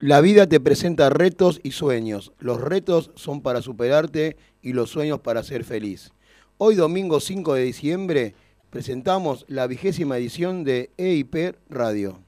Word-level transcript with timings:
La 0.00 0.20
vida 0.20 0.46
te 0.48 0.60
presenta 0.60 1.10
retos 1.10 1.58
y 1.64 1.72
sueños. 1.72 2.30
Los 2.38 2.60
retos 2.60 3.10
son 3.16 3.40
para 3.42 3.62
superarte 3.62 4.36
y 4.62 4.72
los 4.72 4.90
sueños 4.90 5.18
para 5.18 5.42
ser 5.42 5.64
feliz. 5.64 6.12
Hoy 6.56 6.76
domingo 6.76 7.18
5 7.18 7.54
de 7.54 7.64
diciembre 7.64 8.34
presentamos 8.70 9.44
la 9.48 9.66
vigésima 9.66 10.16
edición 10.16 10.62
de 10.62 10.90
EIP 10.98 11.56
Radio. 11.68 12.20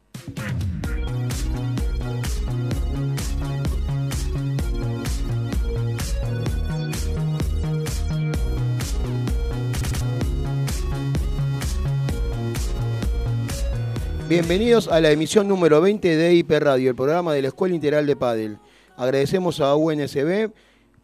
Bienvenidos 14.31 14.87
a 14.87 15.01
la 15.01 15.11
emisión 15.11 15.49
número 15.49 15.81
20 15.81 16.17
de 16.17 16.35
IP 16.35 16.53
Radio, 16.61 16.91
el 16.91 16.95
programa 16.95 17.33
de 17.33 17.43
la 17.43 17.49
Escuela 17.49 17.75
Integral 17.75 18.07
de 18.07 18.15
Padel. 18.15 18.59
Agradecemos 18.97 19.59
a 19.59 19.75
UNSB 19.75 20.53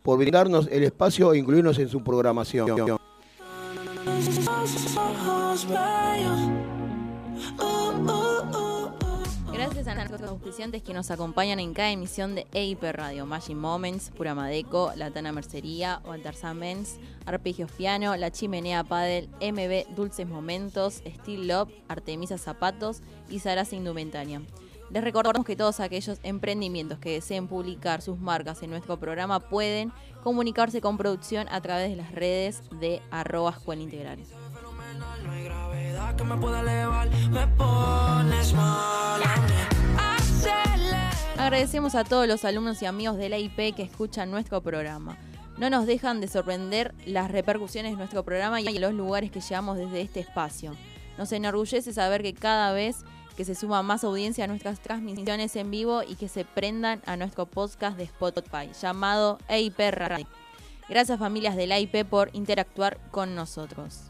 por 0.05 0.19
brindarnos 0.19 0.69
el 0.71 0.85
espacio 0.85 1.33
e 1.33 1.39
incluirnos 1.39 1.77
en 1.81 1.89
su 1.89 2.05
programación. 2.05 3.01
Gracias 9.67 9.89
a 9.89 9.95
nuestros 9.97 10.23
auspiciantes 10.23 10.81
que 10.85 10.95
nos 10.95 11.11
acompañan 11.11 11.59
en 11.59 11.75
cada 11.75 11.91
emisión 11.91 12.37
de 12.37 12.47
EIP 12.53 12.85
Radio, 12.85 13.27
Magic 13.27 13.57
Moments, 13.57 14.11
Pura 14.11 14.33
Madeco, 14.33 14.93
Latana 14.95 15.33
Mercería, 15.33 16.01
Baltasar 16.07 16.55
Men's, 16.55 17.01
Arpegios 17.27 17.73
Piano, 17.73 18.15
La 18.15 18.31
Chimenea 18.31 18.85
Padel, 18.85 19.29
MB 19.41 19.93
Dulces 19.97 20.29
Momentos, 20.29 21.03
Steel 21.05 21.49
Love, 21.49 21.73
Artemisa 21.89 22.39
Zapatos 22.39 23.03
y 23.29 23.41
Sarasa 23.41 23.75
Indumentaria. 23.75 24.41
Les 24.91 25.03
recordamos 25.03 25.45
que 25.45 25.57
todos 25.57 25.81
aquellos 25.81 26.21
emprendimientos 26.23 27.01
que 27.01 27.11
deseen 27.11 27.49
publicar 27.49 28.03
sus 28.03 28.21
marcas 28.21 28.63
en 28.63 28.71
nuestro 28.71 29.01
programa 29.01 29.41
pueden 29.41 29.93
comunicarse 30.23 30.81
con 30.81 30.97
producción 30.97 31.49
a 31.51 31.61
través 31.61 31.91
de 31.91 31.97
las 31.97 32.13
redes 32.13 32.63
de 32.79 33.03
arroba 33.11 33.51
escuela 33.51 33.83
integral. 33.83 34.21
Que 36.15 36.25
me 36.25 36.37
pueda 36.37 36.61
elevar, 36.61 37.11
me 37.31 37.47
pones 37.49 38.55
mal. 38.55 39.21
Agradecemos 41.37 41.95
a 41.95 42.05
todos 42.05 42.27
los 42.27 42.45
alumnos 42.45 42.81
y 42.83 42.87
amigos 42.87 43.19
de 43.19 43.29
la 43.29 43.39
IP 43.39 43.75
que 43.75 43.83
escuchan 43.83 44.31
nuestro 44.31 44.63
programa. 44.63 45.17
No 45.59 45.71
nos 45.71 45.87
dejan 45.87 46.21
de 46.21 46.29
sorprender 46.29 46.95
las 47.05 47.31
repercusiones 47.31 47.93
de 47.93 47.99
nuestro 47.99 48.25
programa 48.25 48.61
y 48.61 48.79
los 48.79 48.95
lugares 48.95 49.31
que 49.31 49.41
llevamos 49.41 49.79
desde 49.79 50.01
este 50.01 50.21
espacio. 50.21 50.75
Nos 51.19 51.33
enorgullece 51.33 51.93
saber 51.93 52.23
que 52.23 52.35
cada 52.35 52.73
vez 52.73 53.05
que 53.37 53.45
se 53.45 53.55
suma 53.55 53.83
más 53.83 54.03
audiencia 54.03 54.45
a 54.45 54.49
nuestras 54.49 54.81
transmisiones 54.81 55.55
en 55.57 55.71
vivo 55.71 56.03
y 56.03 56.17
que 56.17 56.29
se 56.29 56.45
prendan 56.45 57.03
a 57.07 57.17
nuestro 57.17 57.47
podcast 57.47 57.97
de 57.97 58.05
Spotify 58.05 58.71
llamado 58.81 59.39
EIP 59.49 59.79
Radio. 59.93 60.27
Gracias 60.89 61.19
familias 61.19 61.57
de 61.57 61.67
la 61.67 61.79
IP 61.79 62.05
por 62.05 62.31
interactuar 62.33 62.99
con 63.11 63.35
nosotros. 63.35 64.01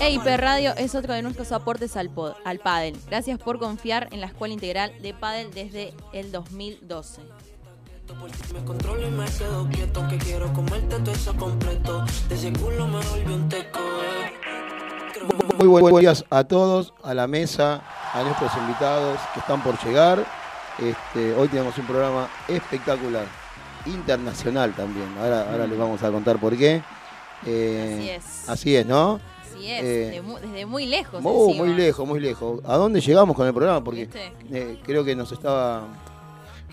EIP 0.00 0.24
Radio 0.38 0.72
es 0.76 0.94
otro 0.94 1.12
de 1.14 1.22
nuestros 1.22 1.52
aportes 1.52 1.96
al, 1.96 2.10
pod- 2.10 2.34
al 2.44 2.58
pádel. 2.58 2.96
Gracias 3.08 3.38
por 3.38 3.58
confiar 3.58 4.08
en 4.12 4.20
la 4.20 4.26
Escuela 4.26 4.54
Integral 4.54 4.92
de 5.02 5.12
Pádel 5.14 5.52
desde 5.52 5.92
el 6.12 6.32
2012. 6.32 7.22
por 8.18 8.30
ti 8.30 8.38
me 8.54 8.64
controlo 8.64 9.06
y 9.06 9.10
me 9.10 9.24
quedo 9.26 9.68
quieto 9.68 10.08
que 10.08 10.18
quiero 10.18 10.52
comerte 10.52 10.96
todo 10.98 11.12
eso 11.12 11.36
completo. 11.36 12.04
De 12.28 12.34
ese 12.34 12.52
culo 12.52 12.86
me 12.88 12.98
volvió 13.04 13.34
un 13.36 13.48
teco. 13.48 13.78
eh. 13.78 14.32
Creo- 15.12 15.28
Muy 15.58 15.68
buenos 15.68 16.00
días 16.00 16.24
a 16.30 16.44
todos, 16.44 16.92
a 17.04 17.14
la 17.14 17.26
mesa, 17.28 17.82
a 18.12 18.22
nuestros 18.22 18.52
invitados 18.56 19.20
que 19.34 19.40
están 19.40 19.62
por 19.62 19.78
llegar. 19.84 20.24
Este, 20.78 21.34
hoy 21.34 21.46
tenemos 21.48 21.76
un 21.78 21.86
programa 21.86 22.28
espectacular, 22.48 23.26
internacional 23.86 24.72
también. 24.74 25.06
Ahora, 25.18 25.50
ahora 25.50 25.66
les 25.66 25.78
vamos 25.78 26.02
a 26.02 26.10
contar 26.10 26.38
por 26.40 26.56
qué. 26.56 26.82
Eh, 27.46 27.96
Así 27.96 28.10
es. 28.10 28.48
Así 28.48 28.76
es, 28.76 28.86
¿no? 28.86 29.20
Así 29.42 29.70
es, 29.70 29.82
Eh, 29.84 30.22
desde 30.42 30.66
muy 30.66 30.86
lejos. 30.86 31.22
Muy, 31.22 31.48
encima. 31.50 31.64
muy 31.66 31.74
lejos, 31.74 32.06
muy 32.08 32.20
lejos. 32.20 32.60
¿A 32.64 32.76
dónde 32.76 33.00
llegamos 33.00 33.34
con 33.36 33.46
el 33.46 33.54
programa? 33.54 33.82
Porque 33.82 34.08
eh, 34.52 34.78
creo 34.84 35.04
que 35.04 35.14
nos 35.16 35.32
estaba, 35.32 35.84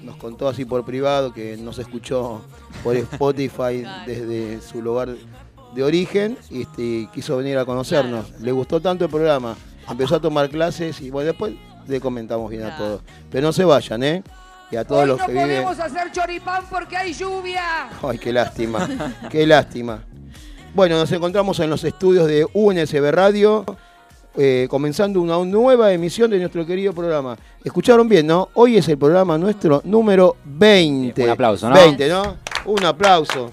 nos 0.01 0.15
contó 0.17 0.47
así 0.47 0.65
por 0.65 0.83
privado 0.85 1.33
que 1.33 1.57
nos 1.57 1.79
escuchó 1.79 2.41
por 2.83 2.95
Spotify 2.97 3.81
Claro. 3.81 4.03
desde 4.05 4.61
su 4.61 4.81
lugar 4.81 5.09
de 5.73 5.83
origen 5.83 6.37
y 6.49 6.61
este, 6.63 7.09
quiso 7.13 7.37
venir 7.37 7.57
a 7.57 7.65
conocernos. 7.65 8.31
Le 8.39 8.51
gustó 8.51 8.79
tanto 8.81 9.05
el 9.05 9.11
programa, 9.11 9.55
empezó 9.89 10.15
a 10.15 10.19
tomar 10.21 10.49
clases 10.49 10.99
y 11.01 11.09
bueno, 11.11 11.27
después 11.27 11.53
le 11.87 11.99
comentamos 12.01 12.49
bien 12.49 12.63
a 12.63 12.77
todos. 12.77 13.01
Pero 13.31 13.47
no 13.47 13.53
se 13.53 13.63
vayan, 13.63 14.03
¿eh? 14.03 14.23
Y 14.69 14.75
a 14.75 14.83
todos 14.83 15.03
Hoy 15.03 15.07
los 15.07 15.19
no 15.19 15.25
que 15.27 15.31
viven. 15.31 15.47
podemos 15.47 15.79
hacer 15.79 16.11
choripán 16.11 16.63
porque 16.69 16.97
hay 16.97 17.13
lluvia. 17.13 17.89
Ay, 18.03 18.17
qué 18.17 18.33
lástima, 18.33 18.87
qué 19.29 19.47
lástima. 19.47 20.03
Bueno, 20.73 20.97
nos 20.97 21.11
encontramos 21.11 21.59
en 21.61 21.69
los 21.69 21.83
estudios 21.83 22.27
de 22.27 22.45
UNSB 22.53 23.11
Radio, 23.11 23.63
eh, 24.35 24.67
comenzando 24.69 25.21
una 25.21 25.37
nueva 25.45 25.91
emisión 25.93 26.29
de 26.29 26.37
nuestro 26.39 26.65
querido 26.65 26.93
programa. 26.93 27.37
Escucharon 27.63 28.07
bien, 28.09 28.27
¿no? 28.27 28.49
Hoy 28.55 28.77
es 28.77 28.87
el 28.89 28.97
programa 28.97 29.37
nuestro 29.37 29.81
número 29.85 30.35
20. 30.43 31.23
Un 31.23 31.29
aplauso, 31.29 31.69
¿no? 31.69 31.75
20, 31.75 32.09
¿no? 32.09 32.37
Un 32.65 32.83
aplauso. 32.85 33.51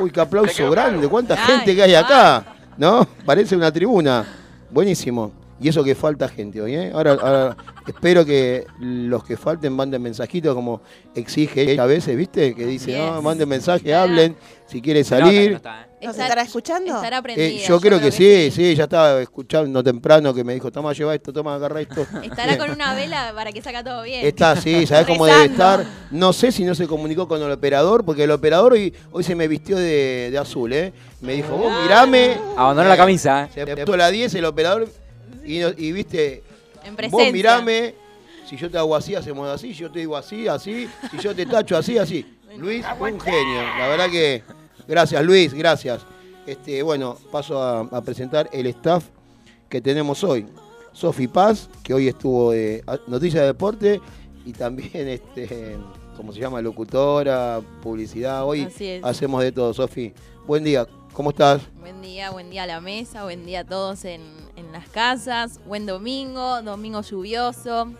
Uy, 0.00 0.10
qué 0.10 0.20
aplauso 0.20 0.70
grande, 0.70 1.08
cuánta 1.08 1.34
Ay, 1.34 1.40
gente 1.46 1.74
que 1.74 1.82
hay 1.82 1.94
acá, 1.94 2.44
¿no? 2.76 3.06
Parece 3.24 3.56
una 3.56 3.72
tribuna. 3.72 4.26
Buenísimo. 4.70 5.32
Y 5.58 5.68
eso 5.70 5.82
que 5.82 5.94
falta 5.94 6.28
gente 6.28 6.60
hoy, 6.60 6.74
¿eh? 6.74 6.90
Ahora, 6.94 7.12
ahora 7.12 7.56
espero 7.86 8.26
que 8.26 8.66
los 8.78 9.24
que 9.24 9.38
falten 9.38 9.72
manden 9.72 10.02
mensajitos 10.02 10.54
como 10.54 10.82
exige 11.14 11.72
ella 11.72 11.84
a 11.84 11.86
veces, 11.86 12.14
¿viste? 12.14 12.54
Que 12.54 12.66
dice, 12.66 12.94
Así 12.94 13.10
no, 13.10 13.16
es. 13.18 13.22
manden 13.24 13.48
mensaje, 13.48 13.86
Estará- 13.88 14.02
hablen, 14.02 14.36
si 14.66 14.82
quiere 14.82 15.02
salir. 15.02 15.52
no 15.52 15.56
está, 15.56 15.82
¿eh? 15.82 16.06
¿Nos 16.06 16.18
estará 16.18 16.42
escuchando? 16.42 16.94
Estará 16.94 17.22
Eh, 17.28 17.64
yo 17.66 17.80
creo 17.80 17.98
que 17.98 18.12
sí, 18.12 18.50
sí, 18.50 18.74
ya 18.74 18.84
estaba 18.84 19.22
escuchando 19.22 19.82
temprano 19.82 20.34
que 20.34 20.44
me 20.44 20.52
dijo, 20.52 20.70
toma, 20.70 20.92
lleva 20.92 21.14
esto, 21.14 21.32
toma, 21.32 21.54
agarra 21.54 21.80
esto. 21.80 22.06
Estará 22.22 22.58
con 22.58 22.70
una 22.70 22.94
vela 22.94 23.32
para 23.34 23.50
que 23.50 23.62
saca 23.62 23.82
todo 23.82 24.02
bien. 24.02 24.26
Está, 24.26 24.56
sí, 24.56 24.86
¿sabés 24.86 25.06
cómo 25.06 25.24
debe 25.24 25.46
estar? 25.46 25.86
No 26.10 26.34
sé 26.34 26.52
si 26.52 26.64
no 26.64 26.74
se 26.74 26.86
comunicó 26.86 27.26
con 27.26 27.40
el 27.42 27.50
operador, 27.50 28.04
porque 28.04 28.24
el 28.24 28.30
operador 28.30 28.74
hoy, 28.74 28.92
hoy 29.10 29.24
se 29.24 29.34
me 29.34 29.48
vistió 29.48 29.78
de, 29.78 30.28
de 30.30 30.36
azul, 30.38 30.70
¿eh? 30.74 30.92
Me 31.22 31.32
dijo, 31.32 31.56
vos 31.56 31.72
mirame. 31.82 32.36
Abandonó 32.58 32.90
la 32.90 32.96
camisa, 32.98 33.44
¿eh? 33.44 33.48
Se 33.66 33.76
puso 33.78 33.96
la 33.96 34.10
10 34.10 34.34
el 34.34 34.44
operador 34.44 34.86
y, 35.46 35.58
no- 35.60 35.70
y 35.76 35.92
viste, 35.92 36.42
En 36.84 36.96
vos 37.10 37.22
mirame. 37.32 37.94
Si 38.48 38.56
yo 38.56 38.70
te 38.70 38.78
hago 38.78 38.94
así, 38.94 39.14
hacemos 39.14 39.48
así. 39.48 39.74
Si 39.74 39.80
yo 39.80 39.90
te 39.90 39.98
digo 40.00 40.16
así, 40.16 40.46
así. 40.46 40.88
Si 41.10 41.18
yo 41.18 41.34
te 41.34 41.46
tacho 41.46 41.76
así, 41.76 41.98
así. 41.98 42.24
Luis, 42.56 42.84
un 43.00 43.20
genio. 43.20 43.62
La 43.78 43.88
verdad 43.88 44.08
que. 44.10 44.42
Gracias, 44.86 45.24
Luis, 45.24 45.52
gracias. 45.52 46.02
Este, 46.46 46.80
bueno, 46.82 47.18
paso 47.32 47.60
a, 47.60 47.80
a 47.80 48.02
presentar 48.02 48.48
el 48.52 48.66
staff 48.68 49.04
que 49.68 49.80
tenemos 49.80 50.22
hoy. 50.22 50.46
Sofi 50.92 51.26
Paz, 51.26 51.68
que 51.82 51.92
hoy 51.92 52.06
estuvo 52.08 52.52
de 52.52 52.84
Noticias 53.08 53.42
de 53.42 53.46
Deporte 53.48 54.00
y 54.46 54.52
también, 54.52 55.08
este, 55.08 55.76
¿cómo 56.16 56.32
se 56.32 56.38
llama? 56.40 56.62
Locutora, 56.62 57.60
publicidad. 57.82 58.44
Hoy 58.46 58.68
hacemos 59.02 59.42
de 59.42 59.50
todo, 59.52 59.74
Sofi. 59.74 60.14
Buen 60.46 60.62
día, 60.62 60.86
¿cómo 61.12 61.30
estás? 61.30 61.62
Buen 61.80 62.00
día, 62.00 62.30
buen 62.30 62.48
día 62.48 62.62
a 62.62 62.66
la 62.66 62.80
mesa, 62.80 63.24
buen 63.24 63.44
día 63.44 63.60
a 63.60 63.64
todos 63.64 64.04
en, 64.04 64.22
en 64.56 64.72
las 64.72 64.88
casas, 64.88 65.60
buen 65.66 65.86
domingo, 65.86 66.62
domingo 66.62 67.02
lluvioso. 67.02 67.92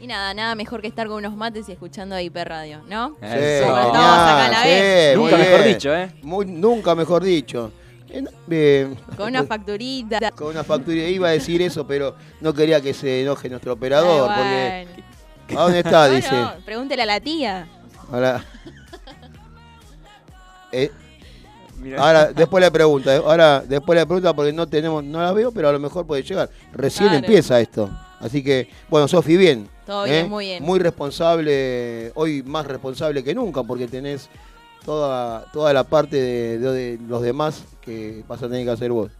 Y 0.00 0.06
nada, 0.06 0.32
nada 0.32 0.54
mejor 0.54 0.80
que 0.80 0.86
estar 0.86 1.06
con 1.08 1.16
unos 1.16 1.36
mates 1.36 1.68
y 1.68 1.72
escuchando 1.72 2.14
a 2.14 2.22
IP 2.22 2.36
Radio, 2.44 2.82
¿no? 2.88 3.16
Eso. 3.20 3.66
Como 3.66 3.78
estamos 3.78 3.96
acá 3.96 4.46
a 4.46 4.48
la 4.50 4.62
vez. 4.64 5.16
muy 5.18 5.24
Nunca 5.30 5.36
mejor 5.44 5.64
dicho, 5.64 5.94
¿eh? 5.96 6.12
Muy- 6.22 6.46
nunca 6.46 6.94
mejor 6.94 7.22
dicho. 7.24 7.72
Eh, 8.08 8.24
eh, 8.50 8.94
Con 9.16 9.28
una 9.28 9.44
facturita. 9.44 10.30
con 10.36 10.48
una 10.48 10.62
factura. 10.64 11.02
Iba 11.02 11.28
a 11.28 11.32
decir 11.32 11.60
eso, 11.62 11.86
pero 11.86 12.14
no 12.40 12.54
quería 12.54 12.80
que 12.80 12.94
se 12.94 13.22
enoje 13.22 13.48
nuestro 13.50 13.72
operador. 13.72 14.30
Ay, 14.30 14.86
Porque, 14.86 15.04
bueno. 15.48 15.60
¿A 15.60 15.64
dónde 15.64 15.78
está? 15.80 16.00
Bueno, 16.08 16.16
Dice. 16.16 16.62
pregúntele 16.64 17.02
a 17.02 17.06
la 17.06 17.20
tía. 17.20 17.66
Ahora, 18.12 18.44
Eh, 20.72 20.90
Mirá. 21.80 22.02
ahora, 22.02 22.32
después 22.32 22.62
le 22.64 22.70
pregunta. 22.70 23.14
eh, 23.16 23.22
Ahora, 23.24 23.60
después 23.66 23.98
le 23.98 24.04
pregunta 24.06 24.32
porque 24.34 24.52
no 24.52 24.66
tenemos, 24.66 25.02
no 25.04 25.22
la 25.22 25.32
veo, 25.32 25.52
pero 25.52 25.68
a 25.68 25.72
lo 25.72 25.78
mejor 25.78 26.06
puede 26.06 26.22
llegar. 26.22 26.50
Recién 26.72 27.08
Claro. 27.08 27.24
empieza 27.24 27.60
esto. 27.60 27.88
Así 28.20 28.42
que, 28.42 28.68
bueno, 28.88 29.06
Sofi, 29.08 29.36
bien. 29.36 29.68
Todo 29.86 30.04
¿eh? 30.06 30.10
bien, 30.10 30.28
muy 30.28 30.44
bien. 30.46 30.62
Muy 30.64 30.78
responsable, 30.80 32.10
hoy 32.14 32.42
más 32.42 32.66
responsable 32.66 33.22
que 33.22 33.34
nunca, 33.34 33.62
porque 33.62 33.86
tenés 33.86 34.28
toda, 34.84 35.44
toda 35.52 35.72
la 35.72 35.84
parte 35.84 36.16
de, 36.20 36.58
de- 36.58 36.72
de 36.96 36.98
los 37.06 37.22
demás 37.22 37.64
que 37.80 38.24
vas 38.26 38.42
a 38.42 38.48
tener 38.48 38.64
que 38.64 38.70
hacer 38.72 38.90
vos. 38.90 39.10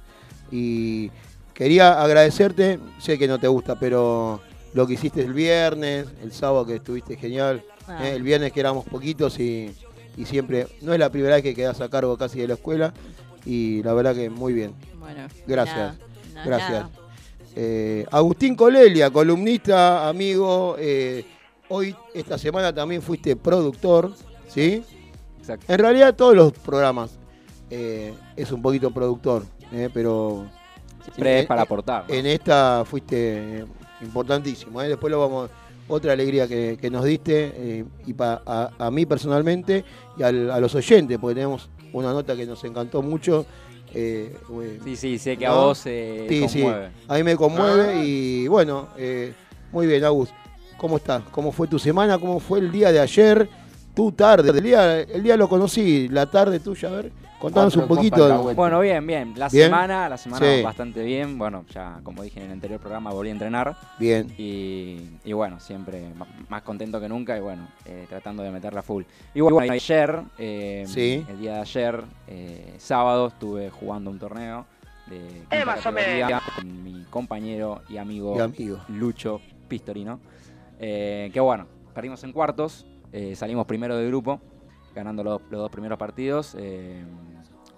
Y 0.51 1.11
quería 1.55 2.03
agradecerte, 2.03 2.79
sé 2.99 3.19
que 3.19 3.29
no 3.29 3.39
te 3.39 3.49
gusta, 3.49 3.79
pero 3.79 4.41
lo 4.75 4.87
que 4.87 4.95
hiciste 4.95 5.23
el 5.23 5.33
viernes, 5.33 6.07
el 6.23 6.33
sábado 6.33 6.67
que 6.67 6.77
estuviste 6.77 7.17
genial, 7.17 7.63
Ah. 7.91 8.07
¿eh? 8.07 8.13
el 8.17 8.23
viernes 8.23 8.53
que 8.53 8.61
éramos 8.61 8.85
poquitos 8.85 9.39
y, 9.41 9.75
y 10.19 10.25
siempre, 10.27 10.67
no 10.83 10.93
es 10.93 10.99
la 10.99 11.11
primera 11.11 11.35
vez 11.37 11.43
que 11.45 11.55
quedas 11.55 11.81
a 11.81 11.89
cargo 11.89 12.17
casi 12.19 12.41
de 12.41 12.49
la 12.49 12.55
escuela 12.55 12.93
y 13.47 13.83
la 13.83 13.93
verdad 13.95 14.15
que 14.15 14.29
muy 14.31 14.53
bien. 14.53 14.75
Bueno, 14.99 15.27
Gracias. 15.47 15.77
nada, 16.35 16.45
Gracias. 16.45 16.71
nada. 16.71 16.91
Eh, 17.57 18.05
Agustín 18.11 18.55
Colelia, 18.55 19.11
columnista, 19.11 20.09
amigo. 20.09 20.77
eh, 20.79 21.25
hoy, 21.69 21.95
esta 22.15 22.37
semana 22.39 22.73
también 22.75 23.01
fuiste 23.03 23.37
productor, 23.37 24.13
¿sí? 24.49 24.83
Exacto. 25.39 25.73
En 25.73 25.79
realidad 25.79 26.15
todos 26.15 26.35
los 26.37 26.53
programas 26.53 27.19
eh, 27.71 28.13
es 28.37 28.51
un 28.53 28.61
poquito 28.63 28.91
productor, 28.91 29.45
eh, 29.73 29.89
pero 29.93 30.47
Siempre 31.05 31.33
en- 31.33 31.39
es 31.41 31.47
para 31.47 31.63
en- 31.63 31.67
aportar. 31.67 32.05
¿no? 32.09 32.15
En 32.15 32.27
esta 32.27 32.85
fuiste 32.85 33.65
importantísimo. 34.03 34.81
¿eh? 34.83 34.89
Después 34.89 35.11
lo 35.11 35.21
vamos. 35.21 35.51
Otra 35.89 36.13
alegría 36.13 36.47
que, 36.47 36.77
que 36.81 36.91
nos 36.91 37.05
diste, 37.05 37.53
eh, 37.57 37.85
y 38.07 38.13
pa- 38.13 38.43
a, 38.45 38.71
a 38.79 38.91
mí 38.91 39.07
personalmente 39.07 39.85
y 40.19 40.23
al- 40.23 40.51
a 40.51 40.61
los 40.61 40.75
oyentes, 40.75 41.19
porque 41.19 41.37
tenemos 41.37 41.69
una 41.93 42.13
nota 42.13 42.37
que 42.37 42.45
nos 42.47 42.63
encantó 42.65 43.01
mucho. 43.03 43.47
eh, 43.95 44.37
Sí, 44.85 44.97
sí, 44.97 45.19
sé 45.19 45.37
que 45.39 45.47
a 45.47 45.53
vos 45.53 45.83
eh, 45.87 46.27
Sí, 46.29 46.47
sí, 46.49 46.61
conmueve. 46.61 46.91
a 47.09 47.15
mí 47.15 47.23
me 47.23 47.37
conmueve 47.37 48.05
y 48.05 48.47
bueno, 48.49 48.89
eh, 48.99 49.33
muy 49.73 49.87
bien, 49.87 50.05
Agus. 50.05 50.29
¿Cómo 50.77 50.99
estás? 50.99 51.23
¿Cómo 51.33 51.51
fue 51.53 51.67
tu 51.67 51.79
semana? 51.79 52.19
¿Cómo 52.19 52.39
fue 52.39 52.59
el 52.61 52.71
día 52.71 52.93
de 52.93 53.01
ayer? 53.01 53.49
Tu 53.95 54.13
tarde, 54.13 54.51
el 54.51 54.63
día, 54.63 55.01
el 55.01 55.23
día 55.25 55.37
lo 55.37 55.49
conocí, 55.49 56.07
la 56.09 56.31
tarde 56.31 56.61
tuya, 56.61 56.89
a 56.89 56.93
ver, 56.93 57.13
contanos 57.39 57.77
un 57.77 57.87
poquito. 57.89 58.25
alcahuete. 58.25 58.55
Bueno, 58.57 58.81
bien, 58.81 59.07
bien. 59.07 59.33
La 59.37 59.49
Bien. 59.49 59.67
semana, 59.67 60.09
la 60.09 60.17
semana 60.17 60.47
Sí. 60.57 60.63
bastante 60.63 61.03
bien. 61.05 61.39
Bueno, 61.39 61.65
ya 61.73 62.01
como 62.03 62.23
dije 62.23 62.41
en 62.41 62.47
el 62.47 62.53
anterior 62.53 62.81
programa, 62.81 63.11
volví 63.13 63.29
a 63.29 63.33
entrenar. 63.33 63.77
Bien, 63.99 64.33
Y, 64.39 65.09
y 65.25 65.33
bueno, 65.33 65.61
siempre 65.61 66.09
más 66.49 66.63
contento 66.63 67.01
que 67.01 67.09
nunca 67.09 67.37
y 67.37 67.41
bueno, 67.41 67.69
eh, 67.85 68.07
tratando 68.09 68.43
de 68.43 68.51
meterla 68.51 68.83
full. 68.83 69.05
Y 69.35 69.41
bueno, 69.41 69.59
ayer, 69.73 70.21
eh, 70.39 70.85
Sí. 70.87 71.25
el 71.29 71.39
día 71.41 71.55
de 71.55 71.61
ayer, 71.61 72.05
eh, 72.27 72.75
sábado, 72.79 73.29
estuve 73.29 73.71
jugando 73.71 74.11
un 74.11 74.19
torneo 74.19 74.67
de 75.09 75.65
más 75.65 75.79
o 75.87 75.91
categoría 75.95 76.43
con 76.57 76.85
mi 76.85 77.03
compañero 77.09 77.81
y 77.89 77.97
amigo 77.97 78.37
y 78.37 78.41
amigo. 78.41 78.79
Lucho 78.89 79.41
Pistorino. 79.69 80.21
Eh, 80.81 81.31
que 81.33 81.41
bueno, 81.41 81.67
perdimos 81.95 82.23
en 82.25 82.33
cuartos, 82.33 82.87
eh, 83.13 83.35
salimos 83.35 83.67
primero 83.67 83.97
del 83.97 84.09
grupo, 84.09 84.41
ganando 84.95 85.23
los, 85.25 85.41
los 85.51 85.61
dos 85.61 85.71
primeros 85.71 85.99
partidos. 85.99 86.55
eh, 86.59 87.05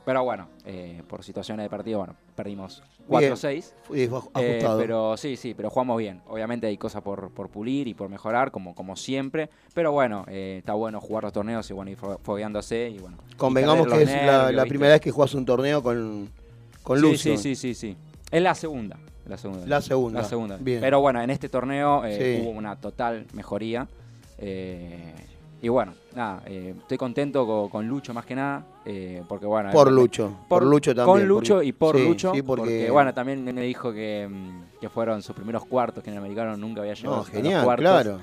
pero 0.04 0.24
bueno, 0.24 0.48
eh, 0.64 1.02
por 1.06 1.22
situaciones 1.22 1.62
de 1.64 1.70
partido, 1.70 1.98
bueno, 1.98 2.14
perdimos 2.34 2.82
4-6. 3.08 3.72
Fue 3.84 4.02
Eh, 4.36 4.64
pero 4.78 5.16
sí, 5.16 5.36
sí, 5.36 5.52
pero 5.54 5.68
jugamos 5.68 5.98
bien. 5.98 6.22
Obviamente 6.26 6.66
hay 6.66 6.78
cosas 6.78 7.02
por, 7.02 7.30
por 7.30 7.50
pulir 7.50 7.86
y 7.86 7.92
por 7.94 8.08
mejorar, 8.08 8.50
como, 8.50 8.74
como 8.74 8.96
siempre. 8.96 9.50
Pero 9.74 9.92
bueno, 9.92 10.24
eh, 10.26 10.56
está 10.58 10.72
bueno 10.72 11.00
jugar 11.00 11.24
los 11.24 11.32
torneos 11.34 11.68
y 11.70 11.74
bueno, 11.74 11.90
ir 11.90 11.98
fo- 11.98 12.18
fogueándose 12.22 12.88
y 12.88 12.98
bueno. 12.98 13.18
y 13.30 13.34
Convengamos 13.34 13.86
que 13.86 14.02
es 14.02 14.10
la, 14.54 14.64
primera 14.64 14.92
vez 14.94 15.00
que 15.02 15.10
jugás 15.10 15.34
un 15.34 15.44
torneo 15.44 15.82
con, 15.82 16.30
con 16.82 16.96
sí, 16.98 17.02
Lucio. 17.02 17.36
Sí, 17.36 17.54
sí, 17.54 17.54
sí, 17.54 17.74
sí. 17.74 17.96
Es 18.32 18.42
la 18.42 18.54
segunda. 18.54 18.96
La 19.26 19.36
segunda. 19.36 19.66
La 19.66 19.80
segunda. 19.82 20.22
La 20.22 20.26
segunda. 20.28 20.56
Bien. 20.56 20.80
Pero 20.80 21.00
bueno, 21.02 21.20
en 21.20 21.28
este 21.30 21.48
torneo 21.50 22.02
Sí. 22.10 22.40
hubo 22.42 22.50
una 22.50 22.80
total 22.80 23.26
mejoría. 23.34 23.86
eh, 24.38 25.14
y 25.62 25.68
bueno, 25.68 25.92
nada, 26.14 26.42
eh, 26.46 26.74
estoy 26.78 26.96
contento 26.98 27.46
co- 27.46 27.68
con, 27.68 27.86
Lucho 27.86 28.12
más 28.14 28.24
que 28.26 28.34
nada. 28.34 28.64
eh, 28.84 29.22
porque 29.28 29.46
bueno. 29.46 29.70
por 29.70 29.88
él- 29.88 29.94
Lucho. 29.94 30.32
Por, 30.48 30.64
Lucho 30.64 30.94
también. 30.94 31.06
Con 31.18 31.28
Lucho 31.28 31.54
porque- 31.54 31.66
y 31.68 31.72
por 31.72 31.96
sí, 31.96 32.04
Lucho. 32.08 32.32
Sí, 32.34 32.42
porque... 32.42 32.62
porque, 32.62 32.90
bueno, 32.90 33.12
también 33.14 33.44
me 33.44 33.60
dijo 33.62 33.92
que, 33.92 34.26
mm, 34.30 34.78
que 34.80 34.88
fueron 34.88 35.22
sus 35.22 35.34
primeros 35.36 35.64
cuartos, 35.66 36.02
que 36.02 36.10
en 36.10 36.14
el 36.16 36.20
americano 36.22 36.56
nunca 36.56 36.80
había 36.80 36.94
llegado 36.94 37.16
No, 37.16 37.22
a 37.22 37.24
los 37.24 37.30
genial, 37.30 37.64
cuartos. 37.64 37.82
claro. 37.84 38.18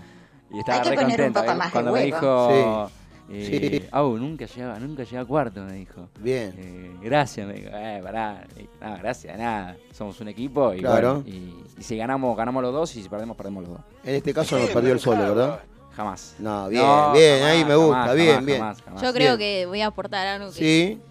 Y 0.52 0.60
estaba 0.60 0.84
re 0.84 0.96
contento. 0.96 1.44
eh, 1.44 1.58
Cuando 1.72 1.92
me 1.92 2.04
dijo. 2.04 2.90
eh, 3.30 3.82
Sí. 3.82 3.88
"Au, 3.92 4.18
nunca 4.18 4.46
llega, 4.46 4.80
nunca 4.80 5.04
llega 5.04 5.22
a 5.22 5.26
cuarto, 5.26 5.62
me 5.66 5.74
dijo. 5.74 6.08
Bien. 6.22 6.54
Eh, 6.58 6.92
gracias, 7.04 7.46
me 7.46 7.56
dijo. 7.56 7.70
Eh, 7.74 8.00
pará. 8.02 8.48
Eh, 8.56 8.66
No, 8.82 8.98
gracias, 9.00 9.38
nada. 9.38 9.76
Somos 9.92 10.20
un 10.22 10.30
equipo 10.30 10.74
y, 10.74 10.80
Claro. 10.80 11.16
bueno, 11.22 11.28
y, 11.28 11.54
y 11.78 11.84
si 11.84 11.98
ganamos, 11.98 12.38
ganamos 12.38 12.64
los 12.64 12.72
dos 12.72 12.96
y 12.96 13.04
si 13.04 13.10
perdemos, 13.10 13.36
perdemos 13.36 13.64
los 13.64 13.74
dos. 13.74 13.82
En 14.06 14.16
este 14.16 14.34
caso 14.34 14.58
nos 14.58 14.70
perdió 14.70 14.94
el 14.94 15.00
solo, 15.02 15.20
¿verdad? 15.24 15.60
Jamás. 15.98 16.36
No, 16.38 16.70
bien, 16.70 16.84
No, 16.86 17.12
bien, 17.12 17.40
jamás, 17.40 17.52
ahí 17.56 17.66
me 17.66 17.76
gusta, 17.76 17.98
jamás, 18.02 18.16
bien, 18.16 18.28
jamás, 18.30 18.46
bien. 18.46 18.60
jamás, 18.60 18.82
jamás. 18.84 19.02
Yo 19.02 19.14
creo 19.14 19.36
Bien. 19.38 19.40
que 19.62 19.66
voy 19.66 19.82
a 19.82 19.88
aportar 19.88 20.28
algo 20.28 20.46
que, 20.50 20.54
Sí, 20.54 21.02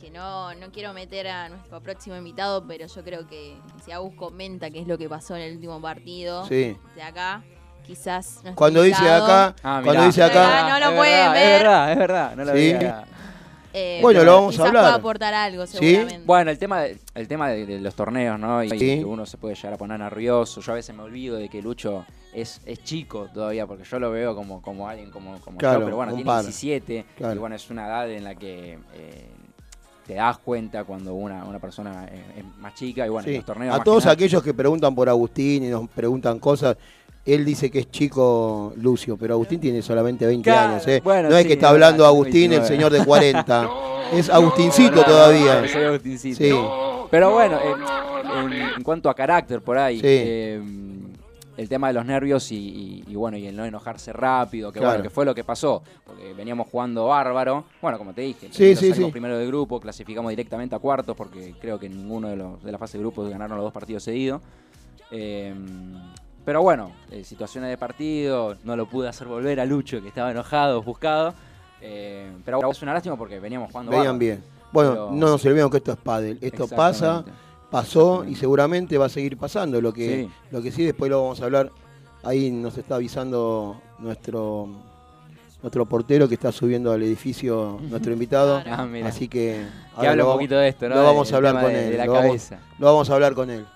que 0.00 0.10
no, 0.10 0.54
no 0.54 0.70
quiero 0.72 0.94
meter 0.94 1.28
a 1.28 1.50
nuestro 1.50 1.78
próximo 1.82 2.16
invitado, 2.16 2.64
pero 2.66 2.86
yo 2.86 3.04
creo 3.04 3.28
que 3.28 3.54
si 3.84 3.92
Agus 3.92 4.14
comenta 4.14 4.70
qué 4.70 4.80
es 4.80 4.86
lo 4.88 4.96
que 4.96 5.10
pasó 5.10 5.36
en 5.36 5.42
el 5.42 5.54
último 5.56 5.78
partido 5.82 6.46
sí. 6.46 6.74
de 6.96 7.02
acá, 7.02 7.42
quizás 7.86 8.40
Cuando 8.54 8.80
dice 8.80 9.06
acá, 9.06 9.54
Ah, 9.62 9.82
cuando 9.84 10.04
dice 10.06 10.22
acá, 10.22 10.66
Ah, 10.66 10.70
no 10.70 10.80
lo 10.86 10.90
Es 10.92 10.96
pueden 10.96 11.32
verdad, 11.32 11.34
ver. 11.34 11.52
Es 11.52 11.60
verdad, 11.60 11.92
es 11.92 11.98
verdad. 11.98 12.36
No 12.36 12.44
lo 12.46 12.52
Sí. 12.54 12.72
Eh, 13.72 13.98
Bueno, 14.02 14.24
lo 14.24 14.34
vamos 14.34 14.58
a 14.58 14.66
hablar. 14.66 14.82
pueda 14.84 14.94
aportar 14.94 15.34
algo, 15.34 15.66
¿Sí? 15.66 15.78
seguramente. 15.78 16.22
Bueno, 16.26 16.50
el 16.50 16.58
tema 16.58 16.80
de, 16.82 16.98
el 17.14 17.28
tema 17.28 17.48
de, 17.50 17.66
de 17.66 17.80
los 17.80 17.94
torneos, 17.94 18.38
¿no? 18.38 18.62
Y 18.64 18.70
Sí. 18.70 18.78
que 18.78 19.04
uno 19.04 19.26
se 19.26 19.36
puede 19.36 19.54
llegar 19.54 19.74
a 19.74 19.76
poner 19.76 19.98
nervioso. 20.00 20.60
Yo 20.60 20.72
a 20.72 20.74
veces 20.76 20.94
me 20.94 21.02
olvido 21.02 21.36
de 21.36 21.48
que 21.48 21.62
Lucho 21.62 22.04
es, 22.32 22.60
es 22.66 22.82
chico 22.84 23.28
todavía, 23.32 23.66
porque 23.66 23.84
yo 23.84 23.98
lo 23.98 24.10
veo 24.10 24.34
como, 24.34 24.60
como 24.62 24.88
alguien 24.88 25.10
como, 25.10 25.38
como 25.40 25.58
Claro, 25.58 25.80
yo, 25.80 25.84
pero 25.86 25.96
bueno, 25.96 26.12
tiene 26.14 26.26
par. 26.26 26.42
17 26.42 27.04
Claro. 27.16 27.34
y 27.34 27.38
bueno, 27.38 27.56
es 27.56 27.70
una 27.70 27.86
edad 27.86 28.10
en 28.10 28.24
la 28.24 28.34
que 28.34 28.78
eh, 28.94 29.26
te 30.06 30.14
das 30.14 30.38
cuenta 30.38 30.82
cuando 30.84 31.14
una, 31.14 31.44
una 31.44 31.58
persona 31.60 32.04
es 32.36 32.44
más 32.58 32.74
chica 32.74 33.06
y 33.06 33.08
bueno, 33.08 33.26
en 33.28 33.32
sí. 33.34 33.36
los 33.38 33.46
torneos 33.46 33.78
a 33.78 33.84
todos 33.84 34.04
nada- 34.04 34.14
aquellos 34.14 34.42
que 34.42 34.52
preguntan 34.52 34.92
por 34.94 35.08
Agustín 35.08 35.62
y 35.64 35.68
nos 35.68 35.88
preguntan 35.88 36.40
cosas, 36.40 36.76
él 37.26 37.44
dice 37.44 37.70
que 37.70 37.80
es 37.80 37.90
chico 37.90 38.72
Lucio, 38.76 39.16
pero 39.16 39.34
Agustín 39.34 39.60
tiene 39.60 39.82
solamente 39.82 40.26
20 40.26 40.42
Claro, 40.50 40.72
años. 40.72 40.86
¿eh? 40.88 41.00
bueno, 41.04 41.28
no 41.28 41.36
es 41.36 41.42
sí, 41.42 41.48
que 41.48 41.54
está 41.54 41.66
es 41.66 41.72
hablando 41.72 42.02
verdad, 42.04 42.14
Agustín, 42.16 42.52
el 42.52 42.60
29. 42.60 42.68
señor 42.68 42.92
de 42.92 43.04
40. 43.04 43.70
es 44.12 44.30
Agustincito 44.30 45.04
todavía. 45.04 45.68
Soy 45.68 45.84
Agustincito. 45.84 46.36
Sí, 46.38 46.52
Pero 47.10 47.30
bueno, 47.32 47.58
en, 47.62 48.52
en- 48.52 48.62
en 48.78 48.82
cuanto 48.82 49.10
a 49.10 49.14
carácter 49.14 49.60
por 49.62 49.76
ahí, 49.78 49.96
Sí. 49.98 50.06
eh, 50.06 50.62
el 51.56 51.68
tema 51.68 51.88
de 51.88 51.92
los 51.94 52.06
nervios 52.06 52.50
y, 52.52 52.56
y- 52.56 53.04
y 53.06 53.14
bueno, 53.16 53.36
y 53.36 53.46
el 53.46 53.54
no 53.54 53.66
enojarse 53.66 54.12
rápido, 54.14 54.72
que 54.72 54.78
Claro. 54.78 54.92
bueno, 54.94 55.02
que 55.02 55.10
fue 55.10 55.26
lo 55.26 55.34
que 55.34 55.44
pasó, 55.44 55.82
porque 56.06 56.32
veníamos 56.32 56.68
jugando 56.70 57.06
bárbaro. 57.06 57.64
Bueno, 57.82 57.98
como 57.98 58.14
te 58.14 58.22
dije, 58.22 58.48
Sí, 58.50 58.74
primero 58.74 58.80
sí, 58.80 58.92
sí. 58.94 59.10
primero 59.10 59.36
del 59.38 59.46
grupo, 59.48 59.78
clasificamos 59.78 60.30
directamente 60.30 60.74
a 60.74 60.78
cuartos, 60.78 61.14
porque 61.14 61.54
creo 61.60 61.78
que 61.78 61.88
ninguno 61.90 62.28
de, 62.28 62.36
los, 62.36 62.62
de 62.64 62.72
la 62.72 62.78
fase 62.78 62.96
de 62.96 63.02
grupos 63.04 63.28
ganaron 63.28 63.58
los 63.58 63.64
dos 63.64 63.72
partidos 63.74 64.02
seguidos. 64.04 64.40
Eh, 65.10 65.52
pero 66.44 66.62
bueno, 66.62 66.92
eh, 67.10 67.22
situaciones 67.24 67.70
de 67.70 67.76
partido, 67.78 68.56
no 68.64 68.76
lo 68.76 68.86
pude 68.86 69.08
hacer 69.08 69.26
volver 69.28 69.60
a 69.60 69.64
Lucho, 69.66 70.00
que 70.02 70.08
estaba 70.08 70.30
enojado, 70.30 70.78
ofuscado. 70.80 71.34
Eh, 71.82 72.30
pero 72.44 72.70
es 72.70 72.82
una 72.82 72.92
lástima 72.92 73.16
porque 73.16 73.38
veníamos 73.40 73.70
jugando 73.70 73.92
venían 73.92 74.18
bien. 74.18 74.42
Bueno, 74.72 74.90
Pero- 74.92 75.10
no 75.12 75.28
nos 75.30 75.44
olvidemos 75.44 75.70
que 75.70 75.78
esto 75.78 75.92
es 75.92 75.98
pádel. 75.98 76.38
Esto 76.40 76.68
pasa, 76.68 77.24
pasó 77.70 78.24
y 78.24 78.34
seguramente 78.36 78.98
va 78.98 79.06
a 79.06 79.08
seguir 79.08 79.36
pasando. 79.36 79.80
Lo 79.80 79.92
que, 79.92 80.24
Sí. 80.24 80.30
lo 80.50 80.62
que 80.62 80.70
sí 80.72 80.84
después 80.84 81.10
lo 81.10 81.22
vamos 81.22 81.40
a 81.40 81.44
hablar. 81.46 81.70
Ahí 82.22 82.50
nos 82.50 82.76
está 82.76 82.96
avisando 82.96 83.80
nuestro 83.98 84.68
nuestro 85.62 85.84
portero 85.84 86.26
que 86.26 86.34
está 86.36 86.52
subiendo 86.52 86.90
al 86.90 87.02
edificio 87.02 87.78
nuestro 87.90 88.12
invitado. 88.12 88.62
Ah. 88.66 88.86
Así 89.04 89.28
que 89.28 89.62
Que 90.00 90.06
habla 90.06 90.24
un 90.24 90.32
poquito 90.32 90.56
de 90.56 90.68
esto, 90.68 90.88
¿no? 90.88 90.94
lo 90.94 91.04
vamos 91.04 91.30
a 91.32 91.36
hablar 91.36 91.60
con 91.60 91.70
él. 91.70 91.98
Lo 92.78 92.86
vamos 92.86 93.10
a 93.10 93.14
hablar 93.14 93.34
con 93.34 93.50
él. 93.50 93.66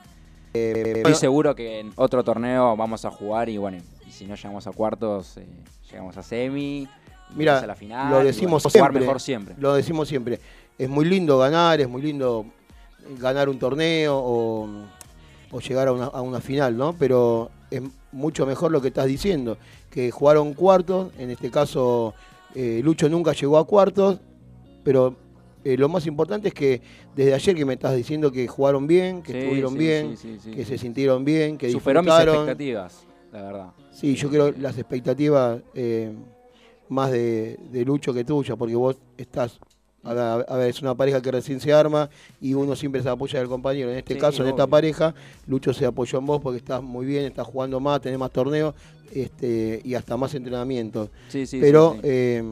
Eh, 0.55 0.93
Estoy 0.99 1.15
seguro 1.15 1.55
que 1.55 1.81
en 1.81 1.93
otro 1.97 2.23
torneo 2.23 2.77
vamos 2.77 3.05
a 3.05 3.11
jugar 3.11 3.49
y 3.49 3.57
bueno, 3.57 3.79
y 4.07 4.11
si 4.13 4.25
no 4.25 4.37
llegamos 4.37 4.67
a 4.69 4.71
cuartos, 4.73 5.37
eh, 5.37 5.47
llegamos 5.91 6.17
a 6.17 6.23
semi, 6.23 6.87
Mira, 7.35 7.59
a 7.59 7.67
la 7.67 7.75
final. 7.75 8.11
lo 8.13 8.23
decimos 8.23 8.63
bueno, 8.63 8.71
jugar 8.73 8.91
siempre. 8.93 9.01
mejor 9.01 9.21
siempre. 9.21 9.55
Lo 9.59 9.75
decimos 9.75 10.09
siempre. 10.09 10.39
Es 10.79 10.89
muy 10.89 11.05
lindo 11.07 11.39
ganar, 11.39 11.81
es 11.81 11.89
muy 11.89 12.03
lindo 12.03 12.47
ganar 13.19 13.49
un 13.49 13.59
torneo 13.59 14.17
o, 14.17 14.69
o 15.51 15.61
llegar 15.61 15.89
a 15.89 15.93
una, 15.93 16.05
a 16.07 16.21
una 16.21 16.41
final, 16.41 16.77
¿no? 16.77 16.95
Pero 16.99 17.51
es 17.71 17.83
mucho 18.13 18.47
mejor 18.47 18.71
lo 18.71 18.81
que 18.81 18.89
estás 18.89 19.07
diciendo, 19.07 19.59
que 19.91 20.13
jugaron 20.13 20.55
cuartos, 20.55 21.11
en 21.19 21.31
este 21.31 21.51
caso 21.51 22.15
eh, 22.55 22.81
Lucho 22.85 23.09
nunca 23.09 23.33
llegó 23.33 23.59
a 23.59 23.67
cuartos, 23.67 24.21
pero 24.85 25.17
eh, 25.65 25.77
lo 25.77 25.89
más 25.89 26.07
importante 26.07 26.49
es 26.49 26.55
que 26.55 26.81
desde 27.17 27.35
ayer 27.35 27.57
que 27.57 27.65
me 27.65 27.75
estás 27.75 27.97
diciendo 27.97 28.31
que 28.31 28.47
jugaron 28.47 28.87
bien, 28.87 29.23
que 29.23 29.33
Sí, 29.33 29.39
estuvieron 29.39 29.73
sí, 29.73 29.79
bien, 29.79 30.17
sí, 30.17 30.39
que 30.51 30.65
se 30.65 30.79
sintieron 30.79 31.25
bien, 31.25 31.57
que 31.59 31.71
Superó 31.71 32.01
mis 32.03 32.07
disfrutaron. 32.07 32.35
expectativas, 32.37 33.05
la 33.33 33.43
verdad. 33.43 33.67
Sí, 33.91 34.15
yo 34.15 34.29
creo 34.31 34.53
las 34.53 34.77
expectativas 34.79 35.61
eh, 35.75 36.13
más 36.89 37.11
de, 37.11 37.59
de 37.73 37.85
Lucho 37.85 38.13
que 38.13 38.25
tuya, 38.25 38.57
porque 38.57 38.75
vos 38.75 38.97
estás, 39.17 39.59
a 40.03 40.13
ver, 40.13 40.45
a 40.49 40.57
ver, 40.57 40.69
es 40.69 40.83
una 40.83 40.95
pareja 40.95 41.23
que 41.23 41.31
recién 41.31 41.59
se 41.61 41.73
arma 41.73 42.11
y 42.41 42.53
uno 42.55 42.77
siempre 42.77 43.03
se 43.03 43.09
apoya 43.09 43.39
del 43.39 43.49
compañero. 43.49 43.91
En 43.91 43.97
este 43.99 44.19
caso, 44.19 44.43
en 44.43 44.51
esta 44.51 44.67
pareja, 44.67 45.15
Lucho 45.47 45.73
se 45.73 45.87
apoyó 45.87 46.19
en 46.19 46.27
vos 46.27 46.41
porque 46.43 46.59
estás 46.59 46.83
muy 46.83 47.07
bien, 47.07 47.25
estás 47.25 47.47
jugando 47.47 47.81
más, 47.81 48.01
tenés 48.03 48.19
más 48.19 48.31
torneos 48.31 48.75
este, 49.13 49.81
y 49.85 49.95
hasta 49.95 50.17
más 50.17 50.35
entrenamientos. 50.35 51.09
Sí, 51.29 51.47
sí, 51.47 51.59
Pero 51.61 51.97
eh, 52.03 52.43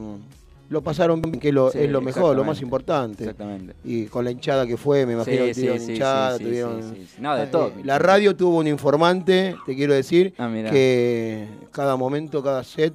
lo 0.69 0.81
pasaron 0.81 1.21
bien, 1.21 1.39
que 1.39 1.49
es 1.49 1.53
lo, 1.53 1.69
Sí, 1.71 1.79
es 1.79 1.89
lo 1.89 2.01
mejor, 2.01 2.35
lo 2.35 2.43
más 2.43 2.61
importante. 2.61 3.23
Exactamente. 3.25 3.75
Y 3.83 4.05
con 4.05 4.25
la 4.25 4.31
hinchada 4.31 4.65
que 4.65 4.75
fue, 4.77 5.05
me 5.05 5.13
imagino 5.13 5.45
que 5.45 5.53
sí, 5.53 5.61
tuvieron 5.61 5.79
sí, 5.79 5.91
hinchada, 5.91 6.39
tuvieron... 6.39 6.81
sí, 6.83 6.89
sí, 7.01 7.07
sí. 7.15 7.21
No, 7.21 7.35
de 7.35 7.43
Eh, 7.43 7.47
todo. 7.47 7.71
La 7.83 7.99
radio 7.99 8.35
tuvo 8.35 8.57
un 8.57 8.67
informante, 8.67 9.55
te 9.65 9.75
quiero 9.75 9.93
decir, 9.93 10.33
Ah, 10.37 10.51
que 10.71 11.47
cada 11.71 11.95
momento, 11.95 12.41
cada 12.41 12.63
set, 12.63 12.93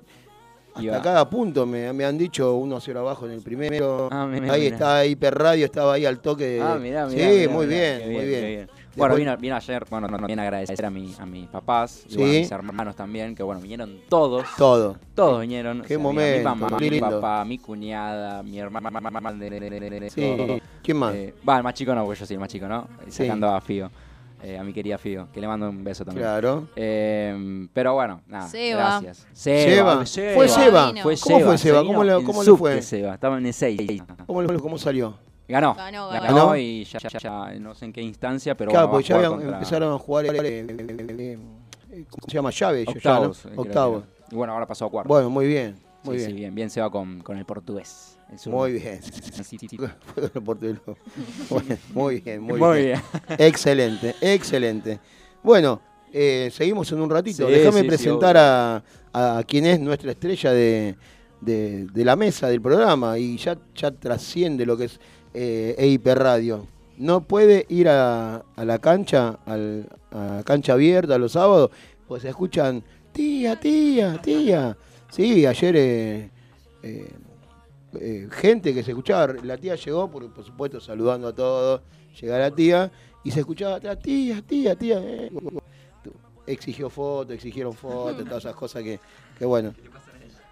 hasta 0.74 0.82
Iba. 0.82 1.02
cada 1.02 1.28
punto 1.28 1.66
me, 1.66 1.92
me 1.92 2.04
han 2.04 2.16
dicho 2.18 2.56
1-0 2.56 2.96
abajo 2.98 3.26
en 3.26 3.32
el 3.32 3.42
primero. 3.42 4.08
Ah, 4.10 4.26
mirá, 4.26 4.52
ahí 4.52 4.62
mirá. 4.62 4.74
está 4.74 5.06
Hiper 5.06 5.34
Radio, 5.36 5.64
estaba 5.64 5.94
ahí 5.94 6.04
al 6.06 6.20
toque 6.20 6.44
de. 6.44 6.60
Ah, 6.62 6.78
mirá, 6.80 7.06
mirá. 7.06 7.30
sí, 7.30 7.48
muy 7.48 7.66
bien, 7.66 8.12
muy 8.12 8.24
bien. 8.24 8.68
Bueno, 8.98 9.14
vino, 9.14 9.36
vino 9.36 9.56
ayer, 9.56 9.84
bueno, 9.88 10.08
no, 10.08 10.18
no, 10.18 10.26
bien 10.26 10.38
agradecer 10.40 10.84
a, 10.84 10.90
mi, 10.90 11.14
a 11.18 11.24
mis 11.26 11.46
papás 11.48 12.04
y 12.06 12.10
Sí. 12.10 12.16
bueno, 12.18 12.30
a 12.32 12.38
mis 12.40 12.50
hermanos 12.50 12.96
también, 12.96 13.34
que 13.34 13.42
bueno, 13.42 13.60
vinieron 13.60 13.98
todos. 14.08 14.44
Todo. 14.56 14.96
Todos 15.14 15.40
vinieron. 15.40 15.82
Qué 15.82 15.96
mi- 15.96 16.02
momento, 16.02 16.38
Mi 16.54 16.60
mamá, 16.60 16.78
mi 16.78 17.00
papá, 17.00 17.44
mi 17.44 17.58
cuñada, 17.58 18.42
mi 18.42 18.58
hermana. 18.58 18.90
Sí. 20.10 20.60
¿Quién 20.82 20.96
más? 20.96 21.14
Eh, 21.14 21.34
Va, 21.48 21.56
el 21.58 21.62
más 21.62 21.74
chico 21.74 21.94
no, 21.94 22.04
porque 22.04 22.20
yo 22.20 22.26
soy 22.26 22.34
el 22.34 22.40
más 22.40 22.48
chico, 22.48 22.66
¿no? 22.68 22.88
Sí. 23.08 23.24
Sacando 23.24 23.48
a 23.54 23.60
Fío, 23.60 23.90
eh, 24.42 24.58
a 24.58 24.64
mi 24.64 24.72
querida 24.72 24.98
Fío, 24.98 25.28
que 25.32 25.40
le 25.40 25.46
mando 25.48 25.68
un 25.68 25.82
beso 25.84 26.04
también. 26.04 26.24
claro. 26.26 26.68
Eh, 26.76 27.66
pero 27.72 27.94
bueno, 27.94 28.20
nada, 28.26 28.48
Seba. 28.48 29.00
gracias. 29.00 29.26
Seba. 29.32 30.04
Seba. 30.06 30.34
Fue 30.34 30.48
Seba. 30.48 30.92
Fue 31.02 31.16
¿Cómo 31.18 31.40
fue 31.40 31.58
Seba? 31.58 31.80
se 31.80 31.86
¿Cómo 31.86 32.04
le- 32.04 32.24
cómo 32.24 32.42
le 32.42 32.52
fue? 32.56 32.82
Seba, 32.82 33.14
estaba 33.14 33.38
en 33.38 33.46
el 33.46 33.54
6. 33.54 34.02
¿Cómo, 34.26 34.46
cómo 34.60 34.78
salió? 34.78 35.16
Ganó. 35.48 35.74
Ganó, 35.74 36.08
Ganó, 36.10 36.34
ganó. 36.34 36.56
y 36.56 36.84
ya, 36.84 36.98
ya- 36.98 37.18
ya 37.18 37.52
no 37.58 37.74
sé 37.74 37.86
en 37.86 37.92
qué 37.92 38.02
instancia, 38.02 38.54
pero 38.56 38.70
claro, 38.70 38.88
bueno, 38.88 38.98
porque 39.06 39.08
ya 39.22 39.28
contra 39.28 39.48
empezaron 39.54 39.94
a 39.94 39.98
jugar. 39.98 40.26
eh, 40.26 40.38
eh, 40.44 41.38
eh, 41.90 42.04
¿Cómo 42.10 42.22
se 42.28 42.32
llama? 42.34 42.50
Llave. 42.50 42.82
ellos 42.82 42.94
ya, 43.02 43.10
¿no? 43.14 43.16
octavos. 43.28 43.44
eh, 43.46 43.52
Octavos. 43.56 44.02
era. 44.04 44.26
Y 44.30 44.34
bueno, 44.36 44.52
ahora 44.52 44.66
pasó 44.66 44.84
a 44.84 44.90
cuartos. 44.90 45.08
Bueno, 45.08 45.30
muy 45.30 45.46
bien. 45.46 45.76
Muy 46.04 46.16
Sí, 46.16 46.18
bien. 46.18 46.30
sí, 46.30 46.36
bien. 46.36 46.54
Bien 46.54 46.70
se 46.70 46.80
va 46.80 46.90
con, 46.90 47.20
con 47.22 47.38
el 47.38 47.44
portugués. 47.46 48.18
el. 48.32 48.50
Muy 48.50 48.72
bien. 48.72 49.00
Sí, 49.42 49.56
sí, 49.58 49.68
sí. 49.68 49.76
Fue 50.14 50.24
el 50.34 50.42
portero. 50.42 50.80
Bueno, 51.48 51.76
muy 51.94 52.20
bien, 52.20 52.42
muy, 52.42 52.60
Muy 52.60 52.82
bien. 52.84 53.00
bien. 53.28 53.40
Excelente, 53.40 54.14
excelente. 54.20 55.00
Bueno, 55.42 55.80
eh, 56.12 56.50
seguimos 56.52 56.92
en 56.92 57.00
un 57.00 57.08
ratito. 57.10 57.46
Sí, 57.46 57.52
Déjame 57.52 57.84
presentar 57.84 58.36
a, 58.36 58.82
a 59.12 59.42
quien 59.46 59.64
es 59.66 59.80
nuestra 59.80 60.10
estrella 60.12 60.52
de, 60.52 60.96
de- 61.40 61.86
de 61.86 62.04
la 62.04 62.16
mesa 62.16 62.48
del 62.48 62.60
programa 62.60 63.18
y 63.18 63.36
ya, 63.38 63.56
ya 63.74 63.90
trasciende 63.90 64.66
lo 64.66 64.76
que 64.76 64.84
es 64.84 65.00
eh, 65.34 65.74
EIP 65.78 66.06
Radio. 66.08 66.66
No 66.98 67.20
puede 67.22 67.64
ir 67.68 67.88
a, 67.88 68.36
a 68.56 68.64
la 68.64 68.78
cancha, 68.78 69.38
al- 69.46 69.88
a 70.10 70.36
la 70.36 70.42
cancha 70.42 70.72
abierta 70.72 71.16
los 71.18 71.32
sábados, 71.32 71.70
pues 72.08 72.22
se 72.22 72.28
escuchan, 72.30 72.82
tía, 73.12 73.58
tía, 73.60 74.20
tía. 74.20 74.76
Sí, 75.10 75.46
ayer 75.46 75.76
eh, 75.76 76.30
eh, 76.82 77.12
eh, 78.00 78.28
gente 78.30 78.74
que 78.74 78.82
se 78.82 78.90
escuchaba, 78.90 79.34
la 79.42 79.56
tía 79.56 79.74
llegó, 79.76 80.10
por, 80.10 80.30
por 80.32 80.44
supuesto 80.44 80.80
saludando 80.80 81.28
a 81.28 81.32
todos, 81.34 81.80
llega 82.20 82.38
la 82.38 82.50
tía 82.50 82.90
y 83.24 83.30
se 83.30 83.40
escuchaba 83.40 83.78
tía, 83.80 84.42
tía, 84.42 84.74
tía. 84.76 84.98
eh. 85.02 85.30
Exigió 86.46 86.88
fotos, 86.88 87.34
exigieron 87.34 87.74
fotos, 87.74 88.24
todas 88.24 88.42
esas 88.44 88.54
cosas 88.56 88.82
que, 88.82 88.98
que 89.38 89.44
bueno. 89.44 89.74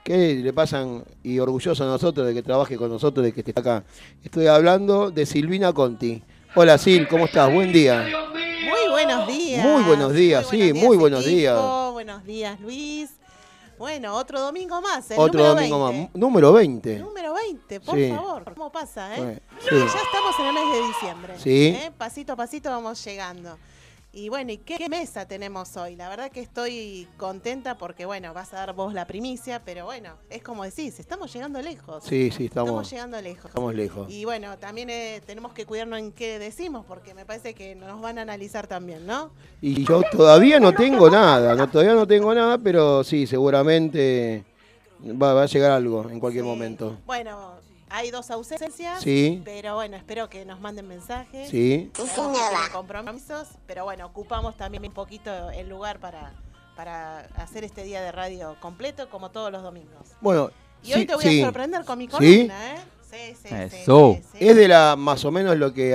Que 0.07 0.35
le 0.37 0.53
pasan 0.53 1.03
y 1.25 1.41
orgulloso 1.41 1.83
a 1.83 1.87
nosotros 1.89 2.29
de 2.29 2.33
que 2.33 2.41
trabaje 2.41 2.77
con 2.77 2.89
nosotros, 2.89 3.25
de 3.27 3.33
que 3.33 3.41
esté 3.41 3.53
acá. 3.57 3.83
Estoy 4.23 4.47
hablando 4.47 5.11
de 5.11 5.27
Silvina 5.27 5.73
Conti. 5.73 6.23
Hola 6.55 6.79
Sil, 6.79 7.09
¿cómo 7.11 7.25
estás? 7.25 7.53
Buen 7.53 7.73
día. 7.73 8.07
Muy 8.65 8.89
buenos 8.89 9.27
días. 9.27 9.65
Muy 9.67 9.83
buenos 9.83 10.13
días, 10.13 10.47
sí, 10.49 10.73
muy 10.73 10.97
buenos 10.97 11.23
equipo. 11.23 11.37
días. 11.37 11.93
Buenos 11.93 12.25
días, 12.25 12.61
Luis. 12.61 13.11
Bueno, 13.79 14.15
otro 14.15 14.41
domingo 14.41 14.81
más. 14.81 15.11
El 15.11 15.19
Otro 15.19 15.41
número 15.41 15.55
domingo 15.57 15.85
20. 15.89 16.03
más. 16.05 16.15
Número 16.15 16.53
20. 16.53 16.99
Número 17.01 17.35
20, 17.35 17.81
por 17.81 17.95
Sí. 17.97 18.09
favor. 18.11 18.45
¿Cómo 18.55 18.71
pasa, 18.73 19.13
eh? 19.17 19.19
Bueno, 19.71 19.87
Ya 19.93 20.03
estamos 20.03 20.39
en 20.39 20.47
el 20.47 20.53
mes 20.55 20.73
de 20.73 20.87
diciembre. 20.87 21.35
Sí. 21.37 21.67
¿eh? 21.77 21.93
Pasito 21.99 22.33
a 22.33 22.37
pasito 22.37 22.71
vamos 22.71 23.05
llegando. 23.05 23.59
Y 24.19 24.31
bueno, 24.31 24.51
¿y 24.51 24.57
qué 24.57 24.89
mesa 24.89 25.29
tenemos 25.29 25.77
hoy? 25.77 25.95
La 25.95 26.09
verdad 26.09 26.31
que 26.31 26.41
estoy 26.41 27.07
contenta 27.19 27.77
porque, 27.77 28.07
bueno, 28.07 28.33
vas 28.33 28.51
a 28.55 28.57
dar 28.57 28.73
vos 28.75 28.95
la 28.95 29.07
primicia, 29.07 29.61
pero 29.63 29.85
bueno, 29.85 30.15
es 30.31 30.43
como 30.43 30.65
decís, 30.65 30.99
estamos 30.99 31.31
llegando 31.35 31.61
lejos. 31.61 32.03
Sí, 32.03 32.31
sí, 32.31 32.47
Estamos 32.47 32.69
estamos, 32.71 32.91
llegando 32.91 33.21
lejos. 33.21 33.45
estamos 33.51 33.75
lejos. 33.75 34.11
Y 34.11 34.25
bueno, 34.25 34.57
también 34.57 34.89
eh, 34.89 35.21
tenemos 35.27 35.53
que 35.53 35.67
cuidarnos 35.67 35.99
en 35.99 36.13
qué 36.13 36.39
decimos, 36.39 36.87
porque 36.89 37.13
me 37.13 37.27
parece 37.27 37.53
que 37.53 37.75
nos 37.75 38.01
van 38.01 38.19
a 38.19 38.23
analizar 38.23 38.67
también, 38.67 39.05
¿no? 39.05 39.33
Y 39.61 39.85
yo 39.85 40.01
todavía 40.11 40.59
no 40.61 40.73
tengo 40.73 41.11
nada, 41.11 41.55
no, 41.55 41.69
todavía 41.69 41.93
no 41.93 42.07
tengo 42.07 42.35
nada, 42.35 42.57
pero 42.57 43.05
sí, 43.05 43.27
seguramente 43.27 44.47
va, 45.05 45.35
va 45.35 45.43
a 45.43 45.47
llegar 45.47 45.73
algo 45.73 46.09
en 46.09 46.21
cualquier 46.21 46.45
Sí. 46.45 46.49
momento. 46.49 46.97
Bueno, 47.05 47.56
hay 47.89 48.11
dos 48.11 48.31
ausencias, 48.31 49.03
Sí. 49.03 49.41
pero 49.45 49.75
bueno, 49.75 49.97
espero 49.97 50.29
que 50.29 50.45
nos 50.45 50.61
manden 50.61 50.89
mensajes. 50.89 51.49
Sí, 51.51 51.91
compromisos, 52.73 53.49
pero 53.67 53.85
bueno, 53.85 54.07
ocupamos 54.07 54.57
también 54.57 54.85
un 54.85 54.93
poquito 54.93 55.51
el 55.51 55.69
lugar 55.69 55.99
para, 56.01 56.33
para 56.75 57.21
hacer 57.37 57.65
este 57.65 57.85
día 57.85 58.03
de 58.03 58.13
radio 58.13 58.57
completo, 58.61 59.09
como 59.09 59.31
todos 59.31 59.51
los 59.53 59.63
domingos. 59.63 60.09
bueno, 60.21 60.51
Y 60.83 60.93
hoy 60.95 61.07
te 61.07 61.15
voy 61.15 61.25
sí. 61.25 61.43
a 61.43 61.47
sorprender 61.47 61.85
con 61.85 61.99
mi 61.99 62.05
¿Sí? 62.07 62.11
columna, 62.11 62.75
¿eh? 62.75 62.79
Sí, 63.11 63.35
sí, 63.41 63.49
sí, 63.49 63.77
Eso. 63.77 64.17
sí, 64.17 64.25
sí. 64.39 64.49
es 64.49 64.57
de 64.57 64.69
la 64.69 64.97
más 64.97 65.25
o 65.25 65.31
menos 65.31 65.57
lo 65.57 65.73
que 65.73 65.95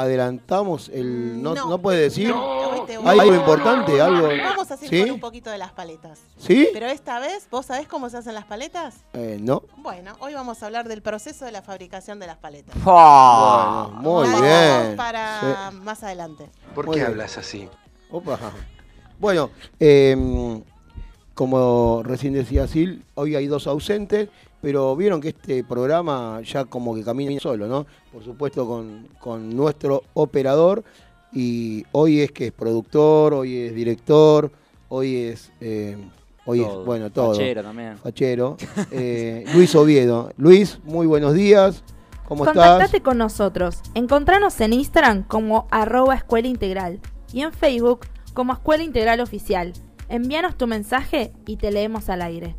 adelantamos 0.00 0.88
el 0.88 1.42
no, 1.42 1.54
no, 1.54 1.78
puede 1.78 2.00
decir. 2.02 2.28
No, 2.28 2.58
hoy 2.70 2.86
te 2.86 2.98
voy 2.98 3.06
¿Hay 3.08 3.18
a- 3.18 3.22
algo 3.22 3.34
importante? 3.34 4.00
¿Algo? 4.00 4.28
Vamos 4.28 4.70
a 4.70 4.76
seguir 4.76 4.90
¿Sí? 4.90 5.00
con 5.06 5.14
un 5.14 5.20
poquito 5.20 5.50
de 5.50 5.58
las 5.58 5.72
paletas. 5.72 6.20
¿Sí? 6.38 6.68
Pero 6.72 6.86
esta 6.86 7.18
vez, 7.20 7.46
¿vos 7.50 7.66
sabés 7.66 7.88
cómo 7.88 8.08
se 8.10 8.16
hacen 8.18 8.34
las 8.34 8.44
paletas? 8.44 8.96
Eh, 9.12 9.38
no. 9.40 9.62
Bueno, 9.78 10.14
hoy 10.20 10.34
vamos 10.34 10.62
a 10.62 10.66
hablar 10.66 10.88
del 10.88 11.02
proceso 11.02 11.44
de 11.44 11.52
la 11.52 11.62
fabricación 11.62 12.18
de 12.18 12.26
las 12.26 12.36
paletas. 12.38 12.74
Bueno, 12.82 13.90
muy 14.00 14.26
Algo 14.28 14.40
bien. 14.42 14.96
Para 14.96 15.70
más 15.82 16.02
adelante. 16.02 16.48
¿Por 16.74 16.86
Muy 16.86 16.94
qué 16.94 17.00
bien. 17.00 17.12
hablas 17.12 17.38
así? 17.38 17.68
Opa. 18.10 18.38
Bueno, 19.18 19.50
eh, 19.80 20.60
como 21.34 22.02
recién 22.04 22.32
decía 22.34 22.66
Sil, 22.66 23.04
hoy 23.14 23.36
hay 23.36 23.46
dos 23.46 23.66
ausentes, 23.66 24.28
pero 24.60 24.96
vieron 24.96 25.20
que 25.20 25.28
este 25.28 25.64
programa 25.64 26.40
ya 26.42 26.64
como 26.64 26.94
que 26.94 27.04
camina 27.04 27.38
solo, 27.40 27.66
¿no? 27.66 27.86
Por 28.12 28.24
supuesto 28.24 28.66
con, 28.66 29.08
con 29.20 29.54
nuestro 29.56 30.02
operador 30.14 30.84
y 31.32 31.84
hoy 31.92 32.20
es 32.20 32.32
que 32.32 32.46
es 32.46 32.52
productor, 32.52 33.34
hoy 33.34 33.56
es 33.58 33.74
director, 33.74 34.50
hoy 34.88 35.16
es, 35.16 35.52
eh, 35.60 35.96
hoy 36.44 36.60
Todo. 36.60 36.80
es, 36.80 36.86
bueno, 36.86 37.10
todo. 37.10 37.34
Fachero 37.34 37.62
también. 37.62 37.98
Fachero. 37.98 38.56
Eh, 38.90 39.44
Luis 39.54 39.74
Oviedo. 39.74 40.32
Luis, 40.36 40.78
muy 40.84 41.06
buenos 41.06 41.34
días. 41.34 41.82
¿Cómo 42.26 42.44
estás? 42.44 42.56
Contactate 42.56 43.02
con 43.02 43.18
nosotros. 43.18 43.80
Encontranos 43.94 44.60
en 44.60 44.72
Instagram 44.72 45.22
como 45.24 45.66
arroba 45.70 46.14
escuela 46.14 46.48
integral 46.48 47.00
y 47.32 47.42
en 47.42 47.52
Facebook 47.52 48.06
como 48.34 48.52
Escuela 48.52 48.84
Integral 48.84 49.20
Oficial. 49.20 49.72
Envíanos 50.08 50.56
tu 50.56 50.66
mensaje 50.66 51.32
y 51.46 51.56
te 51.56 51.70
leemos 51.70 52.08
al 52.08 52.22
aire. 52.22 52.54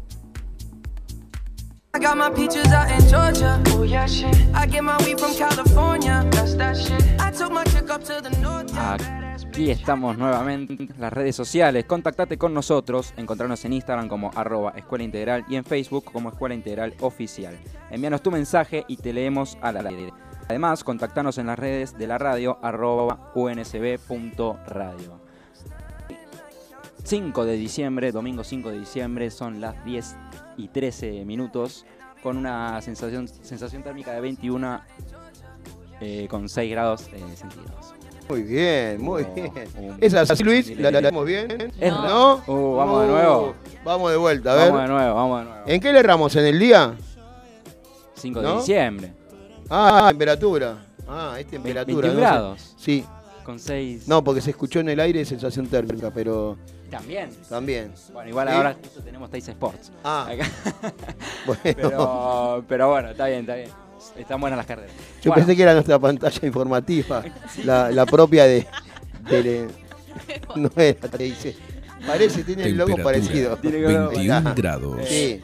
I 1.91 2.00
got 2.00 2.17
my 2.17 2.29
peaches 2.29 2.67
out 2.72 2.91
in 2.91 3.01
Georgia. 3.08 3.62
Oh 3.69 3.84
yeah, 3.84 4.05
shit. 4.05 4.36
I 4.53 4.67
get 4.67 4.84
my 4.84 4.98
weed 5.03 5.19
from 5.19 5.34
California. 5.36 6.24
That's 6.31 6.55
that 6.55 6.77
shit. 6.77 7.03
I 7.19 7.31
took 7.31 7.51
my 7.51 7.63
chick 7.63 7.89
up 7.89 8.03
to 8.03 8.22
the 8.22 8.29
north. 8.41 8.72
Yeah, 8.72 8.98
badass 8.98 9.46
Aquí 9.46 9.72
estamos 9.72 10.17
nuevamente 10.17 10.74
en 10.74 10.93
las 11.00 11.12
redes 11.12 11.36
sociales. 11.36 11.86
Contactate 11.86 12.38
con 12.38 12.53
nosotros. 12.53 13.13
Encontrarnos 13.17 13.65
en 13.65 13.74
Instagram 13.74 14.08
como 14.08 14.29
arroba 14.36 14.74
Escuela 14.75 15.03
Integral 15.03 15.46
y 15.50 15.55
en 15.55 15.65
Facebook 15.65 16.05
como 16.05 16.29
Escuela 16.29 16.53
Integral 16.53 16.93
Oficial. 17.01 17.58
Envíanos 17.89 18.22
tu 18.22 18.29
mensaje 18.29 18.86
y 18.88 18.98
te 18.98 19.12
leemos 19.12 19.58
al 19.62 19.86
aire. 19.86 20.13
Además, 20.48 20.84
contactanos 20.84 21.39
en 21.39 21.48
las 21.48 21.60
redes 21.60 21.98
de 21.98 22.08
la 22.08 22.17
radio 22.17 22.60
arroba 22.62 23.31
unsb.radio. 23.36 25.19
5 27.10 27.44
de 27.44 27.54
diciembre, 27.54 28.12
domingo 28.12 28.44
5 28.44 28.70
de 28.70 28.80
diciembre, 28.82 29.32
son 29.32 29.60
las 29.60 29.84
10 29.84 30.16
y 30.58 30.68
13 30.68 31.25
minutos, 31.25 31.84
con 32.22 32.38
una 32.38 32.80
sensación, 32.84 33.28
sensación 33.28 33.82
térmica 33.82 34.12
de 34.13 34.22
21 34.22 34.80
eh, 36.01 36.28
con 36.30 36.48
6 36.48 36.70
grados 36.72 37.08
eh, 37.12 37.24
centígrados. 37.36 37.96
Muy 38.30 38.44
bien, 38.44 39.01
muy 39.01 39.24
Oh, 39.24 39.34
bien. 39.34 39.51
un- 39.75 39.98
¿Es 40.01 40.13
así, 40.13 40.44
Luis? 40.44 40.78
¿La 40.78 40.92
tenemos 40.92 41.25
bien? 41.25 41.74
Es- 41.80 41.92
¿No? 41.92 42.44
Uh, 42.46 42.75
vamos 42.75 43.01
de 43.01 43.08
nuevo. 43.08 43.56
Vamos 43.84 44.12
de 44.12 44.18
vuelta, 44.18 44.51
a 44.51 44.56
ver. 44.56 44.66
Vamos 44.72 44.82
de 44.84 44.88
nuevo, 44.94 45.16
vamos 45.16 45.39
de 45.39 45.46
nuevo. 45.46 45.63
¿En 45.66 45.82
qué 45.82 45.92
le 45.92 46.00
erramos? 46.01 46.36
¿En 46.36 46.46
el 46.46 46.60
día? 46.60 46.94
5 48.18 48.39
de 48.39 48.48
¿No? 48.48 48.58
diciembre. 48.60 49.13
Ah, 49.68 50.06
temperatura. 50.10 50.78
Ah, 51.08 51.38
es 51.39 51.48
temperatura. 51.48 52.08
21 52.08 52.08
no 52.08 52.13
sé. 52.13 52.20
grados. 52.20 52.74
Sí. 52.78 53.04
Con 53.50 53.58
6. 53.60 54.08
No, 54.08 54.24
porque 54.24 54.41
se 54.41 54.51
escuchó 54.51 54.79
en 54.79 54.89
el 54.89 55.00
aire 55.00 55.25
sensación 55.25 55.65
térmica, 55.65 56.12
pero 56.13 56.56
También. 56.91 57.32
también. 57.50 57.91
Bueno, 58.13 58.29
igual 58.29 58.48
¿Sí? 58.48 58.53
ahora 58.53 58.75
justo 58.79 59.01
tenemos 59.01 59.32
Tays 59.32 59.48
Sports. 59.48 59.91
Ah, 60.03 60.27
Acá. 60.32 60.48
bueno. 61.48 61.62
Pero, 61.63 62.65
pero 62.68 62.89
bueno, 62.91 63.10
está 63.10 63.25
bien, 63.25 63.39
está 63.39 63.56
bien. 63.56 63.70
Están 64.20 64.39
buenas 64.39 64.58
las 64.58 64.68
carreras. 64.68 64.91
Yo 65.24 65.32
Bueno, 65.32 65.48
pensé 65.48 65.56
que 65.58 65.63
era 65.63 65.74
nuestra 65.74 65.98
pantalla 65.98 66.46
informativa, 66.48 67.24
la, 67.63 67.89
la 67.89 68.06
propia 68.06 68.44
de... 68.44 68.68
de- 69.32 69.68
no 70.56 70.70
era, 70.75 71.08
te 71.10 71.24
dice. 71.24 71.56
Parece, 72.06 72.44
tiene 72.44 72.65
el 72.65 72.77
logo 72.77 72.98
parecido. 72.98 73.58
Tiene 73.58 73.77
que 73.79 73.88
ver- 73.88 74.10
21 74.10 74.53
grados. 74.56 75.00
Sí. 75.08 75.41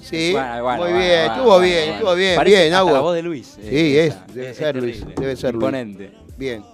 Sí, 0.00 0.30
bueno, 0.32 0.62
bueno, 0.62 0.82
muy 0.84 0.92
bien, 0.92 1.08
bueno, 1.08 1.32
estuvo 1.32 1.44
bueno, 1.46 1.60
bien, 1.64 1.78
bueno. 1.78 1.94
estuvo 1.94 2.14
bien, 2.14 2.36
Parece 2.36 2.56
bien, 2.56 2.66
hasta 2.72 2.78
Agua. 2.78 2.92
la 2.92 3.00
voz 3.00 3.14
de 3.16 3.22
Luis. 3.22 3.56
eh, 3.58 3.68
Sí, 3.68 3.98
es, 3.98 4.34
debe 4.34 4.54
ser 4.54 4.76
Luis, 4.76 5.04
debe 5.16 5.36
ser 5.36 5.54
Luis. 5.54 5.62
Imponente. 5.64 6.12
Bien. 6.36 6.64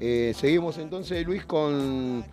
Eh, 0.00 0.34
seguimos 0.36 0.78
entonces, 0.78 1.24
Luis, 1.26 1.44
con 1.44 2.24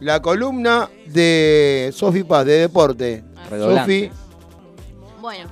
la 0.00 0.20
columna 0.20 0.90
de 1.06 1.90
Sofi 1.94 2.24
Paz, 2.24 2.44
de 2.44 2.58
deporte. 2.58 3.24
Ah, 3.36 3.48
Sofi. 3.48 4.10
Bueno, 5.20 5.48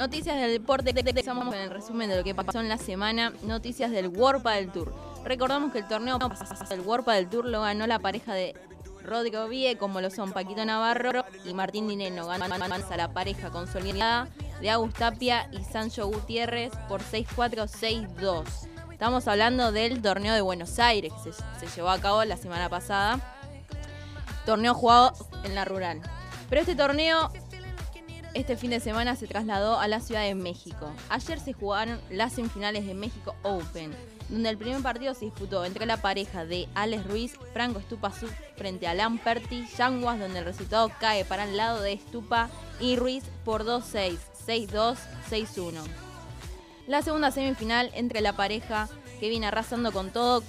Noticias 0.00 0.40
del 0.40 0.52
deporte, 0.52 0.94
empezamos 0.96 1.44
con 1.44 1.58
el 1.58 1.68
resumen 1.68 2.08
de 2.08 2.16
lo 2.16 2.24
que 2.24 2.34
pasó 2.34 2.58
en 2.58 2.70
la 2.70 2.78
semana. 2.78 3.34
Noticias 3.42 3.90
del 3.90 4.08
World 4.08 4.42
del 4.48 4.72
Tour. 4.72 4.94
Recordamos 5.26 5.72
que 5.72 5.80
el 5.80 5.88
torneo 5.88 6.18
del 6.18 6.80
World 6.80 7.06
del 7.06 7.28
Tour 7.28 7.44
lo 7.44 7.60
ganó 7.60 7.86
la 7.86 7.98
pareja 7.98 8.32
de 8.32 8.54
Rodrigo 9.04 9.46
Vie, 9.46 9.76
como 9.76 10.00
lo 10.00 10.08
son 10.08 10.32
Paquito 10.32 10.64
Navarro 10.64 11.26
y 11.44 11.52
Martín 11.52 11.86
Dineno. 11.86 12.26
Ganó 12.26 12.46
a 12.46 12.96
la 12.96 13.12
pareja 13.12 13.50
consolidada 13.50 14.28
de 14.62 14.70
Agustapia 14.70 15.50
y 15.52 15.62
Sancho 15.64 16.06
Gutiérrez 16.06 16.72
por 16.88 17.02
6-4, 17.02 17.68
6-2. 17.68 18.44
Estamos 19.00 19.26
hablando 19.28 19.72
del 19.72 20.02
torneo 20.02 20.34
de 20.34 20.42
Buenos 20.42 20.78
Aires, 20.78 21.10
que 21.24 21.32
se, 21.32 21.74
llevó 21.74 21.88
a 21.88 21.98
cabo 22.02 22.22
la 22.26 22.36
semana 22.36 22.68
pasada. 22.68 23.18
Torneo 24.44 24.74
jugado 24.74 25.14
en 25.42 25.54
la 25.54 25.64
rural. 25.64 26.02
Pero 26.50 26.60
este 26.60 26.76
torneo 26.76 27.32
este 28.34 28.58
fin 28.58 28.68
de 28.68 28.78
semana 28.78 29.16
se 29.16 29.26
trasladó 29.26 29.80
a 29.80 29.88
la 29.88 30.00
Ciudad 30.00 30.24
de 30.24 30.34
México. 30.34 30.92
Ayer 31.08 31.40
se 31.40 31.54
jugaron 31.54 31.98
las 32.10 32.34
semifinales 32.34 32.84
de 32.84 32.92
México 32.92 33.34
Open, 33.42 33.90
donde 34.28 34.50
el 34.50 34.58
primer 34.58 34.82
partido 34.82 35.14
se 35.14 35.24
disputó 35.24 35.64
entre 35.64 35.86
la 35.86 35.96
pareja 35.96 36.44
de 36.44 36.68
Alex 36.74 37.06
Ruiz, 37.06 37.38
Franco 37.54 37.78
Estupazú 37.78 38.26
frente 38.58 38.86
a 38.86 38.92
Lamperti, 38.92 39.66
Yanguas, 39.78 40.20
donde 40.20 40.40
el 40.40 40.44
resultado 40.44 40.92
cae 41.00 41.24
para 41.24 41.44
el 41.44 41.56
lado 41.56 41.80
de 41.80 41.94
Estupa 41.94 42.50
y 42.78 42.96
Ruiz 42.96 43.24
por 43.46 43.64
2-6, 43.64 44.18
6-2, 44.46 44.98
6-1. 45.30 46.09
La 46.90 47.02
segunda 47.02 47.30
semifinal 47.30 47.88
entre 47.94 48.20
la 48.20 48.32
pareja 48.32 48.88
que 49.20 49.28
viene 49.28 49.46
arrasando 49.46 49.92
con 49.92 50.10
todo, 50.10 50.42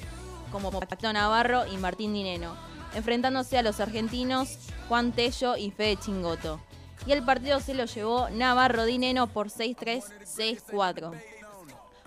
como 0.52 0.72
Pacto 0.72 1.14
Navarro 1.14 1.68
y 1.72 1.78
Martín 1.78 2.16
Dineno, 2.16 2.56
enfrentándose 2.96 3.60
a 3.60 3.62
los 3.62 3.80
argentinos 3.80 4.58
Juan 4.90 5.12
Tello 5.12 5.56
y 5.56 5.70
Fede 5.70 5.98
Chingoto 5.98 6.60
y 7.06 7.12
el 7.12 7.24
partido 7.24 7.60
se 7.60 7.74
lo 7.74 7.86
llevó 7.86 8.30
Navarro 8.30 8.86
Dineno 8.86 9.28
por 9.28 9.50
6-3, 9.50 10.04
6-4. 10.72 11.14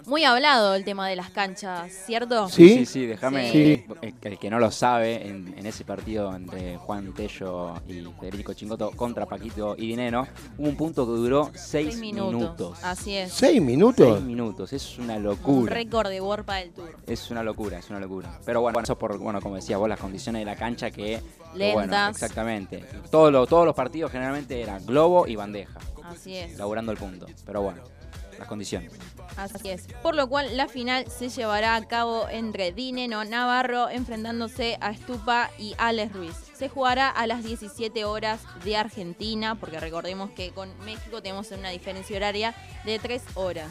Muy 0.07 0.25
hablado 0.25 0.75
el 0.75 0.85
tema 0.85 1.09
de 1.09 1.17
las 1.17 1.31
canchas, 1.31 1.91
¿cierto? 1.91 2.49
Sí, 2.49 2.69
sí, 2.69 2.87
sí, 2.87 3.07
déjame. 3.07 3.51
Sí. 3.51 3.87
El, 4.03 4.39
que 4.39 4.51
no 4.51 4.59
lo 4.59 4.71
sabe, 4.71 5.27
en, 5.27 5.67
ese 5.67 5.85
partido 5.85 6.35
entre 6.35 6.77
Juan 6.77 7.15
Tello 7.15 7.75
y 7.89 8.05
Federico 8.21 8.53
Chingoto 8.53 8.91
contra 8.91 9.25
Paquito 9.25 9.75
y 9.79 9.89
Dineno, 9.89 10.27
hubo 10.59 10.69
un 10.69 10.77
punto 10.77 11.07
que 11.07 11.13
duró 11.13 11.51
seis, 11.55 11.97
minutos. 11.97 12.79
Así 12.83 13.17
es. 13.17 13.33
¿Seis 13.33 13.63
minutos? 13.63 14.07
Seis 14.15 14.23
minutos, 14.23 14.73
es 14.73 14.99
una 14.99 15.19
locura. 15.19 15.59
Un 15.59 15.67
récord 15.69 16.09
de 16.11 16.21
Warpa 16.21 16.57
del 16.57 16.71
Tour. 16.73 16.97
Es 17.07 17.31
una 17.31 17.43
locura, 17.43 17.79
es 17.79 17.89
una 17.89 18.01
locura. 18.01 18.39
Pero 18.45 18.61
bueno, 18.61 18.81
eso 18.81 18.99
por, 18.99 19.17
bueno, 19.19 19.41
como 19.41 19.57
decía 19.57 19.79
vos, 19.79 19.89
las 19.89 20.01
condiciones 20.01 20.41
de 20.41 20.47
la 20.47 20.57
cancha 20.57 20.91
que. 20.91 21.21
Lentas. 21.55 22.11
exactamente. 22.11 22.85
Todos 23.11 23.49
todos 23.49 23.65
los 23.65 23.75
partidos 23.75 24.11
generalmente 24.11 24.61
eran 24.61 24.85
globo 24.85 25.27
y 25.27 25.37
bandeja. 25.37 25.79
Así 26.03 26.37
es. 26.37 26.59
Laburando 26.59 26.93
el 26.93 26.99
punto. 26.99 27.27
Pero 27.47 27.63
bueno 27.63 27.95
las 28.39 28.49
condiciones. 28.49 28.93
Así 29.37 29.71
es. 29.71 29.87
Por 30.03 30.15
lo 30.15 30.29
cual 30.29 30.57
la 30.57 30.69
final 30.69 31.07
se 31.11 31.29
llevará 31.29 31.75
a 31.75 31.85
cabo 31.87 32.29
entre 32.29 32.73
Dineno 32.73 33.25
Navarro 33.25 33.89
enfrentándose 33.89 34.79
a 34.81 34.91
Estupa 34.91 35.51
y 35.59 35.75
Alex 35.79 36.13
Ruiz. 36.13 36.37
Se 36.55 36.69
jugará 36.69 37.09
a 37.09 37.27
las 37.27 37.43
17 37.43 38.05
horas 38.05 38.41
de 38.65 38.77
Argentina, 38.77 39.57
porque 39.57 39.81
recordemos 39.81 40.31
que 40.31 40.51
con 40.51 40.71
México 40.85 41.21
tenemos 41.21 41.51
una 41.51 41.71
diferencia 41.71 42.17
horaria 42.17 42.55
de 42.85 42.99
3 42.99 43.23
horas. 43.35 43.71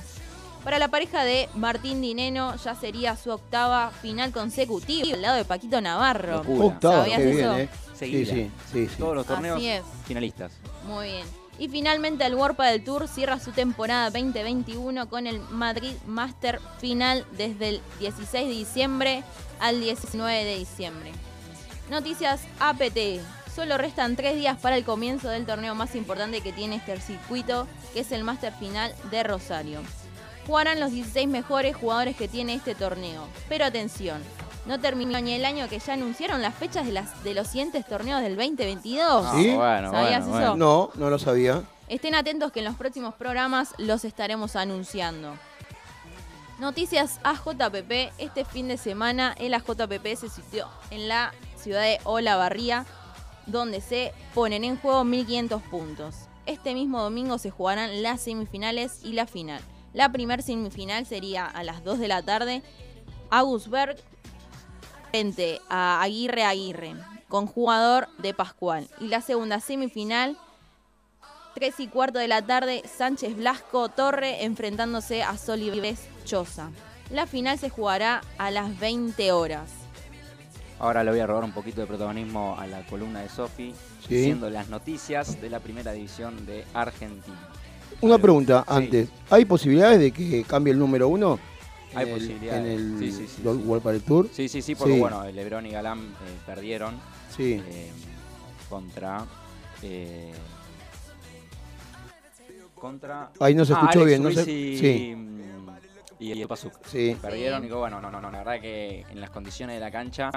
Para 0.63 0.79
la 0.79 0.87
pareja 0.87 1.25
de 1.25 1.49
Martín 1.55 2.01
Dineno 2.01 2.55
ya 2.55 2.73
sería 2.75 3.17
su 3.17 3.31
octava 3.31 3.91
final 4.01 4.31
consecutiva 4.31 5.13
al 5.13 5.21
lado 5.21 5.35
de 5.35 5.45
Paquito 5.45 5.81
Navarro. 5.81 6.41
Octava, 6.41 7.05
qué 7.05 7.17
bien, 7.17 7.51
¿eh? 7.59 7.69
Sí, 7.93 8.25
sí, 8.25 8.51
sí, 8.71 8.89
Todos 8.97 9.15
los 9.15 9.25
torneos 9.25 9.61
finalistas. 10.05 10.53
Muy 10.87 11.07
bien. 11.07 11.42
Y 11.59 11.69
finalmente 11.69 12.25
el 12.25 12.35
Warpa 12.35 12.67
del 12.67 12.83
Tour 12.83 13.07
cierra 13.07 13.39
su 13.39 13.51
temporada 13.51 14.09
2021 14.09 15.07
con 15.07 15.27
el 15.27 15.39
Madrid 15.51 15.93
Master 16.07 16.59
Final 16.79 17.25
desde 17.37 17.69
el 17.69 17.81
16 17.99 18.47
de 18.47 18.53
diciembre 18.53 19.23
al 19.59 19.79
19 19.79 20.43
de 20.43 20.57
diciembre. 20.57 21.11
Noticias 21.89 22.41
APT. 22.59 23.21
Solo 23.55 23.77
restan 23.77 24.15
tres 24.15 24.35
días 24.35 24.57
para 24.59 24.77
el 24.77 24.83
comienzo 24.83 25.29
del 25.29 25.45
torneo 25.45 25.75
más 25.75 25.93
importante 25.93 26.41
que 26.41 26.51
tiene 26.51 26.77
este 26.77 26.99
circuito, 26.99 27.67
que 27.93 27.99
es 27.99 28.11
el 28.11 28.23
Master 28.23 28.51
Final 28.53 28.91
de 29.11 29.21
Rosario. 29.21 29.81
Jugarán 30.47 30.79
los 30.79 30.91
16 30.91 31.27
mejores 31.27 31.75
jugadores 31.75 32.15
que 32.15 32.27
tiene 32.27 32.55
este 32.55 32.73
torneo. 32.73 33.27
Pero 33.47 33.65
atención, 33.65 34.21
no 34.65 34.79
terminó 34.79 35.19
ni 35.19 35.33
el 35.33 35.45
año 35.45 35.67
que 35.67 35.79
ya 35.79 35.93
anunciaron 35.93 36.41
las 36.41 36.55
fechas 36.55 36.85
de, 36.85 36.93
las, 36.93 37.23
de 37.23 37.33
los 37.33 37.47
siguientes 37.47 37.85
torneos 37.85 38.21
del 38.21 38.35
2022. 38.35 39.27
¿Sí? 39.35 39.53
Bueno, 39.55 39.91
¿Sabías 39.91 40.25
eso? 40.25 40.55
No, 40.55 40.89
no 40.95 41.09
lo 41.09 41.19
sabía. 41.19 41.63
Estén 41.89 42.15
atentos 42.15 42.51
que 42.51 42.59
en 42.59 42.65
los 42.65 42.75
próximos 42.75 43.13
programas 43.13 43.73
los 43.77 44.05
estaremos 44.05 44.55
anunciando. 44.55 45.33
Noticias 46.59 47.19
AJPP. 47.23 48.13
Este 48.17 48.45
fin 48.45 48.67
de 48.69 48.77
semana 48.77 49.35
el 49.37 49.53
AJPP 49.53 50.15
se 50.15 50.29
sitió 50.29 50.69
en 50.91 51.07
la 51.07 51.33
ciudad 51.57 51.81
de 51.81 51.99
Olavarría, 52.05 52.85
donde 53.47 53.81
se 53.81 54.13
ponen 54.33 54.63
en 54.63 54.77
juego 54.77 55.03
1.500 55.03 55.61
puntos. 55.61 56.15
Este 56.45 56.73
mismo 56.73 57.01
domingo 57.01 57.37
se 57.37 57.51
jugarán 57.51 58.01
las 58.01 58.21
semifinales 58.21 58.99
y 59.03 59.13
la 59.13 59.27
final. 59.27 59.61
La 59.93 60.09
primera 60.11 60.41
semifinal 60.41 61.05
sería 61.05 61.45
a 61.45 61.63
las 61.63 61.83
2 61.83 61.99
de 61.99 62.07
la 62.07 62.21
tarde. 62.21 62.63
Augustberg 63.29 63.97
frente 65.13 65.61
a 65.69 66.01
Aguirre 66.01 66.43
Aguirre, 66.43 66.95
con 67.29 67.45
jugador 67.45 68.07
de 68.17 68.33
Pascual. 68.33 68.87
Y 68.99 69.09
la 69.09 69.21
segunda 69.21 69.59
semifinal, 69.59 70.35
3 71.53 71.81
y 71.81 71.87
cuarto 71.87 72.17
de 72.17 72.27
la 72.27 72.41
tarde, 72.41 72.81
Sánchez 72.97 73.35
Blasco 73.35 73.89
Torre 73.89 74.43
enfrentándose 74.43 75.21
a 75.21 75.37
Solives 75.37 75.99
Choza. 76.25 76.71
La 77.11 77.27
final 77.27 77.59
se 77.59 77.69
jugará 77.69 78.21
a 78.39 78.49
las 78.49 78.79
20 78.79 79.31
horas. 79.33 79.69
Ahora 80.79 81.03
le 81.03 81.11
voy 81.11 81.19
a 81.19 81.27
robar 81.27 81.43
un 81.43 81.51
poquito 81.51 81.81
de 81.81 81.85
protagonismo 81.85 82.57
a 82.57 82.65
la 82.65 82.83
columna 82.87 83.21
de 83.21 83.29
Sofi, 83.29 83.71
diciendo 84.09 84.49
las 84.49 84.69
noticias 84.69 85.39
de 85.39 85.49
la 85.51 85.59
primera 85.59 85.91
división 85.91 86.43
de 86.47 86.65
Argentina. 86.73 87.37
Una 88.01 88.17
pregunta 88.17 88.63
antes. 88.67 89.09
¿Hay 89.29 89.45
posibilidades 89.45 89.99
de 89.99 90.11
que 90.11 90.43
cambie 90.43 90.73
el 90.73 90.79
número 90.79 91.07
uno? 91.07 91.37
Hay 91.95 92.05
posibilidades. 92.11 92.61
En 92.61 92.67
el 92.67 92.99
sí, 92.99 93.11
sí, 93.11 93.27
sí, 93.27 93.41
World 93.47 94.03
Tour. 94.03 94.29
Sí, 94.31 94.47
sí, 94.47 94.61
sí, 94.61 94.75
porque 94.75 94.99
bueno, 94.99 95.23
Lebron 95.31 95.65
y 95.65 95.71
Galán 95.71 95.99
eh, 95.99 96.37
perdieron 96.45 96.95
sí. 97.35 97.61
eh, 97.65 97.91
contra. 98.69 99.25
Eh, 99.81 100.31
contra. 102.75 103.31
Ahí 103.39 103.55
no 103.55 103.63
se 103.65 103.73
ah, 103.73 103.77
escuchó 103.77 104.01
Alex 104.01 104.07
bien, 104.07 104.23
no 104.23 104.31
sé. 104.31 104.51
Y, 104.51 104.77
sí. 104.77 105.15
y 106.19 106.31
el 106.31 106.47
Pazuk. 106.47 106.73
Sí. 106.85 107.17
Perdieron 107.21 107.61
y 107.63 107.67
digo, 107.67 107.79
bueno, 107.79 108.01
no, 108.01 108.11
no, 108.11 108.19
no, 108.19 108.29
la 108.29 108.39
verdad 108.39 108.59
que 108.59 109.05
en 109.09 109.21
las 109.21 109.29
condiciones 109.29 109.75
de 109.75 109.79
la 109.79 109.91
cancha 109.91 110.29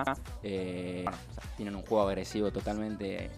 eh, 0.42 1.02
bueno, 1.02 1.18
o 1.30 1.34
sea, 1.34 1.56
tienen 1.56 1.74
un 1.74 1.82
juego 1.82 2.08
agresivo 2.08 2.50
totalmente 2.50 3.24
eh, 3.24 3.30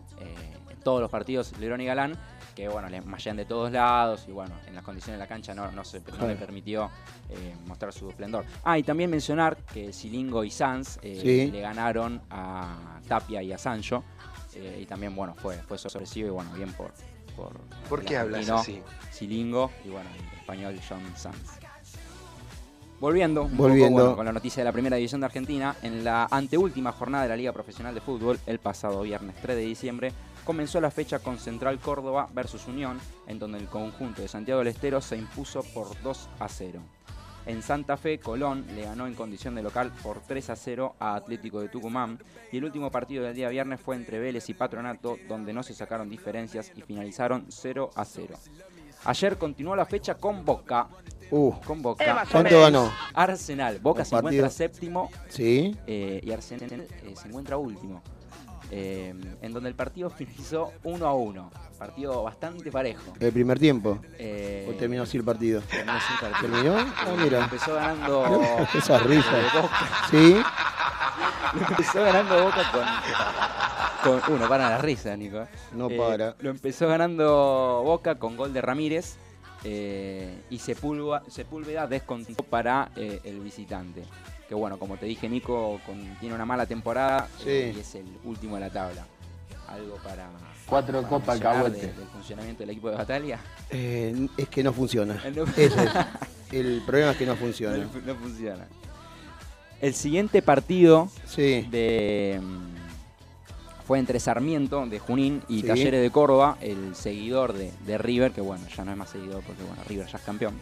todos 0.78 1.00
los 1.00 1.10
partidos, 1.10 1.52
Lebron 1.58 1.80
y 1.80 1.84
Galán, 1.86 2.16
que 2.54 2.68
bueno, 2.68 2.88
le 2.88 3.00
mallan 3.00 3.36
de 3.36 3.44
todos 3.44 3.70
lados 3.70 4.24
y 4.28 4.32
bueno, 4.32 4.54
en 4.66 4.74
las 4.74 4.82
condiciones 4.84 5.18
de 5.18 5.24
la 5.24 5.28
cancha 5.28 5.54
no, 5.54 5.70
no, 5.72 5.84
se, 5.84 6.00
no 6.18 6.26
le 6.26 6.34
permitió 6.36 6.90
eh, 7.30 7.54
mostrar 7.66 7.92
su 7.92 8.08
esplendor. 8.08 8.44
Ah, 8.64 8.78
y 8.78 8.82
también 8.82 9.10
mencionar 9.10 9.56
que 9.72 9.92
Silingo 9.92 10.44
y 10.44 10.50
Sanz 10.50 10.98
eh, 11.02 11.18
Sí. 11.22 11.50
le 11.52 11.60
ganaron 11.60 12.20
a 12.30 13.00
Tapia 13.06 13.42
y 13.42 13.52
a 13.52 13.58
Sancho 13.58 14.02
eh, 14.54 14.80
y 14.82 14.86
también, 14.86 15.14
bueno, 15.14 15.34
fue, 15.34 15.56
fue 15.58 15.78
sorpresivo 15.78 16.28
y 16.28 16.30
bueno, 16.30 16.50
bien 16.54 16.72
por... 16.72 16.92
¿Por, 17.36 17.52
¿Por 17.88 18.04
qué 18.04 18.16
hablas 18.16 18.50
así? 18.50 18.82
Silingo 19.12 19.70
y 19.84 19.90
bueno, 19.90 20.10
el 20.32 20.38
español 20.40 20.80
John 20.88 21.00
Sanz. 21.14 21.36
Volviendo, 23.00 23.44
un 23.44 23.56
Volviendo. 23.56 23.90
poco, 23.90 24.02
bueno, 24.02 24.16
con 24.16 24.26
la 24.26 24.32
noticia 24.32 24.60
de 24.60 24.64
la 24.64 24.72
primera 24.72 24.96
división 24.96 25.20
de 25.20 25.26
Argentina, 25.26 25.76
en 25.82 26.02
la 26.02 26.26
anteúltima 26.32 26.90
jornada 26.90 27.22
de 27.22 27.28
la 27.28 27.36
Liga 27.36 27.52
Profesional 27.52 27.94
de 27.94 28.00
Fútbol, 28.00 28.40
el 28.46 28.58
pasado 28.58 29.02
viernes 29.02 29.36
3 29.40 29.56
de 29.56 29.62
diciembre, 29.62 30.12
comenzó 30.48 30.80
la 30.80 30.90
fecha 30.90 31.18
con 31.18 31.37
Central 31.37 31.78
Córdoba 31.78 32.26
versus 32.32 32.66
Unión, 32.68 32.98
en 33.26 33.38
donde 33.38 33.58
el 33.58 33.66
conjunto 33.66 34.22
de 34.22 34.28
Santiago 34.28 34.61
del 34.61 34.68
Estero 34.68 35.02
se 35.02 35.14
impuso 35.18 35.62
por 35.74 35.88
2 36.00 36.30
a 36.38 36.48
0. 36.48 36.80
En 37.44 37.61
Santa 37.61 37.98
Fe, 37.98 38.18
Colón 38.18 38.64
le 38.74 38.84
ganó 38.84 39.06
en 39.06 39.12
condición 39.12 39.54
de 39.54 39.62
local 39.62 39.92
por 40.02 40.20
3 40.20 40.48
a 40.48 40.56
0 40.56 40.96
a 40.98 41.16
Atlético 41.16 41.61
de 41.61 41.68
Tucumán. 41.68 42.18
Y 42.50 42.56
el 42.56 42.64
último 42.64 42.90
partido 42.90 43.24
del 43.24 43.34
día 43.34 43.50
viernes 43.50 43.78
fue 43.78 43.96
entre 43.96 44.18
Vélez 44.20 44.48
y 44.48 44.54
Patronato, 44.54 45.18
donde 45.28 45.52
no 45.52 45.62
se 45.62 45.74
sacaron 45.74 46.08
diferencias 46.08 46.72
y 46.74 46.80
finalizaron 46.80 47.44
0 47.50 47.90
a 47.94 48.06
0. 48.06 48.34
Ayer 49.04 49.37
continuó 49.37 49.76
la 49.76 49.84
fecha 49.84 50.14
con 50.14 50.46
Boca. 50.46 50.88
Uh, 51.30 51.52
Con 51.61 51.82
Boca. 51.82 52.24
¿Cuánto 52.32 52.58
ganó? 52.58 52.90
Arsenal. 53.12 53.80
Boca 53.80 54.02
se 54.02 54.16
encuentra 54.16 54.48
séptimo 54.48 55.11
Sí. 55.28 55.76
eh, 55.87 56.22
y 56.24 56.32
Arsenal 56.32 56.72
eh, 56.72 57.14
se 57.14 57.28
encuentra 57.28 57.58
último. 57.58 58.02
Eh, 58.70 59.14
en 59.40 59.52
donde 59.52 59.68
el 59.70 59.74
partido 59.74 60.11
finalizó 60.16 60.72
1 60.85 61.07
a 61.07 61.14
1. 61.14 61.50
Partido 61.78 62.22
bastante 62.24 62.70
parejo. 62.72 63.12
El 63.20 63.33
primer 63.33 63.59
tiempo. 63.59 63.98
Eh, 64.18 64.66
¿O 64.70 64.74
terminó 64.78 65.04
así 65.04 65.16
el 65.16 65.24
partido? 65.24 65.61
terminó 65.62 65.98
sin 66.00 66.16
partido. 66.31 66.52
¿Terminó? 66.52 66.76
Ah, 66.96 67.14
mira. 67.22 67.44
Empezó 67.44 67.74
ganando. 67.74 68.40
Esas 68.74 69.02
risas. 69.04 69.52
Boca. 69.54 69.88
Sí. 70.11 70.37
Empezó 71.70 72.02
ganando 72.02 72.44
Boca 72.44 72.62
con. 72.72 74.20
con 74.22 74.35
uno, 74.35 74.48
para 74.48 74.70
la 74.70 74.78
risa, 74.78 75.16
Nico. 75.16 75.46
No 75.72 75.88
Eh, 75.88 75.96
para. 75.96 76.35
Lo 76.40 76.50
empezó 76.50 76.88
ganando 76.88 77.83
Boca 77.85 78.18
con 78.18 78.37
gol 78.37 78.52
de 78.52 78.61
Ramírez. 78.61 79.16
eh, 79.64 80.42
y 80.50 80.59
Sepúlveda, 80.59 81.22
Sepúlveda 81.28 81.87
descontó 81.87 82.42
para 82.44 82.90
el 82.96 83.40
visitante. 83.40 84.04
Que 84.48 84.54
bueno, 84.54 84.78
como 84.78 84.96
te 84.96 85.06
dije, 85.06 85.28
Nico 85.28 85.78
con- 85.84 86.16
tiene 86.20 86.34
una 86.34 86.46
mala 86.46 86.64
temporada 86.66 87.28
Sí. 87.38 87.50
eh, 87.50 87.74
y 87.76 87.80
es 87.80 87.94
el 87.94 88.06
último 88.24 88.54
de 88.54 88.61
la 88.62 88.70
tabla. 88.70 89.04
Algo 89.68 89.96
para. 89.96 90.28
Cuatro 90.66 91.02
para 91.02 91.08
copas 91.08 91.40
de- 91.72 91.80
del 91.92 92.06
funcionamiento 92.12 92.61
del 92.62 92.70
equipo 92.70 92.90
de 92.90 92.96
Batalia. 92.96 93.38
Eh, 93.70 94.28
es 94.37 94.48
que 94.48 94.62
no 94.62 94.72
funciona. 94.72 95.20
El 95.24 95.37
no- 95.37 95.44
Ese 95.44 95.66
es. 95.66 95.90
El 96.52 96.82
problema 96.87 97.11
es 97.12 97.18
que 97.18 97.26
no 97.26 97.37
funciona. 97.37 97.76
No, 97.76 97.90
no 98.06 98.14
funciona. 98.14 98.66
El 99.82 99.94
siguiente 99.94 100.40
partido 100.42 101.08
Sí. 101.26 101.66
de 101.70 102.40
mm, 102.42 103.84
fue 103.87 103.98
entre 103.98 104.18
Sarmiento 104.18 104.84
de 104.87 104.98
Junín 104.98 105.42
y 105.48 105.61
Sí. 105.61 105.66
Talleres 105.66 106.00
de 106.02 106.11
Córdoba, 106.11 106.56
el 106.62 106.94
seguidor 106.96 107.52
de, 107.52 107.70
de 107.87 107.98
River, 107.98 108.32
que 108.32 108.40
bueno, 108.40 108.66
ya 108.74 108.84
no 108.84 108.92
es 108.92 108.96
más 108.96 109.11
seguidor 109.11 109.42
porque 109.44 109.62
bueno, 109.62 109.82
River 109.87 110.06
ya 110.06 110.16
es 110.18 110.24
campeón. 110.24 110.54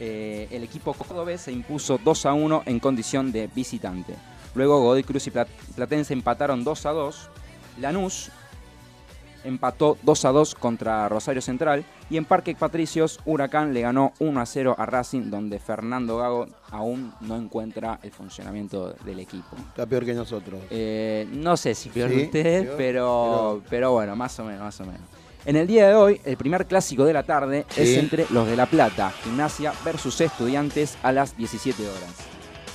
Eh, 0.00 0.48
el 0.50 0.64
equipo 0.64 0.94
cordobés 0.94 1.42
se 1.42 1.52
impuso 1.52 1.98
2 2.02 2.26
a 2.26 2.32
1 2.32 2.62
en 2.66 2.80
condición 2.80 3.30
de 3.32 3.46
visitante. 3.48 4.14
Luego 4.54 4.80
Godoy 4.80 5.02
Cruz 5.04 5.26
y 5.26 5.30
Plat- 5.30 5.46
Platense 5.76 6.12
empataron 6.14 6.64
2 6.64 6.86
a 6.86 6.90
2. 6.90 7.28
Lanús 7.78 8.30
empató 9.44 9.96
2 10.02 10.24
a 10.24 10.30
2 10.32 10.54
contra 10.54 11.08
Rosario 11.08 11.40
Central. 11.42 11.84
Y 12.10 12.16
en 12.16 12.24
Parque 12.24 12.54
Patricios, 12.54 13.20
Huracán 13.24 13.72
le 13.72 13.82
ganó 13.82 14.12
1 14.18 14.40
a 14.40 14.46
0 14.46 14.74
a 14.76 14.84
Racing, 14.86 15.30
donde 15.30 15.58
Fernando 15.60 16.16
Gago 16.18 16.46
aún 16.70 17.12
no 17.20 17.36
encuentra 17.36 18.00
el 18.02 18.10
funcionamiento 18.10 18.92
del 19.04 19.20
equipo. 19.20 19.56
Está 19.68 19.86
peor 19.86 20.04
que 20.04 20.14
nosotros. 20.14 20.60
Eh, 20.70 21.28
no 21.30 21.56
sé 21.56 21.74
si 21.74 21.88
peor 21.90 22.10
Sí, 22.10 22.16
que 22.16 22.24
ustedes, 22.24 22.64
peor, 22.64 22.76
pero, 22.76 23.62
pero 23.70 23.92
bueno, 23.92 24.16
más 24.16 24.38
o 24.40 24.44
menos, 24.44 24.60
más 24.62 24.80
o 24.80 24.84
menos. 24.84 25.00
En 25.46 25.56
el 25.56 25.66
día 25.66 25.88
de 25.88 25.94
hoy, 25.94 26.20
el 26.24 26.36
primer 26.36 26.66
clásico 26.66 27.04
de 27.04 27.12
la 27.12 27.22
tarde 27.22 27.64
Sí. 27.70 27.82
es 27.82 27.96
entre 27.98 28.26
los 28.30 28.46
de 28.46 28.56
La 28.56 28.66
Plata, 28.66 29.12
Gimnasia 29.24 29.72
versus 29.84 30.20
Estudiantes 30.20 30.98
a 31.02 31.12
las 31.12 31.36
17 31.36 31.82
horas. 31.82 32.14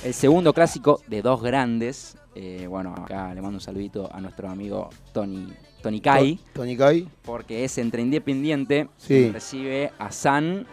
El 0.04 0.12
segundo 0.14 0.52
clásico 0.52 1.00
de 1.06 1.22
dos 1.22 1.42
grandes, 1.42 2.16
eh, 2.34 2.66
bueno, 2.68 2.94
acá 2.96 3.32
le 3.34 3.40
mando 3.40 3.56
un 3.56 3.60
saludito 3.60 4.08
a 4.12 4.20
nuestro 4.20 4.48
amigo 4.48 4.90
Tony, 5.12 5.52
Tony 5.80 6.00
Kai, 6.00 6.36
To- 6.36 6.60
Tony 6.60 6.76
Kai. 6.76 7.08
porque 7.22 7.64
es 7.64 7.78
entre 7.78 8.02
Independiente, 8.02 8.88
Sí. 8.98 9.30
recibe 9.30 9.92
a 9.98 10.10
San, 10.10 10.66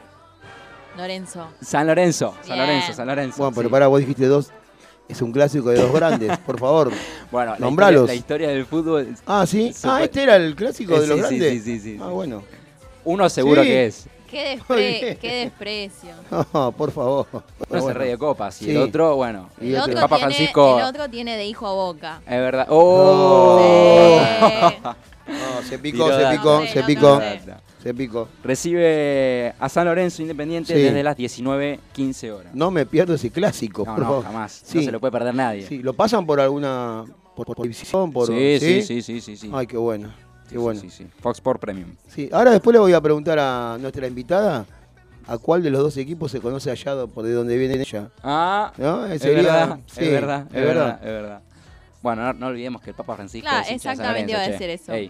Lorenzo. 0.97 1.47
San 1.61 1.87
Lorenzo, 1.87 2.33
San 2.41 2.55
Bien. 2.55 2.67
Lorenzo, 2.67 2.93
San 2.93 3.07
Lorenzo. 3.07 3.37
Bueno, 3.37 3.55
pero 3.55 3.69
sí. 3.69 3.71
pará, 3.71 3.87
vos 3.87 3.99
dijiste 3.99 4.25
dos. 4.27 4.51
Es 5.09 5.21
un 5.21 5.31
clásico 5.31 5.69
de 5.69 5.79
dos 5.81 5.93
grandes, 5.93 6.37
por 6.39 6.59
favor. 6.59 6.91
Bueno, 7.31 7.51
la 7.53 7.59
nombralos. 7.59 8.03
historia, 8.03 8.13
la 8.13 8.15
historia 8.15 8.47
del 8.49 8.65
fútbol, 8.65 9.15
Ah, 9.27 9.45
sí. 9.45 9.71
Ah, 9.83 10.01
este 10.03 10.23
era 10.23 10.37
el 10.37 10.55
clásico 10.55 10.93
de 10.99 11.01
Sí, 11.01 11.07
los 11.07 11.15
sí, 11.17 11.21
grandes. 11.37 11.51
sí, 11.51 11.59
sí, 11.61 11.79
sí, 11.79 11.99
Ah, 12.01 12.07
bueno. 12.07 12.43
uno 13.03 13.29
seguro 13.29 13.61
Sí. 13.63 13.67
que 13.67 13.85
es. 13.85 14.05
Qué, 14.31 14.57
despre- 14.57 15.19
desprecio. 15.21 16.09
No, 16.53 16.71
por 16.71 16.91
favor. 16.91 17.27
Uno 17.31 17.43
se 17.69 17.79
bueno. 17.79 17.99
rey 17.99 18.09
de 18.09 18.17
copas 18.17 18.59
y 18.63 18.65
Sí. 18.65 18.71
el 18.71 18.77
otro, 18.77 19.15
bueno, 19.15 19.49
Y 19.61 19.73
El 19.75 19.81
otro- 19.81 19.93
Papa 19.93 20.15
tiene, 20.15 20.33
Francisco- 20.33 20.79
el 20.79 20.85
otro 20.85 21.09
tiene 21.09 21.37
de 21.37 21.45
hijo 21.45 21.67
a 21.67 21.73
boca. 21.73 22.21
es 22.25 22.31
verdad. 22.39 22.65
¡Oh! 22.69 24.19
Sí. 24.19 24.75
No, 25.27 25.61
se 25.69 25.79
picó, 25.79 26.09
se 26.11 26.25
picó, 26.31 26.59
No 26.59 26.61
sé, 26.65 26.67
se 26.73 26.79
no 26.81 26.85
picó. 26.87 27.19
sé. 27.19 27.41
Se 27.83 27.93
picó. 27.93 28.29
Recibe 28.43 29.53
a 29.59 29.67
San 29.69 29.85
Lorenzo 29.85 30.21
Independiente 30.21 30.73
Sí. 30.73 30.81
desde 30.81 31.03
las 31.03 31.17
19.15 31.17 32.31
horas. 32.31 32.55
No 32.55 32.71
me 32.71 32.85
pierdo 32.85 33.13
ese 33.13 33.29
clásico, 33.29 33.83
No, 33.85 33.97
no, 33.97 34.21
jamás. 34.21 34.61
Sí. 34.65 34.77
No 34.77 34.83
se 34.85 34.91
lo 34.93 34.99
puede 35.01 35.11
perder 35.11 35.35
nadie. 35.35 35.67
Sí, 35.67 35.79
¿Lo 35.83 35.93
pasan 35.93 36.25
por 36.25 36.39
alguna 36.39 37.03
por, 37.35 37.45
por 37.47 37.55
televisión? 37.57 38.11
Por, 38.13 38.27
sí, 38.27 38.57
sí, 38.59 38.81
sí, 38.83 39.01
sí, 39.01 39.19
sí, 39.21 39.35
sí. 39.37 39.51
Ay, 39.53 39.67
qué 39.67 39.75
bueno. 39.77 40.13
Qué 40.45 40.51
Sí, 40.51 40.57
bueno. 40.57 40.79
sí, 40.79 40.89
sí, 40.89 41.03
sí. 41.03 41.09
Fox 41.19 41.37
Sport 41.39 41.59
Premium. 41.59 41.89
Sí, 42.07 42.29
ahora 42.31 42.51
después 42.51 42.73
le 42.73 42.79
voy 42.79 42.93
a 42.93 43.01
preguntar 43.01 43.37
a 43.39 43.77
nuestra 43.81 44.07
invitada 44.07 44.65
a 45.27 45.37
cuál 45.37 45.61
de 45.63 45.69
los 45.69 45.81
dos 45.81 45.97
equipos 45.97 46.31
se 46.31 46.39
conoce 46.39 46.69
allá 46.71 47.05
por 47.07 47.25
de 47.25 47.31
dónde 47.33 47.57
viene 47.57 47.75
ella. 47.81 48.09
Ah, 48.23 48.71
¿No? 48.77 49.05
es 49.07 49.21
Sería- 49.21 49.41
verdad, 49.41 49.79
sí, 49.87 50.03
es 50.05 50.11
verdad, 50.11 50.47
es 50.51 50.55
es 50.57 50.65
verdad. 50.65 50.99
es 51.01 51.05
verdad. 51.11 51.41
Bueno, 52.01 52.21
no, 52.23 52.33
no 52.33 52.47
olvidemos 52.47 52.81
que 52.81 52.89
el 52.89 52.95
Papa 52.95 53.15
Francisco 53.15 53.47
Claro, 53.47 53.65
es 53.65 53.71
exactamente 53.71 54.31
iba 54.33 54.41
a 54.41 54.47
decir 54.49 54.69
eso. 54.69 54.91
Ey, 54.91 55.09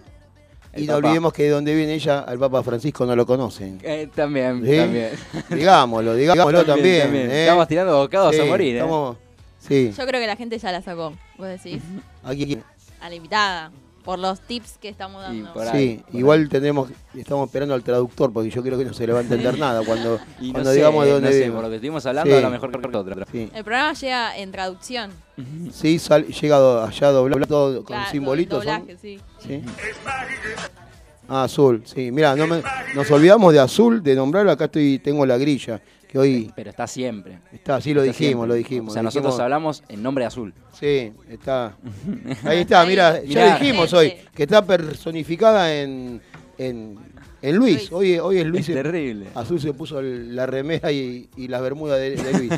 el 0.73 0.83
Y 0.83 0.87
no 0.87 0.93
Papa- 0.93 1.07
olvidemos 1.07 1.33
que 1.33 1.43
de 1.43 1.49
dónde 1.49 1.75
viene 1.75 1.93
ella, 1.93 2.19
al 2.21 2.37
Papa 2.39 2.63
Francisco 2.63 3.05
no 3.05 3.15
lo 3.15 3.25
conocen. 3.25 3.79
Eh, 3.83 4.09
también, 4.13 4.63
¿Sí? 4.65 4.75
también. 4.77 5.09
Digámoslo, 5.49 6.15
digámoslo 6.15 6.65
también. 6.65 7.15
¿eh? 7.15 7.41
Estamos 7.43 7.67
tirando 7.67 7.97
bocados 7.97 8.35
Sí, 8.35 8.41
a 8.41 8.45
morir, 8.45 8.75
¿eh? 8.75 8.79
estamos- 8.79 9.17
Sí, 9.59 9.93
Yo 9.97 10.05
creo 10.05 10.19
que 10.19 10.27
la 10.27 10.35
gente 10.35 10.57
ya 10.57 10.71
la 10.73 10.81
sacó. 10.81 11.13
Vos 11.37 11.47
decís. 11.47 11.81
aquí. 12.23 12.57
A 12.99 13.07
la 13.09 13.15
invitada. 13.15 13.71
Por 14.03 14.19
los 14.19 14.41
tips 14.41 14.77
que 14.79 14.89
estamos 14.89 15.21
Y 15.31 15.37
dando. 15.37 15.53
por 15.53 15.67
ahí. 15.67 16.03
Sí, 16.11 16.17
igual 16.17 16.49
tendremos, 16.49 16.89
estamos 17.15 17.47
esperando 17.47 17.73
al 17.73 17.83
traductor 17.83 18.33
porque 18.33 18.49
yo 18.49 18.61
creo 18.61 18.77
que 18.77 18.83
no 18.85 18.93
se 18.93 19.07
le 19.07 19.13
va 19.13 19.19
a 19.19 19.21
entender 19.21 19.57
nada 19.59 19.81
cuando, 19.85 20.19
Y 20.41 20.47
no 20.47 20.53
cuando 20.53 20.69
sé, 20.71 20.75
digamos 20.75 21.05
de 21.05 21.09
no 21.11 21.15
dónde 21.15 21.31
sé, 21.31 21.37
viene. 21.39 21.53
por 21.53 21.63
lo 21.63 21.69
que 21.69 21.75
estuvimos 21.75 22.05
hablando, 22.05 22.31
Sí. 22.31 22.37
a 22.37 22.41
lo 22.41 22.49
mejor 22.49 22.71
que 22.71 22.97
otro. 22.97 23.25
Sí, 23.31 23.49
El 23.55 23.63
programa 23.63 23.93
llega 23.93 24.37
en 24.37 24.51
traducción. 24.51 25.11
sí 25.71 25.99
sal- 25.99 26.27
llega 26.27 26.85
allá 26.85 27.11
doblado 27.11 27.45
todo 27.47 27.75
con 27.77 27.85
Claro, 27.95 28.11
simbolitos. 28.11 28.63
¿son? 28.63 28.73
doblaje, 28.81 28.97
sí. 29.01 29.19
¿Sí? 29.39 29.63
Ah, 31.33 31.43
azul, 31.45 31.81
sí. 31.85 32.11
Mira, 32.11 32.35
no 32.35 32.45
me- 32.47 32.61
nos 32.95 33.09
olvidamos 33.11 33.51
de 33.53 33.59
azul, 33.59 34.03
de 34.03 34.15
nombrarlo. 34.15 34.51
Acá 34.51 34.65
estoy, 34.65 34.99
tengo 34.99 35.25
la 35.25 35.37
grilla, 35.37 35.81
que 36.07 36.19
hoy 36.19 36.51
Pero 36.55 36.69
está 36.69 36.85
siempre. 36.85 37.39
está, 37.51 37.81
sí 37.81 37.93
lo 37.93 38.03
Está 38.03 38.11
dijimos, 38.11 38.29
siempre. 38.29 38.47
lo 38.47 38.53
dijimos. 38.53 38.89
O 38.89 38.93
sea, 38.93 39.01
lo 39.01 39.07
nosotros 39.07 39.31
dijimos. 39.33 39.43
hablamos 39.43 39.83
en 39.89 40.03
nombre 40.03 40.25
azul. 40.25 40.53
Sí, 40.79 41.11
está. 41.29 41.75
Ahí 42.43 42.59
está, 42.59 42.85
mira, 42.85 43.21
ya 43.23 43.27
Mirá. 43.45 43.57
dijimos 43.57 43.91
hoy 43.93 44.13
que 44.35 44.43
está 44.43 44.63
personificada 44.65 45.73
en, 45.75 46.21
en, 46.59 46.99
en 47.41 47.55
Luis. 47.55 47.91
Hoy, 47.91 48.19
hoy 48.19 48.37
es 48.37 48.45
Luis. 48.45 48.69
es 48.69 48.75
terrible. 48.75 49.27
Azul 49.33 49.59
se 49.59 49.73
puso 49.73 49.99
el- 49.99 50.35
la 50.35 50.45
remera 50.45 50.91
y, 50.91 51.29
y 51.35 51.47
las 51.47 51.61
bermudas 51.63 51.99
de, 51.99 52.11
de 52.15 52.33
Luis. 52.37 52.51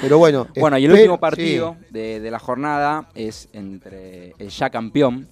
Pero 0.00 0.16
bueno. 0.18 0.46
Bueno, 0.56 0.78
y 0.78 0.86
el 0.86 0.92
último 0.92 1.18
partido 1.20 1.76
de, 1.90 2.20
de 2.20 2.30
la 2.30 2.38
jornada 2.38 3.08
es 3.14 3.48
entre 3.52 4.32
el 4.38 4.48
ya 4.48 4.70
campeón 4.70 5.28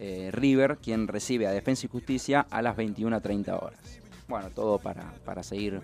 eh, 0.00 0.30
River, 0.32 0.78
quien 0.82 1.06
recibe 1.06 1.46
a 1.46 1.50
Defensa 1.52 1.86
y 1.86 1.88
Justicia 1.90 2.46
a 2.50 2.62
las 2.62 2.76
21.30 2.76 3.62
horas. 3.62 3.78
Bueno, 4.28 4.48
todo 4.54 4.78
para, 4.78 5.12
para 5.24 5.42
seguir 5.42 5.80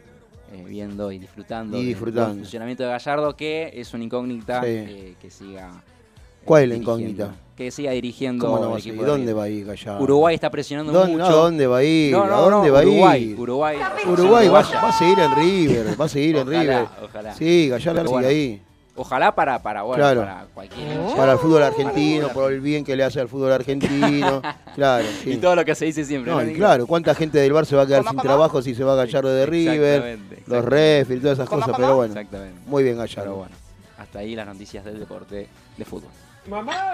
eh, 0.52 0.64
viendo 0.66 1.10
y 1.12 1.18
disfrutando 1.18 1.76
Y 1.78 1.84
disfrutando. 1.86 2.34
funcionamiento 2.34 2.82
de 2.84 2.88
Gallardo, 2.90 3.36
que 3.36 3.70
es 3.74 3.92
una 3.92 4.04
incógnita 4.04 4.60
Sí. 4.62 4.68
eh, 4.68 5.14
que 5.20 5.30
siga. 5.30 5.68
eh, 5.68 6.44
¿Cuál 6.44 6.62
es 6.64 6.68
la 6.70 6.74
incógnita? 6.76 7.34
Que 7.56 7.70
siga 7.70 7.90
dirigiendo 7.90 8.44
¿Cómo 8.46 8.58
no 8.58 8.66
el 8.66 8.72
va 8.74 8.78
equipo 8.78 9.02
¿Dónde 9.04 9.32
va 9.32 9.44
a 9.44 9.48
ir 9.48 9.64
Gallardo? 9.66 10.02
Uruguay 10.04 10.34
está 10.34 10.50
presionando 10.50 10.92
¿Dónde, 10.92 11.12
mucho. 11.16 11.28
no, 11.28 11.36
¿Dónde 11.36 11.66
va 11.66 11.78
a 11.78 11.82
ir? 11.84 12.12
No, 12.12 12.22
¿A 12.22 12.26
no, 12.28 12.36
no, 12.36 12.50
dónde 12.56 12.70
va 12.70 12.78
a 12.80 12.82
Uruguay, 12.82 13.22
ir? 13.24 13.38
Uruguay. 13.40 13.76
Uruguay 14.06 14.48
va, 14.48 14.60
Uruguaya. 14.60 14.80
va 14.82 14.88
a 14.88 14.92
seguir 14.92 15.18
en 15.18 15.34
River, 15.34 16.00
va 16.00 16.04
a 16.04 16.08
seguir 16.08 16.36
en 16.36 16.42
Ojalá, 16.48 16.60
River. 16.62 16.88
ojalá. 17.02 17.34
Sí, 17.34 17.68
Gallardo 17.68 18.00
sigue 18.02 18.12
bueno, 18.12 18.28
ahí. 18.28 18.62
Ojalá 18.98 19.34
para, 19.34 19.62
para, 19.62 19.82
bueno, 19.82 20.02
Claro. 20.02 20.20
para 20.22 20.46
cualquier 20.54 20.92
hincha. 20.92 21.16
Para 21.16 21.32
el 21.32 21.38
fútbol 21.38 21.62
argentino, 21.62 22.28
por 22.30 22.50
el 22.52 22.60
bien 22.60 22.82
que 22.84 22.96
le 22.96 23.04
hace 23.04 23.20
al 23.20 23.28
fútbol 23.28 23.52
argentino. 23.52 24.42
Claro, 24.76 25.06
sí. 25.22 25.32
Y 25.32 25.36
todo 25.38 25.56
lo 25.56 25.64
que 25.64 25.74
se 25.74 25.86
dice 25.86 26.04
siempre. 26.04 26.30
No, 26.30 26.42
¿no? 26.42 26.50
y 26.50 26.54
claro, 26.54 26.86
¿cuánta 26.86 27.14
gente 27.14 27.38
del 27.38 27.50
bar 27.54 27.64
se 27.64 27.74
va 27.76 27.82
a 27.82 27.86
quedar 27.86 28.04
sin 28.06 28.18
trabajo 28.18 28.60
si 28.60 28.74
se 28.74 28.84
va 28.84 28.92
a 28.92 28.96
Gallardo 28.96 29.30
de 29.30 29.46
River? 29.46 30.02
Exactamente, 30.02 30.42
Los 30.46 30.64
refs 30.66 31.10
y 31.12 31.16
todas 31.20 31.38
esas 31.38 31.48
cosas, 31.48 31.70
pero 31.74 31.96
bueno. 31.96 32.12
Exactamente. 32.12 32.60
Muy 32.66 32.82
bien 32.82 32.96
Pero 32.96 33.08
Gallardo. 33.08 33.36
bueno, 33.36 33.56
hasta 33.96 34.18
ahí 34.18 34.34
las 34.34 34.46
noticias 34.46 34.84
del 34.84 34.98
deporte 34.98 35.48
de 35.78 35.84
fútbol. 35.86 36.10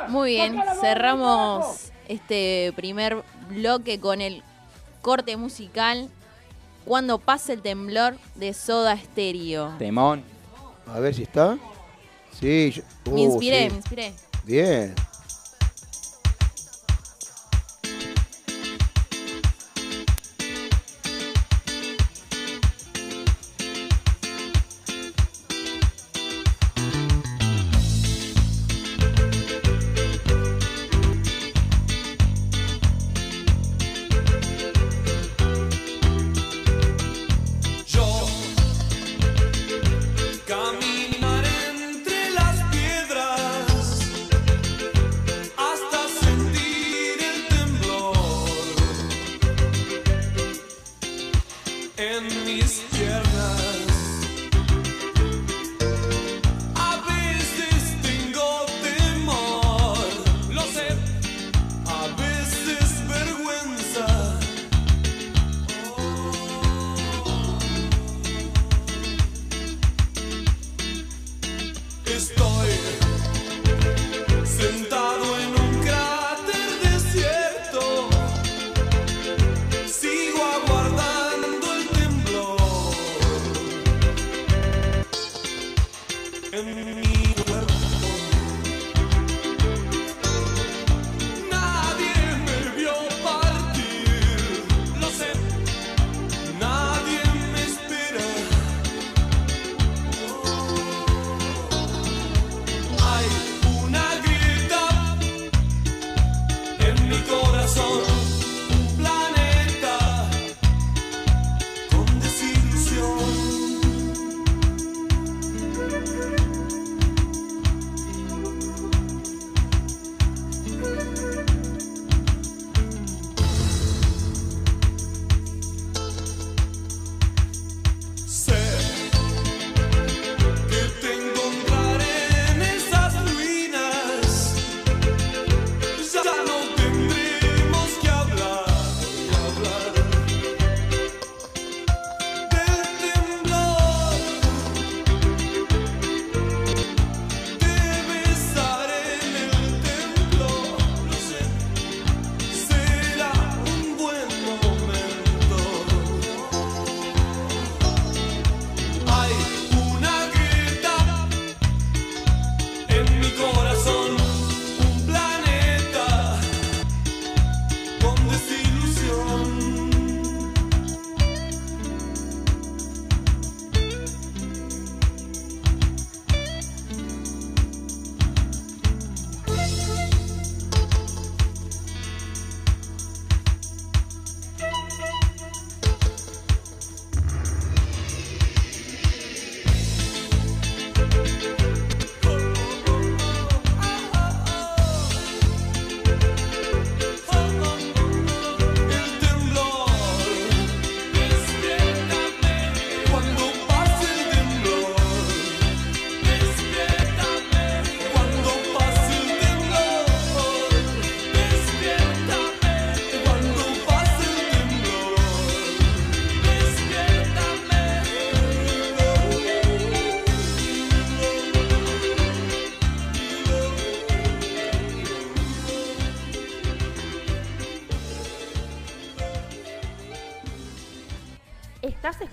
Muy 0.09 0.31
bien, 0.31 0.63
cerramos 0.81 1.91
este 2.07 2.73
primer 2.77 3.23
bloque 3.51 3.99
con 3.99 4.21
el 4.21 4.43
corte 5.03 5.37
musical 5.37 6.09
Cuando 6.85 7.19
pase 7.19 7.53
el 7.55 7.63
temblor 7.63 8.15
de 8.37 8.55
Soda 8.55 8.97
Stereo. 8.97 9.73
Temón. 9.79 10.23
A 10.87 11.01
ver 11.01 11.15
si 11.15 11.23
está. 11.25 11.59
Sí, 12.43 12.73
yo- 12.73 12.83
Me 13.13 13.21
uh, 13.21 13.25
inspiré, 13.31 13.63
sí. 13.65 13.71
me 13.71 13.77
inspiré. 13.77 14.13
Bien. 14.45 14.95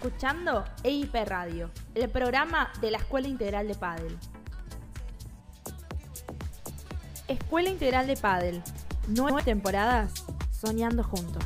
Escuchando 0.01 0.63
EIP 0.83 1.13
Radio, 1.25 1.71
el 1.93 2.09
programa 2.09 2.71
de 2.79 2.89
la 2.89 2.99
Escuela 2.99 3.27
Integral 3.27 3.67
de 3.67 3.75
Padel. 3.75 4.17
Escuela 7.27 7.69
Integral 7.69 8.07
de 8.07 8.15
Padel. 8.15 8.63
Nueve 9.09 9.41
temporadas 9.43 10.23
soñando 10.51 11.03
juntos. 11.03 11.43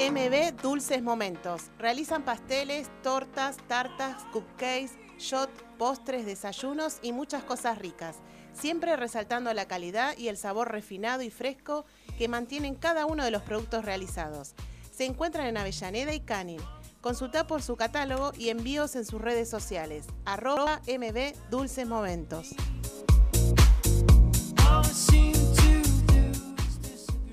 MB 0.00 0.60
Dulces 0.60 1.04
Momentos. 1.04 1.70
Realizan 1.78 2.24
pasteles, 2.24 2.90
tortas, 3.04 3.58
tartas, 3.68 4.24
cupcakes, 4.32 4.98
shot, 5.18 5.50
postres, 5.78 6.26
desayunos 6.26 6.98
y 7.00 7.12
muchas 7.12 7.44
cosas 7.44 7.78
ricas. 7.78 8.16
Siempre 8.58 8.96
resaltando 8.96 9.52
la 9.52 9.66
calidad 9.68 10.16
y 10.16 10.28
el 10.28 10.38
sabor 10.38 10.72
refinado 10.72 11.20
y 11.20 11.30
fresco 11.30 11.84
que 12.16 12.26
mantienen 12.26 12.74
cada 12.74 13.04
uno 13.04 13.22
de 13.22 13.30
los 13.30 13.42
productos 13.42 13.84
realizados. 13.84 14.54
Se 14.90 15.04
encuentran 15.04 15.46
en 15.46 15.58
Avellaneda 15.58 16.14
y 16.14 16.20
Canin. 16.20 16.60
Consulta 17.02 17.46
por 17.46 17.62
su 17.62 17.76
catálogo 17.76 18.32
y 18.36 18.48
envíos 18.48 18.96
en 18.96 19.04
sus 19.04 19.20
redes 19.20 19.50
sociales. 19.50 20.06
Arroba 20.24 20.80
MB 20.86 21.34
Dulces 21.50 21.86
Momentos. 21.86 22.54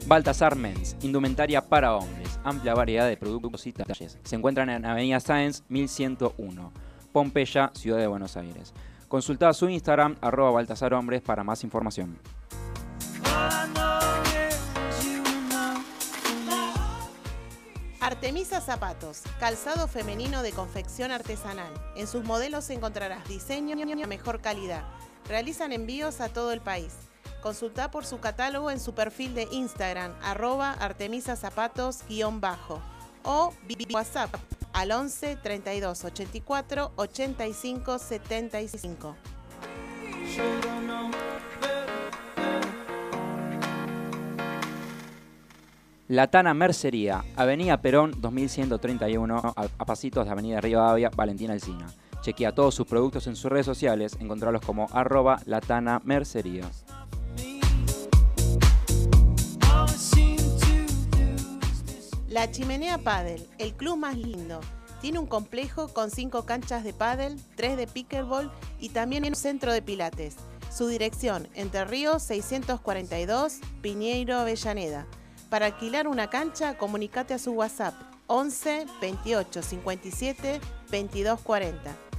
Baltasar 0.05 0.57
Men's, 0.57 0.97
indumentaria 1.01 1.61
para 1.61 1.95
hombres, 1.95 2.37
amplia 2.43 2.73
variedad 2.73 3.07
de 3.07 3.15
productos 3.15 3.65
y 3.65 3.71
talles. 3.71 4.19
Se 4.23 4.35
encuentran 4.35 4.69
en 4.69 4.85
Avenida 4.85 5.21
Sáenz 5.21 5.63
1101, 5.69 6.73
Pompeya, 7.13 7.71
Ciudad 7.73 7.99
de 7.99 8.07
Buenos 8.07 8.35
Aires. 8.35 8.73
Consulta 9.13 9.53
su 9.53 9.69
Instagram, 9.69 10.17
arroba 10.21 10.49
Baltasar 10.49 10.91
Hombres, 10.95 11.21
para 11.21 11.43
más 11.43 11.63
información. 11.63 12.17
Artemisa 17.99 18.59
Zapatos, 18.59 19.21
calzado 19.39 19.87
femenino 19.87 20.41
de 20.41 20.51
confección 20.51 21.11
artesanal. 21.11 21.71
En 21.95 22.07
sus 22.07 22.23
modelos 22.23 22.67
encontrarás 22.71 23.27
diseño 23.27 23.77
y 23.77 24.07
mejor 24.07 24.41
calidad. 24.41 24.81
Realizan 25.29 25.73
envíos 25.73 26.19
a 26.19 26.29
todo 26.29 26.51
el 26.51 26.61
país. 26.61 26.95
Consulta 27.43 27.91
por 27.91 28.07
su 28.07 28.19
catálogo 28.19 28.71
en 28.71 28.79
su 28.79 28.95
perfil 28.95 29.35
de 29.35 29.47
Instagram, 29.51 30.11
arroba 30.23 30.75
artemisazapatos-bajo 30.79 32.81
o 33.23 33.53
WhatsApp 33.93 34.35
al 34.73 34.91
11 34.91 35.37
32 35.37 36.05
84 36.05 36.91
85 36.95 37.99
75. 37.99 39.15
La 46.09 46.27
Tana 46.27 46.53
Mercería, 46.53 47.23
Avenida 47.35 47.81
Perón 47.81 48.13
2131, 48.19 49.53
a, 49.55 49.85
pasitos 49.85 50.25
de 50.25 50.31
Avenida 50.31 50.61
Rivadavia, 50.61 51.09
Valentina 51.09 51.53
Alcina. 51.53 51.87
Chequea 52.21 52.53
todos 52.53 52.75
sus 52.75 52.85
productos 52.85 53.25
en 53.27 53.35
sus 53.35 53.51
redes 53.51 53.65
sociales, 53.65 54.17
encontrarlos 54.19 54.65
como 54.65 54.87
arroba 54.91 55.39
latana 55.45 56.01
La 62.33 62.49
Chimenea 62.49 62.97
Padel, 62.97 63.47
el 63.59 63.75
club 63.75 63.95
más 63.95 64.17
lindo. 64.17 64.59
Tiene 65.01 65.19
un 65.19 65.27
complejo 65.27 65.89
con 65.89 66.09
cinco 66.09 66.47
canchas 66.47 66.83
de 66.83 66.91
pádel, 66.91 67.39
tres 67.55 67.77
de 67.77 67.85
pickleball 67.85 68.51
y 68.79 68.89
también 68.89 69.23
un 69.23 69.35
centro 69.35 69.71
de 69.71 69.83
pilates. 69.83 70.37
Su 70.75 70.87
dirección, 70.87 71.47
Entre 71.53 71.85
Ríos 71.85 72.23
642, 72.23 73.59
Piñeiro, 73.83 74.35
Avellaneda. 74.39 75.05
Para 75.51 75.67
alquilar 75.67 76.07
una 76.07 76.31
cancha, 76.31 76.75
comunicate 76.75 77.35
a 77.35 77.37
su 77.37 77.51
WhatsApp 77.51 77.93
11 78.25 78.87
28 78.99 79.61
57 79.61 80.59
22 80.89 81.39
40. 81.39 82.12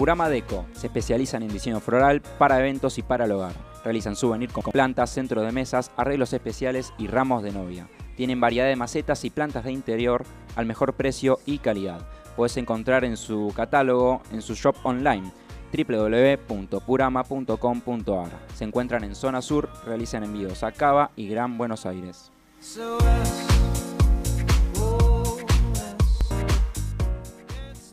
Purama 0.00 0.30
Deco, 0.30 0.64
se 0.72 0.86
especializan 0.86 1.42
en 1.42 1.52
diseño 1.52 1.78
floral 1.78 2.22
para 2.38 2.58
eventos 2.58 2.96
y 2.96 3.02
para 3.02 3.26
el 3.26 3.32
hogar. 3.32 3.52
Realizan 3.84 4.16
souvenir 4.16 4.50
con 4.50 4.62
plantas, 4.62 5.10
centro 5.10 5.42
de 5.42 5.52
mesas, 5.52 5.90
arreglos 5.94 6.32
especiales 6.32 6.94
y 6.96 7.06
ramos 7.06 7.42
de 7.42 7.52
novia. 7.52 7.86
Tienen 8.16 8.40
variedad 8.40 8.66
de 8.66 8.76
macetas 8.76 9.26
y 9.26 9.30
plantas 9.30 9.64
de 9.64 9.72
interior 9.72 10.24
al 10.56 10.64
mejor 10.64 10.94
precio 10.94 11.38
y 11.44 11.58
calidad. 11.58 12.00
Puedes 12.34 12.56
encontrar 12.56 13.04
en 13.04 13.18
su 13.18 13.52
catálogo 13.54 14.22
en 14.32 14.40
su 14.40 14.54
shop 14.54 14.76
online 14.84 15.30
www.purama.com.ar. 15.70 18.30
Se 18.54 18.64
encuentran 18.64 19.04
en 19.04 19.14
zona 19.14 19.42
sur, 19.42 19.68
realizan 19.84 20.24
envíos 20.24 20.62
a 20.62 20.72
Cava 20.72 21.10
y 21.14 21.28
Gran 21.28 21.58
Buenos 21.58 21.84
Aires. 21.84 22.32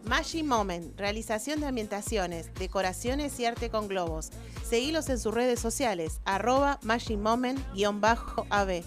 Magic 0.07 0.45
Moment, 0.45 0.97
realización 0.97 1.59
de 1.59 1.67
ambientaciones, 1.67 2.53
decoraciones 2.55 3.37
y 3.39 3.45
arte 3.45 3.69
con 3.69 3.87
globos. 3.87 4.29
Seguilos 4.63 5.09
en 5.09 5.19
sus 5.19 5.33
redes 5.33 5.59
sociales, 5.59 6.21
arroba 6.23 6.79
Magic 6.81 7.17
Moment-AB. 7.17 8.83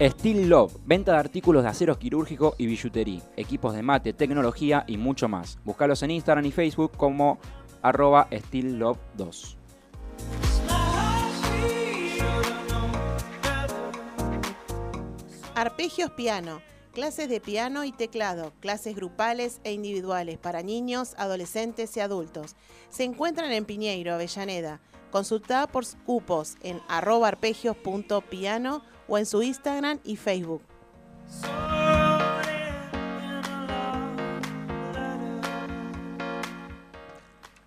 Steel 0.00 0.48
Love, 0.48 0.76
venta 0.84 1.12
de 1.12 1.18
artículos 1.18 1.62
de 1.62 1.68
acero 1.68 1.96
quirúrgico 1.96 2.56
y 2.58 2.66
billutería, 2.66 3.22
equipos 3.36 3.74
de 3.74 3.82
mate, 3.82 4.12
tecnología 4.12 4.84
y 4.88 4.96
mucho 4.96 5.28
más. 5.28 5.58
Búscalos 5.64 6.02
en 6.02 6.10
Instagram 6.10 6.44
y 6.44 6.52
Facebook 6.52 6.92
como 6.96 7.38
arroba 7.80 8.26
Steel 8.32 8.76
Love 8.78 8.98
2. 9.16 9.58
Arpegios 15.64 16.10
Piano, 16.10 16.60
clases 16.92 17.30
de 17.30 17.40
piano 17.40 17.84
y 17.84 17.92
teclado, 17.92 18.52
clases 18.60 18.94
grupales 18.94 19.62
e 19.64 19.72
individuales 19.72 20.36
para 20.36 20.62
niños, 20.62 21.14
adolescentes 21.16 21.96
y 21.96 22.00
adultos. 22.00 22.54
Se 22.90 23.04
encuentran 23.04 23.50
en 23.50 23.64
Piñeiro, 23.64 24.12
Avellaneda. 24.12 24.82
Consulta 25.10 25.66
por 25.66 25.86
cupos 26.04 26.56
en 26.62 26.82
arroba 26.86 27.28
arpegios.piano 27.28 28.84
o 29.08 29.16
en 29.16 29.24
su 29.24 29.42
Instagram 29.42 30.00
y 30.04 30.16
Facebook. 30.16 30.60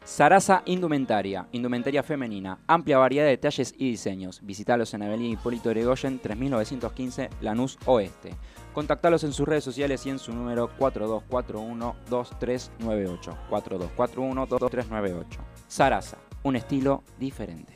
Sarasa 0.08 0.64
Indumentaria, 0.66 1.48
indumentaria 1.52 2.02
femenina, 2.02 2.60
amplia 2.66 2.98
variedad 2.98 3.26
de 3.26 3.32
detalles 3.32 3.76
y 3.78 3.90
diseños. 3.90 4.40
Visitalos 4.42 4.94
en 4.94 5.04
Avenida 5.04 5.34
Hipólito 5.34 5.70
Yrigoyen 5.70 6.20
3915 6.20 7.30
Lanús 7.42 7.78
Oeste. 7.86 8.34
Contactalos 8.74 9.26
en 9.26 9.34
sus 9.34 9.46
redes 9.46 9.66
sociales 9.66 10.06
y 10.06 10.10
en 10.10 10.18
su 10.18 10.32
número 10.32 10.70
4241-2398. 10.80 13.36
4241-2398. 13.50 15.26
Sarasa, 15.68 16.18
un 16.42 16.56
estilo 16.56 17.04
diferente. 17.20 17.74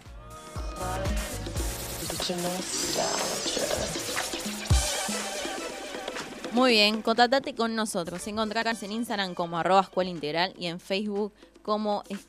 Muy 6.54 6.72
bien, 6.72 7.02
contactate 7.02 7.56
con 7.56 7.76
nosotros. 7.76 8.26
Encontrarás 8.28 8.84
en 8.84 8.94
Instagram 8.94 9.34
como 9.34 9.58
arroba 9.58 9.82
escuela 9.82 10.10
integral 10.10 10.54
y 10.58 10.68
en 10.68 10.80
Facebook 10.80 11.34
como 11.64 12.04
es- 12.10 12.20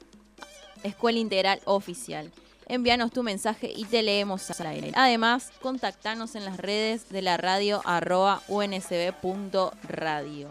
Escuela 0.82 1.18
Integral 1.18 1.60
Oficial. 1.64 2.30
Envíanos 2.66 3.10
tu 3.12 3.22
mensaje 3.22 3.70
y 3.74 3.84
te 3.84 4.02
leemos 4.02 4.50
al 4.60 4.66
aire. 4.68 4.92
Además, 4.94 5.50
contactanos 5.60 6.34
en 6.34 6.44
las 6.44 6.56
redes 6.56 7.08
de 7.10 7.22
la 7.22 7.36
radio 7.36 7.82
arroba 7.84 8.42
unsb.radio. 8.48 10.48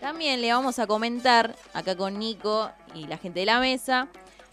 También 0.00 0.40
le 0.40 0.52
vamos 0.52 0.78
a 0.78 0.86
comentar 0.86 1.54
acá 1.72 1.96
con 1.96 2.18
Nico 2.18 2.70
y 2.94 3.06
la 3.06 3.16
gente 3.18 3.40
de 3.40 3.46
la 3.46 3.60
mesa 3.60 4.08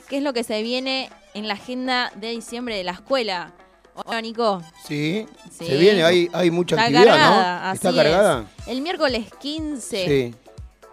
qué 0.07 0.17
es 0.17 0.23
lo 0.23 0.33
que 0.33 0.43
se 0.43 0.61
viene 0.61 1.09
en 1.33 1.47
la 1.47 1.55
agenda 1.55 2.11
de 2.15 2.29
diciembre 2.29 2.75
de 2.77 2.83
la 2.83 2.91
escuela. 2.91 3.51
Hola 3.93 4.21
Nico. 4.21 4.61
Sí, 4.85 5.25
Sí. 5.51 5.65
se 5.65 5.77
viene, 5.77 6.03
hay, 6.03 6.29
hay 6.33 6.51
mucha 6.51 6.75
Está 6.75 6.85
actividad, 6.85 7.17
cargada, 7.17 7.67
¿no? 7.67 7.73
¿Está 7.73 7.93
cargada? 7.93 8.45
es. 8.59 8.67
El 8.67 8.81
miércoles 8.81 9.25
15 9.41 10.05
Sí. 10.07 10.35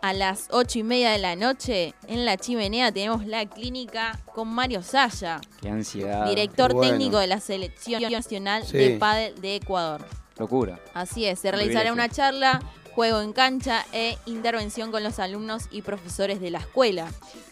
A 0.03 0.13
las 0.13 0.47
8 0.51 0.79
y 0.81 0.83
media 0.85 1.11
de 1.11 1.19
la 1.19 1.35
noche 1.37 1.95
en 2.07 2.25
la 2.25 2.37
chimenea 2.37 2.93
tenemos 2.93 3.27
la 3.27 3.47
clínica 3.47 4.19
con 4.35 4.49
Mario 4.49 4.83
Saya, 4.83 5.41
Qué 5.61 5.69
ansiedad. 5.69 6.27
director 6.29 6.73
bueno. 6.73 6.91
técnico 6.93 7.19
de 7.19 7.27
la 7.27 7.41
selección 7.41 8.03
nacional 8.11 8.65
Sí. 8.65 8.77
de 8.77 8.91
pádel 8.99 9.41
de 9.41 9.57
Ecuador. 9.57 10.05
Locura. 10.39 10.79
Así 10.95 11.25
es, 11.27 11.41
se 11.41 11.51
realizará 11.51 11.93
una 11.93 12.09
charla, 12.09 12.63
juego 12.95 13.21
en 13.21 13.33
cancha 13.33 13.85
e 13.93 14.17
intervención 14.27 14.93
con 14.93 15.03
los 15.03 15.19
alumnos 15.19 15.65
y 15.73 15.83
profesores 15.83 16.41
de 16.41 16.51
la 16.51 16.59
escuela. 16.59 17.09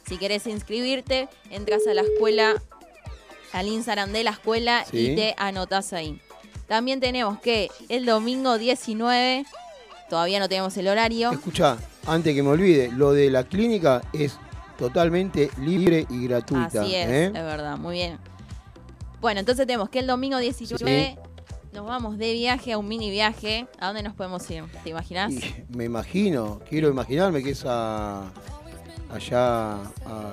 Si 0.07 0.19
querés 0.19 0.47
inscribirte, 0.47 1.29
entras 1.51 1.83
a 1.89 1.95
la 1.95 2.03
escuela, 2.03 2.55
al 3.53 3.67
Instagram 3.67 4.13
de 4.13 4.23
la 4.25 4.31
escuela 4.31 4.85
Sí. 4.89 5.11
y 5.13 5.17
te 5.17 5.35
anotás 5.37 5.93
ahí. 5.93 6.21
También 6.69 7.01
tenemos 7.01 7.41
que 7.41 7.71
el 7.89 8.07
domingo 8.07 8.57
19, 8.59 9.45
todavía 10.09 10.39
no 10.41 10.49
tenemos 10.49 10.77
el 10.77 10.87
horario. 10.89 11.33
Escucha, 11.33 11.77
antes 12.07 12.35
que 12.35 12.43
me 12.43 12.51
olvide, 12.51 12.91
lo 12.93 13.13
de 13.13 13.31
la 13.31 13.45
clínica 13.45 14.03
es 14.13 14.39
totalmente 14.79 15.51
libre 15.61 16.07
y 16.11 16.27
gratuita. 16.27 16.83
Así 16.83 16.95
es, 16.95 17.09
¿eh? 17.09 17.27
es 17.27 17.33
verdad, 17.33 17.77
muy 17.79 17.95
bien. 17.97 18.19
Bueno, 19.21 19.41
entonces 19.41 19.67
tenemos 19.67 19.89
que 19.89 19.99
el 20.01 20.07
domingo 20.07 20.39
19 20.39 21.19
nos 21.73 21.87
vamos 21.87 22.17
de 22.19 22.33
viaje 22.35 22.73
a 22.73 22.79
un 22.79 22.87
mini 22.89 23.11
viaje. 23.11 23.67
¿A 23.81 23.87
dónde 23.89 24.03
nos 24.03 24.15
podemos 24.15 24.49
ir? 24.51 24.65
¿Te 24.85 24.91
imaginas? 24.91 25.33
Y 25.33 25.43
me 25.75 25.85
imagino, 25.85 26.61
quiero 26.69 26.89
imaginarme 26.89 27.43
que 27.43 27.51
es 27.51 27.65
a, 27.67 28.25
allá 29.11 29.73
a, 29.75 30.33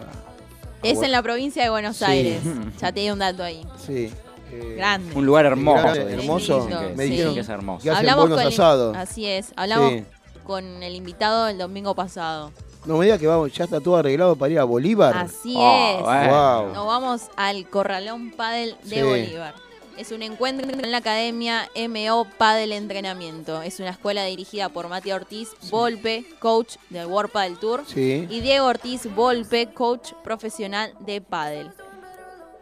Es 0.84 1.00
a- 1.02 1.06
en 1.06 1.12
la 1.12 1.22
provincia 1.24 1.64
de 1.64 1.70
Buenos 1.70 1.98
Sí. 1.98 2.06
Aires. 2.06 2.42
Ya 2.82 2.92
te 2.92 3.00
di 3.02 3.10
un 3.10 3.20
dato 3.20 3.44
ahí. 3.44 3.66
Sí. 3.86 4.12
eh, 4.52 4.76
Grande. 4.78 5.16
Un 5.16 5.26
lugar 5.26 5.46
hermoso. 5.46 5.82
Grande, 5.82 6.14
hermoso. 6.14 6.68
que- 6.68 6.96
Me 6.96 7.06
dijeron 7.06 7.34
que 7.34 7.40
es 7.40 7.50
hermoso. 7.50 7.84
que 7.84 7.90
hacen 7.90 8.00
Hablamos 8.02 8.24
buenos 8.30 8.38
con 8.38 8.48
el- 8.48 8.54
asados. 8.54 8.98
así 8.98 9.26
es. 9.26 9.52
Hablamos 9.56 9.92
Sí. 9.94 10.04
Con 10.44 10.84
el 10.84 10.96
invitado 10.96 11.48
el 11.48 11.58
domingo 11.58 11.96
pasado. 11.96 12.52
No 12.86 12.98
me 12.98 13.06
digas 13.06 13.20
que 13.20 13.28
vamos, 13.28 13.52
ya 13.54 13.64
está 13.64 13.80
todo 13.80 13.96
arreglado 13.96 14.36
para 14.36 14.52
ir 14.52 14.60
a 14.60 14.66
Bolívar. 14.66 15.16
Así 15.16 15.54
Oh, 15.58 15.96
es. 15.98 16.04
bueno. 16.04 16.62
Wow. 16.64 16.74
Nos 16.74 16.86
vamos 16.86 17.22
al 17.38 17.70
Corralón 17.70 18.32
Padel 18.32 18.76
de 18.84 18.96
Sí. 18.98 19.02
Bolívar. 19.02 19.56
Es 19.98 20.12
un 20.12 20.24
encuentro 20.24 20.68
en 20.68 20.92
la 20.92 20.98
Academia 20.98 21.70
MO 21.88 22.26
Padel 22.38 22.72
Entrenamiento. 22.72 23.62
Es 23.62 23.80
una 23.80 23.92
escuela 23.92 24.26
dirigida 24.26 24.70
por 24.70 24.90
Mati 24.90 25.12
Ortiz 25.12 25.50
Volpe, 25.70 26.26
coach 26.40 26.78
del 26.90 27.06
World 27.06 27.32
Padel 27.32 27.60
Tour, 27.60 27.84
Sí. 27.86 28.28
y 28.30 28.40
Diego 28.42 28.66
Ortiz 28.66 29.06
Volpe, 29.16 29.72
coach 29.72 30.14
profesional 30.24 30.94
de 31.00 31.22
Padel. 31.22 31.72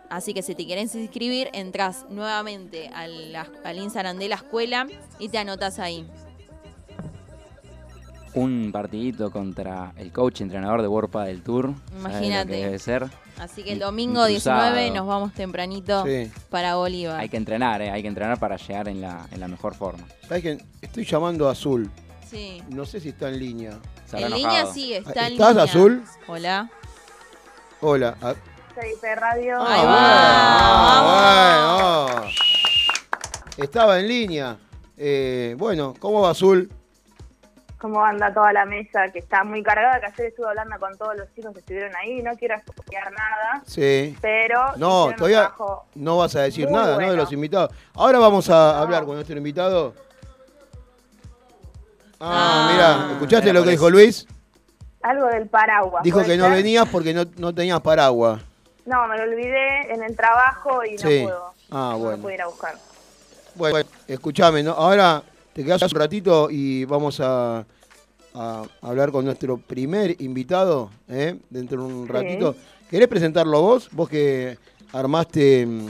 Así 0.09 0.33
que 0.33 0.41
si 0.43 0.55
te 0.55 0.67
querés 0.67 0.93
inscribir, 0.93 1.49
entras 1.53 2.05
nuevamente 2.09 2.89
al, 2.93 3.33
al 3.63 3.77
Instagram 3.77 4.17
de 4.19 4.27
la 4.27 4.35
escuela 4.35 4.85
y 5.19 5.29
te 5.29 5.37
anotas 5.37 5.79
ahí. 5.79 6.05
Un 8.33 8.71
partidito 8.71 9.31
contra 9.31 9.93
el 9.97 10.11
coach 10.11 10.41
entrenador 10.41 10.81
de 10.81 10.87
Warpa 10.87 11.25
del 11.25 11.41
Tour. 11.41 11.73
¿Sabes 11.89 12.03
lo 12.03 12.09
Imagínate. 12.09 12.51
que 12.51 12.65
debe 12.65 12.79
ser. 12.79 13.07
Así 13.39 13.63
que 13.63 13.73
el 13.73 13.79
domingo 13.79 14.21
un 14.21 14.27
19 14.27 14.71
cruzado. 14.71 14.95
nos 14.95 15.07
vamos 15.07 15.33
tempranito 15.33 16.03
Sí. 16.05 16.31
para 16.49 16.75
Bolívar. 16.75 17.19
Hay 17.19 17.29
que 17.29 17.37
entrenar, 17.37 17.81
¿eh? 17.81 17.91
hay 17.91 18.01
que 18.01 18.07
entrenar 18.07 18.39
para 18.39 18.55
llegar 18.57 18.87
en 18.87 19.01
la, 19.01 19.27
en 19.31 19.39
la 19.39 19.47
mejor 19.47 19.75
forma. 19.75 20.03
Estoy 20.81 21.05
llamando 21.05 21.49
a 21.49 21.51
Azul. 21.51 21.89
Sí. 22.29 22.61
No 22.69 22.85
sé 22.85 22.99
si 23.01 23.09
está 23.09 23.29
en 23.29 23.39
línea. 23.39 23.71
En 24.13 24.19
enojado. 24.19 24.35
línea 24.35 24.65
sí, 24.67 24.93
está 24.93 25.27
en 25.27 25.33
¿Estás, 25.33 25.49
línea. 25.49 25.63
Azul? 25.63 26.03
Hola. 26.27 26.69
Hola. 27.81 28.15
Ah, 28.21 28.33
CIP 28.79 29.03
Radio. 29.17 29.61
Ahí 29.61 29.81
ah, 29.83 32.11
bueno. 32.15 32.31
Estaba 33.57 33.99
en 33.99 34.07
línea. 34.07 34.57
Eh, 34.97 35.55
bueno, 35.57 35.93
¿cómo 35.99 36.21
va 36.21 36.31
Azul? 36.31 36.71
Cómo 37.81 38.05
anda 38.05 38.31
toda 38.31 38.53
la 38.53 38.63
mesa, 38.65 39.09
que 39.11 39.17
está 39.19 39.43
muy 39.43 39.63
cargada, 39.63 39.99
que 39.99 40.05
ayer 40.05 40.27
estuve 40.27 40.47
hablando 40.47 40.79
con 40.79 40.95
todos 40.97 41.17
los 41.17 41.33
chicos 41.33 41.51
que 41.53 41.59
estuvieron 41.61 41.95
ahí, 41.95 42.21
no 42.21 42.31
quiero 42.37 42.55
explicar 42.55 43.11
nada, 43.11 43.63
Sí. 43.65 44.15
pero 44.21 44.61
No, 44.77 45.11
todavía 45.17 45.51
no 45.95 46.17
vas 46.17 46.35
a 46.35 46.41
decir 46.41 46.69
nada, 46.69 46.97
¿no? 47.01 47.09
De 47.09 47.17
los 47.17 47.31
invitados. 47.31 47.71
Ahora 47.95 48.19
vamos 48.19 48.47
a 48.49 48.53
No. 48.53 48.79
hablar 48.83 49.05
con 49.05 49.15
nuestro 49.15 49.35
invitado. 49.35 49.95
Ah, 52.19 52.69
Ah. 52.69 52.69
mira, 52.71 53.13
¿escuchaste 53.13 53.51
lo 53.51 53.63
que 53.63 53.71
dijo 53.71 53.89
Luis? 53.89 54.27
algo 55.01 55.25
del 55.29 55.47
paraguas. 55.49 56.03
Dijo 56.03 56.19
¿puede 56.19 56.29
que 56.33 56.37
no 56.37 56.47
venías 56.51 56.87
porque 56.87 57.11
no, 57.11 57.23
no 57.37 57.55
tenías 57.55 57.81
paraguas. 57.81 58.39
No, 58.85 59.07
me 59.07 59.17
lo 59.17 59.23
olvidé 59.23 59.91
en 59.91 60.03
el 60.03 60.15
trabajo 60.15 60.85
y 60.85 60.91
no 60.91 60.97
Sí. 60.99 61.21
puedo. 61.23 61.47
Ah, 61.71 61.89
No 61.93 61.97
bueno. 61.97 62.17
lo 62.17 62.21
pude 62.21 62.33
ir 62.35 62.41
a 62.43 62.45
buscar. 62.47 62.75
Bueno, 63.55 63.79
escúchame, 64.07 64.61
¿no? 64.61 64.73
ahora 64.73 65.23
te 65.53 65.63
quedas 65.63 65.81
un 65.83 65.89
ratito 65.99 66.49
y 66.49 66.85
vamos 66.85 67.19
a, 67.19 67.65
a 68.33 68.63
hablar 68.81 69.11
con 69.11 69.25
nuestro 69.25 69.57
primer 69.57 70.21
invitado, 70.21 70.89
¿eh? 71.09 71.37
dentro 71.49 71.85
de 71.87 71.93
un 71.93 72.07
Sí. 72.07 72.11
ratito. 72.13 72.55
¿Querés 72.89 73.07
presentarlo 73.07 73.61
vos? 73.61 73.89
Vos 73.91 74.09
que 74.09 74.57
armaste, 74.93 75.65
mm, 75.65 75.87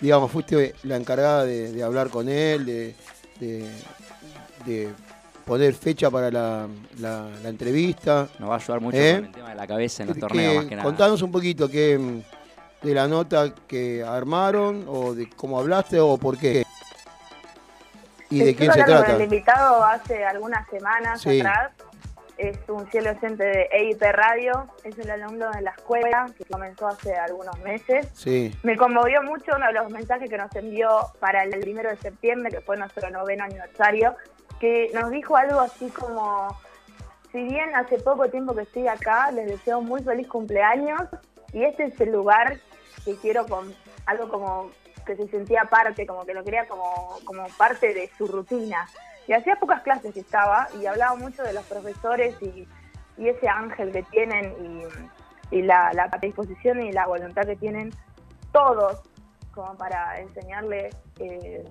digamos, 0.00 0.30
fuiste 0.30 0.74
la 0.84 0.96
encargada 0.96 1.44
de, 1.44 1.72
de 1.72 1.82
hablar 1.82 2.08
con 2.10 2.28
él, 2.28 2.64
de, 2.66 2.94
de- 3.40 3.70
de 4.66 4.88
poner 5.44 5.74
fecha 5.74 6.08
para 6.10 6.30
la, 6.30 6.68
la- 7.00 7.28
la 7.42 7.48
entrevista. 7.48 8.28
Nos 8.38 8.48
va 8.48 8.54
a 8.54 8.58
ayudar 8.58 8.80
mucho 8.80 8.96
¿Eh? 8.98 9.14
con 9.16 9.24
el 9.26 9.32
tema 9.32 9.48
de 9.50 9.54
la 9.56 9.66
cabeza 9.66 10.02
en 10.02 10.08
los 10.08 10.14
Que- 10.14 10.20
torneos, 10.20 10.56
más 10.56 10.64
que 10.66 10.76
nada. 10.76 10.84
Contanos 10.88 11.20
un 11.22 11.32
poquito 11.32 11.68
que, 11.68 12.22
de 12.82 12.94
la 12.94 13.08
nota 13.08 13.52
que 13.66 14.02
armaron, 14.02 14.84
o 14.88 15.14
de 15.14 15.28
cómo 15.30 15.58
hablaste, 15.58 15.98
o 16.00 16.16
por 16.16 16.36
qué. 16.38 16.64
¿Y 18.32 18.44
de 18.44 18.54
quién 18.54 18.72
se 18.72 18.82
trata? 18.84 19.12
el 19.16 19.22
invitado 19.22 19.84
hace 19.84 20.24
algunas 20.24 20.66
semanas 20.68 21.20
Sí. 21.20 21.40
atrás. 21.40 21.72
Es 22.38 22.58
un 22.68 22.90
cielo 22.90 23.10
oyente 23.10 23.44
de 23.44 23.68
EIP 23.70 24.02
Radio, 24.10 24.66
es 24.84 24.98
el 24.98 25.10
alumno 25.10 25.50
de 25.52 25.60
la 25.60 25.70
escuela 25.72 26.26
que 26.36 26.44
comenzó 26.46 26.88
hace 26.88 27.14
algunos 27.14 27.56
meses. 27.60 28.08
Sí, 28.14 28.52
Me 28.62 28.76
conmovió 28.76 29.22
mucho 29.22 29.52
uno 29.54 29.66
de 29.66 29.74
los 29.74 29.90
mensajes 29.90 30.28
que 30.28 30.38
nos 30.38 30.52
envió 30.56 30.88
para 31.20 31.44
el 31.44 31.50
primero 31.60 31.90
de 31.90 31.96
septiembre, 31.98 32.50
que 32.50 32.60
fue 32.62 32.76
nuestro 32.78 33.10
noveno 33.10 33.44
aniversario, 33.44 34.16
que 34.58 34.90
nos 34.94 35.10
dijo 35.10 35.36
algo 35.36 35.60
así 35.60 35.88
como, 35.90 36.56
si 37.30 37.42
bien 37.44 37.76
hace 37.76 37.98
poco 37.98 38.28
tiempo 38.28 38.54
que 38.56 38.62
estoy 38.62 38.88
acá, 38.88 39.30
les 39.30 39.46
deseo 39.46 39.80
muy 39.82 40.02
feliz 40.02 40.26
cumpleaños 40.26 41.02
y 41.52 41.64
este 41.64 41.84
es 41.84 42.00
el 42.00 42.10
lugar 42.12 42.56
que 43.04 43.14
quiero 43.16 43.46
con 43.46 43.72
algo 44.06 44.28
como 44.28 44.70
que 45.04 45.16
se 45.16 45.28
sentía 45.28 45.64
parte, 45.64 46.06
como 46.06 46.24
que 46.24 46.34
lo 46.34 46.44
quería 46.44 46.66
como, 46.66 47.18
como 47.24 47.46
parte 47.58 47.94
de 47.94 48.10
su 48.16 48.26
rutina. 48.26 48.86
Y 49.26 49.32
hacía 49.32 49.56
pocas 49.56 49.82
clases 49.82 50.16
estaba 50.16 50.68
y 50.80 50.86
hablaba 50.86 51.14
mucho 51.14 51.42
de 51.42 51.52
los 51.52 51.64
profesores 51.66 52.34
y, 52.42 52.66
ese 53.18 53.46
ángel 53.46 53.92
que 53.92 54.02
tienen 54.04 54.52
y, 55.50 55.62
la, 55.62 55.92
la 55.92 56.08
predisposición 56.08 56.82
y 56.82 56.90
la 56.90 57.06
voluntad 57.06 57.42
que 57.42 57.54
tienen 57.54 57.92
todos 58.50 59.00
como 59.52 59.76
para 59.76 60.18
enseñarle 60.18 60.90
eh, 61.20 61.64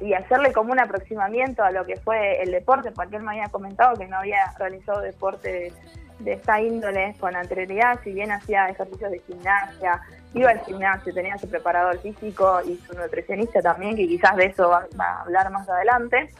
y 0.00 0.14
hacerle 0.14 0.52
como 0.52 0.72
un 0.72 0.80
aproximamiento 0.80 1.64
a 1.64 1.72
lo 1.72 1.84
que 1.84 1.96
fue 1.96 2.40
el 2.42 2.52
deporte, 2.52 2.92
porque 2.92 3.16
él 3.16 3.22
me 3.22 3.32
había 3.32 3.48
comentado 3.48 3.96
que 3.96 4.06
no 4.06 4.18
había 4.18 4.54
realizado 4.58 5.00
deporte 5.00 5.72
de, 6.18 6.32
esta 6.32 6.60
índole 6.60 7.14
con 7.18 7.34
anterioridad, 7.34 8.00
si 8.02 8.12
bien 8.12 8.30
hacía 8.30 8.68
ejercicios 8.68 9.10
de 9.10 9.20
gimnasia, 9.20 10.00
iba 10.34 10.50
al 10.50 10.60
gimnasio, 10.60 11.14
tenía 11.14 11.38
su 11.38 11.48
preparador 11.48 11.98
físico 12.00 12.60
y 12.64 12.76
su 12.86 12.94
nutricionista 12.94 13.62
también, 13.62 13.96
que 13.96 14.06
quizás 14.06 14.36
de 14.36 14.46
eso 14.46 14.68
va, 14.68 14.86
a 14.98 15.20
hablar 15.22 15.50
más 15.50 15.68
adelante. 15.68 16.30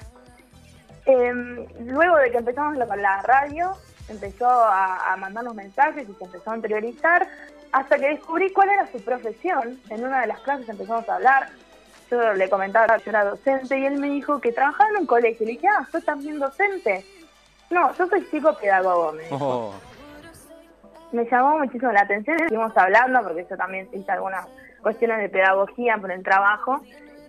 Eh, 1.06 1.66
luego 1.86 2.16
de 2.16 2.30
que 2.30 2.38
empezamos 2.38 2.76
la, 2.76 3.22
radio, 3.22 3.72
empezó 4.08 4.48
a, 4.48 5.16
mandarnos 5.18 5.54
mensajes 5.54 6.08
y 6.08 6.14
se 6.14 6.24
empezó 6.24 6.50
a 6.50 6.56
interiorizar, 6.56 7.26
hasta 7.72 7.98
que 7.98 8.08
descubrí 8.08 8.52
cuál 8.52 8.70
era 8.70 8.86
su 8.86 9.02
profesión. 9.02 9.80
En 9.90 10.04
una 10.04 10.20
de 10.20 10.26
las 10.26 10.40
clases 10.40 10.68
empezamos 10.68 11.08
a 11.08 11.16
hablar, 11.16 11.48
yo 12.10 12.32
le 12.34 12.48
comentaba 12.48 12.98
que 12.98 13.04
yo 13.04 13.10
era 13.10 13.24
docente 13.24 13.78
y 13.78 13.84
él 13.84 13.98
me 13.98 14.08
dijo 14.08 14.40
que 14.40 14.52
trabajaba 14.52 14.90
en 14.90 14.96
un 14.98 15.06
colegio. 15.06 15.46
Le 15.46 15.52
dije, 15.52 15.68
ah, 15.68 15.86
¿sos 15.90 16.04
también 16.04 16.38
docente? 16.38 17.04
No, 17.70 17.92
yo 17.94 18.06
soy 18.08 18.22
psicopedagogo, 18.24 19.12
me 19.12 19.22
dijo. 19.24 19.36
Oh, 19.40 19.74
Me 21.12 21.24
llamó 21.24 21.58
muchísimo 21.58 21.92
la 21.92 22.00
atención, 22.02 22.38
seguimos 22.38 22.76
hablando 22.76 23.22
porque 23.22 23.46
yo 23.48 23.56
también 23.56 23.88
hice 23.92 24.10
algunas 24.12 24.46
cuestiones 24.82 25.18
de 25.18 25.28
pedagogía 25.28 25.96
por 25.98 26.10
el 26.12 26.22
trabajo 26.22 26.80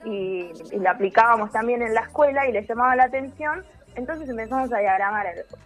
y, 0.06 0.52
y 0.72 0.80
lo 0.80 0.90
aplicábamos 0.90 1.52
también 1.52 1.82
en 1.82 1.94
la 1.94 2.02
escuela 2.02 2.48
y 2.48 2.52
le 2.54 2.66
llamaba 2.66 2.96
la 2.96 3.06
atención, 3.06 3.66
entonces 3.96 4.30
empezamos 4.30 4.72
a 4.72 4.78
diagramar. 4.80 5.26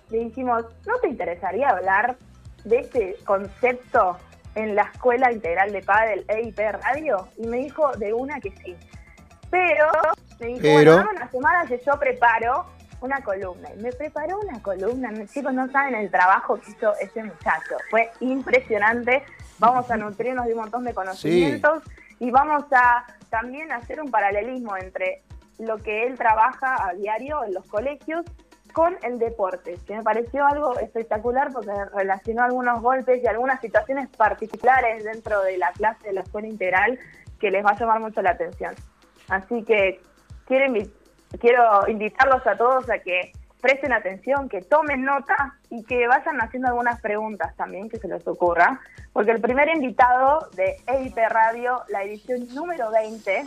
Le 0.10 0.18
dijimos, 0.18 0.64
¿no 0.88 0.98
te 1.00 1.08
interesaría 1.10 1.70
hablar 1.70 2.16
de 2.64 2.80
este 2.80 3.16
concepto 3.26 4.18
en 4.56 4.76
la 4.76 4.84
Escuela 4.84 5.32
Integral 5.32 5.72
de 5.72 5.82
Padel 5.84 6.26
EIP 6.30 6.58
Radio? 6.84 7.28
Y 7.38 7.46
me 7.48 7.58
dijo 7.58 7.92
de 7.98 8.14
una 8.14 8.40
que 8.40 8.52
sí. 8.52 8.76
Pero 9.52 9.88
me 10.40 10.48
dijo, 10.48 10.60
Pero- 10.62 10.94
bueno, 10.94 11.06
dame 11.06 11.18
una 11.18 11.30
semana 11.32 11.66
que 11.68 11.80
yo 11.86 12.00
preparo 12.00 12.66
una 13.04 13.22
columna. 13.22 13.70
Y 13.76 13.82
me 13.82 13.92
preparó 13.92 14.40
una 14.40 14.62
columna. 14.62 15.12
Chicos, 15.28 15.54
no 15.54 15.70
saben 15.72 15.96
el 15.96 16.10
trabajo 16.10 16.60
que 16.60 16.72
hizo 16.72 16.94
ese 17.00 17.24
muchacho. 17.24 17.78
Fue 17.90 18.10
impresionante. 18.22 19.24
Vamos 19.60 19.90
a 19.92 19.98
nutrirnos 19.98 20.46
de 20.46 20.54
un 20.54 20.60
montón 20.62 20.84
de 20.84 20.94
conocimientos 20.94 21.84
y 22.20 22.32
vamos 22.32 22.66
a 22.72 23.06
también 23.30 23.72
hacer 23.72 24.02
un 24.02 24.10
paralelismo 24.10 24.76
entre 24.78 25.22
lo 25.60 25.78
que 25.78 26.08
él 26.08 26.18
trabaja 26.18 26.88
a 26.88 26.94
diario 26.94 27.44
en 27.44 27.54
los 27.54 27.66
colegios 27.68 28.26
con 28.74 28.98
el 29.04 29.20
deporte, 29.20 29.78
que 29.86 29.96
me 29.96 30.02
pareció 30.02 30.48
algo 30.48 30.80
espectacular 30.80 31.52
porque 31.54 31.70
relacionó 31.94 32.44
algunos 32.44 32.82
golpes 32.82 33.22
y 33.24 33.28
algunas 33.28 33.62
situaciones 33.62 34.08
particulares 34.18 35.04
dentro 35.04 35.42
de 35.44 35.58
la 35.60 35.72
clase 35.74 36.08
de 36.08 36.14
la 36.14 36.22
escuela 36.22 36.48
integral 36.48 36.98
que 37.40 37.52
les 37.52 37.64
va 37.64 37.72
a 37.72 37.78
llamar 37.80 38.00
mucho 38.00 38.22
la 38.24 38.32
atención. 38.32 38.74
Así 39.30 39.64
que 39.64 40.02
quiero, 40.48 40.66
invi- 40.74 40.92
quiero 41.40 41.88
invitarlos 41.88 42.46
a 42.48 42.56
todos 42.58 42.90
a 42.90 43.00
que 43.00 43.32
presten 43.62 43.94
atención, 43.94 44.50
que 44.50 44.62
tomen 44.62 45.04
nota 45.06 45.56
y 45.70 45.84
que 45.86 46.06
vayan 46.08 46.42
haciendo 46.42 46.68
algunas 46.70 47.00
preguntas 47.00 47.56
también 47.56 47.90
que 47.90 47.98
se 47.98 48.08
les 48.10 48.28
ocurra, 48.28 48.80
porque 49.14 49.32
el 49.32 49.40
primer 49.42 49.70
invitado 49.70 50.50
de 50.56 50.76
EIP 50.88 51.18
Radio, 51.30 51.82
la 51.90 52.04
edición 52.04 52.46
número 52.54 52.92
20, 52.92 53.46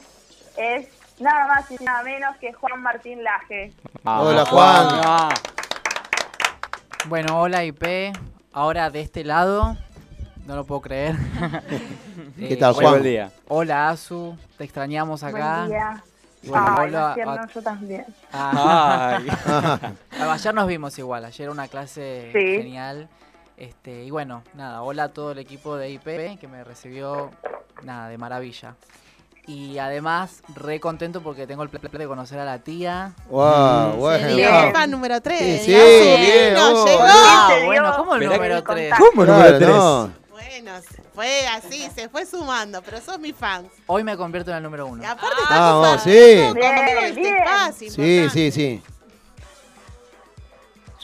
es 0.56 0.88
nada 1.20 1.46
más 1.48 1.70
y 1.70 1.82
nada 1.84 2.02
menos 2.02 2.34
que 2.38 2.52
Juan 2.54 2.80
Martín 2.82 3.22
Laje. 3.22 3.72
Hola, 4.04 4.46
Juan. 4.46 4.86
Ah, 5.04 5.28
Bueno, 7.08 7.40
hola 7.40 7.62
IP. 7.64 7.84
Ahora 8.52 8.88
de 8.90 9.02
este 9.02 9.22
lado, 9.22 9.76
no 10.46 10.56
lo 10.56 10.64
puedo 10.64 10.80
creer. 10.80 11.14
¿Qué 12.38 12.54
Eh, 12.54 12.56
tal, 12.56 12.72
buen 12.72 12.88
Juan? 12.88 13.02
día. 13.02 13.30
Hola 13.48 13.90
Azu, 13.90 14.34
te 14.56 14.64
extrañamos 14.64 15.22
acá. 15.22 15.56
Buen 15.58 15.68
día. 15.68 16.02
Bueno, 16.42 16.74
Ay, 16.78 16.88
hola 16.88 17.16
no, 17.24 17.30
a- 17.32 17.48
yo 17.52 17.62
también. 17.62 18.04
Ay. 18.32 19.28
ayer 20.30 20.54
nos 20.54 20.66
vimos 20.66 20.98
igual, 20.98 21.24
ayer 21.24 21.50
una 21.50 21.68
clase 21.68 22.30
Sí. 22.32 22.38
genial. 22.62 23.08
Este, 23.56 24.04
y 24.04 24.10
bueno, 24.10 24.42
nada, 24.54 24.82
hola 24.82 25.04
a 25.04 25.08
todo 25.08 25.32
el 25.32 25.38
equipo 25.38 25.76
de 25.76 25.90
IP 25.90 26.38
que 26.38 26.46
me 26.46 26.62
recibió 26.62 27.30
nada, 27.82 28.08
de 28.08 28.18
maravilla. 28.18 28.74
Y 29.48 29.78
además, 29.78 30.42
re 30.56 30.80
contento 30.80 31.20
porque 31.22 31.46
tengo 31.46 31.62
el 31.62 31.68
placer 31.68 31.90
de 31.98 32.06
conocer 32.06 32.38
a 32.40 32.44
la 32.44 32.58
tía. 32.58 33.12
Wow, 33.30 33.94
Mm, 33.94 33.98
bueno. 33.98 34.34
Bien, 34.36 34.50
wow. 34.52 34.72
fan 34.72 34.90
número 34.90 35.20
3. 35.22 35.38
Sí, 35.62 35.66
sí, 35.66 35.70
bien, 35.72 36.56
oh, 36.58 36.84
llegó. 36.84 37.00
Ah, 37.02 37.46
se 37.48 37.56
dio 37.58 37.66
bueno, 37.66 37.96
¿cómo 37.96 38.14
el 38.16 38.24
número 38.24 38.56
el 38.56 38.64
3? 38.64 38.90
contacto. 38.90 39.04
¿Cómo 39.10 39.24
Claro, 39.24 39.58
número 39.58 40.04
3? 40.08 40.25
Fue 41.14 41.46
así, 41.48 41.88
se 41.94 42.08
fue 42.08 42.26
sumando, 42.26 42.82
pero 42.82 43.00
sos 43.00 43.18
mi 43.18 43.32
fan. 43.32 43.66
Hoy 43.86 44.04
me 44.04 44.16
convierto 44.16 44.50
en 44.50 44.58
el 44.58 44.62
número 44.62 44.86
uno. 44.86 45.02
Y 45.02 45.06
aparte 45.06 45.36
Ah, 45.38 45.42
estás 45.42 45.60
vamos, 45.60 46.02
sí. 46.02 46.10
Bien, 46.10 46.56
este 46.98 47.20
bien. 47.20 47.36
espacio, 47.36 47.90
Sí, 47.90 48.26
sí, 48.32 48.50
sí. 48.50 48.82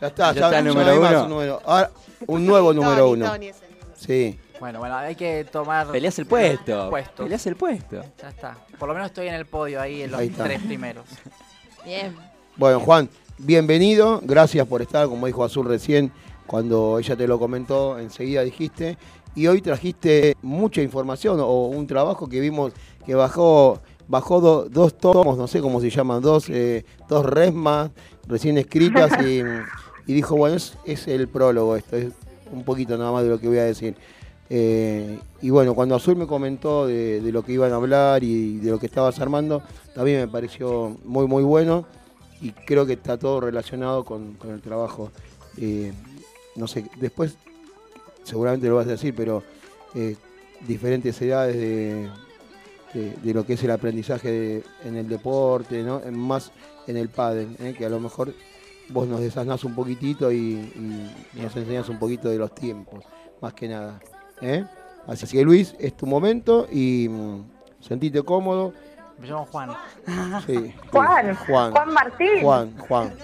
Ya 0.01 0.07
está, 0.09 0.33
Ya 0.33 0.41
ya, 0.41 0.47
está 0.47 0.59
el 0.59 0.65
número 0.65 0.97
uno. 1.01 1.23
un 1.25 1.29
número. 1.29 1.63
Ahora, 1.65 1.91
un 2.27 2.47
nuevo 2.47 2.73
número 2.73 2.97
Tony, 2.97 3.13
uno. 3.13 3.31
Tony 3.33 3.47
es 3.49 3.57
el 3.63 3.71
número. 3.71 3.97
Sí. 3.97 4.41
Bueno, 4.59 4.79
bueno, 4.81 4.97
hay 4.97 5.15
que 5.15 5.45
tomar. 5.51 5.89
Peleas 5.89 6.19
el 6.19 6.27
puesto. 6.27 6.91
Puestos. 6.91 7.25
Peleas 7.25 7.47
el 7.47 7.57
puesto. 7.57 8.03
Ya 8.21 8.29
está. 8.29 8.57
Por 8.79 8.89
lo 8.89 8.95
menos 8.95 9.09
estoy 9.09 9.29
en 9.29 9.35
el 9.35 9.47
podio 9.47 9.81
ahí 9.81 10.03
en 10.03 10.11
los 10.11 10.21
Ahí 10.21 10.29
tres 10.31 10.61
primeros. 10.63 11.05
Bien. 11.85 12.17
Bueno, 12.57 12.81
Juan, 12.81 13.09
bienvenido. 13.39 14.21
Gracias 14.23 14.67
por 14.67 14.83
estar, 14.83 15.07
como 15.09 15.27
dijo 15.27 15.45
Azul 15.45 15.67
recién, 15.67 16.13
cuando 16.47 16.99
ella 16.99 17.17
te 17.17 17.27
lo 17.27 17.39
comentó, 17.39 17.99
enseguida 17.99 18.43
dijiste. 18.43 18.97
Y 19.35 19.47
hoy 19.47 19.63
trajiste 19.63 20.37
mucha 20.43 20.83
información 20.83 21.39
o 21.41 21.67
un 21.67 21.87
trabajo 21.87 22.29
que 22.29 22.41
vimos 22.41 22.73
que 23.07 23.15
bajó 23.15 23.81
bajó 24.09 24.41
do- 24.41 24.69
dos 24.69 24.99
tomos, 24.99 25.39
no 25.39 25.47
sé 25.47 25.61
cómo 25.61 25.81
se 25.81 25.89
llaman, 25.89 26.21
dos, 26.21 26.51
eh, 26.51 26.85
dos 27.09 27.25
resmas 27.25 27.91
recién 28.27 28.59
escritas 28.59 29.11
y, 29.25 29.41
y 30.07 30.13
dijo, 30.13 30.37
bueno, 30.37 30.57
es, 30.57 30.77
es 30.85 31.09
el 31.09 31.29
prólogo 31.29 31.77
esto, 31.77 31.97
es 31.97 32.13
un 32.53 32.63
poquito 32.65 32.99
nada 32.99 33.11
más 33.13 33.23
de 33.23 33.31
lo 33.31 33.39
que 33.41 33.49
voy 33.49 33.59
a 33.59 33.65
decir. 33.65 33.95
Eh, 34.51 35.19
y 35.41 35.49
bueno, 35.49 35.75
cuando 35.75 35.95
Azul 35.95 36.17
me 36.17 36.27
comentó 36.27 36.87
de, 36.87 37.23
de 37.23 37.33
lo 37.33 37.43
que 37.43 37.53
iban 37.53 37.73
a 37.73 37.77
hablar 37.77 38.23
y 38.23 38.59
de 38.59 38.71
lo 38.73 38.79
que 38.79 38.85
estabas 38.87 39.19
armando, 39.19 39.63
también 39.95 40.21
me 40.21 40.29
pareció 40.29 40.99
muy, 41.05 41.27
muy 41.27 41.43
bueno 41.43 41.87
y 42.43 42.51
creo 42.51 42.85
que 42.85 42.95
está 42.95 43.17
todo 43.17 43.41
relacionado 43.41 44.05
con, 44.05 44.35
con 44.35 44.51
el 44.51 44.61
trabajo. 44.61 45.11
Eh, 45.57 45.93
no 46.57 46.67
sé, 46.67 46.85
después 47.01 47.37
seguramente 48.23 48.69
lo 48.69 48.77
vas 48.77 48.87
a 48.87 48.91
decir, 48.91 49.15
pero 49.15 49.43
eh, 49.95 50.17
diferentes 50.67 51.21
edades 51.23 51.57
de, 51.57 52.11
de- 52.95 53.17
de 53.23 53.35
lo 53.35 53.45
que 53.47 53.55
es 53.55 53.65
el 53.65 53.71
aprendizaje 53.71 54.31
de- 54.31 54.65
en 54.85 54.97
el 54.97 55.09
deporte, 55.09 55.83
¿no? 55.83 56.01
En- 56.05 56.19
más 56.19 56.53
en 56.87 56.97
el 56.97 57.09
pádel, 57.09 57.57
¿eh? 57.61 57.75
que 57.77 57.87
a 57.87 57.89
lo 57.89 58.01
mejor 58.01 58.35
vos 58.89 59.07
nos 59.07 59.21
desasnás 59.21 59.65
un 59.65 59.75
poquitito 59.75 60.31
y, 60.33 60.37
y 61.35 61.41
nos 61.41 61.55
enseñas 61.57 61.89
un 61.89 61.99
poquito 61.99 62.29
de 62.29 62.39
los 62.39 62.55
tiempos, 62.55 63.05
más 63.41 63.55
que 63.55 63.69
nada. 63.69 64.01
¿eh? 64.41 64.65
Así 65.07 65.27
que 65.27 65.45
Luis, 65.45 65.75
es 65.79 65.97
tu 65.97 66.07
momento 66.07 66.67
y 66.71 67.09
mm, 67.09 67.45
sentite 67.81 68.23
cómodo. 68.23 68.73
Me 69.19 69.27
llamo 69.29 69.47
Juan. 69.47 69.71
Sí. 70.47 70.75
Juan, 70.91 71.37
Juan, 71.37 71.71
Juan 71.73 71.93
Martín. 71.93 72.41
Juan, 72.43 72.77
Juan. 72.79 73.15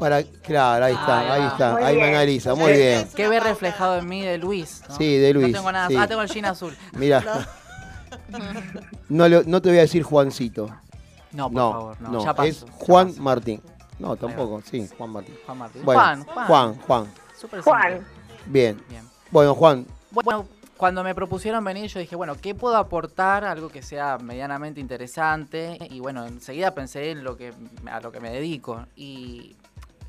Para 0.00 0.22
que 0.24 0.30
claro, 0.40 0.84
ahí 0.86 0.94
está, 0.94 1.32
Ahí 1.34 1.46
está, 1.46 1.72
Muy 1.74 1.82
ahí 1.84 1.94
me 1.94 2.02
bien. 2.02 2.14
analiza, 2.14 2.54
muy 2.56 2.72
bien. 2.72 3.08
¿Qué 3.14 3.28
ve 3.28 3.38
reflejado 3.38 3.98
en 3.98 4.08
mí 4.08 4.22
de 4.22 4.38
Luis? 4.38 4.82
no? 4.88 4.96
Sí, 4.96 5.16
de 5.18 5.32
Luis. 5.34 5.48
No 5.48 5.58
tengo 5.58 5.70
nada. 5.72 5.86
sí. 5.88 5.96
Ah, 5.96 6.08
tengo 6.08 6.22
el 6.22 6.28
jean 6.28 6.46
azul. 6.46 6.76
Mira, 6.92 7.22
no, 9.08 9.28
no 9.28 9.62
te 9.62 9.68
voy 9.68 9.78
a 9.78 9.82
decir 9.82 10.02
Juancito. 10.02 10.68
No, 11.32 11.44
por 11.44 11.52
No, 11.54 11.72
favor, 11.72 12.00
no. 12.00 12.08
no, 12.10 12.24
ya 12.24 12.34
paso, 12.34 12.48
es 12.48 12.64
ya 12.64 12.72
Juan 12.72 13.08
paso. 13.10 13.22
Martín. 13.22 13.62
No, 13.98 14.16
tampoco, 14.16 14.62
sí, 14.68 14.88
Juan 14.96 15.10
Martín. 15.10 15.36
Juan 15.46 15.58
Martín. 15.58 15.82
Bueno, 15.84 16.00
Juan, 16.00 16.24
Juan. 16.24 16.46
Juan, 16.46 16.74
Juan. 16.86 17.12
Súper 17.38 17.60
Juan. 17.60 18.06
Bien. 18.46 18.82
Bien. 18.88 19.02
Bueno, 19.30 19.54
Juan, 19.54 19.86
Bueno, 20.10 20.46
cuando 20.76 21.04
me 21.04 21.14
propusieron 21.14 21.62
venir, 21.62 21.88
yo 21.90 22.00
dije, 22.00 22.16
bueno, 22.16 22.34
¿qué 22.40 22.54
puedo 22.54 22.76
aportar? 22.76 23.44
Algo 23.44 23.68
que 23.68 23.82
sea 23.82 24.16
medianamente 24.18 24.80
interesante. 24.80 25.76
Y 25.90 26.00
bueno, 26.00 26.26
enseguida 26.26 26.74
pensé 26.74 27.10
en 27.10 27.22
lo 27.22 27.36
que, 27.36 27.52
a 27.90 28.00
lo 28.00 28.10
que 28.10 28.18
me 28.20 28.30
dedico. 28.30 28.86
Y 28.96 29.56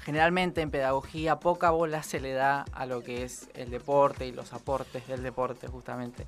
generalmente 0.03 0.61
en 0.61 0.71
pedagogía 0.71 1.39
poca 1.39 1.69
bola 1.69 2.03
se 2.03 2.19
le 2.19 2.33
da 2.33 2.65
a 2.73 2.85
lo 2.85 3.03
que 3.03 3.23
es 3.23 3.49
el 3.53 3.69
deporte 3.69 4.27
y 4.27 4.31
los 4.31 4.53
aportes 4.53 5.07
del 5.07 5.23
deporte, 5.23 5.67
justamente. 5.67 6.27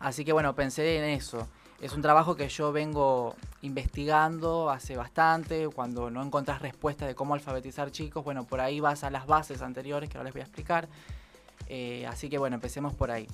Así 0.00 0.24
que 0.24 0.32
bueno, 0.32 0.54
pensé 0.54 0.98
en 0.98 1.04
eso. 1.04 1.48
Es 1.80 1.92
un 1.92 2.02
trabajo 2.02 2.36
que 2.36 2.48
yo 2.48 2.72
vengo 2.72 3.34
investigando 3.62 4.70
hace 4.70 4.96
bastante. 4.96 5.68
Cuando 5.68 6.10
no 6.10 6.22
encontrás 6.22 6.62
respuesta 6.62 7.06
de 7.06 7.14
cómo 7.14 7.34
alfabetizar 7.34 7.90
chicos, 7.90 8.24
bueno, 8.24 8.44
por 8.44 8.60
ahí 8.60 8.80
vas 8.80 9.02
a 9.04 9.10
las 9.10 9.26
bases 9.26 9.62
anteriores 9.62 10.08
que 10.08 10.16
ahora 10.16 10.26
les 10.26 10.34
voy 10.34 10.42
a 10.42 10.44
explicar. 10.44 10.88
Eh, 11.66 12.06
así 12.06 12.28
que 12.28 12.38
bueno, 12.38 12.54
empecemos 12.54 12.94
por 12.94 13.10
ahí. 13.10 13.26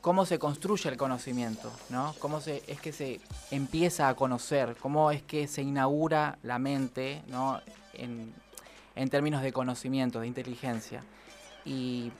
¿Cómo 0.00 0.24
se 0.24 0.38
construye 0.38 0.88
el 0.88 0.96
conocimiento? 0.96 1.72
¿no? 1.90 2.14
¿Cómo 2.20 2.40
se, 2.40 2.62
es 2.68 2.80
que 2.80 2.92
se 2.92 3.20
empieza 3.50 4.08
a 4.08 4.14
conocer? 4.14 4.76
¿Cómo 4.80 5.10
es 5.10 5.22
que 5.22 5.48
se 5.48 5.62
inaugura 5.62 6.38
la 6.42 6.60
mente 6.60 7.22
¿no? 7.26 7.60
en, 7.92 8.32
en 8.96 9.08
términos 9.08 9.42
de 9.42 9.52
conocimiento, 9.52 10.18
de 10.20 10.26
inteligencia? 10.26 11.02
Y 11.64 12.10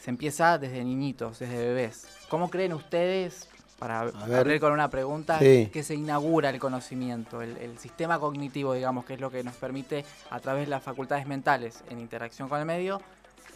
se 0.00 0.10
empieza 0.10 0.56
desde 0.58 0.82
niñitos, 0.84 1.38
desde 1.38 1.56
bebés. 1.58 2.06
¿Cómo 2.28 2.48
creen 2.50 2.72
ustedes, 2.72 3.48
para 3.78 4.04
ver. 4.04 4.38
abrir 4.38 4.60
con 4.60 4.72
una 4.72 4.88
pregunta, 4.88 5.38
Sí. 5.38 5.68
que 5.72 5.82
se 5.82 5.94
inaugura 5.94 6.50
el 6.50 6.58
conocimiento, 6.58 7.42
el, 7.42 7.56
el 7.58 7.78
sistema 7.78 8.18
cognitivo, 8.18 8.72
digamos, 8.74 9.04
que 9.04 9.14
es 9.14 9.20
lo 9.20 9.30
que 9.30 9.42
nos 9.44 9.54
permite, 9.56 10.04
a 10.30 10.40
través 10.40 10.66
de 10.66 10.70
las 10.70 10.82
facultades 10.82 11.26
mentales, 11.26 11.82
en 11.90 12.00
interacción 12.00 12.48
con 12.48 12.60
el 12.60 12.66
medio, 12.66 13.00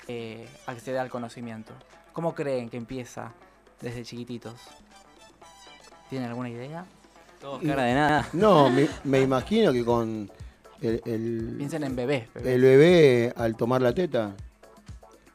eh, 0.09 0.49
acceder 0.67 0.99
al 1.01 1.11
conocimiento? 1.11 1.73
¿Cómo 2.13 2.35
creen 2.35 2.69
que 2.71 2.77
empieza 2.79 3.33
desde 3.81 4.03
chiquititos? 4.03 4.55
¿Tienen 6.11 6.29
alguna 6.31 6.49
idea? 6.49 6.85
Todos 7.41 7.63
cara 7.63 7.85
de 7.85 7.95
nada. 7.95 8.29
no, 8.33 8.69
me, 8.71 8.89
me 9.05 9.21
imagino 9.21 9.73
que 9.73 9.85
con 9.85 10.31
el, 10.81 11.03
el, 11.05 11.55
Piensen 11.59 11.85
en 11.85 11.97
bebés. 11.97 12.33
bebés. 12.35 12.55
el 12.55 12.63
bebé 12.63 13.33
al 13.37 13.57
tomar 13.57 13.83
la 13.83 13.93
teta. 13.95 14.35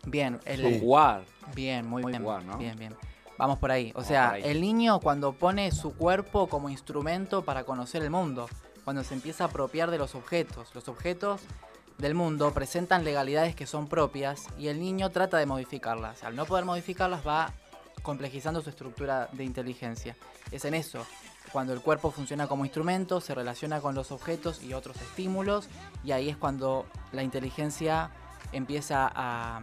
Bien, 0.05 0.39
el, 0.45 0.61
Sí. 0.61 0.79
Jugar. 0.81 1.23
bien, 1.55 1.87
muy 1.87 2.03
bien. 2.03 2.21
Jugar, 2.21 2.43
¿no? 2.43 2.57
Bien, 2.57 2.77
bien. 2.77 2.95
Vamos 3.37 3.57
por 3.59 3.71
ahí. 3.71 3.89
O 3.91 3.95
Vamos 3.95 4.07
sea, 4.07 4.31
ahí. 4.31 4.43
el 4.45 4.61
niño 4.61 4.99
cuando 4.99 5.33
pone 5.33 5.71
su 5.71 5.93
cuerpo 5.95 6.47
como 6.47 6.69
instrumento 6.69 7.43
para 7.43 7.63
conocer 7.63 8.03
el 8.03 8.09
mundo, 8.09 8.47
cuando 8.83 9.03
se 9.03 9.13
empieza 9.13 9.45
a 9.45 9.47
apropiar 9.47 9.91
de 9.91 9.97
los 9.97 10.13
objetos. 10.15 10.73
Los 10.75 10.87
objetos 10.87 11.41
del 11.97 12.15
mundo 12.15 12.53
presentan 12.53 13.03
legalidades 13.03 13.55
que 13.55 13.65
son 13.65 13.87
propias 13.87 14.47
y 14.57 14.67
el 14.67 14.79
niño 14.79 15.09
trata 15.09 15.37
de 15.37 15.45
modificarlas. 15.45 16.23
Al 16.23 16.35
no 16.35 16.45
poder 16.45 16.65
modificarlas 16.65 17.25
va 17.25 17.53
complejizando 18.01 18.61
su 18.61 18.69
estructura 18.69 19.29
de 19.31 19.43
inteligencia. 19.45 20.15
Es 20.51 20.65
en 20.65 20.73
eso, 20.73 21.05
cuando 21.53 21.71
el 21.71 21.79
cuerpo 21.81 22.11
funciona 22.11 22.47
como 22.47 22.65
instrumento, 22.65 23.21
se 23.21 23.33
relaciona 23.35 23.79
con 23.79 23.93
los 23.95 24.11
objetos 24.11 24.61
y 24.63 24.73
otros 24.73 24.99
estímulos 24.99 25.69
y 26.03 26.11
ahí 26.11 26.27
es 26.29 26.35
cuando 26.35 26.85
la 27.11 27.21
inteligencia 27.23 28.09
empieza 28.51 29.09
a, 29.13 29.61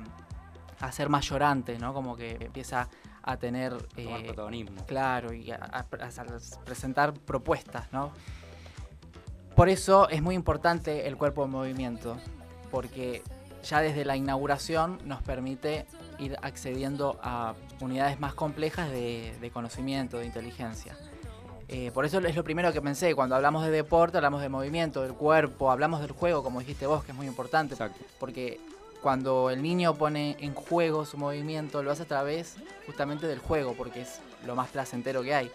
a 0.80 0.92
ser 0.92 1.08
mayorante, 1.08 1.78
¿no? 1.78 1.92
Como 1.92 2.16
que 2.16 2.36
empieza 2.40 2.88
a 3.22 3.36
tener... 3.36 3.76
Tomar 3.88 4.20
eh, 4.20 4.24
protagonismo. 4.24 4.86
Claro, 4.86 5.32
y 5.34 5.50
a, 5.50 5.56
a- 5.56 5.80
a 5.80 5.84
presentar 6.64 7.12
propuestas, 7.12 7.92
¿no? 7.92 8.12
Por 9.56 9.68
eso 9.68 10.08
es 10.08 10.22
muy 10.22 10.34
importante 10.36 11.06
el 11.08 11.16
cuerpo 11.16 11.44
en 11.44 11.50
movimiento, 11.50 12.16
porque 12.70 13.22
ya 13.64 13.80
desde 13.82 14.04
la 14.04 14.16
inauguración 14.16 14.98
nos 15.04 15.22
permite 15.22 15.86
ir 16.18 16.36
accediendo 16.40 17.18
a 17.22 17.54
unidades 17.80 18.18
más 18.20 18.32
complejas 18.34 18.90
de, 18.90 19.36
de 19.40 19.50
conocimiento, 19.50 20.18
de 20.18 20.26
inteligencia. 20.26 20.96
Eh, 21.72 21.92
por 21.94 22.04
eso 22.04 22.18
es 22.18 22.34
lo 22.34 22.42
primero 22.42 22.72
que 22.72 22.82
pensé, 22.82 23.14
cuando 23.14 23.36
hablamos 23.36 23.64
de 23.64 23.70
deporte, 23.70 24.16
hablamos 24.16 24.42
de 24.42 24.48
movimiento, 24.48 25.02
del 25.02 25.14
cuerpo, 25.14 25.70
hablamos 25.70 26.00
del 26.00 26.10
juego, 26.10 26.42
como 26.42 26.58
dijiste 26.58 26.84
vos, 26.84 27.04
que 27.04 27.12
es 27.12 27.16
muy 27.16 27.28
importante, 27.28 27.74
Exacto. 27.74 28.04
porque 28.18 28.58
cuando 29.00 29.50
el 29.50 29.62
niño 29.62 29.94
pone 29.94 30.36
en 30.40 30.52
juego 30.52 31.04
su 31.04 31.16
movimiento, 31.16 31.84
lo 31.84 31.92
hace 31.92 32.02
a 32.02 32.06
través 32.06 32.56
justamente 32.86 33.28
del 33.28 33.38
juego, 33.38 33.74
porque 33.74 34.00
es 34.00 34.20
lo 34.44 34.56
más 34.56 34.68
placentero 34.70 35.22
que 35.22 35.32
hay. 35.32 35.48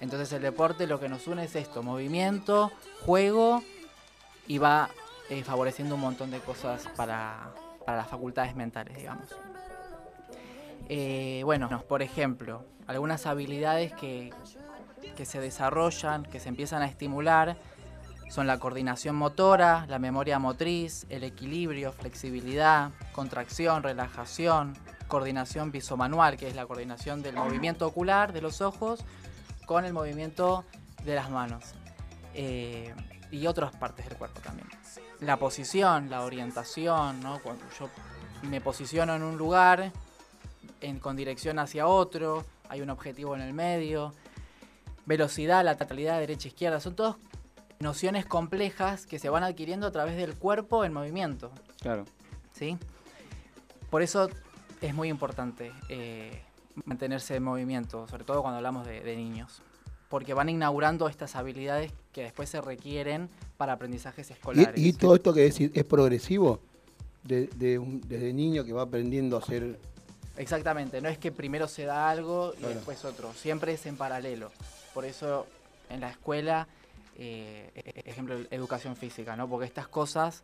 Entonces 0.00 0.32
el 0.32 0.40
deporte 0.40 0.86
lo 0.86 0.98
que 0.98 1.10
nos 1.10 1.26
une 1.26 1.44
es 1.44 1.54
esto, 1.54 1.82
movimiento, 1.82 2.72
juego, 3.04 3.62
y 4.46 4.56
va 4.56 4.88
eh, 5.28 5.44
favoreciendo 5.44 5.94
un 5.96 6.00
montón 6.00 6.30
de 6.30 6.38
cosas 6.38 6.88
para, 6.96 7.52
para 7.84 7.98
las 7.98 8.08
facultades 8.08 8.56
mentales, 8.56 8.96
digamos. 8.96 9.26
Eh, 10.88 11.42
bueno, 11.44 11.68
por 11.86 12.00
ejemplo, 12.00 12.64
algunas 12.86 13.26
habilidades 13.26 13.92
que 13.92 14.32
que 15.16 15.24
se 15.26 15.40
desarrollan, 15.40 16.24
que 16.24 16.40
se 16.40 16.48
empiezan 16.48 16.82
a 16.82 16.86
estimular, 16.86 17.56
son 18.30 18.46
la 18.46 18.58
coordinación 18.58 19.16
motora, 19.16 19.86
la 19.88 19.98
memoria 19.98 20.38
motriz, 20.38 21.04
el 21.08 21.24
equilibrio, 21.24 21.92
flexibilidad, 21.92 22.90
contracción, 23.12 23.82
relajación, 23.82 24.76
coordinación 25.08 25.72
visomanual, 25.72 26.36
que 26.36 26.46
es 26.48 26.54
la 26.54 26.66
coordinación 26.66 27.22
del 27.22 27.34
movimiento 27.34 27.86
ocular 27.86 28.32
de 28.32 28.40
los 28.40 28.60
ojos 28.60 29.04
con 29.66 29.84
el 29.84 29.92
movimiento 29.92 30.64
de 31.04 31.14
las 31.16 31.28
manos. 31.30 31.64
Eh, 32.34 32.94
y 33.32 33.46
otras 33.48 33.74
partes 33.76 34.08
del 34.08 34.16
cuerpo 34.16 34.40
también. 34.40 34.68
La 35.20 35.36
posición, 35.36 36.08
la 36.10 36.22
orientación, 36.22 37.20
¿no? 37.20 37.40
Cuando 37.40 37.64
yo 37.78 37.88
me 38.42 38.60
posiciono 38.60 39.14
en 39.14 39.22
un 39.22 39.36
lugar 39.36 39.92
en- 40.80 40.98
con 41.00 41.16
dirección 41.16 41.58
hacia 41.58 41.86
otro, 41.86 42.44
hay 42.68 42.80
un 42.80 42.90
objetivo 42.90 43.34
en 43.34 43.42
el 43.42 43.52
medio, 43.52 44.14
velocidad, 45.10 45.64
lateralidad, 45.64 46.20
derecha, 46.20 46.46
izquierda, 46.46 46.78
son 46.78 46.94
todas 46.94 47.16
nociones 47.80 48.24
complejas 48.26 49.06
que 49.06 49.18
se 49.18 49.28
van 49.28 49.42
adquiriendo 49.42 49.88
a 49.88 49.90
través 49.90 50.16
del 50.16 50.36
cuerpo 50.36 50.84
en 50.84 50.92
movimiento. 50.92 51.50
Claro. 51.80 52.04
¿sí? 52.52 52.78
Por 53.90 54.02
eso 54.02 54.28
es 54.80 54.94
muy 54.94 55.08
importante 55.08 55.72
eh, 55.88 56.40
mantenerse 56.84 57.34
en 57.34 57.42
movimiento, 57.42 58.06
sobre 58.06 58.22
todo 58.24 58.40
cuando 58.42 58.58
hablamos 58.58 58.86
de, 58.86 59.00
de 59.00 59.16
niños, 59.16 59.62
porque 60.08 60.32
van 60.32 60.48
inaugurando 60.48 61.08
estas 61.08 61.34
habilidades 61.34 61.92
que 62.12 62.22
después 62.22 62.48
se 62.48 62.60
requieren 62.60 63.28
para 63.56 63.72
aprendizajes 63.72 64.30
escolares. 64.30 64.80
Y, 64.80 64.88
y 64.90 64.92
todo 64.92 65.16
esto 65.16 65.32
que 65.34 65.40
decís, 65.40 65.70
¿es 65.74 65.84
progresivo? 65.84 66.60
De, 67.24 67.48
de 67.56 67.78
un- 67.80 68.00
desde 68.02 68.32
niño 68.32 68.64
que 68.64 68.72
va 68.72 68.82
aprendiendo 68.82 69.36
a 69.36 69.40
hacer... 69.40 69.78
Exactamente, 70.36 71.00
no 71.02 71.08
es 71.08 71.18
que 71.18 71.32
primero 71.32 71.66
se 71.68 71.84
da 71.84 72.08
algo 72.08 72.52
y 72.54 72.60
Claro. 72.60 72.74
después 72.76 73.04
otro, 73.04 73.32
siempre 73.34 73.72
es 73.74 73.84
en 73.86 73.96
paralelo. 73.96 74.50
Por 74.94 75.04
eso 75.04 75.46
en 75.88 76.00
la 76.00 76.10
escuela, 76.10 76.66
eh, 77.16 77.70
ejemplo, 78.06 78.36
educación 78.50 78.96
física, 78.96 79.36
¿no? 79.36 79.48
Porque 79.48 79.66
estas 79.66 79.88
cosas 79.88 80.42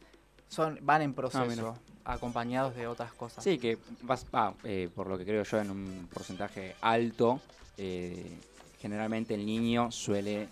son, 0.49 0.79
van 0.83 1.03
en 1.03 1.15
proceso, 1.15 1.45
mira. 1.49 1.75
acompañados 2.05 2.75
de 2.77 2.87
otras 2.87 3.13
cosas. 3.13 3.43
Sí, 3.43 3.59
que 3.59 3.79
vas, 4.03 4.27
ah, 4.33 4.53
eh, 4.65 4.89
por 4.95 5.09
lo 5.09 5.19
que 5.19 5.25
creo 5.25 5.43
yo, 5.43 5.59
en 5.61 5.71
un 5.71 6.09
porcentaje 6.13 6.77
alto, 6.81 7.41
eh, 7.77 8.39
generalmente 8.81 9.35
el 9.35 9.45
niño 9.45 9.91
suele 9.91 10.43
eh, 10.43 10.49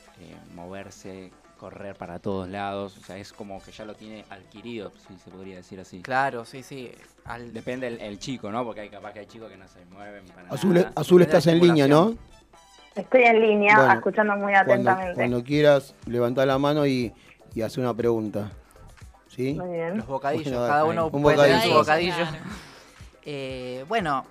moverse, 0.55 1.31
correr 1.59 1.97
para 1.97 2.19
todos 2.19 2.49
lados, 2.49 2.99
o 2.99 3.05
sea, 3.05 3.17
es 3.17 3.33
como 3.33 3.63
que 3.63 3.71
ya 3.71 3.85
lo 3.85 3.95
tiene 3.95 4.25
adquirido, 4.29 4.93
si 5.07 5.17
se 5.19 5.31
podría 5.31 5.57
decir 5.57 5.79
así. 5.81 6.03
Claro, 6.03 6.45
sí, 6.45 6.63
sí. 6.63 6.91
al- 7.25 7.53
Depende 7.53 7.87
el, 7.87 8.01
el 8.01 8.19
chico, 8.19 8.51
¿no? 8.51 8.65
Porque 8.65 8.81
hay 8.81 8.91
capaz 8.91 9.13
que 9.13 9.21
hay 9.21 9.27
chicos 9.27 9.51
que 9.51 9.57
no 9.57 9.69
se 9.69 9.85
mueven 9.87 10.27
para 10.27 10.49
Azul, 10.51 10.75
nada. 10.75 10.93
Azul 10.97 11.23
estás 11.23 11.47
en 11.47 11.61
línea, 11.61 11.87
¿no? 11.87 12.17
Estoy 12.95 13.23
en 13.25 13.41
línea, 13.41 13.77
Bueno, 13.77 13.93
escuchando 13.95 14.37
muy 14.37 14.55
atentamente. 14.55 15.15
cuando 15.15 15.43
quieras, 15.43 15.95
levantá 16.07 16.47
la 16.47 16.59
mano 16.59 16.87
y, 16.87 17.13
y 17.55 17.63
hace 17.63 17.81
una 17.81 17.93
pregunta. 17.95 18.53
¿Sí? 19.29 19.55
Muy 19.55 19.71
bien. 19.73 19.97
Los 19.99 20.07
bocadillos, 20.07 20.45
Bueno, 20.53 20.67
cada 20.69 20.85
uno 20.85 21.07
Un 21.09 21.23
puede 21.23 21.37
tener 21.37 21.61
su 21.63 21.73
bocadillo. 21.73 22.15
bocadillo. 22.19 22.45
Eh, 23.25 23.85
bueno, 23.89 24.25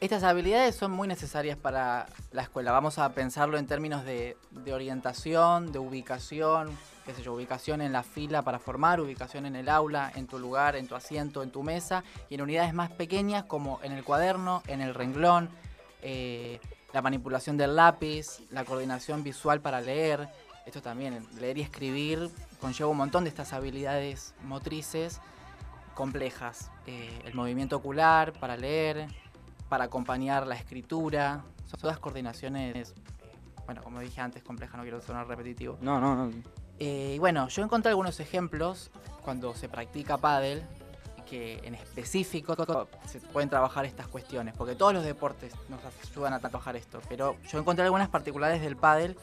estas 0.00 0.22
habilidades 0.22 0.76
son 0.76 0.92
muy 0.92 1.08
necesarias 1.08 1.56
para 1.56 2.06
la 2.30 2.42
escuela. 2.42 2.70
Vamos 2.70 2.98
a 2.98 3.08
pensarlo 3.14 3.58
en 3.58 3.66
términos 3.66 4.04
de, 4.04 4.36
de 4.52 4.72
orientación, 4.72 5.72
de 5.72 5.80
ubicación, 5.80 6.68
qué 7.04 7.14
sé 7.14 7.22
yo, 7.22 7.34
ubicación 7.34 7.80
en 7.80 7.92
la 7.92 8.04
fila 8.04 8.42
para 8.42 8.60
formar, 8.60 9.00
ubicación 9.00 9.44
en 9.46 9.56
el 9.56 9.68
aula, 9.68 10.12
en 10.14 10.28
tu 10.28 10.38
lugar, 10.38 10.76
en 10.76 10.86
tu 10.86 10.94
asiento, 10.94 11.42
en 11.42 11.50
tu 11.50 11.64
mesa, 11.64 12.04
y 12.28 12.36
en 12.36 12.42
unidades 12.42 12.74
más 12.74 12.90
pequeñas 12.92 13.44
como 13.44 13.80
en 13.82 13.90
el 13.92 14.04
cuaderno, 14.04 14.62
en 14.68 14.82
el 14.82 14.94
renglón, 14.94 15.48
eh, 16.02 16.60
la 16.94 17.02
manipulación 17.02 17.56
del 17.56 17.74
lápiz, 17.74 18.38
la 18.50 18.64
coordinación 18.64 19.24
visual 19.24 19.60
para 19.60 19.80
leer. 19.80 20.28
Esto 20.64 20.80
también, 20.80 21.26
leer 21.40 21.58
y 21.58 21.60
escribir 21.60 22.30
conlleva 22.60 22.88
un 22.88 22.96
montón 22.96 23.24
de 23.24 23.30
estas 23.30 23.52
habilidades 23.52 24.32
motrices 24.44 25.20
complejas. 25.94 26.70
Eh, 26.86 27.10
el 27.24 27.34
movimiento 27.34 27.76
ocular 27.76 28.32
para 28.32 28.56
leer, 28.56 29.08
para 29.68 29.84
acompañar 29.84 30.46
la 30.46 30.54
escritura. 30.54 31.42
Son 31.66 31.80
todas 31.80 31.98
coordinaciones, 31.98 32.94
bueno, 33.66 33.82
como 33.82 33.98
dije 33.98 34.20
antes, 34.20 34.44
complejas, 34.44 34.76
no 34.76 34.84
quiero 34.84 35.00
sonar 35.00 35.26
repetitivo. 35.26 35.76
No, 35.80 36.00
no, 36.00 36.14
no. 36.14 36.32
Eh, 36.78 37.14
y 37.16 37.18
bueno, 37.18 37.48
yo 37.48 37.64
encontré 37.64 37.90
algunos 37.90 38.20
ejemplos 38.20 38.92
cuando 39.24 39.52
se 39.54 39.68
practica 39.68 40.16
pádel 40.16 40.62
que 41.28 41.60
en 41.64 41.74
específico 41.74 42.54
se 43.06 43.20
pueden 43.20 43.48
trabajar 43.48 43.84
estas 43.84 44.06
cuestiones, 44.08 44.54
porque 44.56 44.74
todos 44.74 44.92
los 44.94 45.04
deportes 45.04 45.52
nos 45.68 45.80
ayudan 46.10 46.32
a 46.34 46.38
trabajar 46.40 46.76
esto, 46.76 47.00
pero 47.08 47.36
yo 47.50 47.58
encontré 47.58 47.84
algunas 47.84 48.08
particulares 48.08 48.60
del 48.60 48.76
pádel 48.76 49.16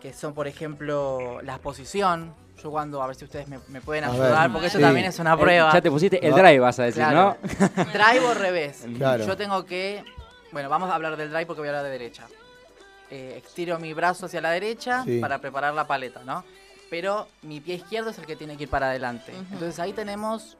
que 0.00 0.12
son, 0.12 0.34
por 0.34 0.46
ejemplo, 0.46 1.40
la 1.42 1.58
posición. 1.58 2.34
Yo 2.62 2.70
cuando, 2.70 3.02
a 3.02 3.06
ver 3.06 3.16
si 3.16 3.24
ustedes 3.24 3.48
me, 3.48 3.58
me 3.68 3.80
pueden 3.80 4.04
A 4.04 4.08
ayudar, 4.08 4.42
ver, 4.48 4.52
porque 4.52 4.66
eso 4.68 4.78
sí. 4.78 4.82
también 4.84 5.06
es 5.06 5.18
una 5.18 5.34
Eh, 5.34 5.38
prueba. 5.38 5.72
ya 5.72 5.80
te 5.80 5.90
pusiste 5.90 6.26
el 6.26 6.32
drive, 6.34 6.58
vas 6.58 6.78
a 6.78 6.84
decir, 6.84 7.02
Claro. 7.02 7.36
¿no? 7.42 7.84
Drive 7.92 8.20
o 8.26 8.34
revés. 8.34 8.84
Claro. 8.96 9.26
Yo 9.26 9.36
tengo 9.36 9.64
que. 9.64 10.02
Bueno, 10.52 10.68
vamos 10.68 10.90
a 10.90 10.94
hablar 10.94 11.16
del 11.16 11.28
drive 11.30 11.46
porque 11.46 11.60
voy 11.60 11.68
a 11.68 11.70
hablar 11.72 11.84
de 11.84 11.90
derecha. 11.90 12.26
Eh, 13.10 13.42
estiro 13.44 13.78
mi 13.78 13.92
brazo 13.94 14.26
hacia 14.26 14.40
la 14.40 14.50
derecha 14.50 15.02
Sí. 15.04 15.18
para 15.20 15.38
preparar 15.38 15.74
la 15.74 15.86
paleta, 15.86 16.22
¿no? 16.24 16.44
Pero 16.88 17.26
mi 17.42 17.60
pie 17.60 17.74
izquierdo 17.76 18.10
es 18.10 18.18
el 18.18 18.26
que 18.26 18.36
tiene 18.36 18.56
que 18.56 18.64
ir 18.64 18.70
para 18.70 18.86
adelante. 18.90 19.32
Ujú. 19.32 19.42
Entonces 19.54 19.78
ahí 19.78 19.92
tenemos 19.92 20.56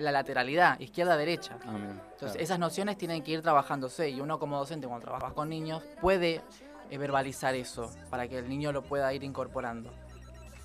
la 0.00 0.12
lateralidad, 0.12 0.78
izquierda-derecha. 0.80 1.58
Ah. 1.64 1.76
Entonces 1.76 2.18
Claro. 2.32 2.40
esas 2.40 2.58
nociones 2.58 2.98
tienen 2.98 3.22
que 3.22 3.32
ir 3.32 3.42
trabajándose 3.42 4.08
y 4.10 4.20
uno 4.20 4.38
como 4.38 4.58
docente 4.58 4.86
cuando 4.86 5.04
trabaja 5.06 5.32
con 5.34 5.48
niños 5.48 5.82
puede 6.00 6.40
eh, 6.90 6.98
verbalizar 6.98 7.54
eso 7.54 7.90
para 8.10 8.26
que 8.28 8.38
el 8.38 8.48
niño 8.48 8.72
lo 8.72 8.82
pueda 8.82 9.12
ir 9.14 9.22
incorporando. 9.24 9.90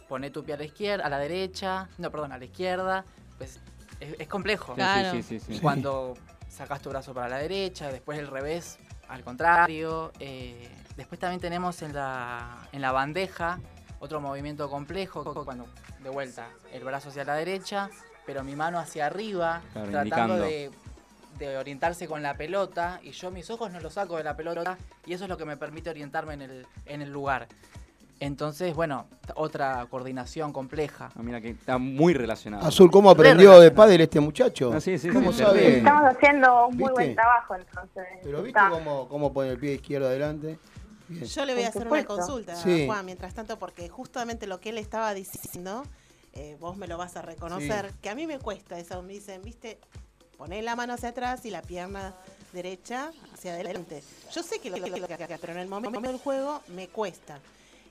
Poné 0.08 0.30
tu 0.32 0.44
pie 0.44 0.54
a 0.56 0.58
la 0.58 0.66
izquierda, 0.66 1.06
a 1.06 1.10
la 1.10 1.18
derecha, 1.20 1.90
no, 1.98 2.12
perdón, 2.12 2.32
a 2.32 2.38
la 2.38 2.46
izquierda. 2.46 3.06
Pues 3.38 3.60
es, 4.00 4.16
es 4.20 4.28
complejo. 4.28 4.74
Sí, 4.74 4.76
Claro. 4.76 5.12
sí, 5.12 5.24
sí, 5.24 5.40
sí, 5.40 5.54
sí. 5.56 5.60
Cuando 5.62 6.14
sacas 6.50 6.82
tu 6.82 6.90
brazo 6.90 7.14
para 7.14 7.28
la 7.28 7.38
derecha, 7.38 7.92
después 7.92 8.18
el 8.20 8.28
revés, 8.28 8.78
al 9.10 9.24
contrario. 9.24 10.12
eh, 10.20 10.70
después 10.96 11.20
también 11.20 11.42
tenemos 11.42 11.82
en 11.82 11.94
la, 11.94 12.68
en 12.72 12.82
la 12.82 12.92
bandeja 12.92 13.60
otro 14.00 14.22
movimiento 14.22 14.70
complejo, 14.70 15.24
cuando 15.44 15.66
de 16.04 16.10
vuelta 16.10 16.48
el 16.72 16.84
brazo 16.84 17.10
hacia 17.10 17.24
la 17.26 17.34
derecha, 17.36 17.90
pero 18.26 18.44
mi 18.44 18.56
mano 18.56 18.80
hacia 18.80 19.06
arriba, 19.06 19.62
Claro, 19.74 19.92
tratando 19.92 20.38
de, 20.38 20.72
de 21.40 21.58
orientarse 21.58 22.08
con 22.08 22.22
la 22.24 22.36
pelota, 22.36 23.00
y 23.04 23.12
yo 23.12 23.32
mis 23.32 23.50
ojos 23.50 23.72
no 23.72 23.80
los 23.80 23.94
saco 23.94 24.18
de 24.18 24.24
la 24.24 24.36
pelota, 24.36 24.78
y 25.06 25.14
eso 25.14 25.26
es 25.26 25.30
lo 25.30 25.38
que 25.38 25.46
me 25.46 25.58
permite 25.58 25.90
orientarme 25.90 26.34
en 26.36 26.42
el, 26.42 26.68
en 26.86 27.02
el 27.02 27.12
lugar. 27.12 27.48
Entonces, 28.22 28.74
bueno, 28.74 29.08
otra 29.36 29.86
coordinación 29.90 30.54
compleja. 30.54 31.12
Ah, 31.16 31.22
mira 31.22 31.42
que 31.42 31.50
está 31.50 31.78
muy 31.78 32.14
relacionado. 32.14 32.66
Azul, 32.66 32.90
¿cómo 32.90 33.10
aprendió 33.10 33.60
de 33.60 33.72
pádel 33.72 34.00
este 34.02 34.22
muchacho? 34.22 34.72
Ah, 34.74 34.80
sí, 34.80 34.98
sí, 34.98 35.10
¿Cómo 35.10 35.34
sí, 35.34 35.40
sabe? 35.40 35.78
Estamos 35.80 36.04
haciendo 36.16 36.68
un 36.68 36.78
muy 36.78 36.92
buen 36.94 37.14
trabajo 37.14 37.56
entonces. 37.56 38.06
Pero 38.24 38.42
viste 38.42 38.60
cómo, 38.70 39.10
cómo 39.10 39.34
pone 39.34 39.50
el 39.50 39.60
pie 39.60 39.74
izquierdo 39.74 40.08
adelante. 40.08 40.58
Bien. 41.10 41.26
Yo 41.26 41.46
le 41.46 41.54
voy 41.56 41.64
a 41.64 41.68
hacer 41.68 41.88
una 41.88 42.06
consulta, 42.06 42.56
Sí. 42.56 42.86
Juan, 42.88 43.06
mientras 43.06 43.34
tanto, 43.34 43.60
porque 43.60 43.90
justamente 43.90 44.48
lo 44.48 44.62
que 44.62 44.70
él 44.70 44.78
estaba 44.78 45.14
diciendo, 45.14 45.84
eh, 46.36 46.58
vos 46.60 46.78
me 46.78 46.88
lo 46.88 46.98
vas 46.98 47.16
a 47.16 47.22
reconocer, 47.22 47.92
que 48.02 48.10
a 48.10 48.16
mí 48.16 48.28
me 48.28 48.40
cuesta 48.40 48.78
eso. 48.78 49.02
Me 49.02 49.14
dicen, 49.14 49.42
viste, 49.42 49.80
poné 50.38 50.62
la 50.62 50.76
mano 50.76 50.94
hacia 50.94 51.10
atrás 51.10 51.46
y 51.46 51.50
la 51.50 51.62
pierna 51.62 52.14
derecha 52.54 53.12
hacia 53.34 53.54
adelante. 53.54 54.04
Yo 54.34 54.44
sé 54.44 54.60
que 54.60 54.70
lo 54.70 54.76
que, 54.82 54.90
lo 55.00 55.08
que- 55.08 55.18
que- 55.18 55.38
pero 55.40 55.54
en 55.54 55.60
el 55.60 55.68
momento 55.68 56.00
del 56.02 56.18
juego 56.18 56.62
me 56.68 56.88
cuesta. 56.90 57.40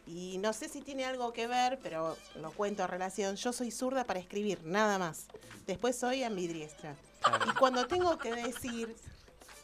Y 0.07 0.36
no 0.38 0.53
sé 0.53 0.68
si 0.68 0.82
tiene 0.82 1.07
algo 1.07 1.32
que 1.32 1.47
ver, 1.47 1.78
pero 1.82 2.16
lo 2.36 2.53
cuento 2.53 2.84
a 2.84 2.86
relación. 2.86 3.36
Yo 3.36 3.53
soy 3.55 3.70
zurda 3.70 4.05
para 4.05 4.20
escribir, 4.20 4.61
nada 4.64 4.99
más. 4.99 5.24
Después 5.66 5.97
soy 5.99 6.22
ambidiestra. 6.22 6.95
Y 7.51 7.55
cuando 7.59 7.86
tengo 7.86 8.18
que 8.18 8.34
decir 8.34 8.95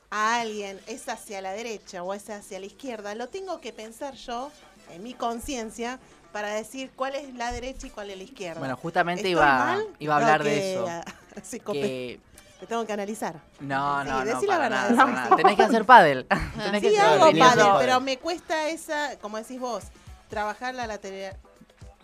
a 0.08 0.40
alguien 0.40 0.80
es 0.86 1.06
hacia 1.10 1.42
la 1.42 1.52
derecha 1.52 2.02
o 2.02 2.14
es 2.14 2.30
hacia 2.30 2.58
la 2.58 2.64
izquierda, 2.66 3.14
lo 3.14 3.28
tengo 3.28 3.60
que 3.60 3.74
pensar 3.74 4.14
yo 4.14 4.50
en 4.90 5.02
mi 5.02 5.12
conciencia 5.12 6.00
para 6.32 6.48
decir 6.54 6.90
cuál 6.94 7.14
es 7.14 7.34
la 7.34 7.52
derecha 7.52 7.86
y 7.86 7.90
cuál 7.90 8.10
es 8.10 8.16
la 8.16 8.22
izquierda. 8.24 8.58
Bueno, 8.60 8.76
justamente 8.76 9.20
¿Estoy 9.22 9.32
iba, 9.32 9.78
iba 9.98 10.14
a 10.14 10.16
hablar 10.18 10.44
de 10.44 10.50
que, 10.50 10.72
eso. 10.74 10.86
Que 11.72 12.20
Me 12.60 12.66
tengo 12.66 12.84
que 12.86 12.92
analizar. 12.92 13.40
No, 13.60 14.02
Sí, 14.02 14.08
no, 14.08 14.24
no, 14.24 14.40
para 14.46 14.68
nada, 14.68 14.90
la 14.90 15.04
nada. 15.06 15.36
Tenés 15.36 15.56
que 15.56 15.62
hacer 15.62 15.84
pádel. 15.84 16.26
Tenés 16.56 16.82
que 16.82 16.90
Sí, 16.90 16.96
hacer 16.96 17.08
hago 17.20 17.32
que 17.32 17.42
hacer 17.42 17.58
pádel, 17.58 17.66
pádel. 17.66 17.86
pero 17.86 18.00
me 18.00 18.18
cuesta 18.18 18.68
esa, 18.68 19.18
como 19.18 19.38
decís 19.38 19.58
vos, 19.58 19.84
trabajar 20.28 20.74
la 20.74 20.86
lateral- 20.86 21.36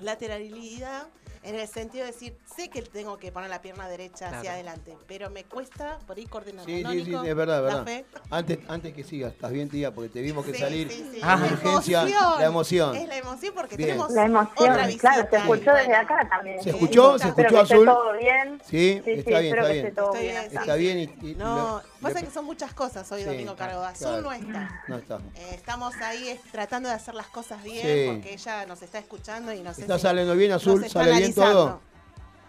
lateralidad 0.01 1.07
en 1.47 1.55
el 1.55 1.69
sentido 1.69 2.05
de 2.05 2.13
decir, 2.13 2.37
sé 2.57 2.69
que 2.69 2.83
tengo 2.83 3.17
que 3.19 3.31
poner 3.31 3.49
la 3.51 3.63
pierna 3.63 3.89
derecha 3.89 4.29
hacia 4.37 4.53
adelante, 4.53 4.97
pero 5.07 5.31
me 5.31 5.45
cuesta 5.45 5.99
por 6.07 6.19
ir 6.19 6.29
coordinando. 6.29 6.65
Sí, 6.67 6.83
¿no, 6.83 6.91
sí, 6.91 7.05
sí, 7.05 7.15
es 7.15 7.35
verdad, 7.37 7.59
es 7.59 7.75
¿La 7.75 7.83
verdad. 7.83 7.85
fe? 7.85 8.05
Antes, 8.31 8.59
antes 8.69 8.93
que 8.95 9.05
sigas, 9.05 9.33
estás 9.33 9.53
bien, 9.53 9.69
tía, 9.71 9.95
porque 9.95 10.09
te 10.11 10.21
vimos 10.23 10.45
que 10.45 10.53
Sí, 10.53 10.59
salir 10.59 10.91
sí, 10.91 11.09
sí, 11.13 11.21
Ah. 11.23 11.37
urgencia, 11.37 12.01
emoción. 12.03 12.39
la 12.41 12.47
emoción. 12.47 12.97
Es 12.97 13.09
la 13.09 13.17
emoción 13.17 13.55
porque 13.55 13.77
Bien. 13.77 13.91
tenemos 13.91 14.11
La 14.13 14.25
emoción, 14.25 14.71
otra 14.71 14.87
visita. 14.87 15.13
claro, 15.13 15.29
se 15.31 15.37
escuchó 15.37 15.73
desde 15.75 15.95
acá 15.95 16.29
también. 16.29 16.63
¿Se 16.63 16.71
escuchó? 16.71 17.19
¿Se 17.19 17.29
escuchó, 17.29 17.47
esté 17.47 17.75
Azul? 17.75 17.85
todo 17.87 18.13
bien. 18.17 18.61
Sí, 18.65 19.01
Sí, 19.03 19.03
sí, 19.05 19.11
está 19.21 19.39
bien, 19.41 19.55
está 19.55 19.67
que 19.69 19.73
bien. 19.73 19.87
esté 19.87 19.97
todo 20.01 20.13
bien. 20.13 20.37
Está 20.37 20.75
bien 20.75 20.99
y, 20.99 21.31
y 21.31 21.35
No, 21.37 21.57
lo, 21.57 21.83
pasa 22.01 22.21
que 22.23 22.31
son 22.31 22.45
muchas 22.45 22.75
cosas 22.75 23.11
hoy 23.13 23.23
Domingo 23.23 23.55
Cargo. 23.55 23.83
Azul 23.85 24.23
no 24.23 24.33
está. 24.33 24.83
No 24.89 24.97
está. 24.97 25.17
Eh, 25.37 25.51
estamos 25.55 25.95
ahí 25.97 26.39
tratando 26.51 26.89
de 26.89 26.95
hacer 26.97 27.15
las 27.15 27.29
cosas 27.29 27.63
bien 27.63 28.15
porque 28.15 28.33
ella 28.35 28.67
nos 28.67 28.83
está 28.83 28.99
escuchando 28.99 29.53
y 29.53 29.61
nos 29.61 29.79
¿Está 29.79 29.99
saliendo 29.99 30.35
bien, 30.35 30.53
Azul? 30.53 30.89
¿Sale 30.89 31.13
bien 31.17 31.36
todo? 31.43 31.80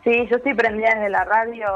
Sí, 0.04 0.28
yo 0.30 0.38
estoy 0.38 0.54
prendida 0.54 0.90
desde 0.96 1.10
la 1.10 1.24
radio 1.26 1.68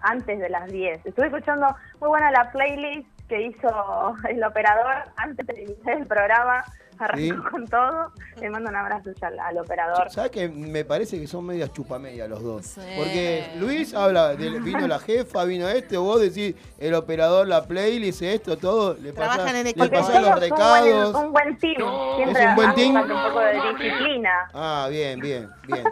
antes 0.00 0.38
de 0.38 0.48
las 0.48 0.70
10. 0.70 1.04
Estuve 1.06 1.26
escuchando 1.26 1.66
muy 2.00 2.08
buena 2.08 2.30
la 2.30 2.50
playlist 2.50 3.06
que 3.28 3.42
hizo 3.42 4.14
el 4.28 4.42
operador 4.42 4.94
antes 5.16 5.46
de 5.46 5.62
iniciar 5.62 5.98
el 5.98 6.06
programa. 6.06 6.64
Arrancó 6.98 7.18
Sí. 7.18 7.32
con 7.50 7.66
todo. 7.66 8.12
Le 8.42 8.50
mando 8.50 8.68
un 8.68 8.76
abrazo 8.76 9.10
ya 9.18 9.28
al, 9.28 9.38
al 9.40 9.56
operador. 9.56 10.10
¿Sabes 10.10 10.30
que 10.32 10.50
Me 10.50 10.84
parece 10.84 11.18
que 11.18 11.26
son 11.26 11.46
medias 11.46 11.72
chupamedias 11.72 12.28
los 12.28 12.42
dos. 12.42 12.66
Sí. 12.66 12.80
Porque 12.94 13.52
Luis 13.58 13.94
habla, 13.94 14.36
de, 14.36 14.60
vino 14.60 14.86
la 14.86 14.98
jefa, 14.98 15.44
vino 15.44 15.66
este, 15.66 15.96
vos 15.96 16.20
decís 16.20 16.54
el 16.78 16.92
operador, 16.94 17.48
la 17.48 17.64
playlist, 17.64 18.20
esto, 18.20 18.58
todo. 18.58 18.92
Le 19.00 19.14
pasa, 19.14 19.32
Trabajan 19.34 19.56
en 19.56 19.64
le 19.64 19.70
equipo. 19.70 19.84
Porque 19.86 19.96
pasás 19.98 20.14
los 20.16 20.24
somos 20.24 20.36
un 20.36 20.40
recados. 20.50 21.12
buen, 21.12 21.24
un 21.26 21.32
buen 21.32 21.58
team. 21.58 21.82
Siempre 22.16 22.42
¿Es 22.42 22.48
un 22.50 22.54
buen 22.56 22.74
team? 22.74 22.96
un 22.96 23.08
poco 23.08 23.40
de 23.40 23.52
disciplina. 23.54 24.50
Ah, 24.52 24.86
bien, 24.90 25.20
bien, 25.20 25.48
bien. 25.68 25.84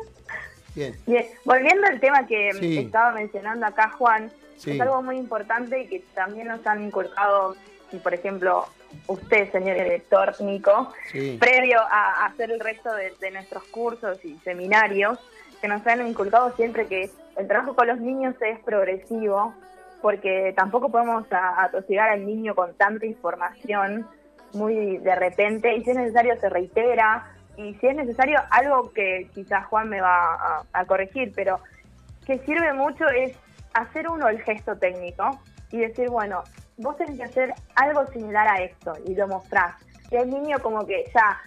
Bien. 0.79 0.95
Bien, 1.07 1.27
volviendo 1.45 1.87
al 1.89 1.99
tema 1.99 2.27
que 2.27 2.53
Sí. 2.53 2.79
estaba 2.79 3.11
mencionando 3.11 3.67
acá 3.67 3.91
Juan, 3.99 4.31
Sí. 4.57 4.71
es 4.73 4.81
algo 4.81 5.03
muy 5.03 5.17
importante 5.17 5.83
y 5.83 5.87
que 5.89 6.05
también 6.15 6.47
nos 6.47 6.65
han 6.67 6.85
inculcado, 6.85 7.57
por 8.03 8.15
ejemplo, 8.15 8.65
usted, 9.09 9.51
señor 9.51 9.77
director 9.77 10.41
Nico, 10.41 10.93
Sí. 11.11 11.37
previo 11.41 11.81
a, 11.81 12.27
hacer 12.27 12.53
el 12.53 12.61
resto 12.61 12.95
de, 12.95 13.13
de 13.21 13.31
nuestros 13.33 13.65
cursos 13.65 14.25
y 14.25 14.39
seminarios, 14.45 15.19
que 15.61 15.67
nos 15.67 15.85
han 15.87 16.07
inculcado 16.07 16.55
siempre 16.55 16.87
que 16.87 17.11
el 17.37 17.49
trabajo 17.49 17.75
con 17.75 17.89
los 17.89 17.99
niños 17.99 18.37
es 18.41 18.61
progresivo, 18.61 19.55
porque 20.01 20.53
tampoco 20.57 20.91
podemos 20.91 21.27
atosigar 21.31 22.09
al 22.11 22.25
niño 22.25 22.55
con 22.55 22.73
tanta 22.75 23.05
información 23.05 24.07
muy 24.53 24.99
de 24.99 25.15
repente, 25.17 25.75
y 25.75 25.83
si 25.83 25.91
es 25.91 25.97
necesario 25.97 26.39
se 26.41 26.49
reitera, 26.49 27.27
y 27.59 27.75
si 27.75 27.89
es 27.89 27.97
necesario 27.97 28.41
algo 28.51 28.93
que 28.93 29.29
quizás 29.35 29.67
Juan 29.67 29.89
me 29.89 30.01
va 30.01 30.35
a, 30.35 30.63
a 30.73 30.85
corregir, 30.87 31.33
pero 31.35 31.61
que 32.25 32.39
sirve 32.39 32.73
mucho 32.73 33.07
es 33.09 33.37
hacer 33.75 34.09
uno 34.09 34.29
el 34.29 34.41
gesto 34.43 34.77
técnico 34.77 35.41
y 35.73 35.79
decir, 35.79 36.09
bueno, 36.09 36.45
vos 36.77 36.97
tenés 36.97 37.17
que 37.17 37.25
hacer 37.25 37.55
algo 37.75 38.07
similar 38.07 38.47
a 38.47 38.63
esto 38.63 38.93
y 39.05 39.15
lo 39.15 39.27
mostrás. 39.27 39.75
Y 40.11 40.17
el 40.17 40.31
niño 40.31 40.59
como 40.61 40.87
que 40.87 41.05
ya 41.13 41.39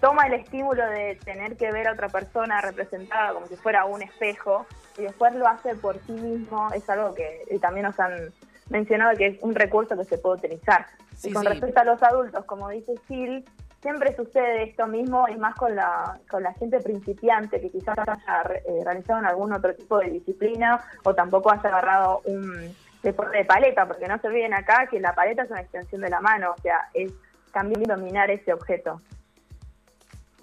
toma 0.00 0.26
el 0.26 0.34
estímulo 0.34 0.86
de 0.90 1.18
tener 1.24 1.56
que 1.56 1.72
ver 1.72 1.88
a 1.88 1.92
otra 1.92 2.10
persona 2.10 2.60
representada 2.60 3.32
como 3.32 3.46
si 3.46 3.56
fuera 3.56 3.86
un 3.86 4.02
espejo 4.02 4.66
y 4.98 5.02
después 5.02 5.34
lo 5.34 5.48
hace 5.48 5.74
por 5.76 5.98
sí 6.04 6.12
mismo, 6.12 6.70
es 6.74 6.88
algo 6.90 7.14
que 7.14 7.40
también 7.62 7.86
nos 7.86 7.98
han 7.98 8.30
mencionado 8.68 9.16
que 9.16 9.28
es 9.28 9.38
un 9.40 9.54
recurso 9.54 9.96
que 9.96 10.04
se 10.04 10.18
puede 10.18 10.36
utilizar. 10.36 10.86
Sí, 11.16 11.30
y 11.30 11.32
con 11.32 11.42
sí. 11.42 11.48
respecto 11.48 11.80
a 11.80 11.84
los 11.84 12.02
adultos, 12.02 12.44
como 12.44 12.68
dice 12.68 12.94
Sil, 13.08 13.44
siempre 13.84 14.16
sucede 14.16 14.62
esto 14.70 14.86
mismo 14.86 15.28
y 15.28 15.36
más 15.36 15.54
con 15.56 15.76
la, 15.76 16.18
con 16.30 16.42
la 16.42 16.54
gente 16.54 16.80
principiante 16.80 17.60
que 17.60 17.70
quizás 17.70 17.98
haya 17.98 18.42
eh, 18.66 18.82
realizado 18.82 19.20
en 19.20 19.26
algún 19.26 19.52
otro 19.52 19.74
tipo 19.74 19.98
de 19.98 20.10
disciplina 20.10 20.80
o 21.04 21.14
tampoco 21.14 21.52
haya 21.52 21.68
agarrado 21.68 22.22
un 22.24 22.74
deporte 23.02 23.36
de 23.36 23.44
paleta, 23.44 23.86
porque 23.86 24.08
no 24.08 24.18
se 24.18 24.26
olviden 24.26 24.54
acá 24.54 24.88
que 24.90 24.98
la 25.00 25.14
paleta 25.14 25.42
es 25.42 25.50
una 25.50 25.60
extensión 25.60 26.00
de 26.00 26.08
la 26.08 26.20
mano, 26.22 26.54
o 26.56 26.62
sea, 26.62 26.88
es 26.94 27.12
también 27.52 27.82
dominar 27.82 28.30
ese 28.30 28.54
objeto. 28.54 29.02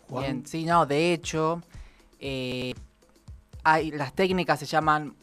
Bien, 0.08 0.46
sí, 0.46 0.64
no, 0.64 0.86
de 0.86 1.12
hecho, 1.12 1.64
eh, 2.20 2.76
hay, 3.64 3.90
las 3.90 4.14
técnicas 4.14 4.60
se 4.60 4.68
llaman 4.68 5.16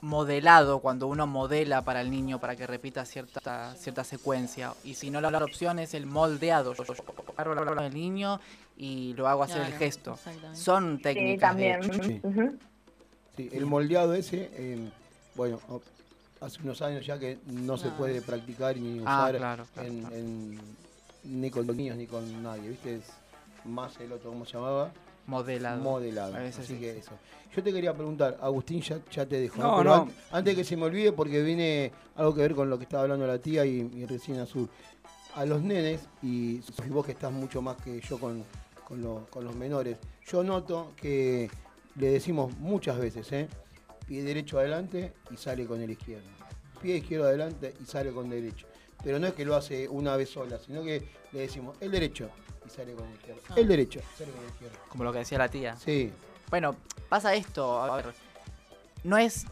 modelado, 0.00 0.78
cuando 0.80 1.06
uno 1.06 1.26
modela 1.26 1.82
para 1.82 2.00
el 2.00 2.10
niño 2.10 2.38
para 2.38 2.54
que 2.56 2.66
repita 2.66 3.04
cierta, 3.04 3.74
cierta 3.74 4.04
secuencia. 4.04 4.74
Y 4.84 4.94
si 4.94 5.10
no, 5.10 5.20
la 5.20 5.28
otra 5.28 5.44
opción 5.44 5.78
es 5.78 5.94
el 5.94 6.06
moldeado. 6.06 6.74
Yo 6.74 6.84
agarro 7.36 7.80
al 7.80 7.92
niño 7.92 8.40
y 8.76 9.12
lo 9.14 9.26
hago 9.28 9.42
hacer 9.42 9.62
el 9.62 9.72
gesto. 9.74 10.18
Son 10.54 10.96
Sí, 10.98 11.02
técnicas. 11.02 11.56
de 11.56 11.70
también. 11.78 12.22
Sí. 13.36 13.48
El 13.52 13.66
moldeado 13.66 14.14
ese, 14.14 14.50
eh, 14.54 14.88
bueno, 15.34 15.60
hace 16.40 16.60
unos 16.62 16.80
años 16.82 17.04
ya 17.06 17.18
que 17.18 17.38
no 17.46 17.76
se 17.76 17.88
puede 17.90 18.20
practicar 18.22 18.76
ni 18.76 18.98
Ah, 19.00 19.02
usar 19.26 19.36
claro, 19.36 19.66
claro, 19.74 19.88
en- 19.88 20.12
en- 20.12 20.60
ni 21.24 21.50
con 21.50 21.66
niños 21.76 21.96
ni 21.96 22.06
con 22.06 22.42
nadie, 22.42 22.68
¿viste? 22.70 22.96
Es 22.96 23.02
más 23.64 23.98
el 24.00 24.12
otro, 24.12 24.30
¿cómo 24.30 24.44
se 24.44 24.52
llamaba? 24.54 24.90
Modelado. 25.28 25.80
Modelado. 25.82 26.34
A 26.34 26.40
veces 26.40 26.64
Así 26.64 26.74
sí, 26.74 26.80
que 26.80 26.98
eso. 26.98 27.12
Yo 27.54 27.62
te 27.62 27.72
quería 27.72 27.94
preguntar, 27.94 28.36
Agustín, 28.40 28.80
ya, 28.80 28.98
ya 29.10 29.24
te 29.26 29.38
dejo. 29.40 29.60
No, 29.62 29.84
no. 29.84 29.94
an- 29.94 30.12
antes 30.32 30.54
que 30.56 30.64
se 30.64 30.76
me 30.76 30.84
olvide, 30.84 31.12
porque 31.12 31.42
viene 31.42 31.92
algo 32.16 32.34
que 32.34 32.40
ver 32.42 32.54
con 32.54 32.68
lo 32.68 32.76
que 32.78 32.84
estaba 32.84 33.04
hablando 33.04 33.26
la 33.26 33.38
tía 33.38 33.64
y, 33.64 33.80
y 33.94 34.04
recién 34.06 34.40
Azul. 34.40 34.68
A 35.34 35.44
los 35.44 35.62
nenes, 35.62 36.00
y 36.22 36.60
vos 36.88 37.06
que 37.06 37.12
estás 37.12 37.30
mucho 37.30 37.62
más 37.62 37.76
que 37.76 38.00
yo 38.00 38.18
con, 38.18 38.42
con, 38.84 39.00
lo- 39.02 39.26
con 39.30 39.44
los 39.44 39.54
menores, 39.54 39.98
yo 40.26 40.42
noto 40.42 40.92
que 40.96 41.50
le 41.96 42.10
decimos 42.10 42.56
muchas 42.58 42.98
veces, 42.98 43.30
¿eh? 43.32 43.48
Pie 44.06 44.22
derecho 44.22 44.58
adelante 44.58 45.12
y 45.30 45.36
sale 45.36 45.66
con 45.66 45.80
el 45.82 45.90
izquierdo. 45.90 46.26
Pie 46.80 46.96
izquierdo 46.96 47.26
adelante 47.26 47.74
y 47.80 47.84
sale 47.84 48.10
con 48.12 48.30
derecho. 48.30 48.66
Pero 49.04 49.18
no 49.18 49.26
es 49.26 49.34
que 49.34 49.44
lo 49.44 49.54
hace 49.54 49.86
una 49.88 50.16
vez 50.16 50.30
sola, 50.30 50.58
sino 50.58 50.82
que 50.82 51.06
le 51.32 51.40
decimos 51.40 51.76
el 51.80 51.90
derecho 51.90 52.30
y 52.68 52.76
sale 52.76 52.92
con 52.94 53.06
el 53.06 53.14
izquierdo. 53.14 53.40
Ah. 53.50 53.54
El 53.56 53.68
derecho, 53.68 54.00
sale 54.16 54.30
con 54.32 54.42
el 54.42 54.48
izquierdo. 54.50 54.76
Como 54.88 55.04
lo 55.04 55.12
que 55.12 55.18
decía 55.18 55.38
la 55.38 55.48
tía. 55.48 55.76
Sí, 55.76 56.12
Bueno, 56.50 56.76
pasa 57.08 57.34
esto, 57.34 57.82
a 57.82 57.96
ver, 57.96 58.14
no 59.04 59.18
es, 59.18 59.44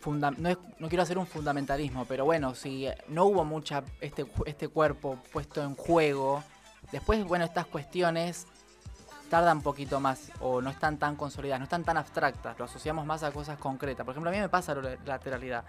funda- 0.00 0.30
no 0.38 0.48
es- 0.48 0.58
no 0.78 0.88
quiero 0.88 1.02
hacer 1.02 1.18
un 1.18 1.26
fundamentalismo, 1.26 2.06
pero 2.06 2.24
bueno, 2.24 2.54
si 2.54 2.88
no 3.08 3.26
hubo 3.26 3.44
mucha 3.44 3.82
este, 4.00 4.24
este 4.46 4.68
cuerpo 4.68 5.18
puesto 5.32 5.62
en 5.62 5.74
juego, 5.74 6.42
después, 6.92 7.22
bueno, 7.24 7.44
estas 7.44 7.66
cuestiones 7.66 8.46
tardan 9.28 9.58
un 9.58 9.62
poquito 9.62 10.00
más 10.00 10.32
o 10.40 10.60
no 10.62 10.70
están 10.70 10.98
tan 10.98 11.14
consolidadas, 11.14 11.60
no 11.60 11.64
están 11.64 11.84
tan 11.84 11.96
abstractas, 11.98 12.58
lo 12.58 12.64
asociamos 12.64 13.04
más 13.06 13.22
a 13.22 13.30
cosas 13.32 13.58
concretas. 13.58 14.04
Por 14.04 14.12
ejemplo, 14.12 14.30
a 14.30 14.32
mí 14.32 14.40
me 14.40 14.48
pasa 14.48 14.74
la 14.74 14.96
lateralidad. 15.04 15.64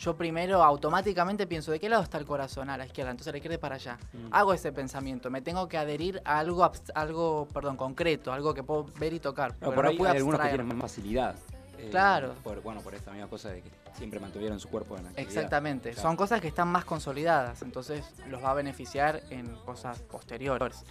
Yo 0.00 0.16
primero 0.16 0.62
automáticamente 0.64 1.46
pienso, 1.46 1.70
¿de 1.72 1.78
qué 1.78 1.90
lado 1.90 2.02
está 2.02 2.16
el 2.16 2.24
corazón? 2.24 2.70
A 2.70 2.78
la 2.78 2.86
izquierda, 2.86 3.10
entonces 3.10 3.28
a 3.28 3.32
la 3.32 3.36
izquierda 3.36 3.56
es 3.56 3.60
para 3.60 3.74
allá. 3.74 3.98
Hago 4.30 4.54
ese 4.54 4.72
pensamiento, 4.72 5.28
me 5.30 5.42
tengo 5.42 5.68
que 5.68 5.76
adherir 5.76 6.22
a 6.24 6.38
algo, 6.38 6.66
algo 6.94 7.46
perdón, 7.52 7.76
concreto, 7.76 8.32
algo 8.32 8.54
que 8.54 8.62
puedo 8.62 8.86
ver 8.98 9.12
y 9.12 9.20
tocar. 9.20 9.54
No, 9.60 9.72
por 9.74 9.84
no 9.84 9.90
ahí 9.90 9.98
puedo 9.98 10.10
hay 10.10 10.16
algunos 10.16 10.40
que 10.40 10.48
tienen 10.48 10.68
más 10.68 10.78
facilidad. 10.80 11.34
eh, 11.76 11.88
Claro. 11.90 12.34
Por, 12.42 12.62
bueno, 12.62 12.80
por 12.80 12.94
esta 12.94 13.10
misma 13.10 13.28
cosa 13.28 13.50
de 13.50 13.60
que 13.60 13.70
siempre 13.92 14.18
mantuvieron 14.20 14.58
su 14.58 14.70
cuerpo 14.70 14.96
en 14.96 15.04
actividad. 15.06 15.26
Exactamente, 15.28 15.90
Claro. 15.90 16.08
son 16.08 16.16
cosas 16.16 16.40
que 16.40 16.48
están 16.48 16.68
más 16.68 16.86
consolidadas, 16.86 17.60
entonces 17.60 18.02
los 18.28 18.42
va 18.42 18.52
a 18.52 18.54
beneficiar 18.54 19.20
en 19.28 19.54
cosas 19.66 19.98
posteriores. 20.00 20.82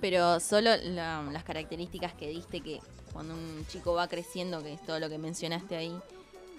Pero 0.00 0.40
solo 0.40 0.70
la- 0.82 1.22
las 1.22 1.44
características 1.44 2.14
que 2.14 2.28
diste 2.30 2.62
que 2.62 2.80
cuando 3.12 3.32
un 3.34 3.64
chico 3.68 3.94
va 3.94 4.08
creciendo, 4.08 4.60
que 4.64 4.72
es 4.72 4.82
todo 4.84 4.98
lo 4.98 5.08
que 5.08 5.18
mencionaste 5.18 5.76
ahí, 5.76 5.96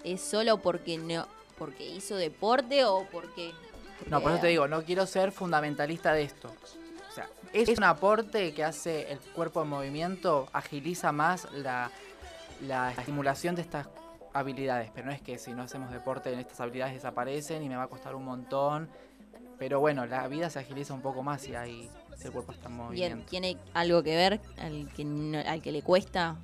es 0.05 0.22
solo 0.22 0.58
porque 0.60 0.97
no 0.97 1.28
porque 1.58 1.86
hizo 1.88 2.16
deporte 2.16 2.86
o 2.86 3.05
porque 3.12 3.51
No, 4.10 4.22
por 4.22 4.32
eso 4.32 4.41
te 4.41 4.47
digo, 4.47 4.68
no 4.68 4.84
quiero 4.84 5.05
ser 5.05 5.32
fundamentalista 5.32 6.14
de 6.14 6.24
esto. 6.24 6.53
O 7.10 7.14
sea, 7.14 7.28
es 7.53 7.70
un 7.78 7.84
aporte 7.84 8.53
que 8.53 8.64
hace 8.64 9.12
el 9.12 9.20
cuerpo 9.20 9.64
en 9.64 9.70
movimiento, 9.70 10.47
agiliza 10.53 11.12
más 11.12 11.51
la, 11.51 11.89
la 12.62 12.91
estimulación 12.91 13.55
de 13.55 13.64
estas 13.64 13.88
habilidades, 14.34 14.91
pero 14.93 15.08
no 15.08 15.12
es 15.14 15.22
que 15.22 15.39
si 15.39 15.51
no 15.53 15.64
hacemos 15.64 15.91
deporte 15.91 16.32
estas 16.39 16.60
habilidades 16.62 16.93
desaparecen 16.93 17.64
y 17.64 17.70
me 17.70 17.76
va 17.76 17.84
a 17.84 17.88
costar 17.88 18.14
un 18.16 18.24
montón. 18.26 18.88
Pero 19.58 19.80
bueno, 19.80 20.05
la 20.05 20.28
vida 20.28 20.51
se 20.51 20.60
agiliza 20.60 20.93
un 20.93 21.01
poco 21.01 21.24
más 21.24 21.41
si 21.41 21.55
hay 21.55 21.89
si 22.18 22.26
el 22.28 22.32
cuerpo 22.34 22.51
está 22.51 22.68
en 22.68 22.76
movimiento. 22.76 23.26
tiene 23.30 23.58
algo 23.74 24.01
que 24.03 24.16
ver 24.16 24.39
al 24.58 24.91
que 24.95 25.03
no- 25.05 25.39
al 25.39 25.62
que 25.62 25.72
le 25.72 25.82
cuesta 25.82 26.36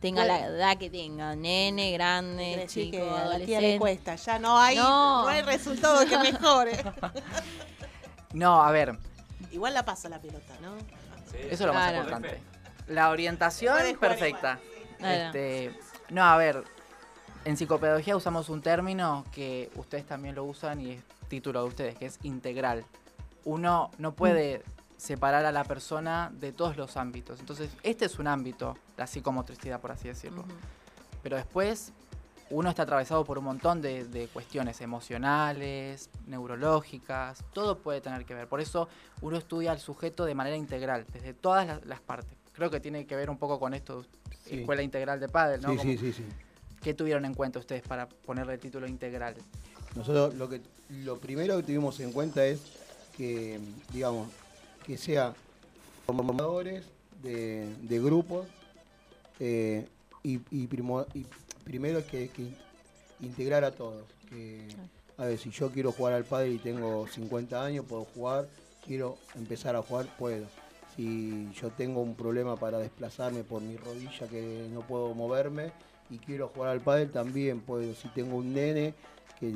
tenga 0.00 0.24
la 0.24 0.46
edad 0.46 0.76
que 0.78 0.90
tenga, 0.90 1.34
nene, 1.34 1.92
grande, 1.92 2.64
chico, 2.68 2.96
que 2.98 3.10
a 3.10 3.24
la 3.26 3.38
tía 3.40 3.60
le 3.60 3.78
cuesta, 3.78 4.14
ya 4.16 4.38
no 4.38 4.58
hay, 4.58 4.76
No. 4.76 5.22
no. 5.22 5.28
hay 5.28 5.42
resultado 5.42 6.04
que 6.06 6.18
mejore. 6.18 6.72
No, 8.32 8.62
a 8.62 8.70
ver, 8.70 8.98
Igual 9.50 9.72
la 9.72 9.84
pasa 9.84 10.08
la 10.10 10.20
pelota, 10.20 10.52
¿no? 10.60 10.74
Eso 11.38 11.48
es 11.50 11.60
lo 11.60 11.72
más 11.72 11.88
Claro. 11.90 11.96
importante. 12.04 12.40
La 12.88 13.08
orientación 13.10 13.74
jugar 13.78 13.98
perfecta. 13.98 14.60
Este, 15.00 15.78
no, 16.10 16.22
a 16.24 16.36
ver, 16.36 16.62
en 17.46 17.56
psicopedagogía 17.56 18.14
usamos 18.16 18.50
un 18.50 18.60
término 18.60 19.24
que 19.32 19.70
ustedes 19.76 20.04
también 20.04 20.34
lo 20.34 20.44
usan 20.44 20.80
y 20.82 20.90
es 20.92 21.02
título 21.28 21.62
de 21.62 21.68
ustedes, 21.68 21.94
que 21.96 22.04
es 22.06 22.18
integral. 22.22 22.84
Uno 23.44 23.90
no 23.96 24.12
puede 24.14 24.62
separar 25.02 25.46
a 25.46 25.52
la 25.52 25.64
persona 25.64 26.30
de 26.34 26.52
todos 26.52 26.76
los 26.76 26.96
ámbitos. 26.98 27.40
Entonces, 27.40 27.70
este 27.82 28.04
es 28.04 28.18
un 28.18 28.26
ámbito, 28.26 28.76
la 28.98 29.06
psicomotricidad, 29.06 29.80
por 29.80 29.92
así 29.92 30.08
decirlo. 30.08 30.44
Pero 31.22 31.36
después, 31.36 31.92
uno 32.50 32.68
está 32.68 32.82
atravesado 32.82 33.24
por 33.24 33.38
un 33.38 33.44
montón 33.44 33.80
de, 33.80 34.04
de 34.04 34.26
cuestiones 34.28 34.80
emocionales, 34.80 36.10
neurológicas, 36.26 37.44
todo 37.52 37.78
puede 37.78 38.00
tener 38.00 38.24
que 38.26 38.34
ver. 38.34 38.48
Por 38.48 38.60
eso 38.60 38.88
uno 39.22 39.36
estudia 39.36 39.70
al 39.72 39.78
sujeto 39.78 40.24
de 40.24 40.34
manera 40.34 40.56
integral, 40.56 41.06
desde 41.12 41.32
todas 41.32 41.66
las, 41.66 41.84
las 41.86 42.00
partes. 42.00 42.36
Creo 42.52 42.70
que 42.70 42.80
tiene 42.80 43.06
que 43.06 43.14
ver 43.16 43.30
un 43.30 43.38
poco 43.38 43.58
con 43.58 43.72
esto, 43.74 44.04
Sí. 44.44 44.60
escuela 44.60 44.82
integral 44.82 45.20
de 45.20 45.28
pádel, 45.28 45.60
¿no? 45.62 45.70
sí, 45.72 45.76
Como- 45.76 45.90
sí, 45.90 45.98
sí, 45.98 46.12
sí. 46.12 46.24
¿Qué 46.82 46.94
tuvieron 46.94 47.24
en 47.24 47.34
cuenta 47.34 47.58
ustedes 47.58 47.82
para 47.82 48.08
ponerle 48.08 48.54
el 48.54 48.60
título 48.60 48.86
integral? 48.86 49.34
Nosotros 49.94 50.34
lo 50.34 50.48
que 50.48 50.60
lo 50.90 51.18
primero 51.18 51.56
que 51.58 51.64
tuvimos 51.64 52.00
en 52.00 52.12
cuenta 52.12 52.44
es 52.46 52.60
que, 53.16 53.60
digamos, 53.92 54.28
que 54.88 54.96
sea 54.96 55.34
formadores 56.06 56.82
de, 57.22 58.00
grupos 58.02 58.46
eh, 59.38 59.86
y, 60.22 60.38
primero 61.64 62.04
que, 62.06 62.30
que 62.30 62.48
integrar 63.20 63.64
a 63.64 63.70
todos. 63.70 64.02
A 65.18 65.26
ver, 65.26 65.36
si 65.36 65.50
yo 65.50 65.70
quiero 65.70 65.92
jugar 65.92 66.14
al 66.14 66.24
padre 66.24 66.52
y 66.52 66.58
tengo 66.58 67.06
50 67.06 67.62
años, 67.62 67.84
puedo 67.86 68.04
jugar, 68.06 68.48
quiero 68.86 69.18
empezar 69.34 69.76
a 69.76 69.82
jugar, 69.82 70.06
puedo. 70.16 70.46
Si 70.96 71.52
yo 71.52 71.68
tengo 71.68 72.00
un 72.00 72.14
problema 72.14 72.56
para 72.56 72.78
desplazarme 72.78 73.44
por 73.44 73.60
mi 73.60 73.76
rodilla 73.76 74.26
que 74.26 74.68
no 74.72 74.80
puedo 74.80 75.12
moverme 75.14 75.70
y 76.08 76.16
quiero 76.16 76.48
jugar 76.48 76.70
al 76.70 76.80
pádel, 76.80 77.10
también 77.10 77.60
puedo. 77.60 77.94
Si 77.94 78.08
tengo 78.08 78.36
un 78.36 78.54
nene 78.54 78.94
que 79.38 79.54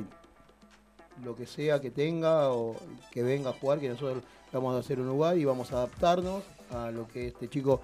lo 1.23 1.35
que 1.35 1.47
sea 1.47 1.81
que 1.81 1.89
tenga 1.89 2.51
o 2.51 2.75
que 3.11 3.23
venga 3.23 3.49
a 3.49 3.53
jugar, 3.53 3.79
que 3.79 3.89
nosotros 3.89 4.23
vamos 4.53 4.75
a 4.75 4.79
hacer 4.79 4.99
un 4.99 5.07
lugar 5.07 5.37
y 5.37 5.45
vamos 5.45 5.71
a 5.71 5.77
adaptarnos 5.77 6.43
a 6.71 6.91
lo 6.91 7.07
que 7.07 7.27
este 7.27 7.49
chico 7.49 7.81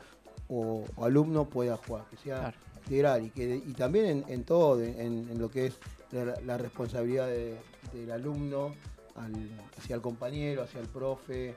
o, 0.48 0.86
o 0.96 1.06
alumno 1.06 1.46
pueda 1.46 1.78
jugar, 1.78 2.06
que 2.10 2.18
sea 2.18 2.38
Claro. 2.40 2.58
integral 2.86 3.26
y 3.26 3.30
que 3.32 3.56
y 3.56 3.74
también 3.74 4.06
en, 4.06 4.26
en 4.28 4.44
todo, 4.44 4.82
en, 4.82 5.28
en 5.30 5.38
lo 5.40 5.50
que 5.52 5.68
es 5.68 5.78
la, 6.12 6.40
la 6.46 6.58
responsabilidad 6.58 7.28
de- 7.28 7.58
del 7.94 8.12
alumno 8.12 8.74
al- 9.16 9.50
hacia 9.78 9.96
el 9.96 10.02
compañero, 10.02 10.64
hacia 10.64 10.80
el 10.80 10.88
profe, 10.88 11.56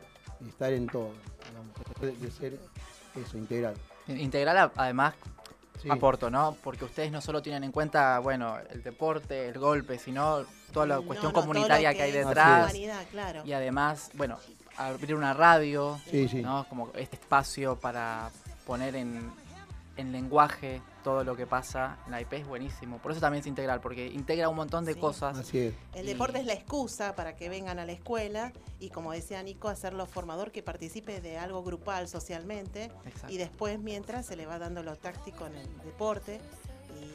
estar 0.48 0.72
en 0.72 0.86
todo, 0.86 1.10
digamos, 1.48 2.00
de, 2.00 2.16
de 2.26 2.30
ser 2.30 2.58
eso, 3.14 3.36
integral. 3.38 3.74
Integral, 4.08 4.72
además, 4.76 5.14
Sí. 5.80 5.88
aporto, 5.90 6.30
¿no? 6.30 6.56
Porque 6.62 6.84
ustedes 6.84 7.10
no 7.10 7.20
solo 7.20 7.42
tienen 7.42 7.64
en 7.64 7.72
cuenta, 7.72 8.18
bueno, 8.20 8.56
el 8.70 8.82
deporte, 8.84 9.48
el 9.48 9.58
golpe, 9.58 9.98
sino 9.98 10.44
toda 10.72 10.86
la 10.86 10.96
No, 10.96 11.02
cuestión 11.02 11.32
no, 11.32 11.40
comunitaria 11.40 11.92
que, 11.92 12.02
hay 12.02 12.12
detrás. 12.12 12.64
humanidad, 12.70 13.04
claro. 13.10 13.42
Y 13.44 13.52
además, 13.52 14.10
bueno, 14.14 14.38
abrir 14.76 15.14
una 15.14 15.34
radio, 15.34 16.00
Sí, 16.10 16.28
sí. 16.28 16.42
¿no? 16.42 16.66
Como 16.68 16.90
este 16.94 17.16
espacio 17.16 17.78
para 17.78 18.30
poner 18.66 18.96
en, 18.96 19.30
en 19.96 20.12
lenguaje 20.12 20.80
todo 21.04 21.24
lo 21.24 21.34
que 21.36 21.46
pasa 21.48 21.98
en 22.06 22.12
la 22.12 22.20
IP 22.20 22.32
es 22.34 22.46
buenísimo. 22.46 22.98
Por 22.98 23.10
eso 23.12 23.20
también 23.20 23.40
es 23.40 23.46
integral, 23.48 23.80
porque 23.80 24.06
integra 24.06 24.48
un 24.48 24.54
montón 24.56 24.84
de 24.84 24.94
Sí. 24.94 25.00
cosas. 25.00 25.36
Así 25.36 25.58
es. 25.58 25.74
El 25.94 26.06
deporte 26.06 26.38
es 26.38 26.46
la 26.46 26.52
excusa 26.52 27.14
para 27.16 27.34
que 27.34 27.48
vengan 27.48 27.78
a 27.80 27.84
la 27.84 27.92
escuela 27.92 28.52
y, 28.78 28.90
como 28.90 29.10
decía 29.12 29.42
Nico, 29.42 29.68
hacerlo 29.68 30.06
formador 30.06 30.52
que 30.52 30.62
participe 30.62 31.20
de 31.20 31.38
algo 31.38 31.62
grupal 31.64 32.06
socialmente 32.08 32.84
Exacto. 33.04 33.32
y 33.32 33.36
después, 33.36 33.80
mientras, 33.80 34.26
se 34.26 34.36
le 34.36 34.46
va 34.46 34.58
dando 34.60 34.82
lo 34.84 34.94
táctico 34.96 35.46
en 35.46 35.56
el 35.56 35.66
deporte. 35.84 36.40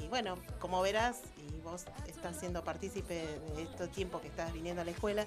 Y 0.04 0.08
bueno, 0.10 0.36
como 0.60 0.82
verás, 0.82 1.22
y 1.38 1.60
vos 1.62 1.86
estás 2.08 2.38
siendo 2.38 2.62
partícipe 2.64 3.26
de 3.56 3.64
este 3.64 3.88
tiempo 3.88 4.20
que 4.20 4.28
estás 4.28 4.52
viniendo 4.54 4.82
a 4.82 4.86
la 4.86 4.92
escuela, 4.92 5.26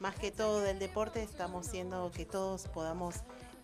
más 0.00 0.14
que 0.16 0.30
todo 0.30 0.60
del 0.60 0.78
deporte, 0.78 1.22
estamos 1.22 1.66
siendo 1.66 2.10
que 2.12 2.24
todos 2.24 2.68
podamos, 2.68 3.16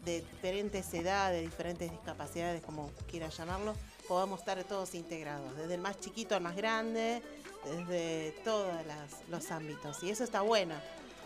de 0.05 0.21
diferentes 0.21 0.93
edades, 0.95 1.43
diferentes 1.43 1.91
discapacidades, 1.91 2.63
como 2.63 2.91
quieras 3.11 3.37
llamarlo, 3.37 3.75
podamos 4.09 4.41
estar 4.41 4.63
todos 4.65 4.95
integrados, 4.95 5.57
desde 5.57 5.75
el 5.75 5.81
más 5.81 6.01
chiquito 6.01 6.35
al 6.35 6.43
más 6.43 6.57
grande, 6.57 7.23
desde 7.65 8.33
todos 8.45 8.69
los 9.29 9.51
ámbitos. 9.51 10.03
Y 10.03 10.11
eso 10.11 10.25
está 10.25 10.41
bueno, 10.41 10.75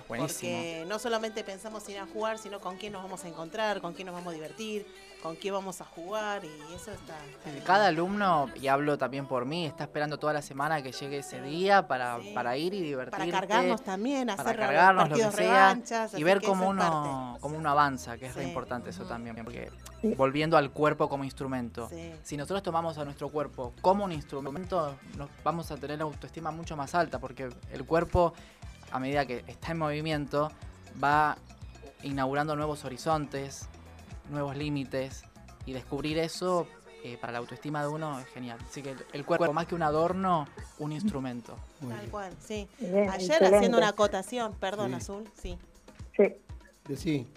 Buenísimo. 0.08 0.52
porque 0.52 0.84
no 0.86 0.98
solamente 0.98 1.42
pensamos 1.44 1.88
ir 1.88 1.98
a 1.98 2.06
jugar, 2.06 2.38
sino 2.38 2.60
con 2.60 2.76
quién 2.76 2.92
nos 2.92 3.02
vamos 3.02 3.24
a 3.24 3.28
encontrar, 3.28 3.80
con 3.80 3.94
quién 3.94 4.06
nos 4.06 4.14
vamos 4.14 4.32
a 4.32 4.34
divertir, 4.34 4.86
con 5.22 5.34
quién 5.36 5.54
vamos 5.54 5.80
a 5.80 5.84
jugar, 5.84 6.44
y 6.44 6.74
eso 6.74 6.92
está... 6.92 7.14
está. 7.48 7.64
Cada 7.64 7.88
alumno, 7.88 8.48
y 8.54 8.68
hablo 8.68 8.96
también 8.96 9.26
por 9.26 9.44
mí, 9.44 9.66
está 9.66 9.84
esperando 9.84 10.18
toda 10.18 10.32
la 10.32 10.42
semana 10.42 10.82
que 10.82 10.92
llegue 10.92 11.18
ese 11.18 11.40
día 11.42 11.88
para, 11.88 12.20
Sí. 12.20 12.32
para 12.34 12.56
ir 12.56 12.74
y 12.74 12.80
divertirse. 12.82 13.30
Para 13.30 13.40
cargarnos 13.40 13.82
también, 13.82 14.28
para 14.28 14.42
hacer 14.42 14.56
cargarnos, 14.56 15.04
lo 15.04 15.08
partidos 15.10 15.34
que 15.34 15.42
sea, 15.42 15.52
revanchas, 15.68 16.12
y 16.12 16.16
así 16.16 16.24
ver 16.24 16.42
cómo 16.42 16.68
uno, 16.68 17.38
cómo 17.40 17.56
uno 17.56 17.70
avanza, 17.70 18.16
que 18.18 18.26
es 18.26 18.34
re 18.34 18.42
Sí. 18.42 18.48
importante 18.48 18.90
eso 18.90 19.04
también, 19.04 19.36
porque 19.42 19.70
volviendo 20.16 20.56
al 20.56 20.70
cuerpo 20.70 21.08
como 21.08 21.24
instrumento. 21.24 21.88
Sí. 21.88 22.12
si 22.22 22.36
nosotros 22.36 22.62
tomamos 22.62 22.96
a 22.98 23.04
nuestro 23.04 23.28
cuerpo 23.30 23.72
como 23.80 24.04
un 24.04 24.12
instrumento, 24.12 24.96
nos 25.16 25.28
vamos 25.42 25.70
a 25.70 25.76
tener 25.76 25.98
la 25.98 26.04
autoestima 26.04 26.50
mucho 26.50 26.76
más 26.76 26.94
alta, 26.94 27.18
porque 27.18 27.48
el 27.72 27.84
cuerpo, 27.84 28.32
a 28.92 28.98
medida 29.00 29.26
que 29.26 29.42
está 29.48 29.72
en 29.72 29.78
movimiento, 29.78 30.52
va 31.02 31.36
inaugurando 32.02 32.54
nuevos 32.54 32.84
horizontes, 32.84 33.68
nuevos 34.30 34.56
límites, 34.56 35.24
y 35.64 35.72
descubrir 35.72 36.18
eso 36.18 36.66
eh, 37.04 37.18
para 37.20 37.32
la 37.32 37.38
autoestima 37.38 37.82
de 37.82 37.88
uno 37.88 38.18
es 38.20 38.26
genial. 38.28 38.58
Así 38.68 38.82
que 38.82 38.90
el, 38.92 38.98
el 39.12 39.24
cuerpo, 39.24 39.52
más 39.52 39.66
que 39.66 39.74
un 39.74 39.82
adorno, 39.82 40.46
un 40.78 40.92
instrumento. 40.92 41.56
Muy 41.80 41.90
Tal 41.90 42.00
bien. 42.00 42.10
cual, 42.10 42.32
sí. 42.40 42.68
Bien, 42.78 43.10
Ayer 43.10 43.30
excelente. 43.30 43.56
haciendo 43.56 43.78
una 43.78 43.88
acotación, 43.88 44.54
perdón, 44.54 44.90
Sí. 44.90 44.94
Azul, 44.96 45.28
sí. 45.34 45.58
Sí. 46.16 46.36
Decí. 46.88 47.28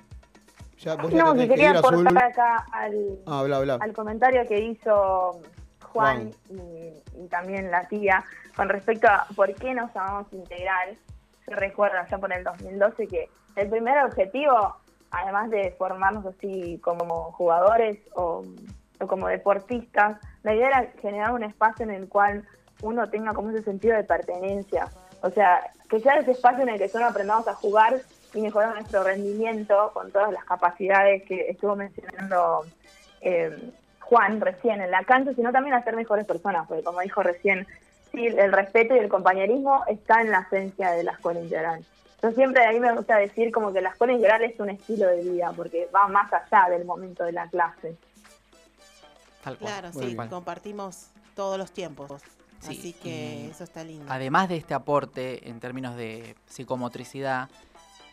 Ya, 0.80 0.96
vos 0.96 1.12
No, 1.14 1.34
que 1.34 1.42
que 1.42 1.48
quería 1.50 1.72
Azul. 1.72 2.08
aportar 2.08 2.24
acá 2.24 2.66
al, 2.72 3.20
Ah, 3.28 3.42
al 3.82 3.94
comentario 3.94 4.48
que 4.48 4.60
hizo 4.60 5.42
Juan, 5.92 6.32
Y, 6.50 7.24
y 7.24 7.28
también 7.30 7.70
la 7.72 7.88
tía 7.88 8.24
con 8.56 8.70
respecto 8.70 9.08
a 9.08 9.26
por 9.36 9.54
qué 9.56 9.74
nos 9.74 9.94
llamamos 9.94 10.28
integral. 10.32 10.98
Yo 11.48 11.56
recuerdo 11.56 11.98
ya 12.10 12.18
por 12.18 12.32
el 12.32 12.44
2012 12.44 13.08
que 13.08 13.30
el 13.56 13.70
primer 13.70 14.04
objetivo, 14.06 14.78
además 15.12 15.50
de 15.50 15.72
formarnos 15.78 16.26
así 16.26 16.80
como 16.84 17.32
jugadores 17.32 18.00
o, 18.16 18.44
como 19.08 19.28
deportistas, 19.28 20.18
la 20.44 20.54
idea 20.54 20.68
era 20.68 20.92
generar 21.02 21.32
un 21.32 21.44
espacio 21.44 21.84
en 21.84 21.92
el 21.92 22.08
cual 22.08 22.46
uno 22.82 23.10
tenga 23.10 23.34
como 23.34 23.50
ese 23.50 23.64
sentido 23.64 23.96
de 23.96 24.04
pertenencia. 24.04 24.88
O 25.22 25.30
sea, 25.30 25.72
que 25.90 26.00
sea 26.00 26.16
ese 26.16 26.32
espacio 26.32 26.64
en 26.64 26.70
el 26.70 26.80
que 26.80 26.88
solo 26.88 27.06
aprendamos 27.06 27.48
a 27.48 27.56
jugar 27.56 28.02
y 28.34 28.42
mejorar 28.42 28.76
nuestro 28.76 29.04
rendimiento 29.04 29.92
con 29.94 30.12
todas 30.12 30.32
las 30.32 30.46
capacidades 30.46 31.24
que 31.24 31.50
estuvo 31.50 31.76
mencionando 31.76 32.66
eh, 33.22 33.72
Juan 34.00 34.40
recién 34.42 34.82
en 34.82 34.92
la 34.92 35.04
cancha, 35.04 35.34
sino 35.34 35.52
también 35.52 35.76
a 35.76 35.84
ser 35.84 35.96
mejores 35.96 36.26
personas, 36.26 36.68
porque 36.68 36.84
como 36.84 37.02
dijo 37.02 37.22
recién, 37.22 37.68
sí, 38.12 38.26
el 38.26 38.52
respeto 38.52 38.96
y 38.96 39.00
el 39.00 39.10
compañerismo 39.10 39.84
está 39.88 40.22
en 40.22 40.32
la 40.32 40.42
esencia 40.42 40.92
de 40.92 41.04
la 41.04 41.12
escuela 41.14 41.40
integral. 41.40 41.86
Yo 42.22 42.32
siempre 42.32 42.62
de 42.62 42.68
ahí 42.68 42.80
me 42.80 42.94
gusta 42.94 43.18
decir 43.18 43.52
como 43.52 43.72
que 43.72 43.82
la 43.82 43.90
escuela 43.90 44.14
integral 44.14 44.44
es 44.44 44.60
un 44.60 44.70
estilo 44.70 45.08
de 45.08 45.22
vida, 45.22 45.54
porque 45.56 45.90
va 45.94 46.08
más 46.08 46.32
allá 46.34 46.70
del 46.70 46.86
momento 46.86 47.24
de 47.24 47.32
la 47.32 47.48
clase. 47.48 47.96
Tal 49.44 49.58
cual. 49.58 49.72
Claro, 49.74 49.94
Muy 49.94 50.06
sí, 50.06 50.16
bien. 50.16 50.28
compartimos 50.28 51.12
todos 51.36 51.58
los 51.58 51.72
tiempos. 51.72 52.22
Sí, 52.60 52.78
Así 52.78 52.94
que 52.94 53.46
y 53.46 53.50
eso 53.50 53.64
está 53.64 53.86
lindo. 53.86 54.06
Además 54.10 54.50
de 54.50 54.58
este 54.58 54.74
aporte 54.74 55.48
en 55.48 55.62
términos 55.62 55.96
de 55.96 56.36
psicomotricidad, 56.46 57.48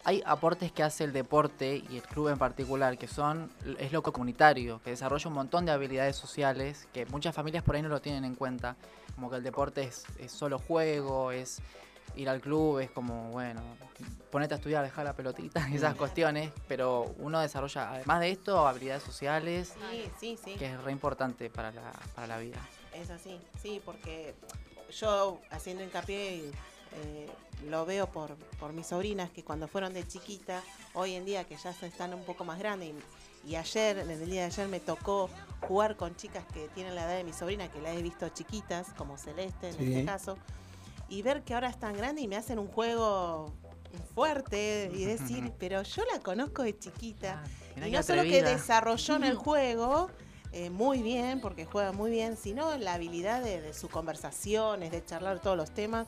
hay 0.05 0.23
aportes 0.25 0.71
que 0.71 0.85
hace 0.85 1.03
el 1.03 1.13
deporte 1.13 1.83
y 1.91 1.97
el 1.97 2.03
club 2.03 2.29
en 2.29 2.39
particular, 2.39 2.97
que 2.97 3.09
son, 3.09 3.51
es 3.81 3.91
lo 3.91 4.05
comunitario, 4.05 4.81
que 4.85 4.91
desarrolla 4.91 5.27
un 5.27 5.35
montón 5.35 5.67
de 5.67 5.73
habilidades 5.73 6.15
sociales 6.15 6.87
que 6.93 7.07
muchas 7.07 7.35
familias 7.35 7.65
por 7.65 7.75
ahí 7.75 7.83
no 7.83 7.89
lo 7.89 8.01
tienen 8.01 8.25
en 8.25 8.37
cuenta. 8.37 8.77
Como 9.17 9.31
que 9.31 9.37
el 9.39 9.43
deporte 9.43 9.83
es, 9.83 10.05
es 10.21 10.31
solo 10.31 10.61
juego, 10.61 11.33
es 11.33 11.61
ir 12.17 12.29
al 12.29 12.41
club, 12.41 12.79
es 12.81 12.91
como, 12.91 13.31
bueno, 13.31 13.63
ponete 14.31 14.55
a 14.55 14.57
estudiar, 14.57 14.83
dejar 14.85 15.05
la 15.05 15.15
pelotita, 15.15 15.69
esas 15.73 15.95
cuestiones, 15.95 16.51
pero 16.69 17.15
uno 17.19 17.41
desarrolla, 17.41 17.93
además 17.93 18.21
de 18.21 18.31
esto, 18.31 18.67
habilidades 18.67 19.03
sociales, 19.03 19.75
Sí, 19.91 20.11
sí, 20.19 20.39
sí. 20.43 20.55
que 20.57 20.67
es 20.73 20.83
re 20.83 20.93
importante 20.93 21.51
para 21.51 21.71
la, 21.73 21.93
para 22.15 22.27
la 22.27 22.39
vida. 22.39 22.59
Es 22.95 23.11
así, 23.11 23.41
sí, 23.61 23.81
porque 23.85 24.35
yo 24.91 25.41
haciendo 25.51 25.83
hincapié 25.85 26.51
eh, 26.95 27.31
lo 27.69 27.85
veo 27.85 28.07
por, 28.07 28.37
por 28.59 28.73
mis 28.73 28.87
sobrinas 28.87 29.31
que 29.31 29.43
cuando 29.45 29.69
fueron 29.69 29.93
de 29.93 30.07
chiquita, 30.07 30.63
hoy 30.95 31.15
en 31.15 31.25
día 31.25 31.45
que 31.45 31.57
ya 31.57 31.73
se 31.73 31.87
están 31.87 32.15
un 32.15 32.25
poco 32.25 32.45
más 32.45 32.59
grandes 32.59 32.95
y, 33.45 33.51
y 33.51 33.57
ayer, 33.57 33.99
en 33.99 34.11
el 34.11 34.25
día 34.31 34.41
de 34.43 34.47
ayer 34.47 34.69
me 34.69 34.81
tocó 34.81 35.29
jugar 35.69 35.97
con 35.97 36.17
chicas 36.17 36.45
que 36.53 36.69
tienen 36.69 36.95
la 36.95 37.05
edad 37.05 37.17
de 37.17 37.25
mi 37.25 37.33
sobrina, 37.33 37.69
que 37.71 37.81
la 37.83 37.93
he 37.93 38.03
visto 38.03 38.29
chiquitas, 38.31 38.89
como 38.97 39.19
Celeste 39.19 39.69
en 39.69 39.77
Sí. 39.77 39.85
este 39.93 40.05
caso, 40.05 40.39
y 41.09 41.23
ver 41.23 41.43
que 41.43 41.55
ahora 41.55 41.69
están 41.69 41.95
grandes 41.95 42.25
y 42.25 42.29
me 42.29 42.37
hacen 42.37 42.59
un 42.59 42.69
juego 42.69 43.53
fuerte 44.15 44.91
y 44.95 45.05
decir, 45.05 45.53
pero 45.59 45.83
yo 45.83 46.03
la 46.13 46.21
conozco 46.21 46.63
de 46.63 46.79
chiquita. 46.79 47.43
Mirá 47.75 47.89
Y 47.89 47.93
no 47.93 48.03
solo 48.03 48.23
que 48.23 48.43
desarrolló 48.43 49.17
en 49.17 49.25
el 49.25 49.35
juego 49.37 50.11
eh, 50.53 50.71
muy 50.71 51.03
bien, 51.03 51.41
porque 51.41 51.67
juega 51.67 51.93
muy 51.93 52.11
bien, 52.11 52.37
sino 52.37 52.77
la 52.79 52.95
habilidad 52.95 53.43
de, 53.43 53.61
de 53.61 53.75
sus 53.75 53.91
conversaciones, 53.91 54.91
de 54.91 55.05
charlar 55.05 55.41
todos 55.41 55.57
los 55.57 55.71
temas 55.71 56.07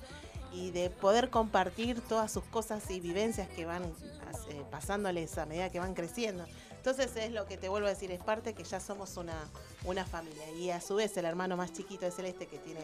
y 0.52 0.70
de 0.70 0.90
poder 0.90 1.30
compartir 1.30 2.00
todas 2.00 2.32
sus 2.32 2.44
cosas 2.44 2.90
y 2.90 3.00
vivencias 3.00 3.48
que 3.48 3.66
van 3.66 3.82
eh, 3.84 4.64
pasándoles 4.70 5.36
a 5.38 5.46
medida 5.46 5.70
que 5.70 5.80
van 5.80 5.94
creciendo. 5.94 6.44
Entonces 6.76 7.14
es 7.16 7.32
lo 7.32 7.46
que 7.46 7.56
te 7.56 7.68
vuelvo 7.68 7.86
a 7.86 7.90
decir, 7.90 8.10
es 8.10 8.22
parte 8.22 8.54
que 8.54 8.64
ya 8.64 8.80
somos 8.80 9.16
una, 9.16 9.36
una 9.84 10.06
familia. 10.06 10.50
Y 10.52 10.70
a 10.70 10.80
su 10.80 10.94
vez 10.94 11.16
el 11.16 11.26
hermano 11.26 11.56
más 11.56 11.72
chiquito 11.72 12.06
de 12.06 12.12
Celeste, 12.12 12.46
que 12.46 12.58
tiene 12.58 12.80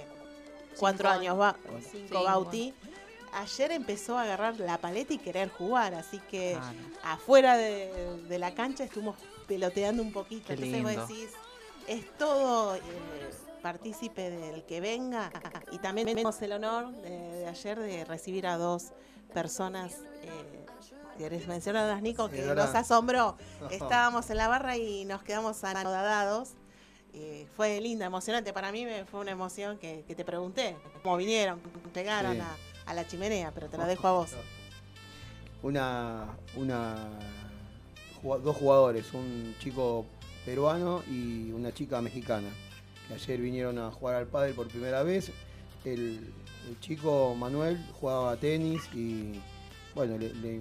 cuatro 0.78 1.08
Cinco 1.10 1.20
años, 1.20 1.40
va, 1.40 1.56
cinco, 1.64 1.80
Cinco. 2.08 2.24
Bauti, 2.24 2.74
ayer 3.32 3.72
empezó 3.72 4.16
a 4.18 4.22
agarrar 4.22 4.58
la 4.60 4.78
paleta 4.78 5.12
y 5.14 5.18
querer 5.18 5.48
jugar, 5.50 5.94
así 5.94 6.18
que 6.30 6.56
Ah, 6.60 6.72
no. 6.72 7.10
afuera 7.10 7.56
de, 7.56 8.22
de 8.28 8.38
la 8.38 8.54
cancha 8.54 8.84
estuvimos 8.84 9.16
peloteando 9.46 10.02
un 10.02 10.12
poquito. 10.12 10.48
Qué 10.48 10.54
Entonces 10.54 10.82
vos 10.82 11.08
decís, 11.08 11.30
es 11.86 12.16
todo 12.16 12.76
eh, 12.76 12.80
partícipe 13.62 14.30
del 14.30 14.64
que 14.64 14.80
venga. 14.80 15.30
Y 15.72 15.78
también 15.78 16.06
tenemos 16.06 16.40
el 16.42 16.52
honor 16.52 16.90
de, 16.92 17.10
de 17.10 17.46
ayer 17.46 17.78
de 17.78 18.04
recibir 18.04 18.46
a 18.46 18.56
dos 18.56 18.92
personas. 19.32 19.92
Eh, 20.22 20.60
¿Querés 21.18 21.46
mencionarlas, 21.46 22.02
Nico? 22.02 22.28
Que 22.28 22.42
Sí, 22.42 22.48
nos 22.54 22.74
asombró. 22.74 23.36
Estábamos 23.70 24.30
en 24.30 24.36
la 24.36 24.48
barra 24.48 24.76
y 24.76 25.04
nos 25.04 25.22
quedamos 25.22 25.62
anodados. 25.62 26.50
Eh, 27.16 27.46
fue 27.56 27.80
linda, 27.80 28.06
emocionante. 28.06 28.52
Para 28.52 28.72
mí 28.72 28.84
me 28.84 29.04
fue 29.04 29.20
una 29.20 29.30
emoción 29.30 29.78
que, 29.78 30.04
que 30.06 30.14
te 30.14 30.24
pregunté. 30.24 30.76
¿Cómo 31.02 31.16
vinieron? 31.16 31.60
Pegaron 31.92 32.34
Sí. 32.34 32.40
a, 32.40 32.56
a 32.90 32.94
la 32.94 33.06
chimenea, 33.06 33.52
pero 33.52 33.68
te 33.68 33.78
la 33.78 33.86
dejo 33.86 34.08
a 34.08 34.12
vos. 34.12 34.30
Una, 35.62 36.36
una, 36.56 37.08
dos 38.22 38.56
jugadores, 38.56 39.12
un 39.14 39.54
chico 39.60 40.04
peruano 40.44 41.02
y 41.08 41.52
una 41.52 41.72
chica 41.72 42.02
mexicana, 42.02 42.48
que 43.08 43.14
ayer 43.14 43.40
vinieron 43.40 43.78
a 43.78 43.90
jugar 43.90 44.16
al 44.16 44.26
pádel 44.26 44.54
por 44.54 44.68
primera 44.68 45.02
vez. 45.02 45.30
El, 45.84 46.32
el 46.68 46.80
chico 46.80 47.34
Manuel 47.34 47.78
jugaba 47.98 48.36
tenis 48.36 48.82
y 48.94 49.40
bueno, 49.94 50.18
le, 50.18 50.34
le 50.34 50.60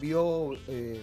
vio, 0.00 0.52
eh, 0.68 1.02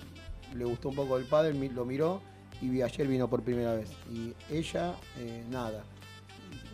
le 0.53 0.65
gustó 0.65 0.89
un 0.89 0.95
poco 0.95 1.17
el 1.17 1.25
pádel, 1.25 1.59
lo 1.73 1.83
miró 1.85 2.21
y 2.65 2.69
vi- 2.69 2.81
ayer 2.81 3.07
vino 3.07 3.27
por 3.27 3.43
primera 3.43 3.73
vez. 3.75 3.89
Y 4.11 4.33
ella, 4.51 4.93
eh, 5.19 5.43
nada, 5.49 5.83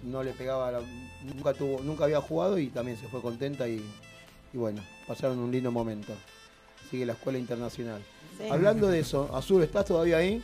no 0.04 0.24
le 0.24 0.32
pegaba, 0.32 0.72
la- 0.72 0.82
nunca 1.24 1.54
tuvo, 1.54 1.82
nunca 1.82 2.06
había 2.06 2.22
jugado 2.22 2.58
y 2.58 2.68
también 2.68 2.98
se 2.98 3.08
fue 3.08 3.22
contenta 3.22 3.68
y, 3.68 3.84
y 4.54 4.58
bueno, 4.58 4.82
pasaron 5.08 5.40
un 5.40 5.52
lindo 5.52 5.72
momento. 5.72 6.14
Sigue 6.90 7.06
la 7.06 7.14
escuela 7.14 7.38
internacional. 7.38 8.02
Sí. 8.38 8.48
Hablando 8.50 8.88
de 8.88 9.00
eso, 9.00 9.30
Azul, 9.36 9.64
¿estás 9.64 9.86
todavía 9.86 10.18
ahí? 10.18 10.42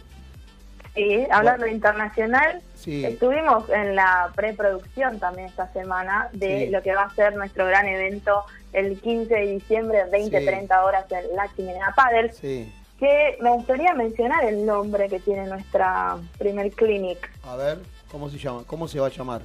Sí, 0.96 1.28
hablando 1.32 1.66
de 1.66 1.72
internacional, 1.72 2.62
Sí. 2.76 3.06
estuvimos 3.06 3.70
en 3.70 3.96
la 3.96 4.32
preproducción 4.36 5.20
también 5.20 5.48
esta 5.48 5.72
semana 5.72 6.28
de 6.34 6.66
Sí. 6.66 6.72
lo 6.72 6.82
que 6.82 6.94
va 6.96 7.04
a 7.04 7.16
ser 7.16 7.36
nuestro 7.36 7.66
gran 7.68 7.88
evento 7.88 8.44
el 8.74 9.00
15 9.00 9.34
de 9.34 9.46
diciembre, 9.54 10.06
20-30 10.12 10.84
horas 10.84 11.06
en 11.12 11.36
La 11.36 11.48
Chimenea 11.56 11.94
Padel, 11.96 12.32
Sí. 12.34 12.72
Que 13.00 13.38
me 13.42 13.52
gustaría 13.52 13.94
mencionar 13.94 14.44
el 14.46 14.66
nombre 14.66 15.08
que 15.10 15.20
tiene 15.20 15.46
nuestra 15.48 16.18
primer 16.38 16.72
clinic. 16.72 17.18
A 17.44 17.56
ver, 17.56 17.80
¿cómo 18.12 18.30
se 18.30 18.38
llama? 18.38 18.64
¿Cómo 18.66 18.88
se 18.88 19.00
va 19.00 19.08
a 19.08 19.12
llamar? 19.12 19.42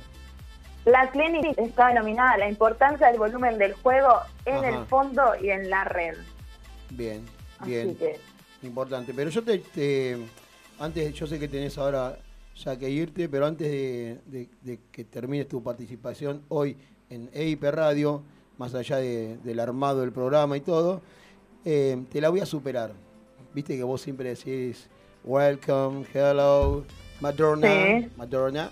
La 0.85 1.11
clinic 1.11 1.57
está 1.59 1.89
denominada 1.89 2.37
La 2.39 2.49
importancia 2.49 3.07
del 3.09 3.19
volumen 3.19 3.57
del 3.59 3.75
juego 3.75 4.15
en 4.47 4.57
Ajá. 4.57 4.69
el 4.69 4.87
fondo 4.87 5.23
y 5.41 5.51
en 5.51 5.71
la 5.71 5.85
red. 5.85 6.17
Bien, 6.91 7.25
Así 7.59 7.71
bien. 7.71 7.97
que 7.97 8.19
Importante. 8.63 9.13
Pero 9.13 9.29
yo 9.31 9.43
te, 9.43 9.59
te- 9.59 10.17
antes, 10.79 11.13
yo 11.15 11.27
sé 11.27 11.39
que 11.39 11.49
tenés 11.49 11.77
ahora 11.79 12.17
ya 12.57 12.77
que 12.79 12.89
irte, 12.89 13.29
pero 13.29 13.47
antes 13.47 13.69
de, 13.71 14.19
de- 14.27 14.49
de 14.63 14.79
que 14.93 15.05
termines 15.05 15.49
tu 15.49 15.63
participación 15.63 16.43
hoy 16.49 16.77
en 17.11 17.29
EIP 17.33 17.65
Radio, 17.65 18.23
más 18.59 18.75
allá 18.75 18.97
de- 18.99 19.37
del 19.39 19.59
armado 19.61 20.01
del 20.01 20.13
programa 20.13 20.57
y 20.57 20.61
todo, 20.61 21.03
eh, 21.65 22.01
te 22.11 22.21
la 22.21 22.29
voy 22.29 22.41
a 22.41 22.47
superar. 22.47 22.93
Viste 23.55 23.77
que 23.77 23.83
vos 23.83 24.01
siempre 24.01 24.31
decís 24.35 24.89
welcome, 25.25 26.05
hello, 26.13 26.85
Madonna, 27.21 27.69
Sí. 28.01 28.09
Madonna. 28.17 28.71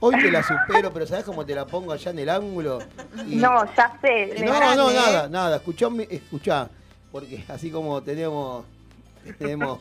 Hoy 0.00 0.16
te 0.20 0.30
la 0.30 0.42
supero, 0.42 0.92
pero 0.92 1.06
¿sabés 1.06 1.24
cómo 1.24 1.44
te 1.46 1.54
la 1.54 1.66
pongo 1.66 1.92
allá 1.92 2.10
en 2.10 2.18
el 2.18 2.28
ángulo? 2.28 2.78
Y- 3.26 3.36
no, 3.36 3.64
ya 3.74 3.98
sé. 4.02 4.34
no, 4.44 4.52
grande, 4.54 4.76
no, 4.76 4.90
¿eh? 4.90 4.94
nada, 4.94 5.28
nada. 5.28 5.56
Escuchá, 5.56 5.88
escuchá, 6.10 6.68
porque 7.10 7.42
así 7.48 7.70
como 7.70 8.02
tenemos, 8.02 8.64
tenemos 9.38 9.78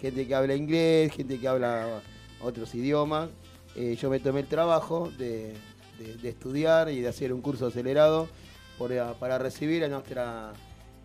gente 0.00 0.26
que 0.26 0.34
habla 0.34 0.54
inglés, 0.54 1.12
gente 1.12 1.38
que 1.38 1.46
habla 1.46 2.00
otros 2.40 2.74
idiomas, 2.74 3.28
eh, 3.76 3.96
yo 4.00 4.08
me 4.08 4.18
tomé 4.20 4.40
el 4.40 4.46
trabajo 4.46 5.10
de, 5.18 5.54
de- 5.98 6.14
de 6.20 6.28
estudiar 6.30 6.88
y 6.88 7.00
de 7.02 7.08
hacer 7.08 7.32
un 7.32 7.42
curso 7.42 7.66
acelerado 7.66 8.28
por- 8.78 8.94
para 9.18 9.36
recibir 9.38 9.84
a 9.84 9.88
nuestra, 9.88 10.50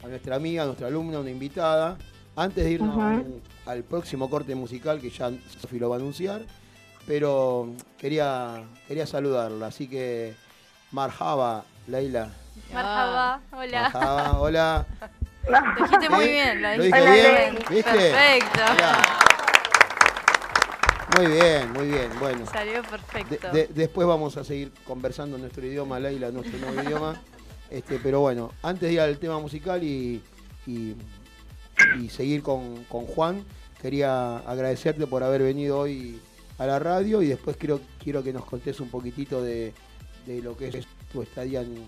a 0.03 0.07
nuestra 0.07 0.37
amiga, 0.37 0.63
a 0.63 0.65
nuestra 0.65 0.87
alumna, 0.87 1.19
una 1.19 1.29
invitada, 1.31 1.97
antes 2.35 2.63
de 2.63 2.71
irnos 2.71 2.97
al- 2.97 3.41
al 3.65 3.83
próximo 3.83 4.29
corte 4.29 4.55
musical 4.55 4.99
que 4.99 5.09
ya 5.09 5.31
Sofi 5.61 5.79
lo 5.79 5.89
va 5.89 5.95
a 5.97 5.99
anunciar, 5.99 6.41
pero 7.05 7.69
quería, 7.97 8.63
quería 8.87 9.05
saludarla, 9.07 9.67
así 9.67 9.87
que 9.87 10.33
marhaba, 10.91 11.63
Leila. 11.87 12.29
Marhaba, 12.73 13.41
hola. 13.51 13.81
Marhaba, 13.93 14.39
hola. 14.39 14.85
Lo 15.47 15.83
dijiste 15.85 16.09
muy 16.09 16.25
bien, 16.27 16.61
lo 16.61 16.67
¿Lo 16.77 16.83
dijiste 16.83 16.99
dije 17.01 17.09
muy 17.09 17.19
bien? 17.19 17.35
bien. 17.35 17.55
¿Viste? 17.69 17.91
Perfecto. 17.91 18.61
Mirá. 18.73 18.97
Muy 21.17 21.27
bien, 21.27 21.73
muy 21.73 21.87
bien. 21.89 22.09
Bueno, 22.19 22.45
Salió 22.47 22.81
de- 22.81 22.87
perfecto. 22.87 23.51
de- 23.51 23.67
después 23.67 24.07
vamos 24.07 24.35
a 24.37 24.43
seguir 24.43 24.71
conversando 24.87 25.35
en 25.35 25.43
nuestro 25.43 25.65
idioma, 25.65 25.99
Leila, 25.99 26.31
nuestro 26.31 26.57
nuevo 26.59 26.81
idioma. 26.89 27.21
Este, 27.69 27.99
pero 27.99 28.21
bueno, 28.21 28.51
antes 28.63 28.87
de 28.87 28.93
ir 28.93 29.01
al 29.01 29.17
tema 29.19 29.39
musical 29.39 29.83
y, 29.83 30.23
y- 30.65 30.95
y 32.01 32.09
seguir 32.09 32.41
con, 32.41 32.83
con 32.85 33.05
Juan, 33.05 33.43
quería 33.81 34.37
agradecerte 34.39 35.07
por 35.07 35.23
haber 35.23 35.41
venido 35.43 35.79
hoy 35.79 36.19
a 36.57 36.65
la 36.65 36.79
radio 36.79 37.21
y 37.21 37.27
después 37.27 37.57
quiero, 37.57 37.81
quiero 38.01 38.23
que 38.23 38.31
nos 38.33 38.45
contés 38.45 38.79
un 38.79 38.89
poquitito 38.89 39.41
de, 39.41 39.73
de 40.25 40.41
lo 40.41 40.55
que 40.55 40.67
es 40.69 40.85
tu 41.11 41.21
estadía 41.21 41.61
en- 41.61 41.85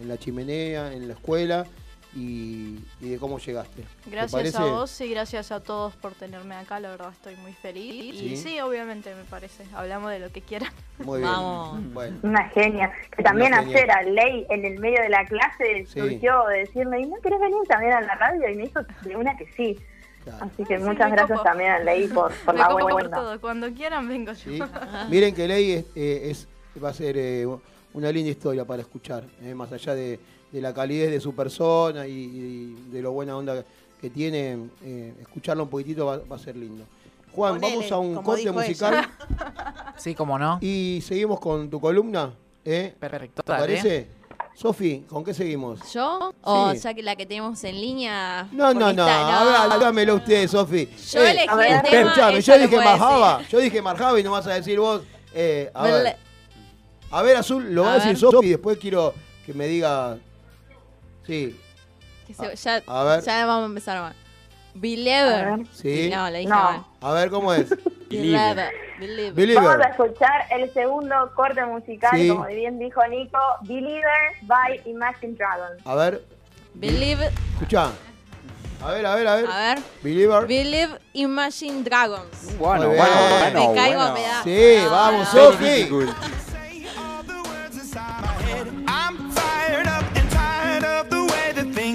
en 0.00 0.08
la 0.08 0.18
chimenea, 0.18 0.92
en 0.92 1.08
la 1.08 1.14
escuela 1.14 1.66
y, 2.14 2.78
y 3.00 3.08
de 3.10 3.18
cómo 3.18 3.38
llegaste. 3.38 3.82
¿Te 4.04 4.10
Gracias 4.10 4.56
a 4.56 4.64
vos 4.64 5.00
y 5.00 5.08
gracias 5.10 5.52
a 5.52 5.60
todos 5.60 5.94
por 5.96 6.12
tenerme 6.14 6.54
acá, 6.56 6.80
la 6.80 6.90
verdad 6.90 7.10
estoy 7.12 7.36
muy 7.36 7.52
feliz. 7.52 8.18
Sí. 8.18 8.24
Y 8.32 8.36
sí, 8.36 8.60
obviamente 8.60 9.14
me 9.14 9.24
parece, 9.24 9.64
hablamos 9.74 10.10
de 10.10 10.18
lo 10.18 10.30
que 10.32 10.40
quieran. 10.40 10.72
Muy 10.98 11.20
bien. 11.20 11.30
Vamos. 11.30 11.92
Bueno. 11.94 12.16
Una 12.22 12.48
genia. 12.50 12.92
Que 13.16 13.22
también 13.22 13.52
Una 13.52 13.62
genia. 13.62 13.76
ayer 13.78 13.90
a 13.92 14.02
Ley 14.02 14.46
en 14.50 14.64
el 14.64 14.78
medio 14.80 15.00
de 15.02 15.08
la 15.08 15.24
clase 15.24 15.86
Sí. 15.86 16.00
surgió 16.00 16.44
de 16.48 16.58
decirme, 16.58 17.00
¿y 17.00 17.06
no 17.06 17.16
querés 17.22 17.40
venir 17.40 17.58
también 17.68 17.92
a 17.92 18.00
la 18.00 18.14
radio? 18.16 18.48
Y 18.48 18.56
me 18.56 18.64
hizo 18.64 18.80
de 19.02 19.16
una 19.16 19.36
que 19.36 19.46
sí. 19.56 19.78
Claro. 20.24 20.44
Así 20.44 20.64
que 20.64 20.78
Sí, 20.78 20.84
muchas 20.84 21.10
gracias 21.12 21.38
copo. 21.38 21.42
también 21.42 21.70
a 21.70 21.78
Ley 21.78 22.06
por, 22.08 22.32
por 22.44 22.54
me 22.54 22.60
la 22.60 22.72
buena 22.72 22.88
por 22.90 23.08
todo, 23.10 23.40
cuando 23.40 23.72
quieran 23.72 24.06
vengo 24.08 24.32
yo. 24.32 24.50
¿sí? 24.52 24.60
Miren 25.08 25.34
que 25.34 25.46
Ley 25.48 25.72
es, 25.72 25.84
eh, 25.94 26.30
es- 26.30 26.48
va 26.82 26.90
a 26.90 26.94
ser 26.94 27.16
eh, 27.16 27.46
una 27.94 28.12
linda 28.12 28.30
historia 28.30 28.64
para 28.64 28.82
escuchar, 28.82 29.24
eh, 29.42 29.54
más 29.54 29.72
allá 29.72 29.94
de, 29.94 30.20
de 30.52 30.60
la 30.60 30.72
calidez 30.74 31.10
de 31.10 31.20
su 31.20 31.34
persona 31.34 32.06
y, 32.06 32.12
y 32.12 32.90
de 32.92 33.02
lo 33.02 33.12
buena 33.12 33.36
onda 33.36 33.64
que 34.00 34.10
tiene, 34.10 34.58
eh, 34.82 35.14
escucharla 35.20 35.62
un 35.62 35.68
poquitito 35.68 36.06
va, 36.06 36.18
va 36.18 36.36
a 36.36 36.38
ser 36.38 36.56
lindo. 36.56 36.84
Juan, 37.34 37.54
Ponele, 37.60 37.76
vamos 37.76 37.92
a 37.92 37.98
un 37.98 38.14
corte 38.22 38.50
musical 38.50 39.08
Sí, 39.96 40.14
como 40.14 40.38
no. 40.38 40.58
y 40.60 41.00
seguimos 41.06 41.38
con 41.38 41.68
tu 41.70 41.80
columna. 41.80 42.32
¿eh? 42.64 42.94
Perfecto. 42.98 43.42
¿Te 43.42 43.52
parece? 43.52 44.08
Sofi, 44.54 45.04
¿con 45.08 45.22
qué 45.24 45.32
seguimos? 45.32 45.80
¿Yo? 45.92 46.32
¿O 46.42 46.72
Sí. 46.72 46.78
ya 46.80 46.92
que 46.92 47.02
la 47.02 47.14
que 47.16 47.24
tenemos 47.24 47.62
en 47.64 47.80
línea? 47.80 48.48
No, 48.52 48.74
no, 48.74 48.92
no, 48.92 49.04
habla- 49.04 49.62
háblamelo 49.72 50.16
usted, 50.16 50.48
Sofi. 50.48 50.88
Yo 51.12 51.22
Eh, 51.24 51.30
elegí 51.30 51.48
a 51.48 51.54
ver, 51.54 51.72
el 51.72 51.82
tema. 51.82 52.00
Escuchame, 52.10 52.40
yo 52.42 52.58
dije 52.58 52.76
Marjaba, 52.76 53.42
yo 53.48 53.58
dije 53.60 53.82
Marjaba 53.82 54.20
y 54.20 54.22
no 54.24 54.32
vas 54.32 54.46
a 54.48 54.54
decir 54.54 54.78
vos. 54.80 55.02
eh, 55.32 55.70
a 55.72 55.82
ver, 55.84 56.16
a 57.12 57.22
ver, 57.22 57.36
Azul, 57.36 57.72
lo 57.72 57.82
va 57.84 57.92
a 57.92 57.98
decir. 58.00 58.16
Sofi 58.18 58.46
y 58.46 58.50
después 58.50 58.76
quiero 58.78 59.14
que 59.46 59.54
me 59.54 59.66
diga. 59.66 60.18
Sí, 61.26 61.58
que 62.26 62.34
se- 62.34 62.56
ya, 62.56 62.82
a 62.86 63.04
ver. 63.04 63.22
ya 63.22 63.46
vamos 63.46 63.64
a 63.64 63.66
empezar 63.66 64.00
mal. 64.00 64.14
Believer. 64.74 65.56
Ver. 65.58 65.66
sí. 65.72 66.10
No, 66.12 66.30
la 66.30 66.38
dije 66.38 66.48
No. 66.48 66.56
mal. 66.56 66.84
A 67.00 67.12
ver 67.12 67.30
cómo 67.30 67.52
es. 67.52 67.68
Believer. 68.08 68.70
Believer. 68.98 69.32
Believer. 69.34 69.64
Vamos 69.64 69.86
a 69.86 69.88
escuchar 69.90 70.46
el 70.50 70.72
segundo 70.72 71.14
corte 71.34 71.64
musical, 71.66 72.10
Sí. 72.14 72.28
como 72.28 72.46
bien 72.46 72.78
dijo 72.78 73.04
Nico, 73.08 73.38
Believer 73.62 74.32
by 74.42 74.80
Imagine 74.86 75.34
Dragons. 75.34 75.84
A 75.86 75.94
ver, 75.94 76.24
Believe. 76.74 77.30
escuchá. 77.54 77.90
A 78.82 78.92
ver, 78.92 79.04
a 79.04 79.14
ver, 79.14 79.26
a 79.28 79.34
ver. 79.36 79.46
A 79.50 79.58
ver. 79.58 79.78
Believer. 80.02 80.46
Believe 80.46 80.98
Imagine 81.12 81.82
Dragons. 81.82 82.56
Bueno, 82.58 82.88
bueno, 82.88 83.04
bueno. 83.40 83.68
Me 83.70 83.74
caigo 83.74 84.00
a 84.00 84.14
pedazos. 84.14 84.44
Sí, 84.44 84.76
vamos. 84.90 85.28
Sofi. 85.28 85.82
I'm 85.82 86.14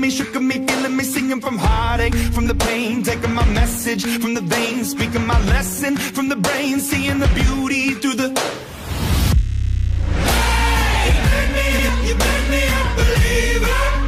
me, 0.00 0.10
shook 0.10 0.34
me, 0.40 0.66
feeling 0.66 0.96
me, 0.96 1.04
singing 1.04 1.40
from 1.40 1.58
heartache, 1.58 2.14
from 2.14 2.46
the 2.46 2.54
pain, 2.54 3.02
taking 3.02 3.32
my 3.32 3.44
message 3.46 4.04
from 4.20 4.34
the 4.34 4.40
veins, 4.40 4.90
speaking 4.90 5.26
my 5.26 5.40
lesson 5.46 5.96
from 5.96 6.28
the 6.28 6.36
brain, 6.36 6.78
seeing 6.78 7.18
the 7.18 7.28
beauty 7.28 7.94
through 7.94 8.14
the. 8.14 8.28
Hey, 10.24 11.10
you 11.16 11.22
made 11.32 11.52
me, 11.56 12.08
you 12.08 12.14
made 12.14 12.46
me 12.50 12.62
a 12.80 12.82
believer. 12.96 14.07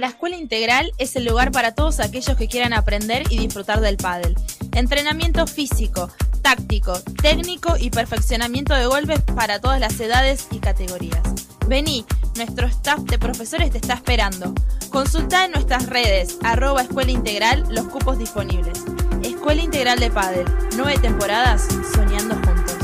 La 0.00 0.06
Escuela 0.06 0.38
Integral 0.38 0.94
es 0.96 1.14
el 1.14 1.26
lugar 1.26 1.52
para 1.52 1.74
todos 1.74 2.00
aquellos 2.00 2.34
que 2.34 2.48
quieran 2.48 2.72
aprender 2.72 3.24
y 3.28 3.38
disfrutar 3.38 3.82
del 3.82 3.98
pádel. 3.98 4.34
Entrenamiento 4.72 5.46
físico, 5.46 6.08
táctico, 6.40 6.98
técnico 7.20 7.76
y 7.78 7.90
perfeccionamiento 7.90 8.72
de 8.72 8.86
golpes 8.86 9.20
para 9.36 9.60
todas 9.60 9.78
las 9.78 10.00
edades 10.00 10.46
y 10.52 10.58
categorías. 10.58 11.20
Vení, 11.66 12.06
nuestro 12.34 12.66
staff 12.66 13.00
de 13.00 13.18
profesores 13.18 13.72
te 13.72 13.76
está 13.76 13.92
esperando. 13.92 14.54
Consulta 14.88 15.44
en 15.44 15.52
nuestras 15.52 15.84
redes, 15.84 16.38
arroba 16.42 16.80
Escuela 16.80 17.10
Integral, 17.10 17.66
los 17.68 17.86
cupos 17.88 18.18
disponibles. 18.18 18.82
Escuela 19.22 19.60
Integral 19.60 19.98
de 19.98 20.10
Pádel, 20.10 20.46
nueve 20.78 20.98
temporadas 20.98 21.68
soñando 21.92 22.36
juntos. 22.36 22.76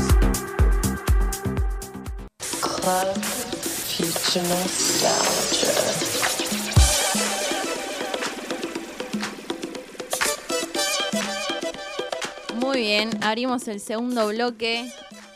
Muy 12.77 12.85
bien, 12.85 13.09
abrimos 13.23 13.67
el 13.67 13.79
segundo 13.79 14.27
bloque 14.27 14.87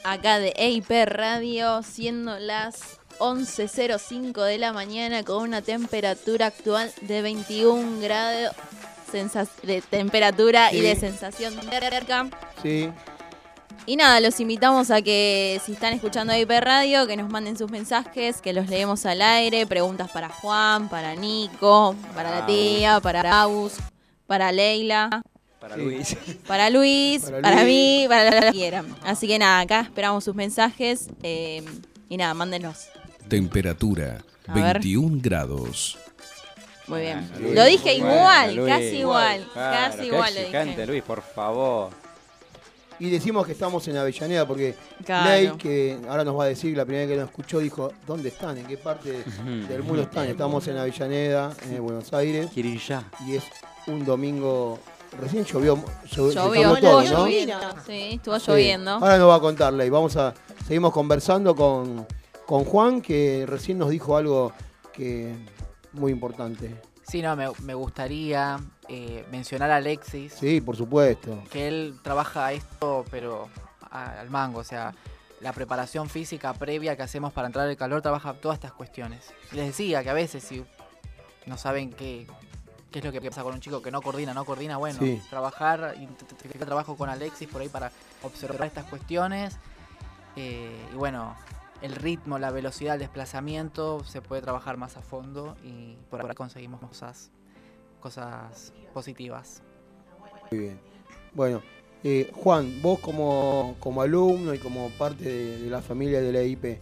acá 0.04 0.38
de 0.38 0.54
EIP 0.58 0.92
Radio, 1.08 1.82
siendo 1.82 2.38
las 2.38 3.00
11.05 3.18 4.46
de 4.46 4.60
la 4.60 4.74
mañana 4.74 5.24
con 5.24 5.42
una 5.42 5.64
temperatura 5.64 6.46
actual 6.46 6.94
de 7.02 7.24
21 7.24 8.00
grados 8.00 8.56
de 9.64 9.82
temperatura 9.82 10.72
y 10.72 10.82
de 10.82 10.96
sensación 10.96 11.56
térmica. 11.68 12.30
Sí. 12.62 12.92
Y 13.88 13.96
nada, 13.96 14.20
los 14.20 14.40
invitamos 14.40 14.92
a 14.92 15.02
que 15.02 15.60
si 15.66 15.72
están 15.72 15.94
escuchando 15.94 16.34
EIP 16.34 16.52
Radio, 16.60 17.08
que 17.08 17.18
nos 17.18 17.32
manden 17.32 17.58
sus 17.58 17.72
mensajes, 17.72 18.40
que 18.40 18.54
los 18.54 18.70
leemos 18.70 19.08
al 19.08 19.20
aire, 19.20 19.66
preguntas 19.66 20.12
para 20.12 20.30
Juan, 20.30 20.90
para 20.90 21.16
Nico, 21.16 21.96
para 22.14 22.30
la 22.30 22.46
tía, 22.46 23.00
para 23.00 23.42
Agus, 23.42 23.78
para 24.28 24.52
Leila. 24.52 25.24
Para 25.62 25.76
Sí. 25.76 25.82
Luis. 25.82 26.18
Para 26.48 26.70
Luis, 26.70 27.22
Para 27.24 27.42
para, 27.42 27.56
Luis. 27.64 27.66
mí, 27.68 28.06
para 28.10 28.24
la 28.32 28.42
que 28.42 28.52
quieran. 28.52 28.96
Así 29.04 29.28
que 29.28 29.38
nada, 29.40 29.60
acá 29.62 29.82
esperamos 29.82 30.24
sus 30.24 30.36
mensajes 30.36 31.08
eh, 31.24 31.64
y 32.10 32.18
nada, 32.18 32.34
mándenos. 32.34 32.88
Temperatura 33.30 34.18
A 34.48 34.54
ver. 34.54 34.80
21 34.80 35.20
grados. 35.22 35.98
Muy 36.88 37.02
bien. 37.02 37.30
Luis, 37.40 37.56
Lo 37.56 37.64
dije 37.66 38.00
bueno, 38.00 38.52
igual, 38.52 38.68
casi 38.68 38.98
igual, 38.98 39.48
Claro, 39.54 39.92
casi 39.94 40.08
igual 40.08 40.34
lo 40.34 40.42
dije. 40.42 40.86
Luis, 40.88 41.04
por 41.04 41.22
favor. 41.22 41.92
Y 43.00 43.10
decimos 43.10 43.46
que 43.46 43.54
estamos 43.54 43.88
en 43.88 43.98
Avellaneda 43.98 44.46
porque 44.46 44.76
Claro. 45.06 45.30
Ley, 45.30 45.52
que 45.58 45.98
ahora 46.10 46.24
nos 46.24 46.38
va 46.38 46.44
a 46.44 46.48
decir, 46.48 46.76
la 46.76 46.84
primera 46.86 47.06
vez 47.08 47.16
que 47.16 47.20
nos 47.22 47.30
escuchó, 47.30 47.60
dijo, 47.60 47.94
¿dónde 48.06 48.30
están? 48.30 48.58
¿En 48.58 48.66
qué 48.66 48.78
parte 48.78 49.24
del 49.70 49.84
mundo 49.84 50.02
están? 50.04 50.28
Estamos 50.28 50.68
en 50.68 50.78
Avellaneda, 50.78 51.54
en 51.70 51.82
Buenos 51.82 52.12
Aires, 52.14 52.50
Quiero 52.54 52.70
ir 52.70 52.80
ya. 52.82 53.04
y 53.26 53.36
es 53.36 53.44
un 53.88 54.04
domingo, 54.06 54.78
recién 55.20 55.44
llovió, 55.46 55.78
llo- 56.10 56.32
Llovió, 56.32 56.52
dejamos 56.52 56.80
todo, 56.82 57.04
¿no? 57.04 57.26
Sí, 57.86 58.10
estuvo 58.14 58.40
Sí. 58.40 58.46
lloviendo. 58.52 58.92
Ahora 58.92 59.18
nos 59.18 59.30
va 59.30 59.36
a 59.36 59.40
contar 59.40 59.74
Ley, 59.74 59.90
vamos 59.90 60.16
a, 60.18 60.34
seguimos 60.68 60.92
conversando 60.94 61.56
con, 61.56 62.06
con 62.46 62.64
Juan, 62.66 63.02
que 63.02 63.46
recién 63.48 63.78
nos 63.78 63.90
dijo 63.90 64.16
algo 64.18 64.52
que 64.94 65.36
muy 65.94 66.12
importante. 66.12 66.76
Sí, 67.08 67.22
no, 67.22 67.36
me, 67.36 67.48
me 67.64 67.74
gustaría 67.74 68.58
eh, 68.88 69.26
mencionar 69.32 69.70
a 69.72 69.78
Alexis, 69.78 70.34
Sí, 70.34 70.62
por 70.62 70.78
supuesto. 70.78 71.44
que 71.52 71.68
él 71.68 71.96
trabaja 72.04 72.54
esto, 72.54 73.04
pero 73.12 73.50
al 73.90 74.30
mango, 74.30 74.60
o 74.60 74.64
sea, 74.64 74.94
la 75.42 75.52
preparación 75.52 76.08
física 76.10 76.54
previa 76.54 76.96
que 76.96 77.02
hacemos 77.04 77.34
para 77.34 77.48
entrar 77.48 77.68
al 77.68 77.76
calor 77.76 78.02
trabaja 78.02 78.34
todas 78.34 78.56
estas 78.58 78.72
cuestiones. 78.74 79.34
Les 79.52 79.66
decía 79.68 80.04
que 80.04 80.10
a 80.10 80.14
veces 80.14 80.44
si 80.44 80.64
no 81.48 81.58
saben 81.58 81.90
qué, 81.92 82.28
qué 82.92 83.00
es 83.00 83.06
lo 83.06 83.12
que 83.12 83.22
pasa 83.22 83.44
con 83.44 83.54
un 83.54 83.62
chico 83.62 83.82
que 83.82 83.90
no 83.92 84.02
coordina, 84.02 84.34
no 84.34 84.46
coordina, 84.46 84.78
bueno, 84.78 85.00
Sí. 85.00 85.22
trabajar, 85.30 85.96
trabajo 86.60 86.96
con 86.98 87.10
Alexis 87.10 87.48
por 87.48 87.62
ahí 87.62 87.70
para 87.70 87.92
observar 88.24 88.68
estas 88.68 88.86
cuestiones. 88.86 89.58
eh, 90.38 90.88
y 90.94 90.96
bueno, 90.96 91.36
el 91.82 91.94
ritmo, 91.96 92.40
la 92.40 92.52
velocidad, 92.52 92.94
el 92.96 93.02
desplazamiento 93.02 94.02
se 94.06 94.22
puede 94.22 94.42
trabajar 94.42 94.78
más 94.78 94.96
a 94.96 95.02
fondo 95.02 95.58
y 95.64 95.98
por 96.10 96.22
ahora 96.22 96.36
conseguimos 96.36 96.80
cosas, 96.80 97.32
cosas 98.00 98.72
positivas. 98.94 99.62
Muy 100.52 100.60
bien. 100.62 100.80
Bueno, 101.34 101.62
eh, 102.04 102.32
Juan, 102.34 102.82
vos 102.82 103.00
como, 103.00 103.76
como 103.80 104.02
alumno 104.02 104.54
y 104.54 104.60
como 104.60 104.90
parte 104.92 105.26
de, 105.26 105.58
de 105.64 105.70
la 105.70 105.82
familia 105.82 106.22
de 106.22 106.32
la 106.32 106.44
IP, 106.44 106.80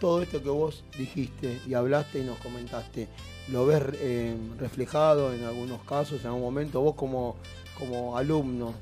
todo 0.00 0.22
esto 0.22 0.40
que 0.42 0.50
vos 0.50 0.84
dijiste 0.96 1.60
y 1.66 1.74
hablaste 1.74 2.20
y 2.20 2.24
nos 2.24 2.38
comentaste, 2.38 3.08
¿lo 3.48 3.66
ves 3.66 3.82
eh, 3.94 4.36
reflejado 4.58 5.32
en 5.32 5.44
algunos 5.44 5.82
casos, 5.82 6.20
en 6.22 6.26
algún 6.28 6.42
momento? 6.42 6.80
Vos 6.80 6.94
como, 6.94 7.36
como 7.78 8.16
alumno, 8.16 8.74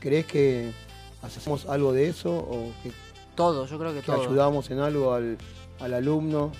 ¿crees 0.00 0.26
que 0.26 0.72
hacemos 1.22 1.66
algo 1.66 1.92
de 1.92 2.08
eso 2.08 2.30
o 2.36 2.72
que, 2.82 2.92
Todo, 3.34 3.66
yo 3.66 3.78
creo 3.78 3.92
que 3.92 4.00
que 4.00 4.06
todo. 4.06 4.22
ayudamos 4.22 4.70
en 4.70 4.78
algo 4.80 5.12
al, 5.14 5.36
al 5.80 5.94
alumno? 5.94 6.52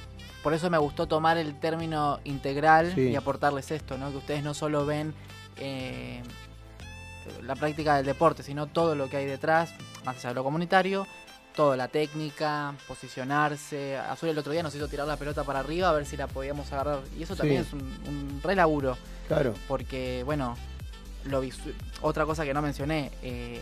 Por 0.43 0.55
eso 0.55 0.71
me 0.71 0.79
gustó 0.79 1.07
tomar 1.07 1.39
el 1.39 1.59
término 1.59 2.21
integral 2.25 2.93
Sí. 2.95 3.09
y 3.09 3.17
aportarles 3.17 3.71
esto, 3.71 3.99
¿no? 3.99 4.11
Que 4.11 4.19
ustedes 4.19 4.45
no 4.45 4.55
solo 4.55 4.87
ven 4.87 5.13
eh, 5.57 6.23
la 7.43 7.57
práctica 7.57 7.97
del 7.97 8.07
deporte, 8.07 8.43
sino 8.43 8.67
todo 8.69 8.95
lo 8.95 9.09
que 9.09 9.17
hay 9.17 9.27
detrás, 9.27 9.75
más 10.05 10.17
allá 10.19 10.29
de 10.31 10.35
lo 10.37 10.45
comunitario, 10.45 11.07
toda 11.57 11.77
la 11.77 11.89
técnica, 11.89 12.75
posicionarse. 12.87 13.97
Azul 13.97 14.29
el 14.29 14.39
otro 14.39 14.53
día 14.53 14.63
nos 14.63 14.75
hizo 14.75 14.87
tirar 14.87 15.07
la 15.09 15.17
pelota 15.17 15.43
para 15.43 15.61
arriba 15.61 15.89
a 15.89 15.93
ver 15.93 16.07
si 16.07 16.17
la 16.17 16.29
podíamos 16.29 16.71
agarrar. 16.73 17.01
Y 17.19 17.23
eso 17.25 17.35
también 17.35 17.65
Sí. 17.65 17.69
es 17.69 17.73
un, 17.73 17.81
un 18.09 18.41
re 18.45 18.55
laburo. 18.55 18.97
Claro. 19.27 19.55
Porque, 19.67 20.23
bueno, 20.25 20.57
lo 21.25 21.43
otra 22.03 22.25
cosa 22.27 22.45
que 22.45 22.55
no 22.55 22.63
mencioné, 22.63 23.11
eh, 23.23 23.61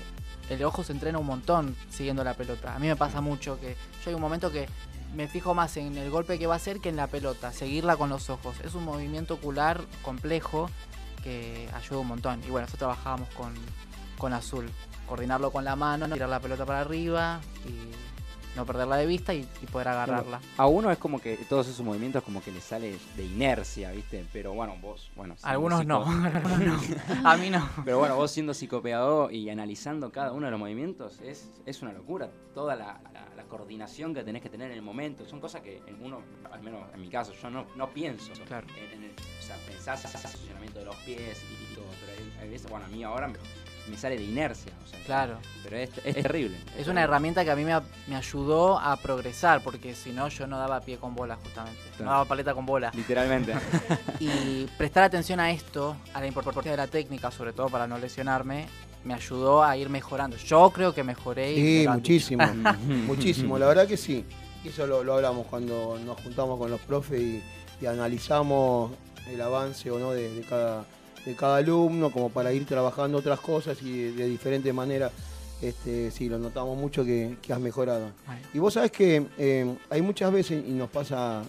el 0.50 0.62
ojo 0.64 0.82
se 0.84 0.92
entrena 0.92 1.18
un 1.18 1.26
montón 1.26 1.74
siguiendo 1.90 2.22
la 2.24 2.34
pelota. 2.34 2.74
A 2.74 2.78
mí 2.78 2.86
me 2.88 2.96
pasa 2.96 3.20
mucho 3.22 3.58
que 3.60 3.76
yo 4.04 4.10
hay 4.10 4.14
un 4.14 4.20
momento 4.20 4.50
que 4.52 4.68
me 5.14 5.28
fijo 5.28 5.54
más 5.54 5.76
en 5.76 5.96
el 5.96 6.10
golpe 6.10 6.38
que 6.38 6.46
va 6.48 6.54
a 6.54 6.56
hacer 6.56 6.80
que 6.80 6.88
en 6.88 6.96
la 6.96 7.06
pelota, 7.06 7.52
seguirla 7.52 7.96
con 7.96 8.10
los 8.10 8.28
ojos. 8.28 8.56
Es 8.64 8.74
un 8.74 8.84
movimiento 8.84 9.34
ocular 9.34 9.80
complejo 10.02 10.68
que 11.22 11.68
ayuda 11.72 12.00
un 12.00 12.08
montón. 12.08 12.42
Y 12.44 12.50
bueno, 12.50 12.66
eso 12.66 12.76
trabajábamos 12.76 13.28
con, 13.30 13.54
con 14.18 14.32
azul. 14.32 14.68
Coordinarlo 15.08 15.50
con 15.50 15.64
la 15.64 15.76
mano, 15.76 16.08
tirar 16.08 16.28
la 16.28 16.40
pelota 16.40 16.64
para 16.66 16.80
arriba 16.80 17.40
y 17.66 17.94
no 18.56 18.64
perderla 18.64 18.96
de 18.96 19.06
vista 19.06 19.34
y, 19.34 19.40
y 19.62 19.66
poder 19.66 19.88
agarrarla. 19.88 20.40
A 20.56 20.66
uno 20.66 20.88
es 20.92 20.98
como 20.98 21.20
que 21.20 21.36
todos 21.48 21.66
esos 21.66 21.84
movimientos 21.84 22.22
como 22.22 22.40
que 22.40 22.52
le 22.52 22.60
sale 22.60 22.96
de 23.16 23.24
inercia, 23.24 23.90
¿viste? 23.90 24.24
Pero 24.32 24.52
bueno, 24.54 24.76
vos, 24.80 25.10
bueno. 25.16 25.34
Algunos 25.42 25.84
no, 25.84 26.04
algunos 26.24 26.60
no. 26.60 26.80
A 27.28 27.36
mí 27.36 27.50
no. 27.50 27.68
Pero 27.84 27.98
bueno, 27.98 28.14
vos 28.16 28.30
siendo 28.30 28.54
psicopedagog 28.54 29.32
y 29.32 29.50
analizando 29.50 30.12
cada 30.12 30.30
uno 30.32 30.46
de 30.46 30.52
los 30.52 30.60
movimientos, 30.60 31.20
es, 31.20 31.50
es 31.66 31.82
una 31.82 31.92
locura. 31.92 32.30
Toda 32.54 32.76
la, 32.76 33.00
la- 33.12 33.24
la 33.34 33.42
coordinación 33.48 34.14
que 34.14 34.22
tenés 34.22 34.40
que 34.42 34.48
tener 34.48 34.70
en 34.70 34.76
el 34.76 34.82
momento. 34.82 35.24
Son 35.26 35.40
cosas 35.40 35.60
que 35.60 35.82
en 35.88 36.00
uno, 36.00 36.22
al 36.52 36.62
menos 36.62 36.82
en 36.94 37.00
mi 37.00 37.08
caso, 37.08 37.32
yo 37.32 37.50
no, 37.50 37.66
no 37.76 37.90
pienso. 37.90 38.32
Claro. 38.46 38.66
En, 38.78 38.98
en 38.98 39.04
el- 39.10 39.10
o 39.10 39.42
sea, 39.42 39.56
pensás 39.66 40.04
en 40.04 40.12
el 40.14 40.22
posicionamiento 40.22 40.78
de 40.78 40.84
los 40.84 40.96
pies 40.98 41.42
y, 41.42 41.72
y 41.72 41.74
todo. 41.74 41.84
Pero 42.06 42.12
hay, 42.12 42.42
hay 42.44 42.48
veces, 42.50 42.70
bueno, 42.70 42.86
a 42.86 42.88
mí 42.88 43.02
ahora 43.02 43.26
me, 43.26 43.34
me 43.88 43.96
sale 43.96 44.16
de 44.16 44.24
inercia. 44.24 44.72
O 44.84 44.88
sea, 44.88 44.94
Claro. 45.04 45.38
Pero 45.62 45.76
es, 45.76 45.90
es 46.04 46.14
terrible. 46.14 46.56
Es 46.78 46.88
una 46.88 47.02
herramienta 47.02 47.44
que 47.44 47.50
a 47.50 47.56
mí 47.56 47.64
me, 47.64 48.16
ayudó 48.16 48.78
a 48.78 48.96
progresar, 48.96 49.62
porque 49.62 49.94
si 49.94 50.12
no, 50.12 50.28
yo 50.28 50.46
no 50.46 50.58
daba 50.58 50.80
pie 50.80 50.98
con 50.98 51.14
bola, 51.14 51.36
justamente. 51.36 51.80
No 51.98 52.06
daba 52.06 52.24
paleta 52.24 52.54
con 52.54 52.66
bola. 52.66 52.90
Literalmente. 52.94 53.54
Y 54.20 54.66
prestar 54.78 55.04
atención 55.04 55.40
a 55.40 55.50
esto, 55.50 55.96
a 56.14 56.20
la 56.20 56.26
importancia 56.26 56.70
de 56.70 56.76
la 56.76 56.86
técnica, 56.86 57.30
sobre 57.30 57.52
todo 57.52 57.68
para 57.68 57.86
no 57.86 57.98
lesionarme, 57.98 58.66
me 59.04 59.14
ayudó 59.14 59.62
a 59.62 59.76
ir 59.76 59.90
mejorando. 59.90 60.36
Yo 60.36 60.70
creo 60.70 60.94
que 60.94 61.02
mejoré. 61.02 61.52
y 61.52 61.56
me 61.56 61.62
Sí, 61.62 61.88
muchísimo, 61.88 62.46
muchísimo, 63.06 63.58
la 63.58 63.66
verdad 63.66 63.86
que 63.86 63.96
sí. 63.96 64.24
Y 64.64 64.68
Eso 64.68 64.86
lo, 64.86 65.04
lo 65.04 65.14
hablamos 65.14 65.46
cuando 65.46 65.98
nos 66.04 66.20
juntamos 66.22 66.58
con 66.58 66.70
los 66.70 66.80
profes 66.80 67.20
y, 67.20 67.42
y 67.82 67.86
analizamos 67.86 68.92
el 69.30 69.40
avance 69.40 69.90
o 69.90 69.98
no 69.98 70.12
de, 70.12 70.32
de 70.32 70.42
cada, 70.42 70.84
de 71.24 71.34
cada 71.34 71.56
alumno, 71.56 72.10
como 72.10 72.28
para 72.30 72.52
ir 72.52 72.66
trabajando 72.66 73.18
otras 73.18 73.40
cosas 73.40 73.80
y 73.82 73.92
de, 73.98 74.12
de 74.12 74.28
diferente 74.28 74.72
manera. 74.72 75.10
Este, 75.62 76.10
sí, 76.10 76.28
lo 76.28 76.38
notamos 76.38 76.76
mucho 76.76 77.04
que, 77.04 77.36
que 77.40 77.52
has 77.52 77.60
mejorado. 77.60 78.10
Y 78.52 78.58
vos 78.58 78.74
sabés 78.74 78.90
que 78.90 79.24
eh, 79.38 79.74
hay 79.88 80.02
muchas 80.02 80.30
veces, 80.32 80.62
y 80.66 80.72
nos 80.72 80.90
pasa, 80.90 81.42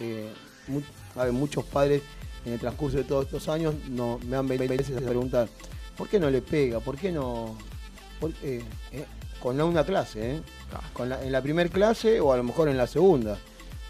eh, 0.00 0.30
mu- 0.68 0.80
ver, 1.24 1.32
muchos 1.32 1.64
padres 1.64 2.02
en 2.46 2.52
el 2.54 2.58
transcurso 2.60 2.96
de 2.96 3.04
todos 3.04 3.26
estos 3.26 3.48
años 3.48 3.74
no, 3.90 4.18
me 4.26 4.36
han 4.36 4.46
venido 4.48 4.68
veces 4.68 4.96
a 4.96 5.00
preguntar, 5.00 5.48
¿por 5.98 6.08
qué 6.08 6.18
no 6.18 6.30
le 6.30 6.40
pega? 6.40 6.80
¿Por 6.80 6.96
qué 6.96 7.12
no...? 7.12 7.58
por- 8.20 8.30
eh, 8.42 8.62
eh, 8.92 9.04
con 9.40 9.58
la- 9.58 9.64
una 9.66 9.84
clase, 9.84 10.36
¿eh? 10.36 10.40
Con 10.94 11.08
la- 11.10 11.22
en 11.22 11.30
la 11.32 11.42
primera 11.42 11.68
clase 11.68 12.20
o 12.20 12.32
a 12.32 12.36
lo 12.38 12.44
mejor 12.44 12.68
en 12.68 12.76
la 12.78 12.86
segunda. 12.86 13.36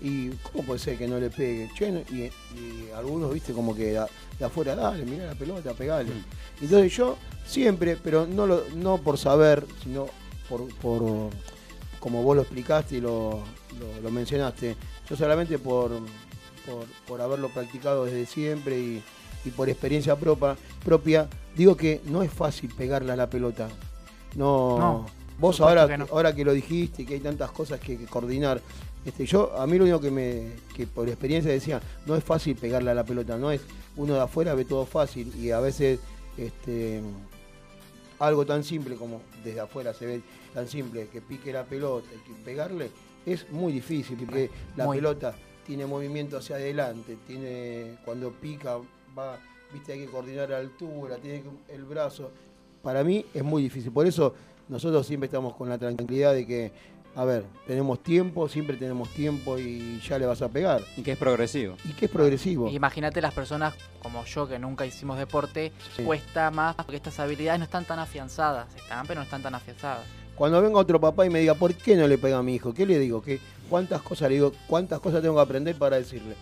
¿Y 0.01 0.29
cómo 0.53 0.65
puede 0.65 0.79
ser 0.79 0.97
que 0.97 1.09
no 1.09 1.19
le 1.19 1.29
pegue? 1.31 1.69
Che, 1.77 1.91
no- 1.91 2.01
y, 2.01 2.31
y 2.57 2.91
algunos, 2.97 3.33
viste, 3.35 3.53
como 3.53 3.75
que 3.75 3.87
de, 3.95 4.07
de 4.39 4.45
afuera, 4.45 4.75
dale, 4.77 5.05
mirá 5.05 5.27
la 5.27 5.35
pelota, 5.35 5.73
pegale. 5.75 6.11
Entonces 6.61 6.97
yo 6.97 7.17
siempre, 7.47 7.97
pero 7.97 8.27
no, 8.27 8.47
lo, 8.47 8.63
no 8.77 8.99
por 8.99 9.19
saber, 9.19 9.67
sino 9.83 10.07
por, 10.49 10.69
por 10.77 11.31
como 11.99 12.23
vos 12.23 12.37
lo 12.37 12.43
explicaste 12.43 12.97
y 12.97 13.01
lo, 13.01 13.43
lo- 13.81 14.01
lo 14.03 14.11
mencionaste, 14.11 14.77
yo 15.11 15.17
solamente 15.17 15.59
por, 15.59 15.91
por, 16.65 16.85
por 17.07 17.21
haberlo 17.21 17.49
practicado 17.49 18.05
desde 18.05 18.25
siempre 18.27 18.79
y, 18.79 19.03
y 19.45 19.51
por 19.51 19.69
experiencia 19.69 20.15
propia, 20.15 20.57
propia, 20.85 21.29
digo 21.57 21.77
que 21.77 22.01
no 22.05 22.23
es 22.23 22.31
fácil 22.33 22.73
pegarle 22.73 23.11
a 23.13 23.17
la 23.17 23.29
pelota. 23.29 23.69
No, 24.37 24.79
No, 24.79 25.07
vos 25.39 25.61
ahora 25.61 25.87
que 25.87 25.93
que, 25.93 25.99
no. 25.99 26.07
ahora 26.13 26.35
que 26.35 26.45
lo 26.45 26.53
dijiste, 26.53 27.05
que 27.05 27.15
hay 27.15 27.21
tantas 27.21 27.51
cosas 27.51 27.81
que, 27.81 27.97
que 27.99 28.05
coordinar, 28.07 28.61
este, 29.05 29.25
yo 29.27 29.57
a 29.59 29.67
mí 29.67 29.79
lo 29.79 29.85
único 29.85 30.01
que 30.01 30.11
me 30.11 30.53
que 30.77 30.87
por 30.87 31.09
experiencia 31.09 31.51
decía, 31.51 31.81
no 32.07 32.15
es 32.17 32.25
fácil 32.25 32.57
pegarle 32.57 32.91
a 32.91 32.95
la 32.95 33.05
pelota, 33.05 33.37
no 33.39 33.51
es 33.51 33.61
uno 33.97 34.15
de 34.15 34.21
afuera 34.21 34.55
ve 34.55 34.65
todo 34.65 34.85
fácil 34.87 35.33
y 35.37 35.51
a 35.51 35.61
veces 35.61 35.99
este 36.37 37.01
algo 38.19 38.45
tan 38.45 38.65
simple 38.65 38.97
como 38.97 39.21
desde 39.45 39.61
afuera 39.61 39.95
se 39.95 40.07
ve 40.07 40.21
tan 40.53 40.67
simple 40.69 41.09
que 41.09 41.21
pique 41.21 41.53
la 41.53 41.65
pelota 41.65 42.09
y 42.15 42.29
que 42.29 42.35
pegarle 42.45 42.91
es 43.25 43.51
muy 43.51 43.73
difícil 43.73 44.17
porque 44.25 44.51
la 44.77 44.85
Muy. 44.87 44.97
pelota 44.99 45.35
tiene 45.67 45.85
movimiento 45.87 46.39
hacia 46.39 46.57
adelante, 46.57 47.17
tiene 47.27 47.97
cuando 48.05 48.31
pica 48.33 48.79
va, 49.17 49.39
viste 49.73 49.93
hay 49.93 50.01
que 50.01 50.07
coordinar 50.07 50.49
la 50.51 50.59
altura, 50.59 51.17
tiene 51.19 51.43
que- 51.43 51.75
el 51.75 51.85
brazo. 51.85 52.31
Para 52.83 53.05
mí 53.05 53.25
es 53.35 53.45
muy 53.45 53.63
difícil, 53.63 53.93
por 53.93 54.07
eso 54.07 54.35
nosotros 54.69 55.07
siempre 55.07 55.27
estamos 55.27 55.55
con 55.55 55.69
la 55.69 55.77
tranquilidad 55.79 56.33
de 56.35 56.47
que 56.47 56.73
a 57.17 57.25
ver, 57.25 57.45
tenemos 57.67 58.01
tiempo, 58.03 58.49
siempre 58.49 58.77
tenemos 58.77 59.09
tiempo 59.11 59.59
y 59.59 60.01
ya 60.01 60.19
le 60.19 60.27
vas 60.27 60.41
a 60.43 60.49
pegar. 60.49 60.83
Y 60.97 61.03
que 61.03 61.13
es 61.13 61.19
progresivo. 61.19 61.77
Y 61.85 61.93
que 61.95 62.05
es 62.07 62.11
progresivo. 62.11 62.69
Imagínate 62.69 63.21
las 63.21 63.35
personas 63.35 63.75
como 64.03 64.25
yo 64.25 64.47
que 64.49 64.59
nunca 64.59 64.87
hicimos 64.87 65.19
deporte, 65.19 65.73
Sí. 65.97 66.05
cuesta 66.05 66.51
más 66.53 66.77
porque 66.77 66.97
estas 66.97 67.19
habilidades 67.19 67.59
no 67.59 67.65
están 67.65 67.85
tan 67.85 67.99
afianzadas. 67.99 68.73
Están, 68.77 69.07
pero 69.07 69.19
no 69.21 69.25
están 69.25 69.43
tan 69.43 69.55
afianzadas. 69.55 70.05
Cuando 70.37 70.63
venga 70.63 70.79
otro 70.79 71.01
papá 71.01 71.27
y 71.27 71.31
me 71.31 71.41
diga, 71.41 71.55
¿por 71.55 71.75
qué 71.75 71.97
no 71.97 72.07
le 72.07 72.17
pega 72.19 72.39
a 72.39 72.43
mi 72.45 72.55
hijo? 72.55 72.73
¿Qué 72.73 72.87
le 72.87 72.99
digo? 73.01 73.21
¿Qué, 73.21 73.41
¿Cuántas 73.69 74.01
cosas 74.03 74.29
le 74.29 74.37
digo? 74.37 74.53
¿Cuántas 74.69 75.01
cosas 75.01 75.21
tengo 75.21 75.35
que 75.35 75.41
aprender 75.41 75.75
para 75.77 75.97
decirle? 75.97 76.37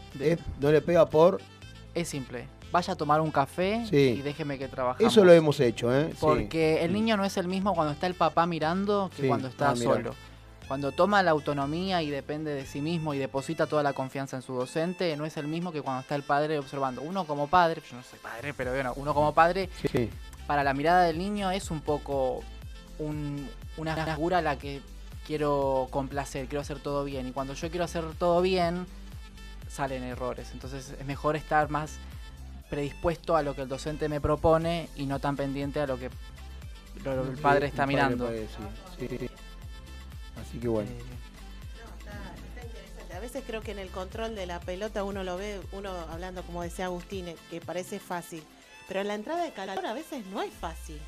No 0.60 0.70
le 0.70 0.82
pega 0.82 1.06
por... 1.08 1.40
Es 1.94 2.08
simple. 2.08 2.46
Vaya 2.70 2.92
a 2.92 2.96
tomar 2.96 3.22
un 3.22 3.30
café 3.30 3.86
Sí. 3.88 4.16
y 4.18 4.22
déjeme 4.22 4.58
que 4.58 4.68
trabajemos. 4.68 5.10
Eso 5.10 5.24
lo 5.24 5.32
hemos 5.32 5.58
hecho, 5.60 5.94
¿eh? 5.96 6.08
Sí. 6.10 6.16
Porque 6.20 6.84
el 6.84 6.92
niño 6.92 7.16
no 7.16 7.24
es 7.24 7.38
el 7.38 7.48
mismo 7.48 7.74
cuando 7.74 7.94
está 7.94 8.06
el 8.06 8.12
papá 8.14 8.44
mirando 8.44 9.08
que 9.16 9.22
Sí. 9.22 9.28
cuando 9.28 9.48
está 9.48 9.70
Ah, 9.70 9.76
solo. 9.76 10.14
Cuando 10.68 10.90
toma 10.90 11.22
la 11.22 11.30
autonomía 11.30 12.02
y 12.02 12.10
depende 12.10 12.52
de 12.52 12.66
sí 12.66 12.80
mismo 12.80 13.14
y 13.14 13.18
deposita 13.18 13.66
toda 13.66 13.82
la 13.84 13.92
confianza 13.92 14.36
en 14.36 14.42
su 14.42 14.52
docente, 14.54 15.16
no 15.16 15.24
es 15.24 15.36
el 15.36 15.46
mismo 15.46 15.70
que 15.70 15.80
cuando 15.80 16.00
está 16.00 16.16
el 16.16 16.24
padre 16.24 16.58
observando. 16.58 17.02
Uno 17.02 17.24
como 17.24 17.46
padre, 17.46 17.82
yo 17.88 17.96
no 17.96 18.02
soy 18.02 18.18
padre, 18.18 18.52
pero 18.52 18.72
bueno, 18.72 18.92
uno 18.96 19.14
como 19.14 19.32
padre, 19.32 19.70
Sí. 19.92 20.10
para 20.48 20.64
la 20.64 20.74
mirada 20.74 21.04
del 21.04 21.18
niño 21.18 21.50
es 21.52 21.70
un 21.70 21.80
poco 21.80 22.42
un- 22.98 23.48
una 23.76 23.94
figura 24.06 24.38
a 24.38 24.42
la 24.42 24.58
que 24.58 24.80
quiero 25.24 25.86
complacer, 25.90 26.46
quiero 26.46 26.62
hacer 26.62 26.80
todo 26.80 27.04
bien. 27.04 27.28
Y 27.28 27.32
cuando 27.32 27.54
yo 27.54 27.68
quiero 27.70 27.84
hacer 27.84 28.04
todo 28.18 28.40
bien, 28.42 28.86
salen 29.68 30.02
errores. 30.02 30.50
Entonces 30.52 30.94
es 30.98 31.06
mejor 31.06 31.36
estar 31.36 31.68
más 31.70 31.98
predispuesto 32.70 33.36
a 33.36 33.42
lo 33.42 33.54
que 33.54 33.62
el 33.62 33.68
docente 33.68 34.08
me 34.08 34.20
propone 34.20 34.88
y 34.96 35.06
no 35.06 35.20
tan 35.20 35.36
pendiente 35.36 35.78
a 35.80 35.86
lo 35.86 35.96
que 35.98 36.06
el 36.06 36.12
Sí, 37.36 37.40
padre 37.42 37.66
está 37.66 37.82
padre 37.84 37.86
mirando. 37.94 38.26
puede, 38.26 38.48
sí, 38.98 39.08
sí. 39.18 39.30
Así 40.40 40.58
que 40.58 40.68
bueno. 40.68 40.90
A 43.14 43.18
veces 43.20 43.42
creo 43.46 43.62
que 43.62 43.70
en 43.72 43.78
el 43.78 43.88
control 43.90 44.34
de 44.34 44.44
la 44.46 44.60
pelota 44.60 45.02
uno 45.02 45.24
lo 45.24 45.36
ve, 45.38 45.58
uno 45.72 45.90
hablando 46.10 46.42
como 46.42 46.62
decía 46.62 46.84
Agustín, 46.86 47.28
eh, 47.28 47.36
que 47.50 47.60
parece 47.62 47.98
fácil, 47.98 48.42
pero 48.88 49.00
en 49.00 49.08
la 49.08 49.14
entrada 49.14 49.42
de 49.42 49.52
calor 49.52 49.84
a 49.86 49.94
veces 49.94 50.26
no 50.26 50.42
es 50.42 50.52
fácil, 50.52 50.98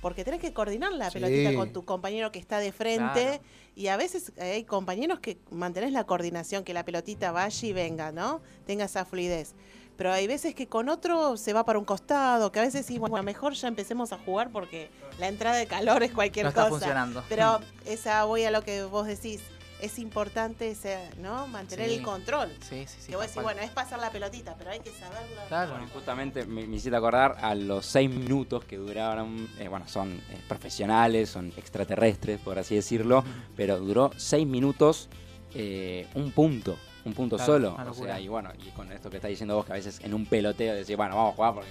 porque 0.00 0.22
tenés 0.24 0.40
que 0.40 0.52
coordinar 0.52 0.92
la 0.92 1.10
Sí. 1.10 1.14
pelotita 1.18 1.54
con 1.56 1.72
tu 1.72 1.84
compañero 1.84 2.30
que 2.30 2.38
está 2.38 2.60
de 2.60 2.70
frente 2.70 3.24
Claro. 3.24 3.42
y 3.74 3.88
a 3.88 3.96
veces 3.96 4.32
eh, 4.36 4.52
hay 4.52 4.64
compañeros 4.64 5.18
que 5.18 5.38
mantenés 5.50 5.90
la 5.92 6.04
coordinación, 6.04 6.62
que 6.62 6.72
la 6.72 6.84
pelotita 6.84 7.32
vaya 7.32 7.66
y 7.68 7.72
venga, 7.72 8.12
¿no? 8.12 8.40
Tenga 8.64 8.84
esa 8.84 9.04
fluidez. 9.04 9.54
Pero 9.96 10.12
hay 10.12 10.26
veces 10.28 10.54
que 10.54 10.68
con 10.68 10.88
otro 10.88 11.36
se 11.36 11.52
va 11.52 11.64
para 11.64 11.78
un 11.80 11.84
costado, 11.84 12.52
que 12.52 12.60
a 12.60 12.62
veces 12.62 12.86
sí, 12.86 12.98
bueno, 12.98 13.20
mejor 13.24 13.54
ya 13.54 13.66
empecemos 13.66 14.12
a 14.12 14.18
jugar 14.18 14.50
porque 14.52 14.88
la 15.18 15.28
entrada 15.28 15.56
de 15.56 15.66
calor 15.66 16.02
es 16.02 16.12
cualquier 16.12 16.44
No 16.44 16.50
está 16.50 16.62
cosa. 16.64 16.70
funcionando. 16.70 17.24
Pero 17.28 17.60
esa 17.84 18.24
voy 18.24 18.44
a 18.44 18.50
lo 18.50 18.62
que 18.62 18.84
vos 18.84 19.06
decís. 19.06 19.40
Es 19.78 19.98
importante 19.98 20.70
ese, 20.70 20.98
¿no? 21.18 21.46
mantener 21.48 21.90
Sí. 21.90 21.96
el 21.96 22.02
control. 22.02 22.50
Sí, 22.66 22.86
sí, 22.86 22.96
sí. 22.98 23.06
que 23.10 23.16
vos 23.16 23.26
decís, 23.26 23.42
bueno, 23.42 23.60
es 23.60 23.70
pasar 23.70 23.98
la 23.98 24.08
pelotita, 24.10 24.54
pero 24.56 24.70
hay 24.70 24.80
que 24.80 24.90
saberlo. 24.90 25.42
Claro. 25.48 25.72
Bueno, 25.72 25.86
justamente 25.92 26.46
me, 26.46 26.66
me 26.66 26.76
hiciste 26.76 26.96
acordar 26.96 27.36
a 27.42 27.54
los 27.54 27.84
seis 27.84 28.08
minutos 28.08 28.64
que 28.64 28.78
duraron, 28.78 29.46
eh, 29.58 29.68
bueno, 29.68 29.86
son 29.86 30.14
eh, 30.30 30.40
profesionales, 30.48 31.28
son 31.28 31.52
extraterrestres, 31.58 32.40
por 32.40 32.58
así 32.58 32.74
decirlo, 32.74 33.22
pero 33.54 33.78
duró 33.78 34.12
seis 34.16 34.46
minutos 34.46 35.10
eh, 35.54 36.06
un 36.14 36.32
punto, 36.32 36.78
un 37.04 37.12
punto 37.12 37.36
Claro, 37.36 37.52
solo. 37.52 37.76
O 37.90 37.94
sea, 37.94 38.18
y 38.18 38.28
bueno, 38.28 38.50
y 38.66 38.70
con 38.70 38.90
esto 38.92 39.10
que 39.10 39.16
está 39.16 39.28
diciendo 39.28 39.56
vos, 39.56 39.66
que 39.66 39.72
a 39.72 39.76
veces 39.76 40.00
en 40.02 40.14
un 40.14 40.24
peloteo 40.24 40.74
decís, 40.74 40.96
bueno, 40.96 41.16
vamos 41.16 41.34
a 41.34 41.36
jugar 41.36 41.54
porque 41.54 41.70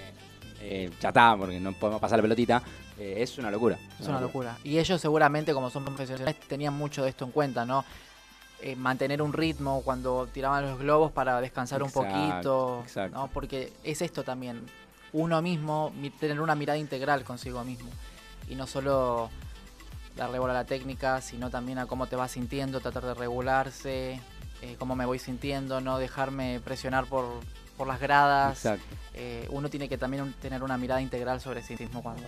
eh, 0.68 0.90
ya 1.00 1.08
está, 1.08 1.36
porque 1.36 1.60
no 1.60 1.72
podemos 1.72 2.00
pasar 2.00 2.18
la 2.18 2.22
pelotita, 2.22 2.62
eh, 2.98 3.16
es 3.18 3.38
una 3.38 3.50
locura. 3.50 3.78
Es 4.00 4.06
una 4.08 4.20
locura. 4.20 4.58
Y 4.64 4.78
ellos 4.78 5.00
seguramente, 5.00 5.52
como 5.54 5.70
son 5.70 5.84
profesionales, 5.84 6.36
tenían 6.48 6.74
mucho 6.74 7.02
de 7.04 7.10
esto 7.10 7.24
en 7.24 7.30
cuenta, 7.30 7.64
¿no? 7.64 7.84
Eh, 8.62 8.74
mantener 8.74 9.20
un 9.20 9.32
ritmo 9.32 9.82
cuando 9.84 10.26
tiraban 10.32 10.64
los 10.66 10.78
globos 10.78 11.12
para 11.12 11.40
descansar 11.40 11.82
un 11.82 11.90
poquito, 11.90 12.80
exacto. 12.84 13.16
¿no? 13.18 13.28
Porque 13.28 13.72
es 13.84 14.00
esto 14.00 14.24
también, 14.24 14.64
uno 15.12 15.42
mismo, 15.42 15.90
mi- 15.90 16.10
tener 16.10 16.40
una 16.40 16.54
mirada 16.54 16.78
integral 16.78 17.22
consigo 17.22 17.62
mismo. 17.64 17.90
Y 18.48 18.54
no 18.54 18.66
solo 18.66 19.28
darle 20.16 20.38
bola 20.38 20.52
a 20.54 20.62
la 20.62 20.64
técnica, 20.64 21.20
sino 21.20 21.50
también 21.50 21.78
a 21.78 21.86
cómo 21.86 22.06
te 22.06 22.16
vas 22.16 22.32
sintiendo, 22.32 22.80
tratar 22.80 23.04
de 23.04 23.12
regularse, 23.14 24.20
eh, 24.62 24.76
cómo 24.78 24.96
me 24.96 25.04
voy 25.04 25.18
sintiendo, 25.18 25.82
no 25.82 25.98
dejarme 25.98 26.58
presionar 26.64 27.04
por, 27.04 27.26
por 27.76 27.86
las 27.86 28.00
gradas. 28.00 28.56
Exacto. 28.64 28.84
Eh, 29.14 29.46
uno 29.50 29.68
tiene 29.70 29.88
que 29.88 29.98
también 29.98 30.22
un- 30.22 30.32
tener 30.34 30.62
una 30.62 30.76
mirada 30.78 31.00
integral 31.00 31.40
sobre 31.40 31.62
sí 31.62 31.76
mismo 31.78 32.02
cuando, 32.02 32.22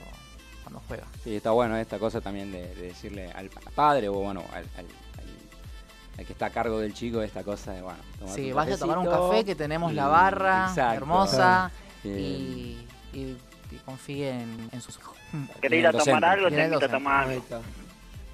cuando 0.62 0.82
juega. 0.88 1.04
Sí, 1.24 1.36
está 1.36 1.50
bueno 1.50 1.76
esta 1.76 1.98
cosa 1.98 2.20
también 2.20 2.50
de, 2.52 2.74
de 2.74 2.82
decirle 2.88 3.30
al 3.32 3.48
padre 3.74 4.08
o 4.08 4.14
bueno, 4.14 4.40
al, 4.52 4.64
al- 4.76 4.86
al- 4.86 6.18
al 6.18 6.26
que 6.26 6.32
está 6.32 6.46
a 6.46 6.50
cargo 6.50 6.78
del 6.80 6.94
chico 6.94 7.20
esta 7.22 7.42
cosa 7.44 7.72
de, 7.72 7.82
bueno, 7.82 7.98
Sí, 8.34 8.52
vaya 8.52 8.74
a 8.74 8.78
tomar 8.78 8.98
un 8.98 9.06
café 9.06 9.44
que 9.44 9.54
tenemos 9.54 9.92
la 9.92 10.06
barra 10.08 10.66
exacto. 10.68 10.94
hermosa 10.96 11.70
Bien. 12.02 12.18
y, 12.18 12.86
y- 13.12 13.36
y 13.70 13.76
confíe 13.84 14.30
en, 14.30 14.70
en 14.72 14.80
sus 14.80 14.96
hijos. 14.98 15.14
¿Querés 15.60 15.80
ir 15.80 15.86
a 15.86 15.92
tomar 15.92 16.24
algo? 16.24 16.48
Te 16.48 16.64
invito 16.64 16.86
a 16.86 16.88
tomar 16.88 17.28
algo. 17.28 17.44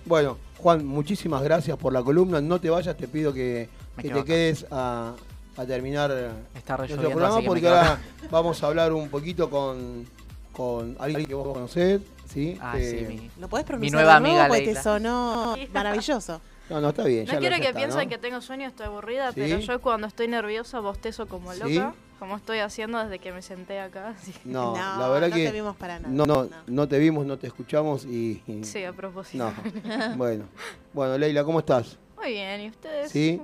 Bueno, 0.05 0.39
Juan, 0.59 0.85
muchísimas 0.87 1.43
gracias 1.43 1.77
por 1.77 1.93
la 1.93 2.03
columna. 2.03 2.41
No 2.41 2.61
te 2.61 2.71
vayas, 2.71 2.97
te 2.97 3.09
pido 3.09 3.33
que, 3.33 3.69
que 4.01 4.11
te 4.11 4.25
quedes 4.25 4.65
a, 4.71 5.15
a 5.57 5.65
terminar 5.65 6.11
Está 6.55 6.77
nuestro 6.77 7.01
programa 7.03 7.41
porque 7.45 7.69
ahora 7.69 7.99
vamos 8.31 8.63
a 8.63 8.67
hablar 8.67 8.93
un 8.93 9.09
poquito 9.09 9.49
con, 9.51 10.07
con 10.53 10.97
alguien 10.99 11.27
que 11.27 11.35
vos 11.35 11.53
conocés. 11.53 12.01
¿sí? 12.33 12.59
Ah, 12.61 12.75
Eh, 12.79 13.07
sí, 13.09 13.15
mi- 13.15 13.31
¿Lo 13.41 13.49
podés 13.49 13.65
Mi 13.65 13.69
pronunciar 13.69 13.93
nueva 14.03 14.15
de 14.15 14.21
nuevo? 14.21 14.41
amiga 14.43 14.55
te 14.59 14.65
Leila. 14.67 14.83
sonó 14.83 15.57
maravilloso. 15.73 16.41
No, 16.71 16.81
no, 16.81 16.89
está 16.89 17.05
bien. 17.05 17.27
No 17.31 17.39
quiero 17.39 17.57
que 17.57 17.75
piensen 17.75 18.05
¿no? 18.05 18.09
que 18.09 18.19
tengo 18.19 18.41
sueño, 18.41 18.67
estoy 18.67 18.87
aburrida, 18.87 19.29
¿Sí? 19.33 19.41
pero 19.41 19.59
yo 19.59 19.81
cuando 19.81 20.07
estoy 20.07 20.29
nerviosa 20.29 20.81
bostezo 20.81 21.27
como 21.27 21.53
¿Sí? 21.53 21.61
loca, 21.75 21.95
como 22.19 22.37
estoy 22.37 22.61
haciendo 22.61 22.99
desde 23.03 23.19
que 23.19 23.33
me 23.33 23.43
senté 23.43 23.79
acá. 23.81 24.15
así 24.21 24.33
que- 24.33 24.41
No, 24.49 24.75
No, 24.75 24.99
la 24.99 25.09
verdad 25.11 25.29
no 25.29 25.37
que 25.37 25.45
te 25.47 25.53
vimos 25.53 25.77
para 25.77 25.99
nada. 26.01 26.13
No, 26.13 26.25
no, 26.25 26.49
no 26.67 26.89
te 26.89 26.99
vimos, 26.99 27.27
no 27.27 27.37
te 27.39 27.47
escuchamos 27.47 28.07
y, 28.07 28.43
y- 28.47 28.65
Sí, 28.65 28.83
a 28.83 28.93
propósito. 28.95 29.45
no. 29.85 30.17
Bueno, 30.17 30.47
bueno, 30.95 31.19
Leila, 31.19 31.45
¿cómo 31.45 31.59
estás? 31.61 31.99
Muy 32.25 32.33
bien, 32.33 32.61
¿y 32.63 32.69
ustedes? 32.71 33.11
Sí. 33.13 33.39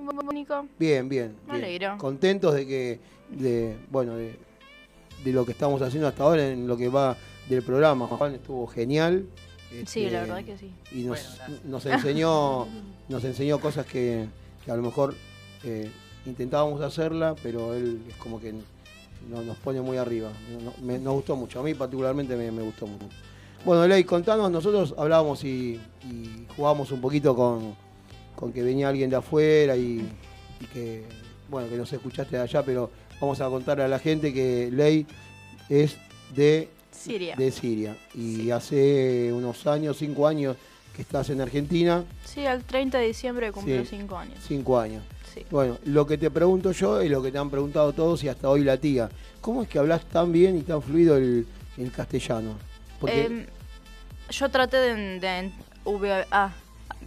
Bien, 0.79 1.07
bien. 1.09 1.37
Me 1.47 1.53
bien. 1.53 1.65
alegro. 1.65 1.99
Contentos 1.99 2.55
de 2.55 2.67
que, 2.67 2.99
de, 3.29 3.77
bueno, 3.91 4.17
de, 4.17 4.37
de 5.23 5.33
lo 5.33 5.45
que 5.45 5.53
estamos 5.53 5.83
haciendo 5.83 6.09
hasta 6.09 6.23
ahora 6.23 6.49
en 6.49 6.67
lo 6.67 6.79
que 6.79 6.89
va 6.89 7.15
del 7.51 7.63
programa. 7.63 8.07
Juan 8.07 8.35
estuvo 8.37 8.67
genial. 8.69 9.27
Sí, 9.71 10.05
este, 10.05 10.11
la 10.11 10.21
verdad 10.23 10.45
que 10.45 10.57
sí. 10.57 10.71
Y 10.93 11.03
nos, 11.03 11.39
nos 11.65 11.85
enseñó, 11.85 12.67
nos 13.11 13.23
enseñó 13.25 13.61
cosas 13.61 13.85
que, 13.85 14.27
que 14.65 14.71
a 14.71 14.77
lo 14.77 14.83
mejor 14.83 15.15
eh, 15.63 15.91
intentábamos 16.25 16.81
hacerla, 16.81 17.35
pero 17.43 17.75
él 17.75 18.01
es 18.09 18.17
como 18.17 18.41
que 18.41 18.53
no- 19.29 19.43
nos 19.43 19.59
pone 19.59 19.83
muy 19.83 19.99
arriba. 19.99 20.31
No- 20.53 20.71
no- 20.71 20.75
me- 20.83 20.99
nos 20.99 21.13
gustó 21.17 21.37
mucho, 21.37 21.61
a 21.61 21.63
mí 21.63 21.75
particularmente 21.75 22.35
me, 22.35 22.51
me 22.51 22.63
gustó 22.63 22.87
mucho. 22.87 23.05
Bueno, 23.63 23.87
Ley, 23.87 24.05
contanos, 24.05 24.51
nosotros 24.51 24.95
hablábamos 24.97 25.45
y, 25.45 25.79
y 26.11 26.47
jugábamos 26.57 26.91
un 26.93 27.01
poquito 27.03 27.37
con, 27.37 27.75
con 28.41 28.53
que 28.53 28.63
venía 28.63 28.89
alguien 28.89 29.11
de 29.11 29.17
afuera 29.17 29.77
y, 29.77 30.03
y 30.61 30.65
que, 30.73 31.05
bueno, 31.51 31.69
que 31.69 31.77
nos 31.77 31.93
escuchaste 31.93 32.37
de 32.37 32.43
allá, 32.43 32.63
pero 32.65 32.91
vamos 33.21 33.41
a 33.41 33.49
contarle 33.49 33.85
a 33.85 33.89
la 33.89 33.99
gente 33.99 34.33
que 34.33 34.71
Ley 34.73 35.07
es 35.69 35.97
de 36.35 36.69
Siria. 36.91 37.37
de 37.37 37.51
Siria. 37.53 37.97
Y 38.15 38.51
hace 38.51 39.31
unos 39.33 39.67
años, 39.67 39.99
cinco 39.99 40.27
años, 40.27 40.57
que 40.97 41.03
estás 41.03 41.29
en 41.31 41.41
Argentina. 41.41 42.05
Sí, 42.25 42.47
al 42.47 42.65
30 42.65 42.99
de 42.99 43.07
diciembre 43.09 43.53
cumplió 43.53 43.83
Sí, 43.83 43.91
5 43.91 44.17
años. 44.17 44.39
Cinco 44.47 44.79
años. 44.79 45.05
Sí. 45.33 45.45
Bueno, 45.51 45.79
lo 45.85 46.07
que 46.07 46.19
te 46.19 46.31
pregunto 46.31 46.73
yo 46.73 47.03
y 47.03 47.09
lo 47.09 47.23
que 47.23 47.31
te 47.31 47.39
han 47.39 47.51
preguntado 47.51 47.93
todos 47.93 48.25
y 48.25 48.29
hasta 48.29 48.49
hoy 48.49 48.65
la 48.65 48.79
tía, 48.79 49.09
¿cómo 49.41 49.63
es 49.63 49.69
que 49.69 49.79
hablas 49.79 50.05
tan 50.07 50.33
bien 50.33 50.57
y 50.57 50.63
tan 50.63 50.83
fluido 50.83 51.17
el, 51.17 51.47
el 51.79 51.93
castellano? 51.93 52.55
Porque 52.99 53.27
Em, 53.27 53.47
yo 54.31 54.49
traté 54.49 54.79
de... 54.79 55.21
de 55.21 55.53
ah, 56.33 56.53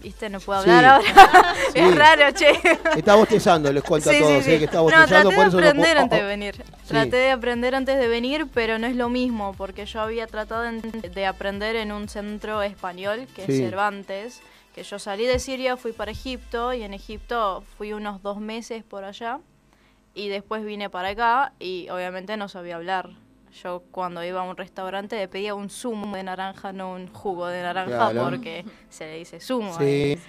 viste, 0.02 0.30
no 0.30 0.40
puedo 0.40 0.64
Sí. 0.64 0.70
hablar 0.70 0.86
ahora. 1.06 1.54
Sí. 1.74 1.80
es 1.80 1.96
raro, 1.96 2.32
che. 2.32 2.52
está 2.98 3.16
bostezando, 3.16 3.72
les 3.72 3.84
cuento 3.84 4.10
a 4.10 4.14
todos, 4.14 4.48
eh, 4.48 4.60
que 4.60 4.66
está 4.66 4.78
No, 4.78 4.84
bostezando, 4.84 5.30
traté 5.30 5.36
por 5.36 5.44
de 5.44 5.50
eso 5.50 5.58
aprender 5.58 5.98
antes 5.98 6.20
de 6.20 6.26
venir. 6.26 6.56
Sí. 6.56 6.90
Traté 6.90 7.16
de 7.18 7.32
aprender 7.32 7.76
antes 7.76 7.98
de 7.98 8.08
venir, 8.08 8.48
pero 8.54 8.80
no 8.80 8.88
es 8.88 8.96
lo 8.96 9.10
mismo, 9.10 9.54
porque 9.58 9.86
yo 9.86 10.02
había 10.02 10.28
tratado 10.28 10.64
de 10.64 11.26
aprender 11.26 11.76
en 11.76 11.92
un 11.92 12.10
centro 12.10 12.62
español, 12.62 13.28
que 13.36 13.44
es 13.44 13.48
Cervantes, 13.48 14.42
que 14.76 14.84
yo 14.84 15.00
salí 15.00 15.26
de 15.26 15.40
Siria, 15.40 15.78
fui 15.78 15.92
para 15.94 16.12
Egipto, 16.12 16.74
y 16.74 16.84
en 16.84 16.94
Egipto 16.94 17.64
fui 17.78 17.94
unos 17.94 18.22
dos 18.24 18.38
meses 18.40 18.84
por 18.84 19.04
allá, 19.04 19.40
y 20.16 20.30
después 20.30 20.64
vine 20.66 20.90
para 20.90 21.10
acá, 21.10 21.54
y 21.60 21.88
obviamente 21.90 22.38
no 22.38 22.48
sabía 22.50 22.76
hablar. 22.76 23.10
Yo 23.62 23.84
cuando 23.92 24.24
iba 24.24 24.40
a 24.42 24.44
un 24.44 24.58
restaurante 24.58 25.16
le 25.18 25.28
pedía 25.28 25.54
un 25.54 25.70
zumo 25.70 26.16
de 26.16 26.24
naranja, 26.24 26.74
no 26.74 26.94
un 26.94 27.08
jugo 27.08 27.48
de 27.48 27.62
naranja, 27.62 28.10
Claro. 28.12 28.24
porque 28.24 28.66
se 28.90 29.06
le 29.06 29.18
dice 29.20 29.40
zumo. 29.40 29.78
Sí. 29.78 29.84
ahí. 29.84 30.20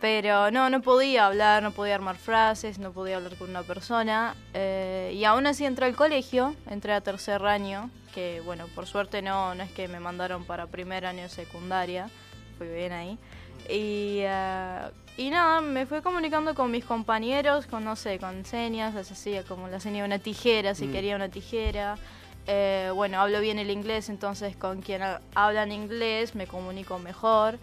Pero 0.00 0.50
no, 0.50 0.68
no 0.68 0.82
podía 0.82 1.26
hablar, 1.26 1.62
no 1.62 1.70
podía 1.70 1.94
armar 1.94 2.16
frases, 2.16 2.80
no 2.80 2.90
podía 2.90 3.16
hablar 3.18 3.36
con 3.36 3.50
una 3.50 3.62
persona. 3.62 4.34
eh, 4.52 5.12
y 5.14 5.24
aún 5.24 5.46
así 5.46 5.64
entré 5.64 5.86
al 5.86 5.94
colegio, 5.94 6.56
entré 6.68 6.92
a 6.92 7.00
tercer 7.00 7.44
año, 7.46 7.88
que 8.12 8.40
bueno, 8.44 8.66
por 8.74 8.86
suerte 8.86 9.22
no, 9.22 9.54
no 9.54 9.62
es 9.62 9.70
que 9.70 9.86
me 9.86 10.00
mandaron 10.00 10.44
para 10.44 10.66
primer 10.66 11.06
año 11.06 11.28
secundaria, 11.28 12.08
fui 12.58 12.66
bien 12.66 12.90
ahí. 12.92 13.16
Y, 13.68 14.22
eh, 14.22 14.90
y 15.18 15.30
nada, 15.30 15.60
me 15.60 15.86
fui 15.86 16.00
comunicando 16.02 16.54
con 16.56 16.70
mis 16.72 16.84
compañeros, 16.84 17.66
con 17.68 17.84
no 17.84 17.94
sé, 17.94 18.18
con 18.18 18.44
señas, 18.44 18.94
les 18.94 19.08
hacía 19.12 19.44
como 19.44 19.68
la 19.68 19.78
seña 19.78 19.98
de 20.00 20.06
una 20.06 20.18
tijera, 20.18 20.74
si 20.74 20.88
Mm. 20.88 20.92
quería 20.92 21.14
una 21.14 21.28
tijera. 21.28 21.96
Eh, 22.46 22.90
bueno, 22.94 23.20
hablo 23.20 23.40
bien 23.40 23.58
el 23.58 23.70
inglés, 23.70 24.08
entonces 24.08 24.56
con 24.56 24.82
quien 24.82 25.02
ha- 25.02 25.20
habla 25.34 25.62
en 25.62 25.72
inglés 25.72 26.34
me 26.34 26.46
comunico 26.46 26.98
mejor. 26.98 27.58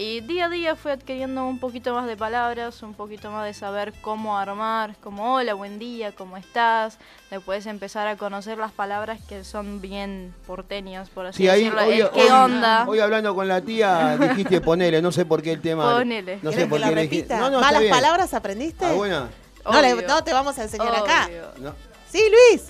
Y 0.00 0.20
día 0.20 0.44
a 0.44 0.48
día 0.48 0.76
fui 0.76 0.92
adquiriendo 0.92 1.44
un 1.44 1.58
poquito 1.58 1.92
más 1.92 2.06
de 2.06 2.16
palabras, 2.16 2.84
un 2.84 2.94
poquito 2.94 3.32
más 3.32 3.44
de 3.44 3.52
saber 3.52 3.92
cómo 4.00 4.38
armar, 4.38 4.94
como 5.02 5.34
hola, 5.34 5.54
buen 5.54 5.80
día, 5.80 6.12
¿cómo 6.12 6.36
estás? 6.36 6.98
Después 7.32 7.66
empezar 7.66 8.06
a 8.06 8.16
conocer 8.16 8.58
las 8.58 8.70
palabras 8.70 9.18
que 9.28 9.42
son 9.42 9.80
bien 9.80 10.32
porteñas, 10.46 11.08
por 11.10 11.26
así 11.26 11.38
Sí, 11.42 11.48
ahí 11.48 11.64
decirlo. 11.64 11.82
hoy, 11.84 12.00
el 12.00 12.10
qué 12.10 12.22
hoy- 12.22 12.28
onda. 12.30 12.84
hoy 12.86 13.00
hablando 13.00 13.34
con 13.34 13.48
la 13.48 13.60
tía 13.60 14.16
dijiste 14.20 14.60
ponele, 14.60 15.02
no 15.02 15.10
sé 15.10 15.24
por 15.24 15.42
qué 15.42 15.50
el 15.50 15.60
tema. 15.62 15.92
Ponele. 15.92 16.38
No 16.42 16.50
sé 16.52 16.58
¿Querés 16.58 16.70
por 16.70 16.80
qué 16.80 16.94
le 16.94 17.02
dijiste- 17.02 17.34
repita? 17.34 17.38
No, 17.40 17.50
no, 17.50 17.60
¿Malas 17.60 17.82
palabras 17.90 18.34
aprendiste? 18.34 18.84
Ah, 18.86 18.92
buena. 18.92 19.28
No, 19.64 19.82
le- 19.82 20.02
no 20.06 20.22
te 20.22 20.32
vamos 20.32 20.56
a 20.60 20.62
enseñar 20.62 20.94
acá. 20.94 21.26
Obvio. 21.26 21.42
No. 21.58 21.74
Sí, 22.08 22.22
Luis. 22.52 22.68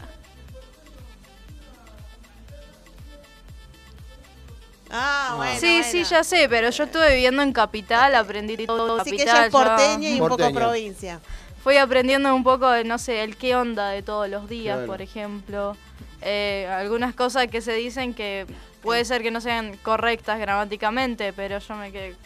Ah, 4.91 5.35
bueno. 5.37 5.61
sí, 5.61 5.83
sí, 5.85 6.05
ya 6.05 6.25
sé, 6.25 6.49
pero 6.49 6.71
yo 6.71 6.85
estuve 6.85 7.11
viviendo 7.15 7.43
en 7.43 7.53
Capital, 7.53 8.15
aprendí 8.15 8.67
todo 8.67 9.01
Así 9.01 9.11
Capital. 9.11 9.17
que 9.17 9.23
ella 9.33 9.47
es 9.47 9.53
yo- 9.53 9.59
porteña 9.59 10.09
y 10.11 10.21
un 10.21 10.29
poco 10.29 10.53
provincia. 10.53 11.21
Fui 11.63 11.77
aprendiendo 11.77 12.35
un 12.35 12.45
poco, 12.45 12.71
de, 12.71 12.85
no 12.85 12.99
sé, 12.99 13.23
el 13.23 13.37
qué 13.37 13.55
onda 13.57 13.91
de 13.91 14.03
todos 14.03 14.29
los 14.29 14.49
días, 14.49 14.77
Claro. 14.77 14.87
por 14.93 15.03
ejemplo. 15.03 15.77
Eh, 16.23 16.69
algunas 16.73 17.15
cosas 17.15 17.47
que 17.49 17.61
se 17.61 17.73
dicen 17.75 18.15
que 18.15 18.47
puede 18.83 19.05
ser 19.05 19.23
que 19.23 19.31
no 19.31 19.41
sean 19.41 19.77
correctas 19.83 20.39
gramáticamente, 20.39 21.33
pero 21.33 21.59
yo 21.59 21.75
me 21.75 21.93
quedé... 21.93 22.17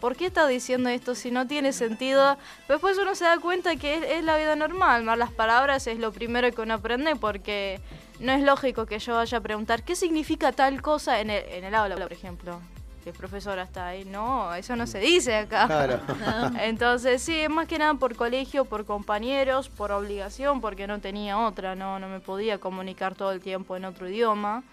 ¿Por 0.00 0.14
qué 0.16 0.26
está 0.26 0.46
diciendo 0.46 0.88
esto 0.90 1.14
si 1.14 1.30
no 1.30 1.46
tiene 1.46 1.72
sentido? 1.72 2.36
Pero 2.66 2.78
después 2.78 2.98
uno 2.98 3.14
se 3.14 3.24
da 3.24 3.38
cuenta 3.38 3.76
que 3.76 3.94
es, 3.96 4.02
es 4.04 4.24
la 4.24 4.36
vida 4.36 4.54
normal. 4.54 5.02
Más 5.04 5.16
las 5.18 5.30
palabras 5.32 5.86
es 5.86 5.98
lo 5.98 6.12
primero 6.12 6.50
que 6.52 6.60
uno 6.60 6.74
aprende 6.74 7.16
porque 7.16 7.80
no 8.20 8.32
es 8.32 8.42
lógico 8.42 8.86
que 8.86 8.98
yo 8.98 9.14
vaya 9.14 9.38
a 9.38 9.40
preguntar 9.40 9.82
qué 9.82 9.96
significa 9.96 10.52
tal 10.52 10.80
cosa 10.82 11.20
en 11.20 11.30
el, 11.30 11.44
en 11.48 11.64
el 11.64 11.74
aula, 11.74 11.96
por 11.96 12.12
ejemplo. 12.12 12.60
Que 13.04 13.10
el 13.10 13.16
profesor 13.16 13.58
está 13.60 13.86
ahí. 13.88 14.04
No, 14.04 14.52
eso 14.54 14.74
no 14.74 14.86
se 14.86 14.98
dice 14.98 15.36
acá. 15.36 15.66
Claro. 15.66 16.00
Entonces, 16.60 17.22
sí, 17.22 17.46
más 17.48 17.68
que 17.68 17.78
nada 17.78 17.94
por 17.94 18.16
colegio, 18.16 18.64
por 18.64 18.84
compañeros, 18.84 19.68
por 19.68 19.92
obligación, 19.92 20.60
porque 20.60 20.88
no 20.88 21.00
tenía 21.00 21.38
otra, 21.38 21.76
no, 21.76 22.00
no 22.00 22.08
me 22.08 22.18
podía 22.18 22.58
comunicar 22.58 23.14
todo 23.14 23.30
el 23.30 23.40
tiempo 23.40 23.76
en 23.76 23.84
otro 23.84 24.08
idioma. 24.08 24.64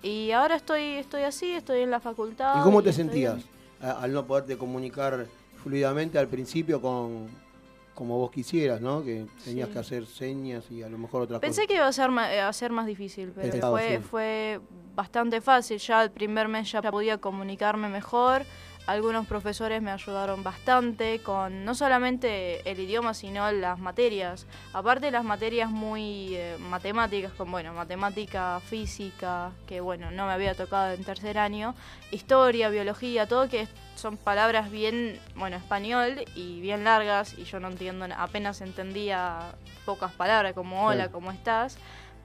Y 0.00 0.30
ahora 0.30 0.56
estoy, 0.56 0.82
estoy 0.82 1.22
así, 1.22 1.52
estoy 1.52 1.80
en 1.80 1.90
la 1.90 1.98
facultad. 1.98 2.60
¿Y 2.60 2.62
cómo 2.62 2.82
te 2.82 2.92
sentías 2.92 3.42
al 3.80 4.12
no 4.12 4.24
poderte 4.26 4.56
comunicar 4.56 5.26
fluidamente 5.62 6.18
al 6.18 6.28
principio 6.28 6.80
con 6.80 7.28
como 8.02 8.18
vos 8.18 8.32
quisieras, 8.32 8.80
¿no? 8.80 9.04
Que 9.04 9.26
tenías 9.44 9.68
Sí. 9.68 9.72
que 9.74 9.78
hacer 9.78 10.06
señas 10.06 10.68
y 10.72 10.82
a 10.82 10.88
lo 10.88 10.98
mejor 10.98 11.22
otra 11.22 11.38
Pensé 11.38 11.68
que 11.68 11.74
iba 11.74 11.86
a 11.86 11.92
ser, 11.92 12.10
ma- 12.10 12.34
eh, 12.34 12.40
a 12.40 12.52
ser 12.52 12.72
más 12.72 12.84
difícil, 12.84 13.30
pero 13.32 13.70
fue, 13.70 13.96
sí. 13.98 14.02
fue 14.02 14.60
bastante 14.96 15.40
fácil. 15.40 15.78
Ya 15.78 16.02
el 16.02 16.10
primer 16.10 16.48
mes 16.48 16.72
ya 16.72 16.82
podía 16.82 17.18
comunicarme 17.18 17.88
mejor. 17.88 18.42
Algunos 18.86 19.26
profesores 19.26 19.80
me 19.80 19.90
ayudaron 19.92 20.42
bastante 20.42 21.20
con 21.20 21.64
no 21.64 21.74
solamente 21.74 22.68
el 22.68 22.80
idioma, 22.80 23.14
sino 23.14 23.50
las 23.52 23.78
materias. 23.78 24.46
Aparte 24.72 25.10
las 25.10 25.24
materias 25.24 25.70
muy 25.70 26.34
eh, 26.34 26.56
matemáticas, 26.58 27.32
como 27.32 27.52
bueno, 27.52 27.72
matemática, 27.74 28.60
física, 28.66 29.52
que 29.66 29.80
bueno, 29.80 30.10
no 30.10 30.26
me 30.26 30.32
había 30.32 30.54
tocado 30.54 30.92
en 30.94 31.04
tercer 31.04 31.38
año, 31.38 31.74
historia, 32.10 32.70
biología, 32.70 33.26
todo 33.28 33.48
que 33.48 33.68
son 33.94 34.16
palabras 34.16 34.70
bien, 34.70 35.18
bueno, 35.36 35.56
español 35.56 36.24
y 36.34 36.60
bien 36.60 36.82
largas 36.82 37.38
y 37.38 37.44
yo 37.44 37.60
no 37.60 37.68
entiendo, 37.68 38.08
na- 38.08 38.20
apenas 38.22 38.60
entendía 38.62 39.52
pocas 39.84 40.12
palabras 40.12 40.54
como 40.54 40.86
hola, 40.86 40.94
Claro. 41.04 41.12
¿cómo 41.12 41.30
estás? 41.30 41.76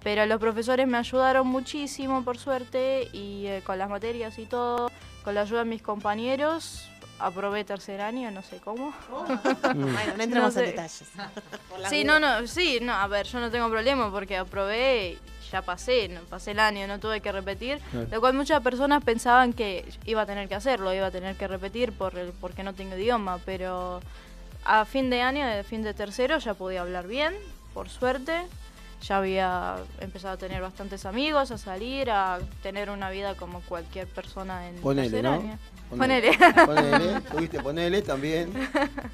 Pero 0.03 0.25
los 0.25 0.39
profesores 0.39 0.87
me 0.87 0.97
ayudaron 0.97 1.47
muchísimo, 1.47 2.23
por 2.23 2.37
suerte, 2.37 3.09
y 3.13 3.45
eh, 3.47 3.61
con 3.65 3.77
las 3.77 3.89
materias 3.89 4.37
y 4.39 4.45
todo, 4.45 4.89
con 5.27 5.35
la 5.35 5.41
ayuda 5.41 5.59
de 5.59 5.65
mis 5.65 5.81
compañeros, 5.81 6.87
aprobé 7.19 7.65
tercer 7.65 7.99
año, 7.99 8.31
no 8.31 8.41
sé 8.43 8.61
cómo. 8.63 8.93
Bueno, 9.75 10.13
no 10.15 10.23
entremos 10.23 10.55
en 10.55 10.63
sé. 10.63 10.71
detalles. 10.71 11.03
Sí, 11.89 12.05
no, 12.05 12.17
no, 12.17 12.47
sí, 12.47 12.79
no, 12.81 12.93
a 12.93 13.05
ver, 13.07 13.25
yo 13.27 13.41
no 13.41 13.51
tengo 13.51 13.69
problema 13.69 14.09
porque 14.09 14.37
aprobé, 14.37 15.17
y 15.19 15.51
ya 15.51 15.61
pasé, 15.63 16.07
no, 16.07 16.21
pasé 16.21 16.51
el 16.51 16.61
año, 16.61 16.87
no 16.87 17.01
tuve 17.01 17.19
que 17.19 17.33
repetir, 17.33 17.79
Claro. 17.91 18.07
lo 18.09 18.21
cual 18.21 18.35
muchas 18.35 18.61
personas 18.61 19.03
pensaban 19.03 19.51
que 19.51 19.83
iba 20.05 20.21
a 20.21 20.25
tener 20.25 20.47
que 20.47 20.55
hacerlo, 20.55 20.93
iba 20.93 21.07
a 21.07 21.11
tener 21.11 21.35
que 21.35 21.45
repetir 21.49 21.91
por 21.91 22.17
el, 22.17 22.31
porque 22.31 22.63
no 22.63 22.73
tengo 22.73 22.95
idioma, 22.95 23.37
pero 23.45 23.99
a 24.63 24.85
fin 24.85 25.09
de 25.09 25.23
año, 25.23 25.45
a 25.45 25.61
fin 25.63 25.83
de 25.83 25.93
tercero, 25.93 26.37
ya 26.37 26.53
podía 26.53 26.83
hablar 26.83 27.05
bien, 27.05 27.35
por 27.73 27.89
suerte. 27.89 28.43
Ya 29.01 29.17
había 29.17 29.77
empezado 29.99 30.33
a 30.33 30.37
tener 30.37 30.61
bastantes 30.61 31.05
amigos, 31.05 31.51
a 31.51 31.57
salir, 31.57 32.09
a 32.09 32.39
tener 32.63 32.89
una 32.89 33.09
vida 33.09 33.35
como 33.35 33.61
cualquier 33.61 34.07
persona 34.07 34.67
en 34.67 34.75
Ponele, 34.77 35.21
¿no? 35.21 35.37
Ponele. 35.89 36.31
Ponele. 36.37 36.65
Ponele. 36.65 37.21
¿Tuviste 37.31 37.61
ponele 37.61 38.01
también? 38.01 38.51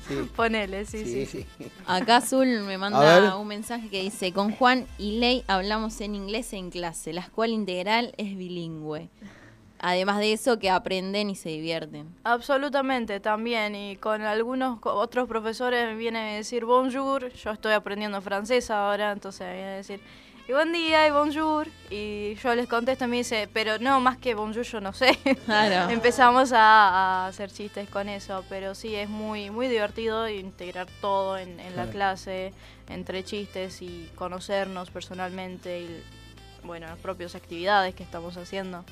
Sí. 0.07 0.29
Ponele, 0.35 0.85
sí, 0.85 1.03
sí. 1.05 1.25
Sí, 1.25 1.45
sí. 1.59 1.71
Acá 1.85 2.17
Azul 2.17 2.47
me 2.61 2.77
manda 2.77 3.35
un 3.37 3.47
mensaje 3.47 3.89
que 3.89 4.01
dice, 4.01 4.31
con 4.33 4.51
Juan 4.51 4.87
y 4.97 5.19
Ley 5.19 5.43
hablamos 5.47 5.99
en 6.01 6.15
inglés 6.15 6.53
en 6.53 6.71
clase, 6.71 7.13
la 7.13 7.21
escuela 7.21 7.53
integral 7.53 8.13
es 8.17 8.35
bilingüe. 8.37 9.09
Además 9.85 10.17
de 10.19 10.31
eso, 10.31 10.57
que 10.59 10.69
aprenden 10.69 11.29
y 11.29 11.35
se 11.35 11.49
divierten. 11.49 12.07
Absolutamente, 12.23 13.19
también. 13.19 13.75
Y 13.75 13.97
con 13.97 14.21
algunos 14.21 14.79
co- 14.79 14.93
otros 14.93 15.27
profesores 15.27 15.85
me 15.87 15.95
vienen 15.95 16.25
a 16.25 16.35
decir 16.35 16.63
bonjour. 16.63 17.33
Yo 17.33 17.51
estoy 17.51 17.73
aprendiendo 17.73 18.21
francés 18.21 18.71
ahora, 18.71 19.11
entonces 19.11 19.41
me 19.45 19.53
vienen 19.53 19.73
a 19.73 19.77
decir 19.77 19.99
y 20.47 20.51
buen 20.53 20.71
día 20.71 21.05
y 21.07 21.11
bonjour. 21.11 21.67
Y 21.89 22.35
yo 22.35 22.55
les 22.55 22.67
contesto 22.67 23.03
y 23.03 23.07
me 23.09 23.17
dice, 23.17 23.49
pero 23.53 23.77
no, 23.79 23.99
más 23.99 24.17
que 24.17 24.35
bonjour 24.35 24.63
yo 24.63 24.79
no 24.79 24.93
sé. 24.93 25.17
Claro. 25.45 25.89
Empezamos 25.91 26.53
a, 26.53 26.59
a 27.25 27.27
hacer 27.27 27.51
chistes 27.51 27.89
con 27.89 28.07
eso, 28.07 28.45
pero 28.47 28.75
sí, 28.75 28.95
es 28.95 29.09
muy, 29.09 29.49
muy 29.49 29.67
divertido 29.67 30.29
integrar 30.29 30.87
todo 31.01 31.37
en, 31.37 31.59
en 31.59 31.75
la 31.75 31.89
clase, 31.89 32.53
entre 32.87 33.25
chistes 33.25 33.81
y 33.81 34.09
conocernos 34.15 34.91
personalmente 34.91 35.81
y, 35.81 36.03
bueno, 36.63 36.87
las 36.87 36.97
propias 36.99 37.35
actividades 37.35 37.93
que 37.95 38.03
estamos 38.03 38.37
haciendo. 38.37 38.85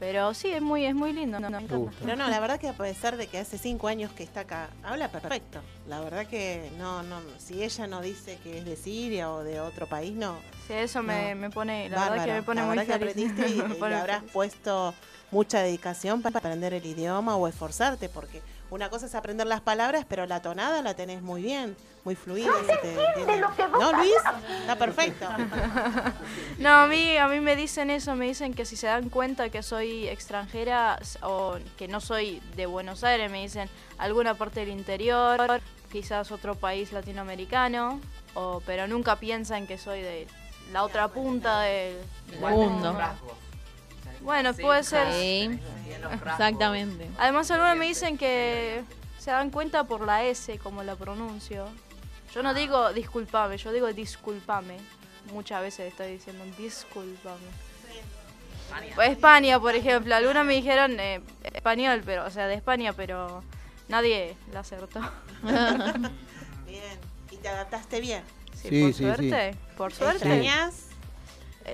Pero 0.00 0.32
sí, 0.32 0.48
es 0.52 0.62
muy, 0.62 0.84
es 0.84 0.94
muy 0.94 1.12
lindo. 1.12 1.40
me 1.40 1.48
encanta. 1.48 1.76
Pero 2.00 2.16
no, 2.16 2.28
la 2.28 2.38
verdad 2.40 2.60
que 2.60 2.68
a 2.68 2.72
pesar 2.72 3.16
de 3.16 3.26
que 3.26 3.38
hace 3.38 3.58
cinco 3.58 3.88
años 3.88 4.12
que 4.12 4.22
está 4.22 4.40
acá, 4.40 4.68
habla 4.84 5.10
perfecto. 5.10 5.60
La 5.88 6.00
verdad 6.00 6.26
que 6.26 6.70
no, 6.78 7.02
no, 7.02 7.20
si 7.38 7.62
ella 7.64 7.86
no 7.88 8.00
dice 8.00 8.38
que 8.44 8.58
es 8.58 8.64
de 8.64 8.76
Siria 8.76 9.30
o 9.32 9.42
de 9.42 9.60
otro 9.60 9.86
país, 9.88 10.12
no. 10.14 10.36
Sí, 10.68 10.74
eso 10.74 11.02
me, 11.02 11.34
No. 11.34 11.40
me 11.40 11.50
pone, 11.50 11.88
la 11.88 12.10
verdad 12.10 12.24
que 12.26 12.32
me 12.32 12.42
pone 12.42 12.60
la 12.60 12.66
muy 12.68 12.76
verdad 12.78 12.98
que 13.00 13.06
feliz. 13.14 13.30
aprendiste 13.32 13.48
y, 13.64 13.68
Me 13.68 13.74
y 13.74 13.78
pone 13.78 13.94
le 13.94 14.00
habrás 14.00 14.18
feliz. 14.20 14.32
puesto 14.32 14.94
mucha 15.30 15.60
dedicación 15.62 16.22
para 16.22 16.38
aprender 16.38 16.72
el 16.74 16.86
idioma 16.86 17.36
o 17.36 17.48
esforzarte, 17.48 18.08
porque 18.08 18.40
una 18.70 18.90
cosa 18.90 19.06
es 19.06 19.14
aprender 19.14 19.46
las 19.46 19.60
palabras, 19.60 20.04
pero 20.08 20.26
la 20.26 20.42
tonada 20.42 20.82
la 20.82 20.94
tenés 20.94 21.22
muy 21.22 21.42
bien, 21.42 21.76
muy 22.04 22.14
fluida. 22.14 22.52
se 22.66 22.76
te 22.76 22.90
entiende. 22.92 23.40
¿No, 23.72 23.92
Luis? 23.92 24.12
Está 24.60 24.76
perfecto. 24.76 25.28
No, 26.58 26.70
a 26.70 26.86
mí, 26.86 27.16
a 27.16 27.28
mí 27.28 27.40
me 27.40 27.54
dicen 27.54 27.88
eso, 27.90 28.14
me 28.16 28.26
dicen 28.26 28.52
que 28.52 28.64
si 28.64 28.76
se 28.76 28.88
dan 28.88 29.08
cuenta 29.10 29.48
que 29.48 29.62
soy 29.62 30.08
extranjera 30.08 30.98
o 31.22 31.56
que 31.76 31.86
no 31.86 32.00
soy 32.00 32.40
de 32.56 32.66
Buenos 32.66 33.04
Aires, 33.04 33.30
me 33.30 33.42
dicen 33.42 33.68
alguna 33.96 34.34
parte 34.34 34.60
del 34.60 34.70
interior, 34.70 35.60
quizás 35.90 36.32
otro 36.32 36.56
país 36.56 36.92
latinoamericano, 36.92 38.00
o, 38.34 38.60
pero 38.66 38.86
nunca 38.88 39.16
piensan 39.16 39.66
que 39.66 39.78
soy 39.78 40.02
de 40.02 40.26
la 40.72 40.82
otra 40.82 41.08
punta 41.08 41.60
del, 41.60 41.96
del 42.30 42.40
mundo. 42.40 42.96
Bueno, 44.20 44.54
puede 44.54 44.82
ser. 44.84 45.12
Sí, 45.12 45.58
exactamente. 46.12 47.08
Además, 47.18 47.50
algunos 47.50 47.76
me 47.76 47.86
dicen 47.86 48.18
que 48.18 48.82
se 49.18 49.30
dan 49.30 49.50
cuenta 49.50 49.84
por 49.84 50.04
la 50.04 50.24
S, 50.24 50.58
como 50.58 50.82
la 50.82 50.96
pronuncio. 50.96 51.66
Yo 52.34 52.42
no 52.42 52.54
digo 52.54 52.92
disculpame, 52.92 53.56
yo 53.56 53.72
digo 53.72 53.92
disculpame. 53.92 54.76
Muchas 55.32 55.62
veces 55.62 55.88
estoy 55.88 56.12
diciendo 56.12 56.44
disculpame. 56.56 57.46
Pues 58.94 59.10
España, 59.10 59.58
por 59.58 59.74
ejemplo. 59.74 60.14
Algunos 60.14 60.44
me 60.44 60.54
dijeron 60.54 60.98
eh, 61.00 61.20
español, 61.42 62.02
pero, 62.04 62.26
o 62.26 62.30
sea, 62.30 62.46
de 62.46 62.54
España, 62.54 62.92
pero 62.92 63.42
nadie 63.88 64.36
la 64.52 64.60
acertó. 64.60 65.00
Bien. 65.42 66.98
¿Y 67.30 67.36
te 67.36 67.48
adaptaste 67.48 68.00
bien? 68.00 68.22
Sí, 68.54 68.68
Sí, 68.68 68.82
por 68.82 68.92
sí, 68.94 69.04
suerte. 69.04 69.54
Por 69.76 69.92
suerte. 69.92 70.16
¿Extrañas? 70.16 70.87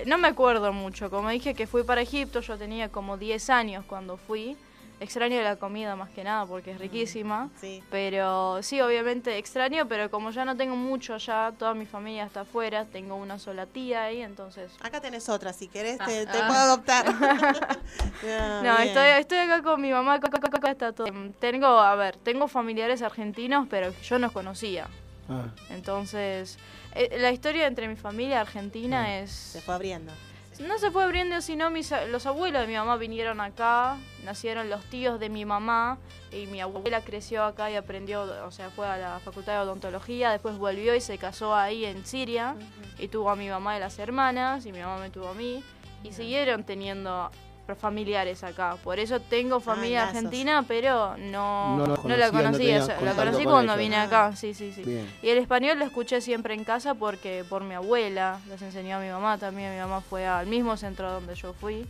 No 0.05 0.17
me 0.17 0.27
acuerdo 0.27 0.73
mucho. 0.73 1.09
Como 1.09 1.29
dije 1.29 1.53
que 1.53 1.67
fui 1.67 1.83
para 1.83 2.01
Egipto, 2.01 2.41
yo 2.41 2.57
tenía 2.57 2.89
como 2.89 3.17
10 3.17 3.49
años 3.49 3.85
cuando 3.87 4.17
fui. 4.17 4.57
Extraño 5.01 5.41
la 5.41 5.57
comida 5.57 5.97
más 5.97 6.09
que 6.11 6.23
nada 6.23 6.45
porque 6.45 6.71
es 6.71 6.79
riquísima. 6.79 7.49
Sí. 7.59 7.83
Pero 7.91 8.63
sí, 8.63 8.79
obviamente 8.79 9.37
extraño, 9.37 9.89
pero 9.89 10.09
como 10.09 10.31
ya 10.31 10.45
no 10.45 10.55
tengo 10.55 10.77
mucho 10.77 11.15
allá, 11.15 11.51
toda 11.59 11.73
mi 11.73 11.85
familia 11.85 12.23
está 12.23 12.41
afuera, 12.41 12.85
tengo 12.85 13.15
una 13.17 13.37
sola 13.37 13.65
tía 13.65 14.05
ahí, 14.05 14.21
entonces... 14.21 14.71
Acá 14.81 15.01
tenés 15.01 15.27
otra, 15.27 15.51
si 15.51 15.67
querés 15.67 15.97
te, 15.97 16.25
te 16.25 16.37
Ah. 16.37 16.47
puedo 16.47 16.59
adoptar. 16.61 17.05
Ah, 18.27 18.61
No, 18.63 18.75
bien. 18.77 18.87
estoy, 18.87 19.07
estoy 19.19 19.37
acá 19.39 19.61
con 19.61 19.81
mi 19.81 19.91
mamá, 19.91 20.13
acá, 20.13 20.27
acá, 20.27 20.47
acá 20.57 20.71
está 20.71 20.93
todo. 20.93 21.07
Tengo, 21.39 21.67
a 21.67 21.93
ver, 21.95 22.15
tengo 22.15 22.47
familiares 22.47 23.01
argentinos, 23.01 23.67
pero 23.69 23.91
yo 24.01 24.17
no 24.17 24.31
conocía. 24.31 24.87
Ah. 25.29 25.47
Entonces, 25.71 26.57
eh, 26.95 27.17
la 27.19 27.31
historia 27.31 27.67
entre 27.67 27.87
mi 27.87 27.95
familia 27.95 28.41
argentina 28.41 29.19
es... 29.19 29.31
Se 29.31 29.61
fue 29.61 29.75
abriendo. 29.75 30.11
No 30.59 30.77
se 30.79 30.89
fue 30.89 31.03
abriendo, 31.03 31.41
sino 31.41 31.69
mis, 31.69 31.91
a- 31.91 32.05
los 32.05 32.25
abuelos 32.25 32.61
de 32.61 32.67
mi 32.67 32.75
mamá 32.75 32.95
vinieron 32.95 33.41
acá, 33.41 33.97
nacieron 34.23 34.69
los 34.69 34.85
tíos 34.85 35.19
de 35.19 35.27
mi 35.29 35.43
mamá 35.43 35.97
y 36.31 36.45
mi 36.47 36.61
abuela 36.61 37.01
creció 37.01 37.43
acá 37.43 37.69
y 37.69 37.75
aprendió, 37.75 38.23
o 38.45 38.51
sea, 38.51 38.69
fue 38.69 38.87
a 38.87 38.95
la 38.97 39.19
facultad 39.19 39.53
de 39.53 39.59
odontología, 39.59 40.31
después 40.31 40.57
volvió 40.57 40.95
y 40.95 41.01
se 41.01 41.17
casó 41.17 41.53
ahí 41.53 41.83
en 41.83 42.05
Siria 42.05 42.55
y 42.97 43.09
tuvo 43.09 43.29
a 43.31 43.35
mi 43.35 43.49
mamá 43.49 43.75
y 43.75 43.81
las 43.81 43.99
hermanas 43.99 44.65
y 44.65 44.71
mi 44.71 44.79
mamá 44.79 44.97
me 44.97 45.09
tuvo 45.09 45.27
a 45.27 45.33
mí 45.33 45.61
y 46.03 46.13
siguieron 46.13 46.63
teniendo 46.63 47.29
familiares 47.73 48.43
acá. 48.43 48.77
Por 48.83 48.99
eso 48.99 49.19
tengo 49.19 49.59
familia 49.59 50.01
lazos. 50.01 50.15
argentina, 50.17 50.63
pero 50.67 51.17
no, 51.17 51.77
No 51.77 51.87
la 51.87 51.87
no 51.87 51.93
o 51.93 52.85
sea, 52.85 53.01
la 53.01 53.15
conocí 53.15 53.43
con 53.43 53.53
cuando 53.53 53.73
ellos. 53.73 53.79
vine 53.83 53.95
Ah. 53.95 54.03
acá, 54.03 54.35
sí, 54.35 54.53
sí, 54.53 54.71
sí. 54.71 54.83
Bien. 54.83 55.11
Y 55.23 55.29
el 55.29 55.39
español 55.39 55.79
lo 55.79 55.85
escuché 55.85 56.21
siempre 56.21 56.53
en 56.53 56.63
casa 56.63 56.93
porque 56.93 57.43
por 57.49 57.63
mi 57.63 57.73
abuela, 57.73 58.39
les 58.47 58.61
enseñó 58.61 58.97
a 58.97 58.99
mi 58.99 59.09
mamá 59.09 59.39
también. 59.39 59.73
Mi 59.73 59.79
mamá 59.79 60.01
fue 60.01 60.27
al 60.27 60.45
mismo 60.45 60.77
centro 60.77 61.11
donde 61.11 61.33
yo 61.33 61.53
fui. 61.53 61.87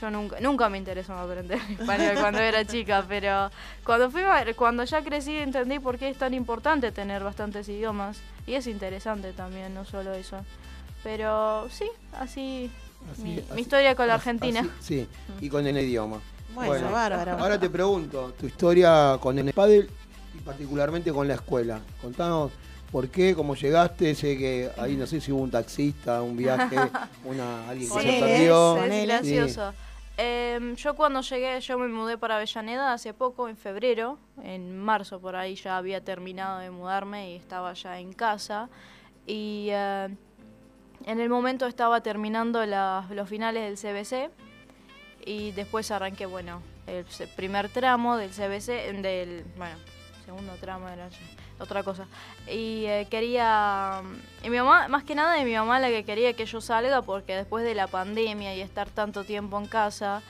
Yo 0.00 0.10
nunca, 0.10 0.40
nunca 0.40 0.70
me 0.70 0.78
interesó 0.78 1.12
aprender 1.12 1.58
español 1.78 2.16
cuando 2.18 2.38
era 2.38 2.64
chica, 2.64 3.04
pero 3.06 3.50
cuando 3.84 4.10
fui, 4.10 4.22
a- 4.22 4.46
cuando 4.56 4.82
ya 4.84 5.02
crecí 5.04 5.36
entendí 5.36 5.78
por 5.78 5.98
qué 5.98 6.08
es 6.08 6.16
tan 6.16 6.32
importante 6.32 6.90
tener 6.90 7.22
bastantes 7.22 7.68
idiomas 7.68 8.18
y 8.46 8.54
es 8.54 8.66
interesante 8.66 9.34
también, 9.34 9.74
no 9.74 9.84
solo 9.84 10.14
eso. 10.14 10.38
Pero 11.02 11.68
sí, 11.70 11.84
así, 12.18 12.70
Así- 13.12 13.42
mi, 13.54 13.60
historia 13.60 13.94
con 13.94 14.06
la 14.06 14.14
Argentina. 14.14 14.60
así- 14.60 15.06
sí, 15.06 15.08
y 15.40 15.48
con 15.48 15.66
el 15.66 15.78
idioma. 15.78 16.20
Bueno, 16.54 16.90
bárbaro. 16.90 17.38
Ahora 17.38 17.58
te 17.58 17.70
pregunto, 17.70 18.34
tu 18.38 18.46
historia 18.46 19.16
con 19.20 19.38
el 19.38 19.52
pádel 19.52 19.88
y 20.34 20.38
particularmente 20.38 21.12
con 21.12 21.26
la 21.28 21.34
escuela. 21.34 21.80
Contanos 22.02 22.50
por 22.90 23.08
qué, 23.08 23.34
cómo 23.36 23.54
llegaste, 23.54 24.14
sé 24.16 24.36
que 24.36 24.70
ahí 24.78 24.96
no 24.96 25.06
sé 25.06 25.20
si 25.20 25.30
hubo 25.30 25.42
un 25.42 25.50
taxista, 25.50 26.22
un 26.22 26.36
viaje, 26.36 26.76
una 27.24 27.68
alguien 27.68 27.88
que 27.90 28.00
Sí, 28.00 28.10
se 28.10 28.20
perdió. 28.20 28.76
es, 28.84 28.92
es 28.92 29.00
Sí. 29.00 29.06
gracioso. 29.06 29.74
Em, 30.16 30.74
yo 30.76 30.94
cuando 30.96 31.20
llegué, 31.22 31.58
yo 31.60 31.78
me 31.78 31.88
mudé 31.88 32.18
para 32.18 32.36
Avellaneda 32.36 32.92
hace 32.92 33.14
poco, 33.14 33.48
en 33.48 33.56
febrero, 33.56 34.18
en 34.42 34.76
marzo 34.78 35.18
por 35.20 35.34
ahí 35.36 35.54
ya 35.54 35.78
había 35.78 36.04
terminado 36.04 36.58
de 36.58 36.70
mudarme 36.70 37.30
y 37.32 37.36
estaba 37.36 37.72
ya 37.72 37.98
en 37.98 38.12
casa. 38.12 38.68
Y 39.26 39.68
eh, 39.70 40.08
en 41.10 41.20
el 41.20 41.28
momento 41.28 41.66
estaba 41.66 42.00
terminando 42.02 42.64
la- 42.66 43.04
los 43.10 43.28
finales 43.28 43.62
del 43.64 43.76
CBC 43.76 44.30
y 45.26 45.50
después 45.52 45.90
arranqué, 45.90 46.26
bueno, 46.26 46.62
el 46.86 47.04
primer 47.36 47.68
tramo 47.68 48.16
del 48.16 48.30
CBC, 48.30 48.92
del, 49.02 49.44
bueno, 49.56 49.76
segundo 50.24 50.54
tramo 50.60 50.88
era 50.88 51.08
ya 51.08 51.18
otra 51.58 51.82
cosa. 51.82 52.06
Y 52.46 52.84
eh, 52.86 53.06
quería, 53.10 54.00
y 54.42 54.48
mi 54.50 54.56
mamá, 54.58 54.88
más 54.88 55.04
que 55.04 55.14
nada 55.14 55.34
de 55.34 55.44
mi 55.44 55.54
mamá 55.54 55.78
la 55.78 55.88
que 55.88 56.04
quería 56.04 56.32
que 56.32 56.46
yo 56.46 56.60
salga 56.60 57.02
porque 57.02 57.36
después 57.36 57.64
de 57.64 57.74
la 57.74 57.86
pandemia 57.86 58.54
y 58.54 58.60
estar 58.60 58.88
tanto 58.88 59.24
tiempo 59.24 59.58
en 59.58 59.66
casa, 59.66 60.22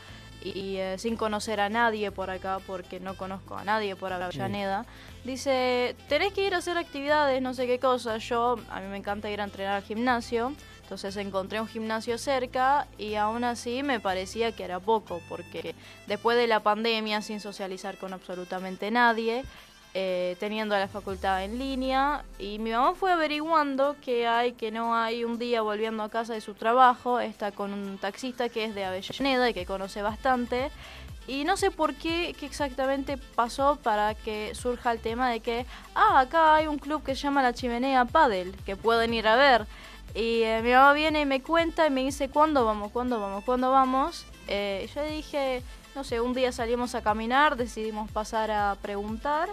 y 0.42 0.76
eh, 0.78 0.96
sin 0.98 1.16
conocer 1.18 1.60
a 1.60 1.68
nadie 1.68 2.10
por 2.10 2.30
acá, 2.30 2.60
porque 2.66 2.98
no 2.98 3.14
conozco 3.14 3.58
a 3.58 3.62
nadie 3.64 3.94
por 3.94 4.10
Avellaneda, 4.10 4.86
dice, 5.22 5.94
tenés 6.08 6.32
que 6.32 6.46
ir 6.46 6.54
a 6.54 6.58
hacer 6.58 6.78
actividades, 6.78 7.42
no 7.42 7.52
sé 7.52 7.66
qué 7.66 7.78
cosa. 7.78 8.16
Yo, 8.16 8.56
a 8.70 8.80
mí 8.80 8.86
me 8.88 8.96
encanta 8.96 9.28
ir 9.30 9.42
a 9.42 9.44
entrenar 9.44 9.76
al 9.76 9.82
gimnasio, 9.82 10.54
entonces 10.90 11.16
encontré 11.18 11.60
un 11.60 11.68
gimnasio 11.68 12.18
cerca 12.18 12.88
y 12.98 13.14
aún 13.14 13.44
así 13.44 13.84
me 13.84 14.00
parecía 14.00 14.50
que 14.50 14.64
era 14.64 14.80
poco, 14.80 15.22
porque 15.28 15.76
después 16.08 16.36
de 16.36 16.48
la 16.48 16.64
pandemia, 16.64 17.22
sin 17.22 17.38
socializar 17.38 17.96
con 17.96 18.12
absolutamente 18.12 18.90
nadie, 18.90 19.44
eh, 19.94 20.36
teniendo 20.40 20.76
la 20.76 20.88
facultad 20.88 21.44
en 21.44 21.60
línea 21.60 22.24
y 22.40 22.58
mi 22.58 22.72
mamá 22.72 22.94
fue 22.96 23.12
averiguando 23.12 23.94
que 24.04 24.26
hay, 24.26 24.54
que 24.54 24.72
no 24.72 24.96
hay 24.96 25.22
un 25.22 25.38
día 25.38 25.62
volviendo 25.62 26.02
a 26.02 26.08
casa 26.08 26.32
de 26.32 26.40
su 26.40 26.54
trabajo, 26.54 27.20
está 27.20 27.52
con 27.52 27.72
un 27.72 27.96
taxista 27.96 28.48
que 28.48 28.64
es 28.64 28.74
de 28.74 28.84
Avellaneda 28.84 29.48
y 29.48 29.54
que 29.54 29.66
conoce 29.66 30.02
bastante 30.02 30.72
y 31.28 31.44
no 31.44 31.56
sé 31.56 31.70
por 31.70 31.94
qué, 31.94 32.34
qué 32.36 32.46
exactamente 32.46 33.16
pasó 33.16 33.78
para 33.80 34.16
que 34.16 34.56
surja 34.56 34.90
el 34.90 34.98
tema 34.98 35.30
de 35.30 35.38
que, 35.38 35.66
ah, 35.94 36.18
acá 36.18 36.56
hay 36.56 36.66
un 36.66 36.78
club 36.78 37.04
que 37.04 37.14
se 37.14 37.22
llama 37.22 37.44
La 37.44 37.52
Chimenea 37.52 38.06
Padel, 38.06 38.56
que 38.66 38.74
pueden 38.74 39.14
ir 39.14 39.28
a 39.28 39.36
ver. 39.36 39.68
Y 40.14 40.42
eh, 40.42 40.60
mi 40.62 40.72
mamá 40.72 40.92
viene 40.92 41.20
y 41.20 41.26
me 41.26 41.42
cuenta 41.42 41.86
y 41.86 41.90
me 41.90 42.02
dice, 42.02 42.28
¿cuándo 42.28 42.64
vamos? 42.64 42.90
¿Cuándo 42.90 43.20
vamos? 43.20 43.44
¿Cuándo 43.44 43.70
vamos? 43.70 44.26
Eh, 44.48 44.88
yo 44.94 45.04
dije, 45.04 45.62
no 45.94 46.02
sé, 46.02 46.20
un 46.20 46.34
día 46.34 46.50
salimos 46.50 46.94
a 46.94 47.02
caminar, 47.02 47.56
decidimos 47.56 48.10
pasar 48.10 48.50
a 48.50 48.76
preguntar 48.82 49.48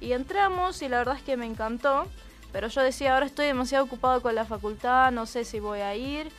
y 0.00 0.12
entramos 0.12 0.80
y 0.82 0.88
la 0.88 0.98
verdad 0.98 1.16
es 1.16 1.22
que 1.22 1.36
me 1.36 1.46
encantó. 1.46 2.06
Pero 2.52 2.68
yo 2.68 2.80
decía, 2.82 3.14
ahora 3.14 3.26
estoy 3.26 3.46
demasiado 3.46 3.84
ocupado 3.84 4.22
con 4.22 4.34
la 4.34 4.44
facultad, 4.44 5.10
no 5.10 5.26
sé 5.26 5.44
si 5.44 5.60
voy 5.60 5.80
a 5.80 5.94
ir. 5.94 6.30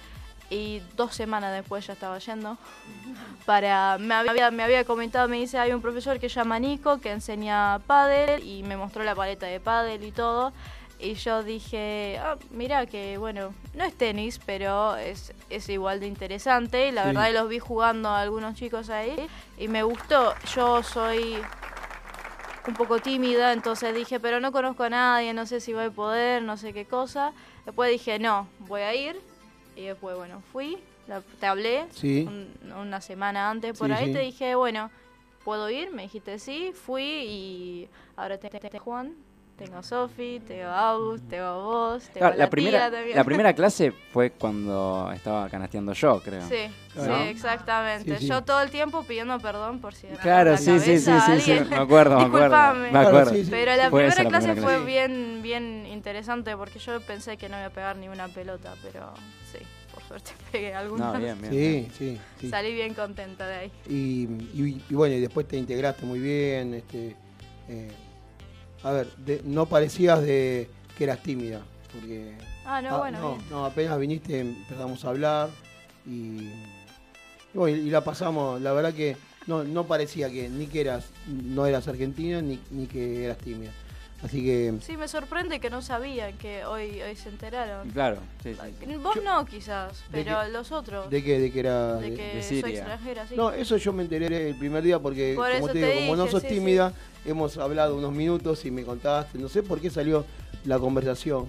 Y 0.49 0.81
dos 0.95 1.13
semanas 1.13 1.53
después 1.53 1.85
ya 1.85 1.93
estaba 1.93 2.17
yendo. 2.19 2.57
Para, 3.45 3.97
me, 3.97 4.13
había, 4.13 4.49
me 4.49 4.63
había 4.63 4.85
comentado, 4.85 5.27
me 5.27 5.37
dice, 5.37 5.59
hay 5.59 5.73
un 5.73 5.81
profesor 5.81 6.19
que 6.19 6.29
se 6.29 6.35
llama 6.35 6.57
Nico 6.57 6.99
que 6.99 7.11
enseña 7.11 7.79
pádel 7.85 8.43
y 8.43 8.63
me 8.63 8.77
mostró 8.77 9.03
la 9.03 9.13
paleta 9.13 9.45
de 9.45 9.59
pádel 9.59 10.03
y 10.03 10.11
todo. 10.13 10.53
Y 10.99 11.13
yo 11.13 11.43
dije, 11.43 12.19
ah, 12.19 12.37
mira 12.49 12.85
que 12.87 13.17
bueno, 13.19 13.53
no 13.75 13.83
es 13.83 13.93
tenis, 13.95 14.39
pero 14.45 14.95
es, 14.95 15.31
es 15.49 15.69
igual 15.69 15.99
de 15.99 16.07
interesante. 16.07 16.87
Y 16.87 16.91
la 16.91 17.03
Sí. 17.03 17.07
verdad 17.09 17.33
los 17.33 17.49
vi 17.49 17.59
jugando 17.59 18.09
a 18.09 18.21
algunos 18.21 18.55
chicos 18.55 18.89
ahí 18.89 19.15
y 19.59 19.67
me 19.67 19.83
gustó. 19.83 20.33
Yo 20.55 20.81
soy 20.81 21.37
un 22.67 22.73
poco 22.73 22.99
tímida, 22.99 23.53
entonces 23.53 23.93
dije, 23.95 24.19
pero 24.19 24.39
no 24.39 24.51
conozco 24.51 24.83
a 24.83 24.89
nadie, 24.89 25.33
no 25.33 25.45
sé 25.45 25.59
si 25.61 25.71
voy 25.73 25.85
a 25.85 25.91
poder, 25.91 26.41
no 26.41 26.57
sé 26.57 26.73
qué 26.73 26.85
cosa. 26.85 27.31
Después 27.65 27.91
dije, 27.91 28.17
no, 28.19 28.47
voy 28.59 28.81
a 28.81 28.93
ir. 28.95 29.21
Y 29.75 29.83
después, 29.85 30.17
bueno, 30.17 30.41
fui, 30.51 30.79
la- 31.07 31.21
te 31.21 31.45
hablé 31.45 31.85
Sí. 31.91 32.25
un- 32.27 32.73
una 32.73 33.01
semana 33.01 33.49
antes 33.51 33.77
por 33.77 33.87
Sí, 33.89 33.93
ahí, 33.93 34.11
te 34.11 34.19
dije, 34.19 34.55
bueno, 34.55 34.89
¿puedo 35.45 35.69
ir? 35.69 35.91
Me 35.91 36.01
dijiste 36.01 36.39
sí, 36.39 36.73
fui 36.73 37.03
y 37.03 37.89
ahora 38.15 38.37
tengo 38.39 38.57
a 38.75 38.79
Juan, 38.79 39.15
tengo 39.57 39.77
a 39.77 39.83
Sofi, 39.83 40.39
tengo 40.47 40.65
a 40.67 40.89
August, 40.91 41.27
tengo 41.29 41.45
a 41.45 41.55
vos, 41.57 42.03
tengo 42.03 42.19
Claro, 42.19 42.33
a 42.33 42.37
la, 42.37 42.43
la, 42.45 42.49
primera, 42.49 42.91
tía 42.91 43.15
la 43.15 43.23
primera 43.23 43.53
clase 43.53 43.91
fue 43.91 44.31
cuando 44.31 45.11
estaba 45.13 45.49
canasteando 45.49 45.93
yo, 45.93 46.21
creo. 46.21 46.47
Sí, 46.47 46.67
¿No? 46.95 47.03
sí, 47.03 47.11
exactamente. 47.29 48.13
Sí, 48.17 48.21
sí. 48.21 48.27
Yo 48.27 48.43
todo 48.43 48.61
el 48.61 48.69
tiempo 48.69 49.03
pidiendo 49.03 49.39
perdón 49.39 49.79
por 49.79 49.93
si 49.95 50.07
Claro, 50.21 50.51
la 50.51 50.57
sí, 50.57 50.79
sí, 50.79 50.99
sí, 50.99 51.11
sí, 51.39 51.51
me 51.69 51.75
acuerdo, 51.77 52.17
me 52.19 52.25
acuerdo. 52.25 52.55
Disculpame. 52.55 52.91
Me 52.91 52.99
acuerdo. 52.99 53.31
Pero 53.49 53.75
la 53.75 53.89
Fue 53.89 54.03
primera 54.03 54.23
la 54.23 54.29
clase 54.29 54.47
primera 54.47 54.61
fue 54.61 54.73
clase. 54.75 54.85
bien, 54.85 55.39
bien 55.41 55.85
interesante 55.87 56.55
porque 56.55 56.77
yo 56.79 57.01
pensé 57.01 57.37
que 57.37 57.49
no 57.49 57.57
iba 57.57 57.65
a 57.67 57.71
pegar 57.71 57.95
ni 57.97 58.07
una 58.09 58.27
pelota, 58.27 58.75
pero 58.83 59.11
sí, 59.51 59.57
por 59.91 60.03
suerte 60.03 60.31
pegué 60.51 60.75
algunas. 60.75 61.13
No, 61.13 61.19
bien, 61.19 61.41
bien. 61.41 61.51
Sí, 61.53 61.89
sí, 61.97 62.21
sí. 62.39 62.49
Salí 62.51 62.73
bien 62.73 62.93
contenta 62.93 63.47
de 63.47 63.55
ahí. 63.55 63.71
Y, 63.89 64.27
y- 64.53 64.83
y 64.87 64.93
bueno, 64.93 65.15
y 65.15 65.19
después 65.19 65.47
te 65.47 65.57
integraste 65.57 66.05
muy 66.05 66.19
bien. 66.19 66.75
Este, 66.75 67.15
eh, 67.69 67.91
a 68.83 68.91
ver, 68.91 69.07
de- 69.17 69.41
no 69.45 69.65
parecías 69.65 70.21
de 70.21 70.69
que 70.97 71.03
eras 71.03 71.21
tímida. 71.23 71.61
Porque, 71.93 72.33
Ah, 72.65 72.81
no, 72.81 72.97
bueno, 72.99 73.37
no, 73.49 73.65
apenas 73.65 73.97
viniste 73.97 74.39
empezamos 74.41 75.03
a 75.05 75.09
hablar 75.09 75.49
y, 76.05 76.09
y 76.11 76.51
bueno, 77.53 77.77
y 77.77 77.89
la 77.89 78.03
pasamos. 78.03 78.59
La 78.61 78.73
verdad 78.73 78.93
que 78.93 79.15
no, 79.47 79.63
no 79.63 79.85
parecía 79.85 80.29
que 80.29 80.49
ni 80.49 80.67
que 80.67 80.81
eras, 80.81 81.05
no 81.27 81.65
eras 81.65 81.87
argentina 81.87 82.41
ni, 82.41 82.59
ni 82.71 82.87
que 82.87 83.23
eras 83.25 83.37
tímida. 83.37 83.71
Así 84.23 84.43
que 84.43 84.73
Sí, 84.81 84.97
me 84.97 85.07
sorprende 85.07 85.59
que 85.59 85.69
no 85.69 85.81
sabían 85.81 86.37
que 86.37 86.65
hoy, 86.65 87.01
hoy 87.01 87.15
se 87.15 87.29
enteraron. 87.29 87.89
Claro, 87.91 88.17
sí, 88.41 88.55
sí. 88.55 88.95
Vos 88.95 89.17
no, 89.23 89.45
quizás, 89.45 90.03
¿De 90.09 90.23
pero 90.23 90.47
los 90.49 90.71
otros. 90.71 91.09
¿De 91.09 91.23
qué? 91.23 91.39
¿De 91.39 91.51
que 91.51 91.59
era 91.59 91.95
De 91.95 92.13
que 92.13 92.41
soy 92.41 92.71
extranjera, 92.71 93.27
sí. 93.27 93.35
No, 93.35 93.51
eso 93.51 93.77
yo 93.77 93.93
me 93.93 94.03
enteré 94.03 94.49
el 94.49 94.57
primer 94.57 94.83
día 94.83 94.99
porque, 94.99 95.33
Por 95.35 95.51
como 95.51 95.67
te 95.67 95.73
te 95.73 95.91
digo, 95.91 95.99
como 96.01 96.15
no 96.15 96.27
sos 96.27 96.41
sí, 96.41 96.47
tímida, 96.47 96.93
hemos 97.25 97.57
hablado 97.57 97.95
unos 97.95 98.11
minutos 98.11 98.65
y 98.65 98.71
me 98.71 98.83
contaste, 98.83 99.37
no 99.37 99.49
sé 99.49 99.61
por 99.61 99.79
qué 99.79 99.89
salió 99.89 100.25
la 100.65 100.79
conversación. 100.79 101.45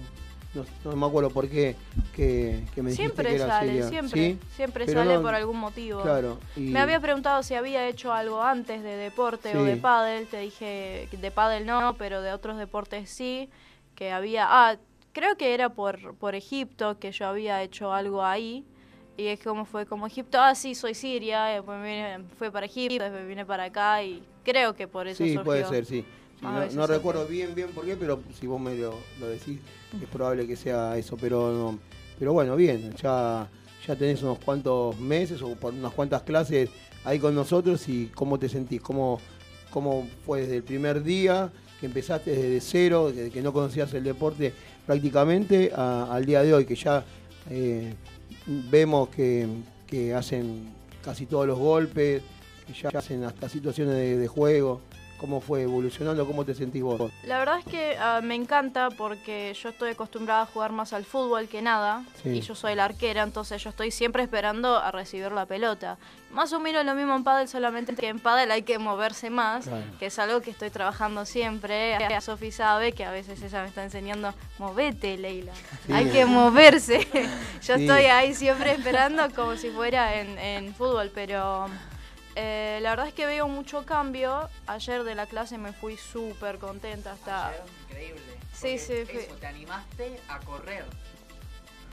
No, 0.53 0.65
no 0.83 0.95
me 0.95 1.05
acuerdo 1.05 1.29
por 1.29 1.47
qué 1.47 1.75
que, 2.15 2.65
que 2.73 2.81
me 2.81 2.89
dijiste 2.89 2.95
Siempre 3.13 3.31
que 3.33 3.37
sale, 3.39 3.87
siempre, 3.87 4.31
¿Sí? 4.33 4.39
siempre 4.55 4.85
Pero 4.87 4.99
sale 5.01 5.13
no- 5.15 5.21
por 5.21 5.35
algún 5.35 5.57
motivo. 5.59 6.01
Claro. 6.01 6.39
y- 6.55 6.61
Me 6.61 6.79
había 6.79 6.99
preguntado 6.99 7.43
si 7.43 7.53
había 7.53 7.87
hecho 7.87 8.11
algo 8.13 8.41
antes 8.41 8.81
de 8.81 8.95
deporte 8.95 9.55
o 9.55 9.63
de 9.63 9.77
pádel, 9.77 10.25
te 10.27 10.39
dije 10.39 11.07
que 11.11 11.17
de 11.17 11.29
pádel 11.31 11.67
no, 11.67 11.95
pero 11.99 12.21
de 12.23 12.33
otros 12.33 12.57
deportes 12.57 13.11
sí, 13.11 13.47
que 13.93 14.11
había, 14.11 14.47
ah, 14.49 14.77
creo 15.11 15.35
que 15.37 15.53
era 15.53 15.69
por, 15.69 16.15
por 16.15 16.33
Egipto, 16.33 16.97
que 16.97 17.11
yo 17.11 17.27
había 17.27 17.61
hecho 17.61 17.93
algo 17.93 18.23
ahí, 18.25 18.65
y 19.17 19.27
es 19.27 19.39
como 19.43 19.65
fue 19.65 19.85
como 19.85 20.07
Egipto, 20.07 20.39
ah, 20.41 20.55
sí, 20.55 20.73
soy 20.73 20.95
Siria, 20.95 21.43
después 21.45 21.77
me 21.79 22.17
vine- 22.17 22.25
fui 22.39 22.49
para 22.49 22.65
Egipto, 22.65 23.03
después 23.03 23.27
vine 23.27 23.45
para 23.45 23.65
acá, 23.65 24.01
y 24.01 24.23
creo 24.43 24.73
que 24.73 24.87
por 24.87 25.07
eso 25.07 25.23
Sí, 25.23 25.29
surgió. 25.33 25.43
puede 25.43 25.63
ser, 25.65 25.85
sí. 25.85 26.03
No 26.41 26.65
no 26.71 26.87
recuerdo 26.87 27.27
bien, 27.27 27.53
bien 27.53 27.69
por 27.71 27.85
qué, 27.85 27.95
pero 27.97 28.23
si 28.39 28.47
vos 28.47 28.59
me 28.61 28.73
lo, 28.75 28.95
lo 29.19 29.27
decís, 29.27 29.59
es 30.01 30.07
probable 30.09 30.47
que 30.47 30.55
sea 30.55 30.97
eso. 30.97 31.17
Pero 31.17 31.77
pero 32.19 32.33
bueno, 32.33 32.57
bien, 32.57 32.93
ya, 33.01 33.47
ya 33.87 33.95
tenés 33.95 34.21
unos 34.21 34.39
cuantos 34.39 34.99
meses 34.99 35.41
o 35.41 35.55
unas 35.61 35.93
cuantas 35.93 36.23
clases 36.23 36.69
ahí 37.05 37.17
con 37.17 37.33
nosotros 37.33 37.87
y 37.87 38.07
cómo 38.13 38.37
te 38.37 38.49
sentís, 38.49 38.81
cómo, 38.81 39.21
cómo 39.71 40.05
fue 40.25 40.41
desde 40.41 40.57
el 40.57 40.63
primer 40.63 41.01
día 41.01 41.49
que 41.79 41.85
empezaste 41.85 42.31
desde 42.31 42.59
cero, 42.59 43.09
que, 43.15 43.31
que 43.31 43.41
no 43.41 43.53
conocías 43.53 43.93
el 43.93 44.03
deporte 44.03 44.53
prácticamente, 44.85 45.71
al 45.73 46.25
día 46.25 46.43
de 46.43 46.53
hoy, 46.53 46.65
que 46.65 46.75
ya 46.75 47.05
eh, 47.49 47.93
vemos 48.45 49.07
que, 49.07 49.47
que 49.87 50.13
hacen 50.13 50.73
casi 51.01 51.25
todos 51.25 51.47
los 51.47 51.57
golpes, 51.57 52.21
que 52.67 52.73
ya 52.73 52.89
hacen 52.89 53.23
hasta 53.23 53.47
situaciones 53.47 53.95
de 53.95 54.27
juego. 54.27 54.81
¿Cómo 55.19 55.41
fue 55.41 55.63
evolucionando? 55.63 56.25
¿Cómo 56.25 56.45
te 56.45 56.55
sentís 56.55 56.81
vos? 56.81 57.11
La 57.23 57.37
verdad 57.39 57.59
es 57.59 57.65
que 57.65 57.97
ah, 57.99 58.21
me 58.23 58.35
encanta 58.35 58.89
porque 58.89 59.53
yo 59.61 59.69
estoy 59.69 59.91
acostumbrada 59.91 60.41
a 60.43 60.45
jugar 60.45 60.71
más 60.71 60.93
al 60.93 61.05
fútbol 61.05 61.47
que 61.47 61.61
nada 61.61 62.03
Sí. 62.23 62.29
y 62.29 62.41
yo 62.41 62.55
soy 62.55 62.75
la 62.75 62.85
arquera, 62.85 63.23
entonces 63.23 63.63
yo 63.63 63.69
estoy 63.69 63.91
siempre 63.91 64.23
esperando 64.23 64.77
a 64.77 64.91
recibir 64.91 65.31
la 65.31 65.45
pelota. 65.45 65.97
Más 66.31 66.53
o 66.53 66.59
menos 66.59 66.85
lo 66.85 66.93
mismo 66.95 67.15
en 67.15 67.23
pádel, 67.23 67.47
solamente 67.47 67.95
que 67.95 68.07
en 68.07 68.19
pádel 68.19 68.51
hay 68.51 68.61
que 68.61 68.77
moverse 68.77 69.29
más, 69.29 69.65
Claro. 69.67 69.83
que 69.99 70.05
es 70.07 70.19
algo 70.19 70.41
que 70.41 70.51
estoy 70.51 70.69
trabajando 70.69 71.25
siempre. 71.25 71.95
A 71.95 72.21
Sofi 72.21 72.51
sabe 72.51 72.91
que 72.91 73.03
a 73.05 73.11
veces 73.11 73.41
ella 73.41 73.61
me 73.63 73.67
está 73.69 73.83
enseñando, 73.83 74.33
movete, 74.59 75.17
Leila. 75.17 75.53
Sí. 75.87 75.93
Hay 75.93 76.09
que 76.09 76.25
moverse. 76.25 76.99
yo 77.61 77.75
Sí. 77.77 77.83
estoy 77.83 78.05
ahí 78.05 78.33
siempre 78.35 78.71
esperando 78.71 79.27
como 79.35 79.55
si 79.55 79.69
fuera 79.69 80.19
en, 80.19 80.37
en 80.37 80.73
fútbol, 80.75 81.11
pero 81.13 81.67
eh, 82.41 82.79
la 82.81 82.91
verdad 82.91 83.07
es 83.07 83.13
que 83.13 83.25
veo 83.25 83.47
mucho 83.49 83.85
cambio. 83.85 84.49
Ayer 84.65 85.03
de 85.03 85.13
la 85.13 85.25
clase 85.25 85.57
me 85.57 85.73
fui 85.73 85.97
súper 85.97 86.57
contenta 86.57 87.11
hasta... 87.11 87.51
Increíble. 87.89 88.21
Sí, 88.53 88.77
sí, 88.77 88.93
eso, 88.93 89.35
te 89.35 89.45
animaste 89.47 90.19
a 90.29 90.39
correr. 90.39 90.85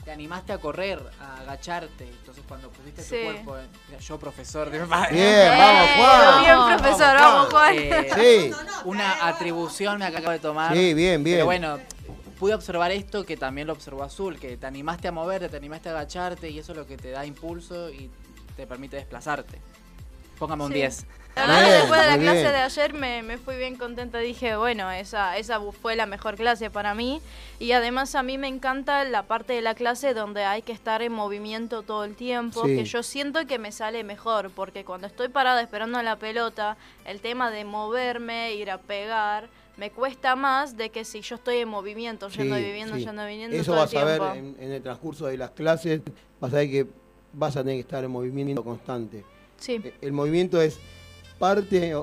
Te 0.05 0.13
animaste 0.13 0.53
a 0.53 0.59
correr, 0.59 1.03
a 1.21 1.41
agacharte. 1.41 2.05
Entonces 2.09 2.45
cuando 2.47 2.71
pusiste 2.71 3.03
Sí. 3.03 3.17
tu 3.19 3.25
cuerpo, 3.25 3.59
en- 3.59 3.99
yo 3.99 4.19
profesor 4.21 4.71
de 4.71 4.79
Bien, 4.79 4.89
vamos, 4.89 5.91
Juan. 5.97 6.45
Bien, 6.45 6.79
profesor, 6.79 7.17
vamos, 7.17 7.53
Juan. 7.53 7.77
Sí. 8.15 8.51
Una 8.85 9.27
atribución 9.27 9.99
me 9.99 10.07
acabo 10.07 10.31
de 10.31 10.39
tomar. 10.39 10.73
Sí, 10.73 10.95
bien, 10.95 11.25
bien. 11.25 11.39
Pero 11.39 11.47
bueno, 11.47 11.81
pude 12.39 12.55
observar 12.55 12.93
esto 12.93 13.25
que 13.27 13.37
también 13.37 13.67
lo 13.67 13.73
observó 13.73 14.05
Azul, 14.05 14.39
que 14.39 14.57
te 14.57 14.67
animaste 14.67 15.09
a 15.09 15.13
moverte, 15.13 15.49
te 15.49 15.57
animaste 15.57 15.89
a 15.89 15.93
agacharte 15.93 16.51
y 16.51 16.59
eso 16.61 16.71
es 16.71 16.79
lo 16.79 16.87
que 16.87 16.97
te 16.97 17.11
da 17.11 17.27
impulso 17.27 17.91
y 17.91 18.09
te 18.57 18.65
permite 18.67 18.97
desplazarte. 18.97 19.61
Póngame 20.39 20.65
un 20.65 20.69
Sí. 20.73 20.75
10. 20.79 21.07
La 21.37 21.43
verdad 21.47 21.59
que 21.59 21.67
Bien, 21.67 21.81
después 21.81 22.01
de 22.01 22.07
la 22.07 22.17
clase 22.19 22.41
bien. 22.41 22.53
de 22.53 22.59
ayer 22.61 22.95
me, 22.95 23.23
me 23.23 23.37
fui 23.37 23.57
bien 23.57 23.77
contenta. 23.77 24.19
Dije, 24.21 24.57
bueno, 24.57 24.91
esa, 24.91 25.37
esa 25.37 25.61
fue 25.83 25.95
la 25.95 26.07
mejor 26.07 26.37
clase 26.37 26.71
para 26.71 26.95
mí. 26.95 27.21
Y 27.59 27.73
además 27.73 28.15
a 28.15 28.23
mí 28.23 28.39
me 28.39 28.49
encanta 28.49 29.05
la 29.05 29.25
parte 29.25 29.53
de 29.53 29.61
la 29.61 29.75
clase 29.75 30.15
donde 30.15 30.45
hay 30.45 30.63
que 30.63 30.73
estar 30.73 31.03
en 31.03 31.13
movimiento 31.13 31.83
todo 31.83 32.05
el 32.05 32.15
tiempo, 32.17 32.65
Sí. 32.65 32.77
que 32.77 32.85
yo 32.87 33.03
siento 33.03 33.47
que 33.47 33.59
me 33.59 33.71
sale 33.71 34.03
mejor, 34.03 34.51
porque 34.51 34.85
cuando 34.87 35.07
estoy 35.07 35.29
parada 35.29 35.61
esperando 35.61 36.01
la 36.03 36.17
pelota, 36.17 36.79
el 37.05 37.21
tema 37.21 37.51
de 37.51 37.67
moverme, 37.67 38.55
ir 38.55 38.71
a 38.71 38.79
pegar, 38.79 39.49
me 39.77 39.91
cuesta 39.91 40.37
más 40.37 40.79
de 40.79 40.89
que 40.89 41.05
si 41.05 41.21
yo 41.21 41.35
estoy 41.35 41.59
en 41.59 41.69
movimiento, 41.69 42.29
yendo 42.31 42.57
y 42.59 42.61
Sí, 42.63 42.67
viviendo, 42.67 42.95
sí. 42.97 43.05
yendo 43.05 43.25
y 43.25 43.29
viniendo 43.29 43.57
Eso 43.59 43.73
todo 43.73 43.83
vas 43.83 43.93
el 43.93 43.99
a 43.99 44.05
ver 44.05 44.23
en 44.59 44.73
el 44.73 44.83
transcurso 44.83 45.27
de 45.27 45.37
las 45.37 45.51
clases, 45.51 46.01
vas 46.41 46.51
a 46.55 46.57
ver 46.57 46.71
que 46.71 46.87
vas 47.35 47.55
a 47.59 47.61
tener 47.61 47.77
que 47.77 47.81
estar 47.81 48.03
en 48.03 48.11
movimiento 48.11 48.65
constante. 48.65 49.23
Sí. 49.59 49.81
Eh, 49.83 49.95
El 50.03 50.13
movimiento 50.13 50.61
es 50.61 50.79
parte, 51.39 51.95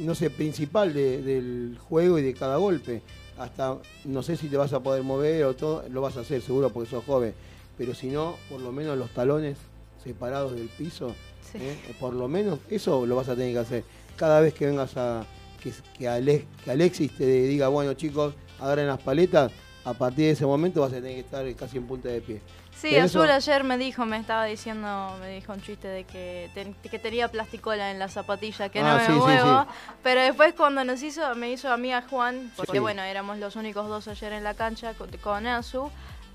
no 0.00 0.14
sé, 0.14 0.30
principal 0.30 0.92
de- 0.92 1.22
del 1.22 1.78
juego 1.88 2.18
y 2.18 2.22
de 2.22 2.34
cada 2.34 2.56
golpe. 2.56 3.02
Hasta, 3.38 3.78
no 4.04 4.22
sé 4.22 4.36
si 4.36 4.48
te 4.48 4.56
vas 4.56 4.72
a 4.72 4.80
poder 4.80 5.02
mover 5.02 5.44
o 5.44 5.54
todo, 5.54 5.84
lo 5.88 6.00
vas 6.00 6.16
a 6.16 6.20
hacer 6.20 6.40
seguro 6.42 6.70
porque 6.70 6.90
sos 6.90 7.04
joven. 7.04 7.34
Pero 7.76 7.94
si 7.94 8.08
no, 8.08 8.36
por 8.48 8.60
lo 8.60 8.70
menos 8.72 8.96
los 8.96 9.10
talones 9.10 9.56
separados 10.02 10.54
del 10.54 10.68
piso, 10.68 11.14
Sí. 11.52 11.58
¿eh? 11.60 11.76
por 12.00 12.14
lo 12.14 12.26
menos 12.26 12.58
eso 12.70 13.06
lo 13.06 13.16
vas 13.16 13.28
a 13.28 13.34
tener 13.36 13.52
que 13.52 13.58
hacer. 13.58 13.84
Cada 14.16 14.40
vez 14.40 14.54
que 14.54 14.66
vengas 14.66 14.96
a, 14.96 15.24
que, 15.62 15.72
que, 15.98 16.44
que 16.64 16.70
Alexis 16.70 17.12
te 17.16 17.26
diga, 17.26 17.68
bueno 17.68 17.94
chicos, 17.94 18.34
agarren 18.60 18.86
las 18.86 19.00
paletas, 19.00 19.52
a 19.84 19.92
partir 19.94 20.26
de 20.26 20.30
ese 20.32 20.46
momento 20.46 20.80
vas 20.80 20.92
a 20.92 20.96
tener 20.96 21.14
que 21.14 21.20
estar 21.20 21.54
casi 21.54 21.76
en 21.76 21.86
punta 21.86 22.08
de 22.08 22.20
pie. 22.20 22.40
Sí, 22.76 22.96
Azul 22.98 23.24
eso- 23.24 23.32
ayer 23.34 23.64
me 23.64 23.78
dijo, 23.78 24.04
me 24.04 24.18
estaba 24.18 24.44
diciendo, 24.44 25.16
me 25.20 25.28
dijo 25.30 25.52
un 25.52 25.62
chiste 25.62 25.88
de 25.88 26.04
que, 26.04 26.50
ten- 26.54 26.74
que 26.74 26.98
tenía 26.98 27.28
plasticola 27.28 27.90
en 27.90 27.98
la 27.98 28.08
zapatilla, 28.08 28.68
que 28.68 28.80
Ah, 28.80 28.82
no 28.82 28.96
me 28.98 29.06
sí, 29.06 29.12
muevo. 29.12 29.62
sí. 29.62 29.68
Pero 30.02 30.20
después 30.20 30.52
cuando 30.54 30.84
nos 30.84 31.02
hizo, 31.02 31.34
me 31.34 31.50
hizo 31.50 31.72
amiga 31.72 32.02
Juan, 32.10 32.52
porque 32.56 32.80
bueno, 32.80 33.02
éramos 33.02 33.38
los 33.38 33.56
únicos 33.56 33.88
dos 33.88 34.06
ayer 34.08 34.32
en 34.34 34.44
la 34.44 34.54
cancha 34.54 34.92
con, 34.94 35.08
con 35.18 35.46
Azu, 35.46 35.90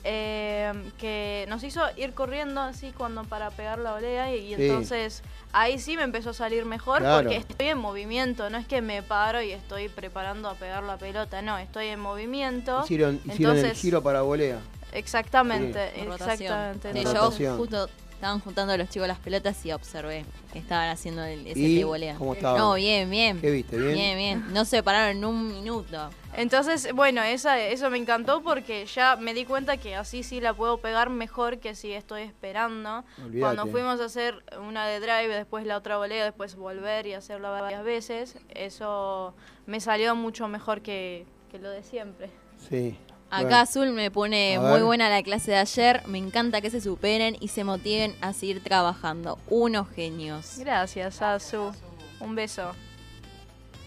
eh, 0.05 0.71
que 0.97 1.45
nos 1.49 1.61
hizo 1.63 1.81
ir 1.97 2.13
corriendo 2.13 2.61
así 2.61 2.93
cuando 2.97 3.25
para 3.25 3.51
pegar 3.51 3.77
la 3.79 3.91
volea 3.93 4.33
y, 4.33 4.53
y 4.53 4.55
Sí. 4.55 4.63
entonces 4.63 5.21
ahí 5.51 5.77
sí 5.77 5.97
me 5.97 6.03
empezó 6.03 6.29
a 6.29 6.33
salir 6.33 6.63
mejor 6.63 6.99
Claro. 6.99 7.23
porque 7.23 7.35
estoy 7.37 7.67
en 7.67 7.77
movimiento, 7.79 8.49
no 8.49 8.57
es 8.57 8.65
que 8.65 8.81
me 8.81 9.03
paro 9.03 9.41
y 9.41 9.51
estoy 9.51 9.89
preparando 9.89 10.49
a 10.49 10.53
pegar 10.55 10.83
la 10.83 10.95
pelota, 10.97 11.41
no, 11.41 11.57
estoy 11.57 11.87
en 11.87 11.99
movimiento. 11.99 12.81
Hicieron, 12.85 13.15
hicieron 13.25 13.57
el 13.57 13.57
Entonces, 13.59 13.81
giro 13.81 14.01
para 14.01 14.21
volea. 14.21 14.59
Exactamente, 14.93 16.01
exactamente. 16.01 16.93
Sí, 16.93 17.03
yo 17.03 17.13
rotación. 17.13 17.57
justo 17.57 17.89
estaban 18.19 18.41
juntando 18.41 18.73
a 18.73 18.77
los 18.77 18.89
chicos 18.89 19.07
las 19.07 19.17
pelotas 19.19 19.65
y 19.65 19.71
observé 19.71 20.25
que 20.51 20.59
estaban 20.59 20.89
haciendo 20.89 21.23
el, 21.23 21.47
ese 21.47 21.57
¿Y 21.57 21.77
de 21.77 21.85
volea. 21.85 22.15
cómo 22.15 22.33
estaban? 22.33 22.57
No, 22.57 22.73
bien, 22.73 23.09
bien. 23.09 23.39
¿Qué 23.39 23.49
viste? 23.49 23.77
¿Bien? 23.77 23.93
Bien, 23.93 24.17
bien. 24.17 24.53
No 24.53 24.65
se 24.65 24.83
pararon 24.83 25.15
en 25.17 25.23
un 25.23 25.47
minuto. 25.47 26.09
Entonces, 26.35 26.91
bueno, 26.93 27.23
esa, 27.23 27.57
eso 27.59 27.89
me 27.89 27.97
encantó 27.97 28.41
porque 28.41 28.85
ya 28.87 29.15
me 29.15 29.33
di 29.33 29.45
cuenta 29.45 29.77
que 29.77 29.95
así 29.95 30.23
sí 30.23 30.41
la 30.41 30.53
puedo 30.53 30.79
pegar 30.79 31.09
mejor 31.09 31.59
que 31.59 31.75
si 31.75 31.93
estoy 31.93 32.23
esperando. 32.23 33.05
Olvídate. 33.23 33.39
Cuando 33.39 33.67
fuimos 33.67 34.01
a 34.01 34.05
hacer 34.05 34.43
una 34.61 34.85
de 34.85 34.99
drive, 34.99 35.29
después 35.29 35.65
la 35.65 35.77
otra 35.77 35.95
volea, 35.97 36.25
después 36.25 36.57
volver 36.57 37.07
y 37.07 37.13
hacerla 37.13 37.51
varias 37.51 37.85
veces, 37.85 38.35
eso 38.49 39.33
me 39.65 39.79
salió 39.79 40.13
mucho 40.15 40.49
mejor 40.49 40.81
que, 40.81 41.25
que 41.49 41.57
lo 41.57 41.69
de 41.69 41.83
siempre. 41.83 42.29
Sí. 42.69 42.97
Acá. 43.31 43.61
Azul 43.61 43.91
me 43.91 44.09
pone 44.11 44.55
A 44.55 44.59
muy 44.61 44.71
ver. 44.71 44.83
buena 44.83 45.09
la 45.09 45.21
clase 45.23 45.51
de 45.51 45.57
ayer. 45.57 46.01
Me 46.07 46.17
encanta 46.17 46.61
que 46.61 46.69
se 46.69 46.81
superen 46.81 47.37
y 47.39 47.49
se 47.49 47.63
motiven 47.63 48.15
a 48.21 48.33
seguir 48.33 48.63
trabajando. 48.63 49.37
Unos 49.49 49.87
genios. 49.89 50.55
Gracias, 50.59 51.21
Azu. 51.21 51.71
Un 52.19 52.35
beso. 52.35 52.71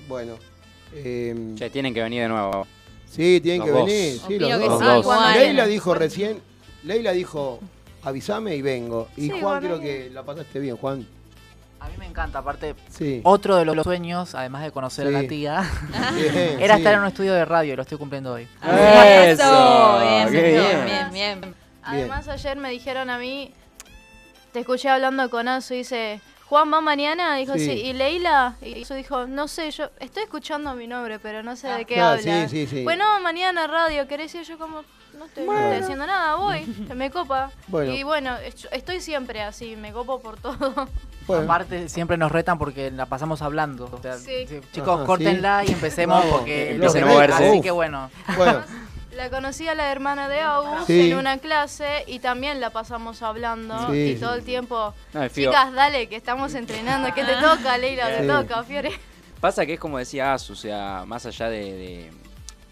Bueno. 0.09 0.35
eh, 0.94 1.55
Che, 1.56 1.70
tienen 1.70 1.93
que 1.94 2.02
venir 2.02 2.23
de 2.23 2.28
nuevo. 2.28 2.66
sí, 3.10 3.40
tienen 3.43 3.60
Los 3.60 3.66
que 3.66 3.73
dos. 3.73 3.86
venir. 3.86 4.20
Sí, 4.27 4.39
los 4.39 4.48
que 4.51 4.55
dos. 4.55 4.62
sí, 4.62 4.69
Los 4.69 4.81
dos. 4.81 5.01
igual. 5.05 5.39
Leila 5.39 5.66
dijo 5.66 5.94
recién, 5.94 6.40
Leila 6.85 7.12
dijo, 7.12 7.60
avísame 8.02 8.56
y 8.56 8.62
vengo. 8.62 9.09
Y 9.16 9.23
Sí, 9.23 9.31
Juan 9.31 9.43
bueno, 9.43 9.60
creo 9.60 9.81
que 9.81 10.10
la 10.10 10.23
pasaste 10.24 10.59
bien, 10.60 10.77
Juan. 10.77 11.06
A 11.83 11.89
mí 11.89 11.95
me 11.99 12.07
encanta, 12.07 12.39
aparte, 12.39 12.77
Sí. 12.91 13.21
otro 13.25 13.57
de 13.57 13.65
los 13.65 13.83
sueños, 13.83 14.37
además 14.37 14.63
de 14.63 14.71
conocer 14.71 15.09
a 15.09 15.11
la 15.11 15.27
tía, 15.27 15.63
Bien, 16.15 16.61
era 16.61 16.75
sí. 16.77 16.81
estar 16.81 16.95
en 16.95 17.01
un 17.01 17.07
estudio 17.07 17.35
de 17.35 17.45
radio 17.45 17.73
y 17.73 17.77
lo 17.77 17.83
estoy 17.83 17.99
cumpliendo 17.99 18.33
hoy. 18.35 18.47
¡Eso! 18.63 19.99
Bien, 20.01 20.31
¡Qué 20.31 20.43
bien, 20.53 20.63
bien! 20.63 21.11
bien, 21.13 21.41
bien. 21.41 21.55
Además, 21.83 22.29
ayer 22.29 22.57
me 22.57 22.71
dijeron 22.71 23.11
a 23.11 23.19
mí, 23.19 23.53
te 24.53 24.61
escuché 24.61 24.89
hablando 24.89 25.29
con 25.29 25.49
Azu 25.49 25.75
y 25.75 25.79
dice, 25.79 26.21
Juan 26.47 26.73
va 26.73 26.81
mañana, 26.81 27.35
dijo 27.37 27.55
Sí. 27.55 27.65
sí. 27.67 27.71
y 27.73 27.93
Leila, 27.95 28.55
y 28.63 28.83
Azu 28.83 28.95
dijo, 28.95 29.27
no 29.27 29.49
sé, 29.49 29.71
yo 29.73 29.91
estoy 29.99 30.23
escuchando 30.23 30.75
mi 30.75 30.87
nombre, 30.87 31.19
pero 31.19 31.43
no 31.43 31.57
sé 31.57 31.67
de 31.69 31.85
qué 31.85 31.95
Claro, 31.95 32.21
habla. 32.21 32.49
sí, 32.49 32.67
sí, 32.67 32.67
sí. 32.69 32.85
Bueno, 32.85 33.05
mañana 33.21 33.67
radio, 33.67 34.07
¿querés 34.07 34.33
ir? 34.37 34.45
Yo 34.45 34.57
como, 34.59 34.85
no 35.23 35.27
estoy, 35.28 35.47
no 35.47 35.59
estoy 35.59 35.82
haciendo 35.82 36.07
nada, 36.07 36.35
voy, 36.36 36.65
que 36.86 36.94
me 36.94 37.11
copa. 37.11 37.51
Bueno. 37.69 37.93
Y 37.93 38.03
bueno, 38.03 38.36
es- 38.39 38.69
estoy 38.73 39.01
siempre 39.01 39.43
así, 39.43 39.77
me 39.77 39.93
copo 39.93 40.20
por 40.20 40.39
todo. 40.39 40.89
Bueno, 41.27 41.44
Aparte, 41.44 41.89
siempre 41.89 42.16
nos 42.16 42.32
retan 42.32 42.59
porque 42.59 42.90
la 42.90 43.07
pasamos 43.07 43.43
hablando. 43.43 43.89
O 43.93 44.03
sea, 44.03 44.19
Sí. 44.19 44.47
sí, 44.49 44.61
Chicos, 44.73 44.97
Ajá, 44.97 45.07
córtenla 45.07 45.62
sí. 45.65 45.70
y 45.70 45.74
empecemos 45.74 46.19
Vamos, 46.19 46.39
porque 46.40 46.73
empiecen 46.73 47.05
a 47.05 47.07
moverse. 47.07 47.49
Así 47.49 47.61
que 47.61 47.70
bueno. 47.70 48.11
bueno, 48.36 48.62
La 49.12 49.28
conocí 49.28 49.69
a 49.69 49.74
la 49.74 49.93
hermana 49.93 50.27
de 50.28 50.40
Agus 50.40 50.86
Sí. 50.86 51.11
en 51.11 51.19
una 51.19 51.36
clase 51.36 52.03
y 52.07 52.19
también 52.20 52.61
la 52.61 52.70
pasamos 52.70 53.20
hablando 53.23 53.90
Sí, 53.93 54.12
y 54.12 54.16
todo 54.16 54.35
el 54.35 54.43
tiempo, 54.43 54.94
No, 55.12 55.28
chicas, 55.28 55.73
dale, 55.74 56.09
que 56.09 56.16
estamos 56.16 56.55
entrenando, 56.55 57.12
que 57.15 57.23
te 57.23 57.35
toca, 57.35 57.77
Leila, 57.77 58.07
te 58.09 58.23
Sí. 58.23 58.27
toca, 58.27 58.62
Fiore. 58.65 58.90
Pasa 59.39 59.66
que 59.66 59.74
es 59.74 59.78
como 59.81 59.99
decía 59.99 60.32
Asu, 60.32 60.55
o 60.55 60.57
sea, 60.57 61.05
más 61.07 61.27
allá 61.27 61.51
de, 61.51 61.61
de- 61.74 62.12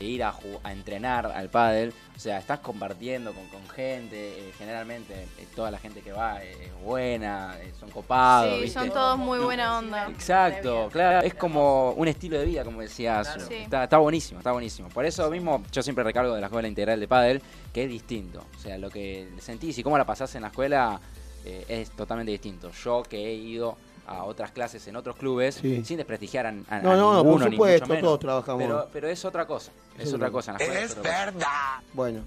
de 0.00 0.06
ir 0.06 0.24
a, 0.24 0.34
entrenar 0.64 1.26
al 1.26 1.50
pádel, 1.50 1.92
o 2.16 2.18
sea, 2.18 2.38
estás 2.38 2.60
compartiendo 2.60 3.32
con, 3.34 3.46
con 3.48 3.68
gente, 3.68 4.16
eh, 4.16 4.52
generalmente 4.58 5.14
eh, 5.38 5.46
toda 5.54 5.70
la 5.70 5.78
gente 5.78 6.00
que 6.00 6.10
va 6.10 6.42
eh, 6.42 6.56
es 6.66 6.82
buena, 6.82 7.56
son 7.78 7.90
copados, 7.90 8.56
Sí, 8.56 8.62
¿viste? 8.62 8.80
son 8.80 8.90
todos 8.90 9.18
muy 9.18 9.38
buena 9.38 9.78
onda. 9.78 10.08
Exacto, 10.08 10.88
claro, 10.90 11.26
es 11.26 11.34
como 11.34 11.92
un 11.92 12.08
estilo 12.08 12.38
de 12.38 12.46
vida, 12.46 12.64
como 12.64 12.80
decía 12.80 13.20
Asu. 13.20 13.40
Sí. 13.40 13.54
Está, 13.54 13.84
está 13.84 13.98
buenísimo, 13.98 14.40
está 14.40 14.52
buenísimo. 14.52 14.88
Por 14.88 15.04
eso 15.04 15.30
mismo 15.30 15.62
yo 15.70 15.82
siempre 15.82 16.02
recargo 16.02 16.34
de 16.34 16.40
la 16.40 16.46
escuela 16.46 16.66
integral 16.66 16.98
de 16.98 17.06
pádel, 17.06 17.42
que 17.72 17.84
es 17.84 17.90
distinto. 17.90 18.46
O 18.56 18.58
sea, 18.58 18.78
lo 18.78 18.88
que 18.88 19.28
sentís 19.38 19.76
y 19.78 19.82
cómo 19.82 19.98
la 19.98 20.06
pasás 20.06 20.34
en 20.34 20.42
la 20.42 20.48
escuela 20.48 20.98
es 21.44 21.90
totalmente 21.90 22.32
distinto. 22.32 22.70
Yo 22.84 23.02
que 23.02 23.16
he 23.16 23.34
ido 23.34 23.76
a 24.10 24.24
otras 24.24 24.50
clases 24.50 24.86
en 24.88 24.96
otros 24.96 25.14
clubes, 25.16 25.54
Sí. 25.56 25.84
sin 25.84 25.96
desprestigiar 25.96 26.46
a, 26.46 26.48
a- 26.48 26.76
a 26.76 26.82
No, 26.82 26.96
no, 26.96 27.14
no, 27.14 27.24
por 27.24 27.44
ni 27.44 27.52
supuesto, 27.52 27.84
mucho 27.86 27.94
menos. 27.94 28.02
todos 28.08 28.20
trabajamos. 28.20 28.62
Pero, 28.62 28.88
pero 28.92 29.08
es 29.08 29.24
otra 29.24 29.46
cosa, 29.46 29.70
es, 29.98 30.08
Es 30.08 30.14
otra 30.14 30.30
cosa 30.30 30.52
en 30.52 30.58
la 30.58 30.64
escuela. 30.64 30.84
Es 30.84 31.02
verdad. 31.34 31.46
bueno. 31.92 32.20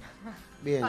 Bien. 0.62 0.84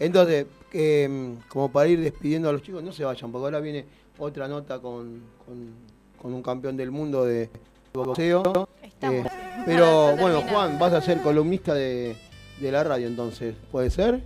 Entonces, 0.00 0.46
eh, 0.72 1.34
como 1.48 1.70
para 1.70 1.86
ir 1.88 2.00
despidiendo 2.00 2.48
a 2.48 2.52
los 2.52 2.62
chicos, 2.62 2.82
no 2.82 2.92
se 2.92 3.04
vayan, 3.04 3.30
porque 3.30 3.44
ahora 3.44 3.60
viene 3.60 3.84
otra 4.18 4.48
nota 4.48 4.80
con, 4.80 5.22
con, 5.46 5.72
con 6.20 6.34
un 6.34 6.42
campeón 6.42 6.76
del 6.76 6.90
mundo 6.90 7.24
de 7.24 7.48
boxeo. 7.92 8.68
Eh, 9.02 9.24
pero 9.64 10.16
bueno. 10.16 10.42
Juan, 10.50 10.78
vas 10.80 10.92
a 10.94 11.00
ser 11.00 11.20
columnista 11.22 11.74
de, 11.74 12.16
de 12.60 12.72
la 12.72 12.82
radio 12.82 13.06
entonces, 13.06 13.54
¿puede 13.70 13.90
ser? 13.90 14.20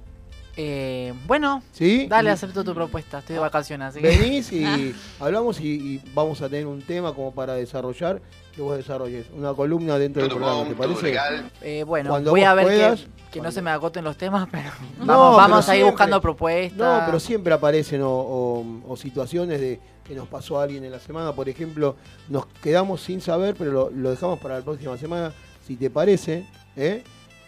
Eh, 0.61 1.15
bueno, 1.29 1.63
¿Sí? 1.71 2.07
dale, 2.09 2.31
acepto 2.31 2.65
tu 2.65 2.75
propuesta. 2.75 3.21
Estoy 3.21 3.35
de 3.35 3.41
vacaciones, 3.41 3.91
así 3.91 4.01
que. 4.01 4.09
Venís 4.09 4.53
y 4.53 4.93
hablamos 5.21 5.61
y, 5.61 5.67
y 5.69 6.03
vamos 6.15 6.43
a 6.43 6.49
tener 6.49 6.67
un 6.67 6.83
tema 6.83 7.15
como 7.15 7.33
para 7.33 7.55
desarrollar, 7.55 8.21
que 8.57 8.61
vos 8.61 8.77
desarrolles. 8.77 9.27
Una 9.37 9.55
columna 9.55 9.99
dentro 10.01 10.21
del 10.21 10.33
programa, 10.33 10.65
¿te 10.69 10.75
parece? 10.75 11.17
Eh, 11.63 11.85
bueno, 11.85 12.11
Cuando 12.11 12.33
voy 12.33 12.43
a 12.43 12.55
ver 12.55 12.65
puedas, 12.67 13.01
que, 13.03 13.09
que 13.35 13.41
no 13.41 13.53
se 13.53 13.63
me 13.63 13.71
agoten 13.71 14.03
los 14.03 14.17
temas, 14.17 14.49
pero 14.53 14.69
No, 14.99 15.07
vamos, 15.07 15.37
vamos 15.37 15.37
pero 15.37 15.55
a 15.55 15.59
ir 15.61 15.65
siempre- 15.83 15.91
buscando 15.93 16.21
propuestas. 16.21 16.77
No, 17.01 17.07
pero 17.07 17.21
siempre 17.21 17.55
aparecen 17.55 18.03
o, 18.03 18.11
o- 18.11 18.67
o 18.89 18.97
situaciones 18.97 19.61
de 19.61 19.79
que 20.03 20.17
nos 20.17 20.27
pasó 20.27 20.59
a 20.59 20.65
alguien 20.65 20.85
en 20.85 20.91
la 20.91 20.99
semana. 20.99 21.33
Por 21.35 21.49
ejemplo, 21.49 21.95
nos 22.29 22.47
quedamos 22.47 23.01
sin 23.01 23.21
saber, 23.21 23.55
pero 23.57 23.71
lo, 23.71 23.91
lo 23.91 24.11
dejamos 24.11 24.41
para 24.41 24.59
la 24.59 24.65
próxima 24.65 24.97
semana, 24.99 25.33
si 25.65 25.77
te 25.77 25.89
parece, 25.89 26.45
¿eh? 26.77 27.05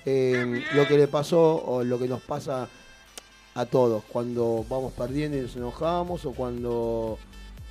Eh, 0.07 0.62
lo 0.74 0.87
que 0.87 0.97
le 0.97 1.09
pasó 1.09 1.62
o 1.66 1.82
lo 1.85 1.99
que 1.99 2.07
nos 2.09 2.23
pasa 2.23 2.69
a 3.55 3.66
todos 3.66 4.05
cuando 4.05 4.64
vamos 4.68 4.93
perdiendo 4.93 5.36
y 5.36 5.40
nos 5.43 5.56
enojamos 5.56 6.24
o 6.24 6.32
cuando 6.32 7.18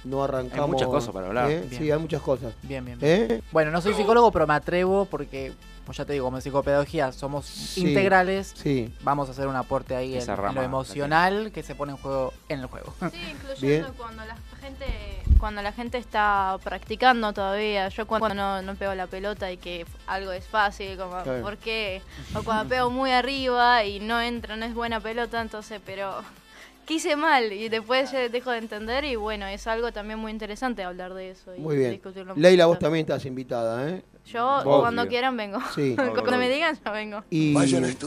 no 0.04 0.24
arrancamos. 0.24 0.66
Hay 0.66 0.72
muchas 0.72 0.88
cosas 0.88 1.14
para 1.14 1.28
hablar. 1.28 1.52
¿eh? 1.52 1.68
Sí, 1.72 1.92
hay 1.92 2.00
muchas 2.00 2.22
cosas. 2.22 2.54
Bien, 2.64 2.84
bien. 2.86 3.00
bien. 3.00 3.32
¿Eh? 3.32 3.42
Bueno, 3.52 3.72
no 3.72 3.82
soy 3.82 3.94
psicólogo, 3.94 4.32
pero 4.32 4.48
me 4.48 4.54
atrevo 4.54 5.06
porque, 5.06 5.54
como 5.86 5.94
ya 5.94 6.06
te 6.06 6.14
digo, 6.14 6.26
como 6.26 6.38
en 6.38 6.42
psicopedagogía 6.42 7.12
somos 7.12 7.46
Sí. 7.46 7.82
integrales. 7.88 8.54
Sí. 8.56 8.94
Vamos 9.04 9.28
a 9.28 9.32
hacer 9.32 9.48
un 9.48 9.56
aporte 9.56 9.96
ahí 9.96 10.14
en, 10.14 10.20
Esa 10.20 10.34
en 10.34 10.38
rama 10.38 10.54
lo 10.62 10.64
emocional 10.64 11.52
que 11.52 11.64
se 11.64 11.76
pone 11.76 11.92
en 11.94 11.98
juego 11.98 12.34
en 12.48 12.60
el 12.62 12.66
juego. 12.68 12.94
Sí, 13.12 13.18
Bien. 13.18 13.30
incluyendo 13.38 13.94
cuando 13.98 14.24
la 14.26 14.38
gente 14.62 14.86
cuando 15.40 15.62
la 15.62 15.72
gente 15.72 15.98
está 15.98 16.58
practicando 16.64 17.34
todavía. 17.34 17.88
Yo 17.90 18.06
cuando 18.06 18.34
no, 18.34 18.62
no 18.62 18.76
pego 18.76 18.94
la 18.94 19.08
pelota 19.08 19.52
y 19.52 19.58
que 19.58 19.86
algo 20.08 20.32
es 20.32 20.46
fácil, 20.46 20.98
como 20.98 21.22
Claro. 21.24 21.42
¿por 21.42 21.58
qué? 21.58 22.02
O 22.36 22.44
cuando 22.44 22.68
pego 22.70 22.90
muy 22.92 23.12
arriba 23.12 23.84
y 23.86 24.00
no 24.00 24.22
entra, 24.22 24.56
no 24.58 24.66
es 24.66 24.74
buena 24.74 25.00
pelota, 25.00 25.42
entonces, 25.42 25.80
pero 25.86 26.14
¿qué 26.86 26.96
hice 26.96 27.16
mal? 27.16 27.52
Y 27.54 27.70
después 27.70 28.12
ya 28.12 28.28
dejo 28.30 28.52
de 28.52 28.58
entender 28.60 29.06
y 29.06 29.16
bueno, 29.16 29.46
es 29.48 29.66
algo 29.68 29.92
también 29.92 30.20
muy 30.20 30.32
interesante 30.32 30.84
hablar 30.84 31.14
de 31.14 31.32
eso. 31.32 31.56
Y 31.56 31.60
Muy 31.60 31.78
bien. 31.78 31.92
discutirlo. 31.92 32.34
Leila, 32.36 32.66
vos 32.68 32.78
también 32.80 33.04
estás 33.06 33.26
invitada, 33.26 33.90
¿eh? 33.90 34.04
Yo 34.26 34.62
Vos. 34.64 34.82
cuando 34.82 35.08
quieran 35.08 35.36
vengo. 35.38 35.58
Sí. 35.74 35.96
cuando 36.14 36.38
me 36.38 36.48
digan 36.50 36.78
ya 36.86 36.92
vengo. 36.92 37.24
Y, 37.32 37.58
y 37.58 37.98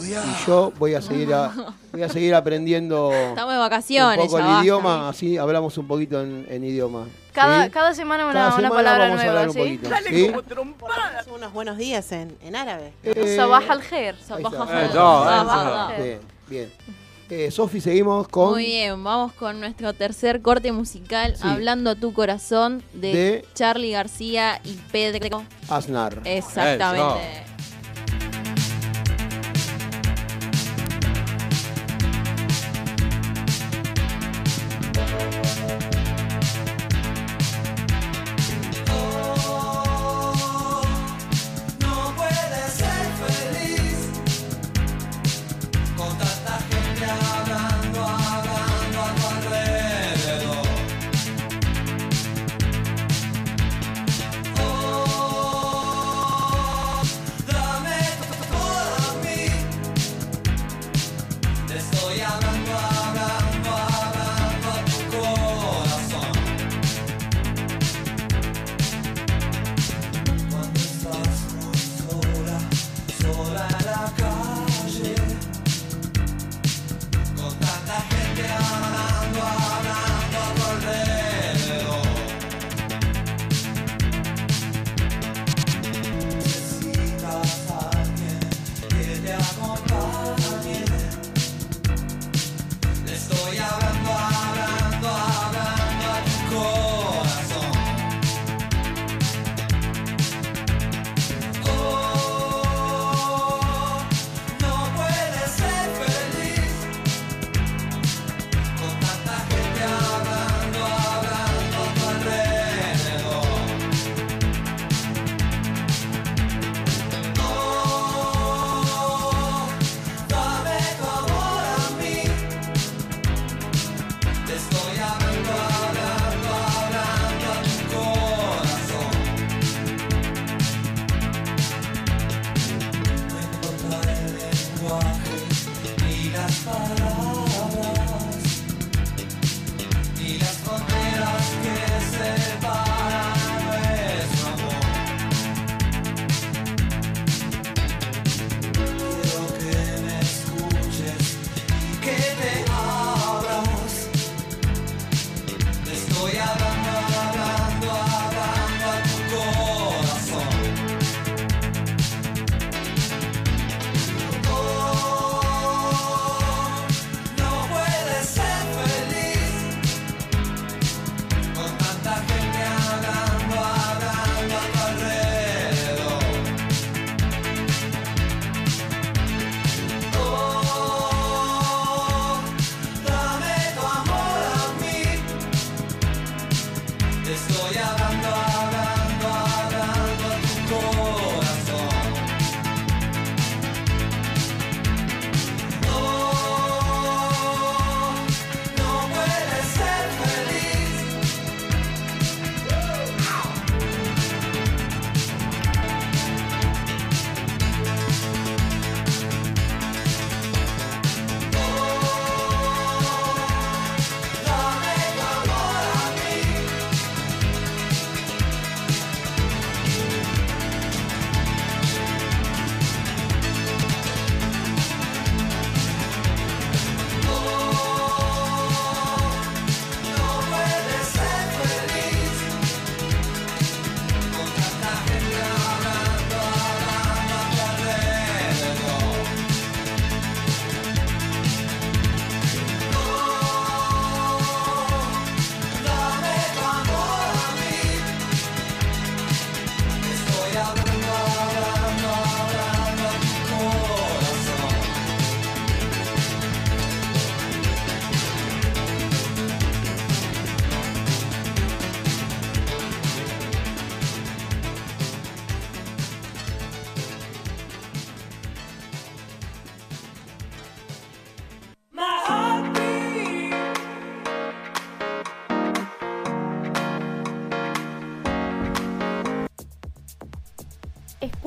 yo 0.47 0.73
voy 0.79 0.95
a 0.95 1.03
seguir 1.03 1.35
a- 1.35 1.53
voy 1.91 2.03
a 2.03 2.09
seguir 2.09 2.33
aprendiendo 2.35 3.11
Estamos 3.13 3.55
de 3.55 3.59
vacaciones, 3.59 4.19
un 4.19 4.27
poco 4.27 4.39
ya 4.39 4.45
el 4.45 4.51
basta. 4.51 4.63
idioma, 4.65 5.09
así 5.09 5.37
hablamos 5.39 5.77
un 5.79 5.89
poquito 5.89 6.21
en, 6.23 6.47
en 6.49 6.63
idioma. 6.65 7.07
Cada, 7.33 7.71
cada 7.71 7.95
semana 7.95 8.27
una, 8.27 8.55
una 8.57 8.69
palabra 8.69 9.09
nueva, 9.15 9.43
a 9.43 9.45
un 9.45 9.53
¿sí? 9.53 9.79
Dale 9.83 10.11
¿Sí? 10.11 10.27
como 10.29 10.43
trompadas. 10.43 11.27
Unos 11.27 11.53
buenos 11.53 11.77
días 11.79 12.13
en, 12.13 12.37
en 12.43 12.57
árabe. 12.57 12.93
Eh, 13.03 13.37
sabah 13.37 13.63
al-Khair. 13.69 14.17
Sabah. 14.27 15.95
Eh, 15.97 16.03
bien, 16.03 16.21
bien. 16.49 16.73
Eh, 17.31 17.51
Sofi, 17.51 17.81
seguimos 17.81 18.29
con... 18.29 18.51
Muy 18.51 18.67
bien, 18.67 19.03
vamos 19.03 19.33
con 19.33 19.59
nuestro 19.59 19.95
tercer 19.95 20.43
corte 20.43 20.71
musical, 20.71 21.35
Hablando 21.41 21.89
a 21.91 21.95
tu 21.95 22.13
corazón, 22.13 22.83
de, 22.93 23.15
de... 23.15 23.45
Charlie 23.55 23.93
García 23.93 24.61
y 24.65 24.75
Pedro 24.93 25.43
Aznar. 25.71 26.21
Exactamente. 26.25 27.45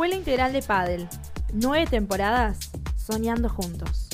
Escuela 0.05 0.19
Integral 0.19 0.53
de 0.53 0.61
Padel. 0.61 1.09
Nueve 1.51 1.87
temporadas 1.87 2.69
soñando 2.95 3.49
juntos. 3.49 4.07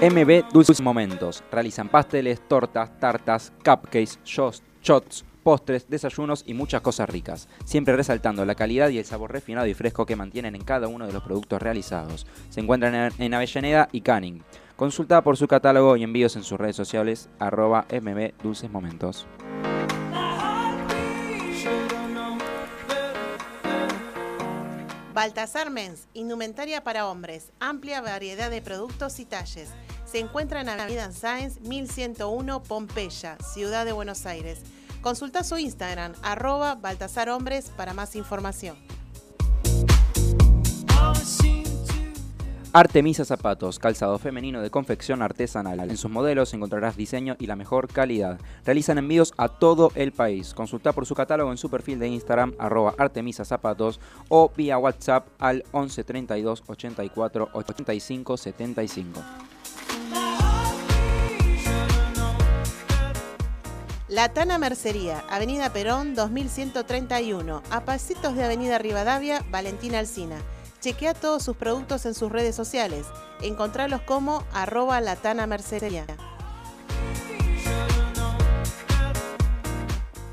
MB 0.00 0.50
Dulces 0.50 0.80
Momentos. 0.80 1.44
Realizan 1.52 1.90
pasteles, 1.90 2.40
tortas, 2.48 2.98
tartas, 2.98 3.52
cupcakes, 3.62 4.18
shots, 4.24 4.62
shots 4.80 5.22
postres, 5.48 5.88
desayunos 5.88 6.44
y 6.46 6.52
muchas 6.52 6.82
cosas 6.82 7.08
ricas. 7.08 7.48
Siempre 7.64 7.96
resaltando 7.96 8.44
la 8.44 8.54
calidad 8.54 8.90
y 8.90 8.98
el 8.98 9.06
sabor 9.06 9.32
refinado 9.32 9.66
y 9.66 9.72
fresco 9.72 10.04
que 10.04 10.14
mantienen 10.14 10.54
en 10.54 10.62
cada 10.62 10.88
uno 10.88 11.06
de 11.06 11.12
los 11.14 11.22
productos 11.22 11.62
realizados. 11.62 12.26
Se 12.50 12.60
encuentran 12.60 13.10
en, 13.16 13.32
Avellaneda 13.32 13.88
y 13.90 14.02
Canning. 14.02 14.42
Consulta 14.76 15.22
por 15.22 15.38
su 15.38 15.48
catálogo 15.48 15.96
y 15.96 16.02
envíos 16.02 16.36
en 16.36 16.44
sus 16.44 16.58
redes 16.58 16.76
sociales 16.76 17.30
arroba. 17.38 17.86
Baltasar 25.14 25.70
Mens, 25.70 26.08
indumentaria 26.12 26.84
para 26.84 27.06
hombres, 27.06 27.52
amplia 27.58 28.02
variedad 28.02 28.50
de 28.50 28.60
productos 28.60 29.18
y 29.18 29.24
talles. 29.24 29.70
Se 30.04 30.18
encuentra 30.18 30.60
en 30.60 30.68
Avenida 30.68 31.10
Sáenz 31.10 31.58
1101 31.62 32.62
Pompeya, 32.64 33.38
Ciudad 33.38 33.86
de 33.86 33.92
Buenos 33.92 34.26
Aires. 34.26 34.58
Consulta 35.02 35.44
su 35.44 35.56
Instagram, 35.58 36.12
arroba 36.22 36.74
Baltasar 36.74 37.28
Hombres 37.28 37.70
para 37.76 37.94
más 37.94 38.16
información. 38.16 38.76
Artemisa 42.72 43.24
Zapatos, 43.24 43.78
calzado 43.78 44.18
femenino 44.18 44.60
de 44.60 44.70
confección 44.70 45.22
artesanal. 45.22 45.80
En 45.80 45.96
sus 45.96 46.10
modelos 46.10 46.52
encontrarás 46.52 46.96
diseño 46.96 47.34
y 47.38 47.46
la 47.46 47.56
mejor 47.56 47.88
calidad. 47.88 48.38
Realizan 48.64 48.98
envíos 48.98 49.32
a 49.38 49.48
todo 49.48 49.90
el 49.94 50.12
país. 50.12 50.52
Consulta 50.52 50.92
por 50.92 51.06
su 51.06 51.14
catálogo 51.14 51.50
en 51.50 51.56
su 51.56 51.70
perfil 51.70 51.98
de 51.98 52.08
Instagram, 52.08 52.54
arroba 52.58 52.94
Artemisa 52.98 53.44
Zapatos, 53.44 54.00
o 54.28 54.52
vía 54.54 54.78
WhatsApp 54.78 55.28
al 55.38 55.64
11 55.72 56.04
32 56.04 56.64
84 56.66 57.48
85 57.52 58.36
75. 58.36 59.22
La 64.18 64.30
Tana 64.30 64.58
Mercería, 64.58 65.22
Avenida 65.30 65.72
Perón 65.72 66.16
2131, 66.16 67.62
a 67.70 67.84
pasitos 67.84 68.34
de 68.34 68.42
Avenida 68.42 68.76
Rivadavia, 68.76 69.44
Valentina 69.48 70.00
Alsina. 70.00 70.38
Chequea 70.80 71.14
todos 71.14 71.44
sus 71.44 71.56
productos 71.56 72.04
en 72.04 72.14
sus 72.14 72.32
redes 72.32 72.56
sociales. 72.56 73.06
Encontralos 73.42 74.00
como 74.00 74.42
arroba 74.52 75.00
latana 75.00 75.46
mercería. 75.46 76.04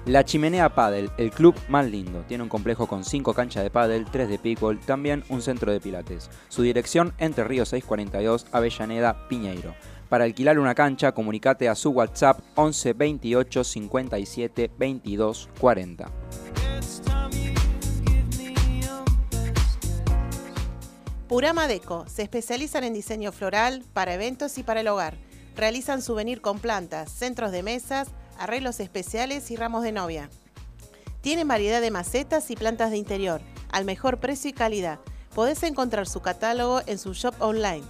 La 0.07 0.23
Chimenea 0.23 0.73
Paddle, 0.73 1.09
el 1.17 1.29
club 1.29 1.55
más 1.67 1.85
lindo. 1.85 2.23
Tiene 2.27 2.43
un 2.43 2.49
complejo 2.49 2.87
con 2.87 3.03
5 3.03 3.35
canchas 3.35 3.63
de 3.63 3.69
paddle, 3.69 4.05
3 4.11 4.29
de 4.29 4.39
pickle, 4.39 4.77
también 4.85 5.23
un 5.29 5.43
centro 5.43 5.71
de 5.71 5.79
pilates. 5.79 6.29
Su 6.47 6.63
dirección 6.63 7.13
Entre 7.17 7.43
Ríos 7.43 7.69
642, 7.69 8.47
Avellaneda, 8.51 9.27
Piñeiro. 9.27 9.75
Para 10.15 10.23
alquilar 10.23 10.59
una 10.59 10.73
cancha, 10.73 11.11
comunicate 11.11 11.67
a 11.67 11.75
su 11.75 11.89
WhatsApp 11.89 12.39
11 12.55 12.93
28 12.93 13.65
57 13.65 14.71
22 14.77 15.49
40. 15.59 16.09
Purama 21.27 21.67
Deco, 21.67 22.05
se 22.07 22.21
especializan 22.21 22.85
en 22.85 22.93
diseño 22.93 23.33
floral 23.33 23.83
para 23.91 24.13
eventos 24.13 24.57
y 24.57 24.63
para 24.63 24.79
el 24.79 24.87
hogar. 24.87 25.17
Realizan 25.57 26.01
souvenir 26.01 26.39
con 26.39 26.59
plantas, 26.59 27.11
centros 27.11 27.51
de 27.51 27.63
mesas, 27.63 28.07
arreglos 28.39 28.79
especiales 28.79 29.51
y 29.51 29.57
ramos 29.57 29.83
de 29.83 29.91
novia. 29.91 30.29
Tienen 31.19 31.49
variedad 31.49 31.81
de 31.81 31.91
macetas 31.91 32.49
y 32.51 32.55
plantas 32.55 32.91
de 32.91 32.97
interior, 32.97 33.41
al 33.69 33.83
mejor 33.83 34.21
precio 34.21 34.49
y 34.49 34.53
calidad. 34.53 34.97
Podés 35.33 35.61
encontrar 35.63 36.07
su 36.07 36.21
catálogo 36.21 36.79
en 36.85 36.99
su 36.99 37.11
shop 37.13 37.35
online 37.39 37.83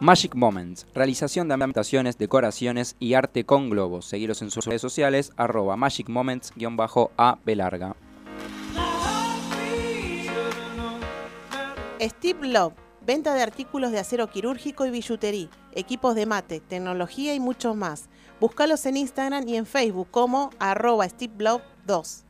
Magic 0.00 0.34
Moments, 0.34 0.86
realización 0.94 1.48
de 1.48 1.54
ambientaciones, 1.54 2.16
decoraciones 2.16 2.96
y 2.98 3.12
arte 3.12 3.44
con 3.44 3.68
globos. 3.68 4.06
Seguiros 4.06 4.40
en 4.40 4.50
sus 4.50 4.64
redes 4.64 4.80
sociales, 4.80 5.30
arroba 5.36 5.76
Magic 5.76 6.08
Moments-a. 6.08 7.38
Steve 12.00 12.48
Love, 12.48 12.72
venta 13.06 13.34
de 13.34 13.42
artículos 13.42 13.92
de 13.92 13.98
acero 13.98 14.30
quirúrgico 14.30 14.86
y 14.86 14.90
billutería, 14.90 15.48
equipos 15.72 16.14
de 16.14 16.26
mate, 16.26 16.60
tecnología 16.60 17.34
y 17.34 17.40
muchos 17.40 17.76
más. 17.76 18.08
Búscalos 18.40 18.84
en 18.86 18.96
Instagram 18.96 19.48
y 19.48 19.56
en 19.56 19.66
Facebook 19.66 20.08
como 20.10 20.50
arroba 20.58 21.08
Steve 21.08 21.34
Love 21.38 21.62
2. 21.86 22.24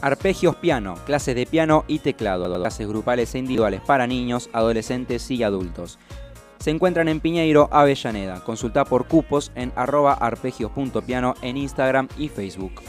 Arpegios 0.00 0.56
Piano, 0.56 0.96
clases 1.06 1.34
de 1.34 1.46
piano 1.46 1.84
y 1.88 1.98
teclado, 1.98 2.52
clases 2.54 2.86
grupales 2.86 3.34
e 3.34 3.38
individuales 3.38 3.80
para 3.80 4.06
niños, 4.06 4.50
adolescentes 4.52 5.30
y 5.30 5.42
adultos. 5.42 5.98
Se 6.58 6.70
encuentran 6.70 7.08
en 7.08 7.20
Piñeiro, 7.20 7.68
Avellaneda. 7.72 8.42
Consulta 8.44 8.84
por 8.84 9.06
cupos 9.06 9.52
en 9.54 9.72
arroba 9.76 10.12
arpegios.piano 10.14 11.34
en 11.42 11.56
Instagram 11.56 12.08
y 12.16 12.28
Facebook. 12.28 12.82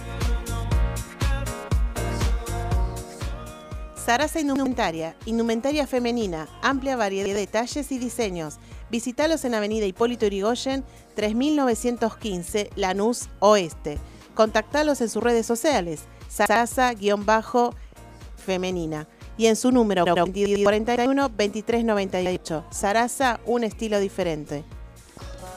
Sarasa 4.06 4.40
Indumentaria, 4.40 5.16
indumentaria 5.26 5.88
femenina, 5.88 6.48
amplia 6.62 6.96
variedad 6.96 7.34
de 7.34 7.48
talles 7.48 7.92
y 7.92 7.98
diseños. 7.98 8.60
Visítalos 8.92 9.44
en 9.46 9.56
Avenida 9.56 9.88
Hipólito 9.88 10.28
Yrigoyen, 10.28 10.84
3915, 11.16 12.70
Lanús 12.76 13.30
Oeste. 13.40 13.98
Contactalos 14.36 15.02
en 15.02 15.10
sus 15.10 15.24
redes 15.24 15.48
sociales, 15.48 16.04
sarasa-femenina. 16.30 19.08
Y 19.38 19.48
en 19.48 19.56
su 19.56 19.72
número 19.72 20.06
41-2398. 20.06 22.64
Sarasa, 22.70 23.40
un 23.48 23.64
estilo 23.64 24.00
diferente. 24.00 24.64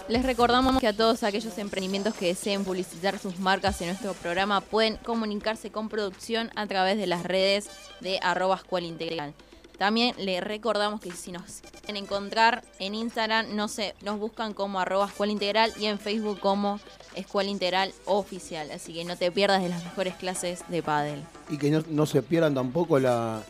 Les 0.08 0.24
recordamos 0.24 0.78
que 0.80 0.86
a 0.86 0.94
todos 0.94 1.22
aquellos 1.22 1.58
emprendimientos 1.58 2.14
que 2.14 2.28
deseen 2.28 2.64
publicitar 2.64 3.18
sus 3.18 3.38
marcas 3.38 3.78
en 3.82 3.88
nuestro 3.88 4.14
programa 4.14 4.62
pueden 4.62 4.96
comunicarse 4.96 5.70
con 5.70 5.90
producción 5.90 6.50
a 6.56 6.66
través 6.66 6.96
de 6.96 7.06
las 7.06 7.24
redes 7.24 7.68
de 8.00 8.18
arroba 8.22 8.56
escuela 8.56 8.86
integral. 8.86 9.34
También 9.76 10.14
les 10.18 10.42
recordamos 10.42 11.02
que 11.02 11.12
si 11.12 11.30
nos 11.30 11.60
quieren 11.84 12.04
encontrar 12.04 12.64
en 12.78 12.94
Instagram, 12.94 13.54
no 13.54 13.68
sé, 13.68 13.94
nos 14.02 14.18
buscan 14.18 14.54
como 14.54 14.80
arroba 14.80 15.08
escuela 15.08 15.30
integral 15.30 15.74
y 15.78 15.84
en 15.86 15.98
Facebook 15.98 16.40
como 16.40 16.80
escuela 17.14 17.50
integral 17.50 17.92
oficial. 18.06 18.70
Así 18.70 18.94
que 18.94 19.04
no 19.04 19.14
te 19.14 19.30
pierdas 19.30 19.62
de 19.62 19.68
las 19.68 19.84
mejores 19.84 20.14
clases 20.14 20.64
de 20.68 20.82
pádel. 20.82 21.22
Y 21.50 21.58
que 21.58 21.70
no, 21.70 21.84
no 21.86 22.06
se 22.06 22.22
pierdan 22.22 22.54
tampoco 22.54 22.98
la, 22.98 23.42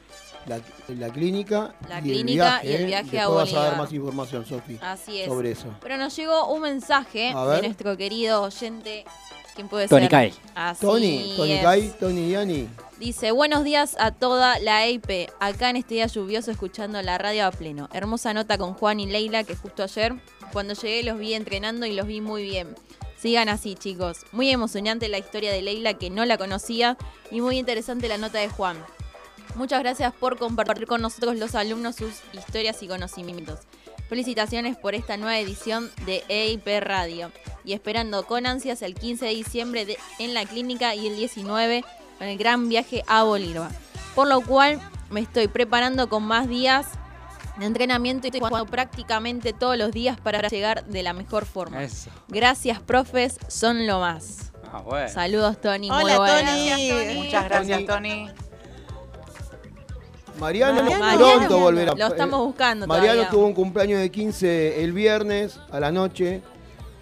la, 0.49 0.61
la 0.89 1.11
clínica, 1.11 1.75
La 1.89 1.99
y, 2.01 2.03
clínica 2.03 2.61
el 2.61 2.67
viaje, 2.67 2.67
y 2.69 2.73
el 2.75 2.83
¿eh? 2.83 2.87
viaje 2.87 3.21
a 3.21 3.29
vas 3.29 3.53
a 3.53 3.63
dar 3.63 3.77
más 3.77 3.93
información, 3.93 4.47
Sofi, 4.47 4.79
Así 4.81 5.21
es. 5.21 5.27
sobre 5.27 5.51
eso. 5.53 5.69
Pero 5.81 5.97
nos 5.97 6.17
llegó 6.17 6.53
un 6.53 6.63
mensaje 6.63 7.35
de 7.35 7.63
nuestro 7.63 7.97
querido 7.97 8.43
oyente. 8.43 9.05
¿Quién 9.55 9.69
puede 9.69 9.89
Tony 9.89 10.03
ser? 10.03 10.11
Kai. 10.11 10.35
Así 10.55 10.87
Tony, 10.87 11.35
Tony 11.37 11.53
es. 11.53 11.63
Kai, 11.63 11.93
Tony 11.99 12.31
Yani. 12.31 12.69
Dice, 13.01 13.33
buenos 13.33 13.65
días 13.65 13.97
a 13.99 14.13
toda 14.13 14.59
la 14.61 14.87
EIP, 14.87 15.31
acá 15.41 15.71
en 15.71 15.77
este 15.77 15.95
día 15.95 16.07
lluvioso 16.07 16.51
escuchando 16.51 17.01
la 17.03 17.19
radio 17.19 17.47
a 17.47 17.51
pleno. 17.51 17.89
Hermosa 17.93 18.35
nota 18.35 18.57
con 18.57 18.75
Juan 18.75 19.01
y 19.01 19.07
Leila, 19.07 19.45
que 19.45 19.57
justo 19.57 19.83
ayer, 19.83 20.15
cuando 20.53 20.75
llegué 20.75 21.03
los 21.03 21.19
vi 21.19 21.35
entrenando 21.35 21.87
y 21.87 21.93
los 21.93 22.07
vi 22.07 22.21
muy 22.21 22.43
bien. 22.43 22.75
Sigan 23.17 23.49
así, 23.49 23.75
chicos. 23.75 24.19
Muy 24.31 24.51
emocionante 24.51 25.09
la 25.09 25.19
historia 25.19 25.51
de 25.53 25.61
Leila, 25.61 25.95
que 25.95 26.09
no 26.09 26.25
la 26.25 26.39
conocía, 26.39 26.97
y 27.33 27.41
muy 27.41 27.59
interesante 27.59 28.09
la 28.09 28.17
nota 28.19 28.39
de 28.39 28.49
Juan. 28.49 28.77
Muchas 29.55 29.81
gracias 29.81 30.13
por 30.13 30.39
compartir 30.39 30.87
con 30.87 31.03
nosotros 31.03 31.37
los 31.37 31.55
alumnos 31.55 31.97
sus 31.97 32.13
historias 32.33 32.83
y 32.83 32.89
conocimientos. 32.89 33.61
Felicitaciones 34.09 34.77
por 34.77 34.95
esta 34.95 35.17
nueva 35.17 35.39
edición 35.39 35.91
de 36.07 36.25
EIP 36.29 36.67
Radio 36.81 37.31
y 37.65 37.73
esperando 37.75 38.25
con 38.25 38.47
ansias 38.47 38.81
el 38.83 38.95
15 38.95 39.27
de 39.27 39.35
diciembre 39.35 39.85
de- 39.85 39.99
en 40.19 40.33
la 40.33 40.47
clínica 40.47 40.95
y 40.95 41.07
el 41.09 41.17
19 41.17 41.85
con 42.19 42.27
el 42.27 42.39
gran 42.39 42.69
viaje 42.69 43.03
a 43.07 43.25
Bolívar. 43.25 43.71
Por 44.15 44.29
lo 44.29 44.41
cual 44.41 44.81
me 45.11 45.21
estoy 45.21 45.49
preparando 45.49 46.09
con 46.09 46.23
más 46.23 46.49
días 46.49 46.87
de 47.59 47.67
entrenamiento 47.67 48.27
y 48.27 48.31
estoy 48.31 48.41
jugando 48.41 48.67
prácticamente 48.71 49.53
todos 49.53 49.77
los 49.77 49.91
días 49.93 50.19
para 50.21 50.41
llegar 50.49 50.85
de 50.87 51.03
la 51.03 51.13
mejor 51.13 51.45
forma. 51.45 51.83
Eso. 51.83 52.09
Gracias, 52.29 52.81
profes, 52.81 53.37
son 53.49 53.87
lo 53.87 53.99
más. 54.01 54.53
Ah, 54.73 54.81
bueno. 54.81 55.09
Saludos, 55.09 55.61
Tony. 55.61 55.91
Hola, 55.91 56.19
muy. 56.19 56.29
Tony. 56.29 57.15
Muchas 57.25 57.45
gracias, 57.45 57.85
Tony. 57.87 58.29
Mariano, 60.39 60.83
Mariano. 60.83 61.19
pronto 61.19 61.59
volverá. 61.59 61.95
Lo 61.95 62.07
estamos 62.07 62.41
buscando 62.41 62.87
Mariano 62.87 63.13
todavía. 63.13 63.31
tuvo 63.31 63.47
un 63.47 63.55
cumpleaños 63.55 64.01
de 64.01 64.11
15 64.11 64.83
el 64.83 64.93
viernes 64.93 65.59
a 65.71 65.81
la 65.81 65.91
noche, 65.93 66.43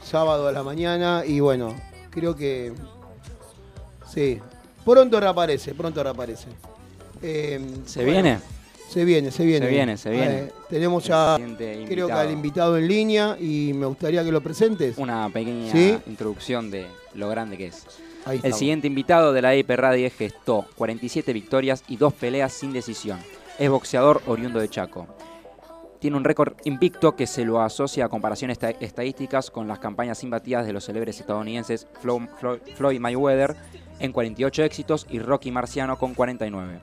sábado 0.03 0.49
a 0.49 0.53
la 0.53 0.63
mañana 0.63 1.23
y 1.27 1.41
bueno, 1.41 1.75
creo 2.11 2.35
que 2.35 2.73
sí, 4.13 4.41
pronto 4.85 5.21
reaparece, 5.21 5.75
pronto 5.75 6.03
reaparece. 6.03 6.49
Eh, 7.23 7.61
¿Se 7.87 8.01
bueno, 8.01 8.13
viene? 8.13 8.39
Se 8.89 9.05
viene, 9.05 9.31
se 9.31 9.45
viene. 9.45 9.67
Se 9.67 9.73
viene, 9.73 9.97
se 9.97 10.11
viene. 10.11 10.39
Eh, 10.39 10.53
tenemos 10.71 11.05
ya, 11.05 11.37
creo 11.89 12.07
que 12.07 12.13
al 12.13 12.31
invitado 12.31 12.79
en 12.79 12.87
línea 12.87 13.37
y 13.39 13.73
me 13.75 13.87
gustaría 13.87 14.23
que 14.23 14.31
lo 14.31 14.41
presentes. 14.41 14.97
Una 14.97 15.29
pequeña 15.29 15.73
¿Sí? 15.73 15.99
introducción 16.07 16.71
de 16.71 16.87
lo 17.15 17.29
grande 17.29 17.57
que 17.57 17.67
es. 17.67 17.85
Ahí 18.27 18.41
El 18.43 18.53
siguiente 18.55 18.87
invitado 18.89 19.33
de 19.33 19.41
la 19.41 19.55
EP 19.55 19.71
Radio 19.71 20.11
gestó 20.11 20.67
47 20.77 21.33
victorias 21.33 21.83
y 21.89 21.97
dos 21.97 22.13
peleas 22.13 22.53
sin 22.53 22.73
decisión. 22.73 23.19
Es 23.59 23.71
boxeador 23.71 24.21
oriundo 24.27 24.59
de 24.61 24.69
Chaco. 24.69 25.07
Tiene 26.01 26.17
un 26.19 26.25
récord 26.25 26.55
invicto 26.65 27.17
que 27.17 27.27
se 27.27 27.45
lo 27.45 27.61
asocia 27.63 28.05
a 28.05 28.09
comparaciones 28.11 28.57
esta- 28.61 28.71
estadísticas 28.85 29.51
con 29.51 29.67
las 29.67 29.79
campañas 29.79 30.23
imbatidas 30.25 30.67
de 30.67 30.73
los 30.73 30.85
célebres 30.85 31.19
estadounidenses 31.21 31.87
Flo- 32.03 32.29
Flo- 32.39 32.61
Floyd 32.77 33.01
Mayweather 33.01 33.57
en 33.99 34.13
48 34.13 34.63
éxitos 34.65 35.07
y 35.09 35.21
Rocky 35.21 35.51
Marciano 35.51 35.97
con 35.99 36.13
49. 36.15 36.81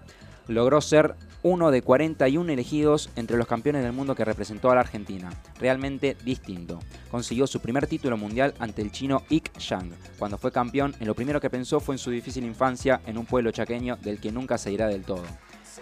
Logró 0.48 0.82
ser 0.82 1.16
uno 1.44 1.72
de 1.72 1.82
41 1.82 2.52
elegidos 2.52 3.10
entre 3.16 3.38
los 3.38 3.48
campeones 3.48 3.84
del 3.84 3.92
mundo 3.92 4.16
que 4.16 4.26
representó 4.26 4.72
a 4.72 4.76
la 4.76 4.82
Argentina. 4.82 5.30
Realmente 5.60 6.16
distinto. 6.24 6.80
Consiguió 7.12 7.48
su 7.48 7.60
primer 7.60 7.88
título 7.88 8.18
mundial 8.18 8.54
ante 8.60 8.82
el 8.82 8.92
chino 8.92 9.24
Ik 9.30 9.58
Yang. 9.58 9.94
Cuando 10.18 10.38
fue 10.38 10.52
campeón, 10.52 10.96
en 11.00 11.08
lo 11.08 11.16
primero 11.16 11.42
que 11.42 11.50
pensó 11.50 11.80
fue 11.80 11.96
en 11.96 12.00
su 12.00 12.12
difícil 12.12 12.46
infancia 12.46 13.02
en 13.06 13.18
un 13.18 13.26
pueblo 13.26 13.52
chaqueño 13.52 13.98
del 13.98 14.20
que 14.20 14.32
nunca 14.32 14.58
se 14.58 14.72
irá 14.72 14.88
del 14.88 15.04
todo. 15.04 15.24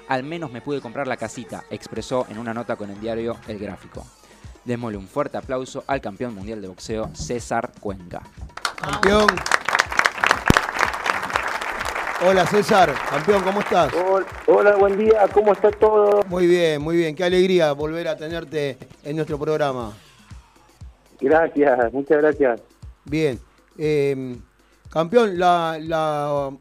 Al 0.08 0.24
menos 0.24 0.52
me 0.52 0.62
pude 0.62 0.82
comprar 0.82 1.08
la 1.08 1.18
casita, 1.18 1.64
expresó 1.70 2.26
en 2.30 2.38
una 2.38 2.54
nota 2.54 2.76
con 2.76 2.90
el 2.90 3.00
diario 3.00 3.38
El 3.48 3.60
Gráfico. 3.60 4.06
Démosle 4.66 4.98
un 4.98 5.08
fuerte 5.08 5.38
aplauso 5.38 5.84
al 5.88 6.02
campeón 6.02 6.36
mundial 6.36 6.62
de 6.62 6.68
boxeo, 6.68 7.10
César 7.14 7.72
Cuenca. 7.80 8.22
Campeón. 8.82 9.28
Hola 12.24 12.46
César, 12.46 12.94
campeón, 13.10 13.42
¿cómo 13.44 13.62
estás? 13.62 13.92
Hola, 14.46 14.76
buen 14.76 14.96
día, 14.96 15.28
¿cómo 15.34 15.54
está 15.54 15.72
todo? 15.72 16.22
Muy 16.28 16.46
bien, 16.46 16.80
muy 16.80 16.96
bien, 16.96 17.16
qué 17.16 17.24
alegría 17.24 17.72
volver 17.72 18.08
a 18.08 18.16
tenerte 18.16 18.78
en 19.04 19.16
nuestro 19.16 19.40
programa. 19.40 19.94
Gracias, 21.20 21.92
muchas 21.92 22.22
gracias. 22.22 22.62
Bien, 23.06 23.40
eh, 23.76 24.36
campeón, 24.92 25.40
la, 25.40 25.80
la 25.82 26.52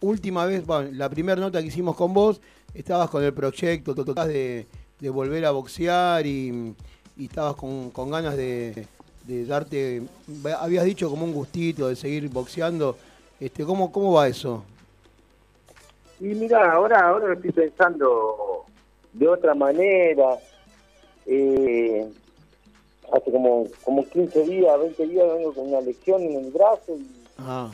última 0.00 0.46
vez, 0.46 0.64
bueno, 0.64 0.88
la 0.92 1.10
primera 1.10 1.38
nota 1.38 1.60
que 1.60 1.66
hicimos 1.66 1.94
con 1.94 2.14
vos, 2.14 2.40
estabas 2.72 3.10
con 3.10 3.22
el 3.22 3.34
proyecto 3.34 3.94
tocás 3.94 4.28
de, 4.28 4.66
de 4.98 5.10
volver 5.10 5.44
a 5.44 5.50
boxear 5.50 6.24
y, 6.24 6.74
y 7.18 7.24
estabas 7.26 7.54
con, 7.56 7.90
con 7.90 8.10
ganas 8.10 8.34
de, 8.34 8.86
de 9.24 9.44
darte, 9.44 10.02
habías 10.58 10.86
dicho 10.86 11.10
como 11.10 11.26
un 11.26 11.34
gustito 11.34 11.88
de 11.88 11.96
seguir 11.96 12.30
boxeando. 12.30 12.96
Este, 13.38 13.62
¿cómo, 13.64 13.92
¿Cómo 13.92 14.14
va 14.14 14.26
eso? 14.28 14.64
Y 16.20 16.24
mira, 16.24 16.72
ahora, 16.72 17.08
ahora 17.08 17.28
lo 17.28 17.32
estoy 17.34 17.52
pensando 17.52 18.64
de 19.12 19.28
otra 19.28 19.54
manera. 19.54 20.36
Eh, 21.26 22.06
hace 23.12 23.30
como, 23.32 23.64
como 23.84 24.04
15 24.08 24.42
días, 24.44 24.78
20 24.80 25.06
días 25.06 25.28
vengo 25.34 25.52
con 25.52 25.68
una 25.68 25.80
lesión 25.80 26.22
en 26.22 26.44
el 26.44 26.50
brazo 26.50 26.96
y, 26.96 27.06
Ah, 27.38 27.70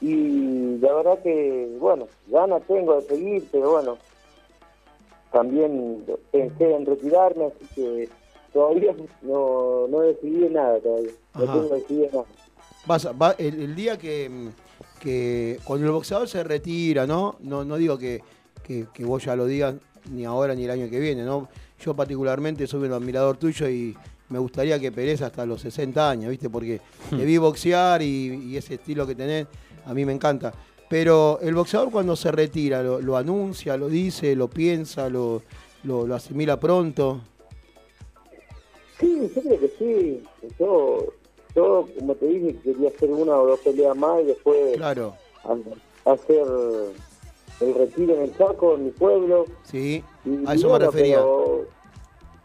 y 0.00 0.78
la 0.78 0.92
verdad 0.94 1.18
que, 1.22 1.76
bueno, 1.78 2.08
ganas 2.26 2.62
tengo 2.66 3.00
de 3.00 3.06
seguir, 3.06 3.48
pero 3.52 3.70
bueno, 3.72 3.96
también 5.32 6.04
pensé 6.32 6.74
en 6.74 6.84
retirarme, 6.86 7.46
así 7.46 7.66
que 7.74 8.08
todavía 8.52 8.94
no, 9.22 9.86
no 9.88 10.02
he 10.02 10.08
decidido 10.08 10.50
nada 10.50 10.78
todavía. 10.80 11.10
No 11.34 11.44
tengo 11.44 11.74
decidido 11.74 12.08
nada. 12.12 12.24
vas 12.86 13.06
va- 13.20 13.34
el, 13.38 13.62
el 13.62 13.74
día 13.76 13.96
que, 13.98 14.28
mm, 14.28 14.48
que 15.04 15.60
cuando 15.64 15.86
el 15.86 15.92
boxeador 15.92 16.26
se 16.28 16.42
retira, 16.42 17.06
¿no? 17.06 17.36
No, 17.40 17.62
no 17.64 17.76
digo 17.76 17.98
que, 17.98 18.22
que, 18.62 18.86
que 18.92 19.04
vos 19.04 19.22
ya 19.22 19.36
lo 19.36 19.44
digas 19.44 19.74
ni 20.10 20.24
ahora 20.24 20.54
ni 20.54 20.64
el 20.64 20.70
año 20.70 20.88
que 20.88 20.98
viene, 20.98 21.22
¿no? 21.22 21.48
Yo 21.78 21.94
particularmente 21.94 22.66
soy 22.66 22.88
un 22.88 22.94
admirador 22.94 23.36
tuyo 23.36 23.68
y 23.68 23.94
me 24.30 24.38
gustaría 24.38 24.80
que 24.80 24.90
Pérez 24.90 25.20
hasta 25.20 25.44
los 25.44 25.60
60 25.60 26.10
años, 26.10 26.30
¿viste? 26.30 26.48
Porque 26.48 26.80
te 27.10 27.24
vi 27.24 27.36
boxear 27.36 28.00
y, 28.00 28.48
y 28.48 28.56
ese 28.56 28.74
estilo 28.74 29.06
que 29.06 29.14
tenés, 29.14 29.46
a 29.84 29.92
mí 29.92 30.06
me 30.06 30.12
encanta. 30.12 30.52
Pero 30.88 31.38
el 31.42 31.54
boxeador 31.54 31.90
cuando 31.90 32.16
se 32.16 32.32
retira, 32.32 32.82
lo, 32.82 33.00
lo 33.00 33.16
anuncia, 33.16 33.76
lo 33.76 33.88
dice, 33.88 34.34
lo 34.34 34.48
piensa, 34.48 35.10
lo, 35.10 35.42
lo, 35.82 36.06
lo 36.06 36.14
asimila 36.14 36.58
pronto. 36.58 37.20
Sí, 38.98 39.30
yo 39.34 39.42
creo 39.42 39.60
que 39.60 39.70
sí. 39.78 40.22
Yo, 40.58 41.12
yo, 41.54 41.88
como 41.98 42.14
te 42.14 42.26
dije, 42.26 42.56
quería 42.62 42.88
hacer 42.88 43.10
una 43.10 43.36
o 43.38 43.46
dos 43.46 43.60
peleas 43.60 43.96
más 43.96 44.20
y 44.22 44.26
después 44.26 44.76
Claro. 44.76 45.14
hacer 46.04 46.44
el 47.60 47.74
retiro 47.74 48.14
en 48.14 48.22
el 48.22 48.36
Chaco, 48.36 48.74
en 48.74 48.84
mi 48.86 48.90
pueblo. 48.90 49.44
Sí, 49.62 50.02
Y, 50.24 50.46
a 50.48 50.54
eso 50.54 50.70
me 50.72 50.78
refería. 50.78 51.16
pero- 51.16 51.66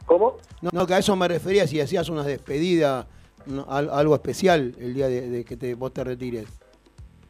¿Cómo? 0.06 0.38
No, 0.62 0.70
no, 0.74 0.88
que 0.88 0.94
a 0.96 0.98
eso 1.00 1.16
me 1.16 1.28
refería 1.28 1.68
si 1.68 1.80
hacías 1.80 2.10
unas 2.10 2.26
despedidas, 2.26 3.06
no, 3.46 3.66
al- 3.70 3.90
algo 3.92 4.16
especial 4.16 4.76
el 4.80 4.94
día 4.94 5.08
de, 5.08 5.30
de 5.30 5.46
que 5.46 5.56
te, 5.56 5.76
vos 5.76 5.94
te 5.94 6.04
retires. 6.04 6.46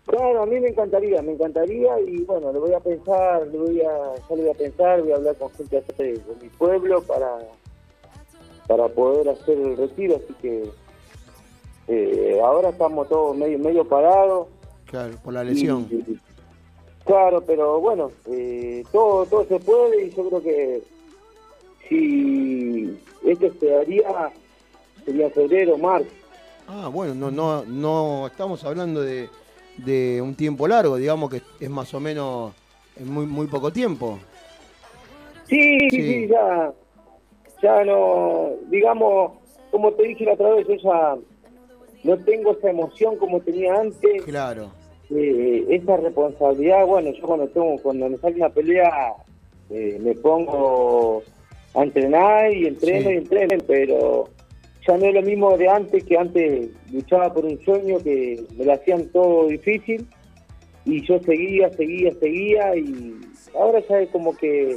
Claro, 0.06 0.41
a 0.41 0.45
mí 0.45 0.60
me 0.60 0.69
encantaría, 0.69 1.22
me 1.22 1.34
encantaría 1.34 1.99
y 2.01 2.23
bueno, 2.23 2.51
lo 2.51 2.61
voy 2.61 2.73
a 2.73 2.80
pensar, 2.80 3.45
lo 3.47 3.60
voy 3.65 3.81
a, 3.81 4.15
ya 4.15 4.35
lo 4.35 4.38
voy 4.38 4.49
a 4.49 4.53
pensar, 4.53 5.01
voy 5.03 5.11
a 5.11 5.15
hablar 5.18 5.35
con 5.35 5.51
gente 5.51 5.84
de, 5.97 6.03
de 6.14 6.22
mi 6.41 6.49
pueblo 6.49 7.01
para, 7.03 7.38
para 8.68 8.88
poder 8.88 9.30
hacer 9.30 9.57
el 9.60 9.77
retiro, 9.77 10.15
así 10.15 10.34
que 10.41 10.64
eh, 11.89 12.39
ahora 12.43 12.69
estamos 12.69 13.07
todos 13.09 13.35
medio 13.35 13.59
medio 13.59 13.83
parados. 13.87 14.47
Claro, 14.85 15.15
por 15.23 15.33
la 15.33 15.43
lesión. 15.43 15.87
Y- 15.91 15.95
y- 15.95 16.19
claro, 17.05 17.41
pero 17.41 17.79
bueno, 17.79 18.11
eh, 18.27 18.83
todo 18.91 19.25
todo 19.25 19.45
se 19.45 19.59
puede 19.59 20.05
y 20.05 20.09
yo 20.11 20.27
creo 20.29 20.41
que 20.43 20.81
si 21.87 22.99
esto 23.25 23.47
se 23.59 23.65
daría, 23.67 24.31
sería 25.05 25.29
febrero, 25.31 25.77
marzo. 25.77 26.07
Ah, 26.67 26.87
bueno, 26.91 27.15
no, 27.15 27.31
no, 27.31 27.65
no 27.65 28.27
estamos 28.27 28.63
hablando 28.63 29.01
de, 29.01 29.27
de 29.77 30.21
un 30.21 30.35
tiempo 30.35 30.67
largo, 30.67 30.97
digamos 30.97 31.31
que 31.31 31.41
es 31.59 31.69
más 31.69 31.91
o 31.95 31.99
menos 31.99 32.53
en 32.95 33.11
muy, 33.11 33.25
muy 33.25 33.47
poco 33.47 33.71
tiempo. 33.73 34.19
Sí, 35.47 35.79
sí, 35.79 35.89
Sí. 35.89 36.01
sí, 36.03 36.27
ya, 36.27 36.71
ya 37.63 37.83
no, 37.85 38.51
digamos, 38.69 39.31
como 39.71 39.91
te 39.93 40.03
dije 40.03 40.25
la 40.25 40.33
otra 40.33 40.51
vez, 40.51 40.67
yo 40.67 40.75
ya 40.75 41.15
no 42.03 42.17
tengo 42.17 42.51
esa 42.51 42.69
emoción 42.69 43.17
como 43.17 43.39
tenía 43.41 43.76
antes. 43.76 44.23
Claro. 44.23 44.71
Eh, 45.09 45.65
esa 45.69 45.97
responsabilidad, 45.97 46.85
bueno, 46.85 47.11
yo 47.11 47.26
cuando 47.26 47.47
tengo, 47.47 47.76
cuando 47.81 48.09
me 48.09 48.17
sale 48.17 48.35
una 48.35 48.49
pelea, 48.49 49.13
eh, 49.69 49.97
me 50.01 50.13
pongo 50.15 51.23
a 51.73 51.84
entrenar 51.84 52.53
y 52.53 52.67
entreno 52.67 53.09
Sí. 53.09 53.15
y 53.15 53.17
entreno, 53.17 53.63
pero 53.67 54.30
ya 54.88 54.97
no 54.97 55.05
es 55.05 55.13
lo 55.13 55.21
mismo 55.21 55.57
de 55.57 55.67
antes, 55.67 56.03
que 56.03 56.17
antes 56.17 56.69
luchaba 56.91 57.34
por 57.34 57.45
un 57.45 57.59
sueño 57.63 57.97
que 57.99 58.41
me 58.57 58.65
lo 58.65 58.73
hacían 58.73 59.07
todo 59.09 59.47
difícil 59.47 60.07
y 60.85 61.05
yo 61.05 61.19
seguía, 61.19 61.69
seguía, 61.73 62.13
seguía 62.19 62.76
y 62.76 63.15
ahora 63.55 63.81
ya 63.88 63.99
es 64.01 64.09
como 64.09 64.35
que 64.35 64.76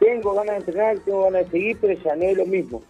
tengo 0.00 0.34
ganas 0.34 0.56
de 0.56 0.60
entrenar, 0.60 0.98
tengo 1.04 1.24
ganas 1.24 1.44
de 1.44 1.50
seguir, 1.50 1.78
pero 1.80 1.94
ya 2.02 2.16
no 2.16 2.22
es 2.24 2.36
lo 2.36 2.46
mismo. 2.46 2.82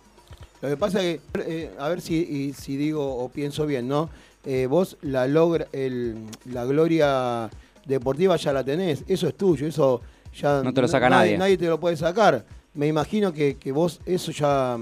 Lo 0.61 0.69
que 0.69 0.77
pasa 0.77 1.03
es 1.03 1.21
que, 1.33 1.41
eh, 1.47 1.71
a 1.79 1.89
ver 1.89 2.01
si, 2.01 2.17
y 2.17 2.53
si 2.55 2.77
digo 2.77 3.17
o 3.17 3.29
pienso 3.29 3.67
bien, 3.67 3.87
¿no? 3.87 4.09
Eh, 4.45 4.67
vos 4.67 4.97
la 5.03 5.27
logra, 5.27 5.67
el, 5.73 6.17
la 6.47 6.65
gloria 6.65 7.51
deportiva 7.87 8.37
ya 8.37 8.53
la 8.53 8.65
tenés, 8.65 9.05
eso 9.09 9.29
es 9.29 9.35
tuyo, 9.37 9.67
eso 9.67 10.01
ya 10.35 10.63
No 10.63 10.73
te 10.73 10.81
lo 10.81 10.89
saca 10.89 11.09
nadie, 11.11 11.33
nadie. 11.33 11.39
nadie 11.39 11.59
te 11.59 11.67
lo 11.67 11.79
puede 11.79 11.97
sacar. 11.97 12.45
Me 12.75 12.87
imagino 12.87 13.33
que, 13.33 13.57
que 13.57 13.73
vos 13.73 14.01
eso 14.07 14.33
ya 14.33 14.79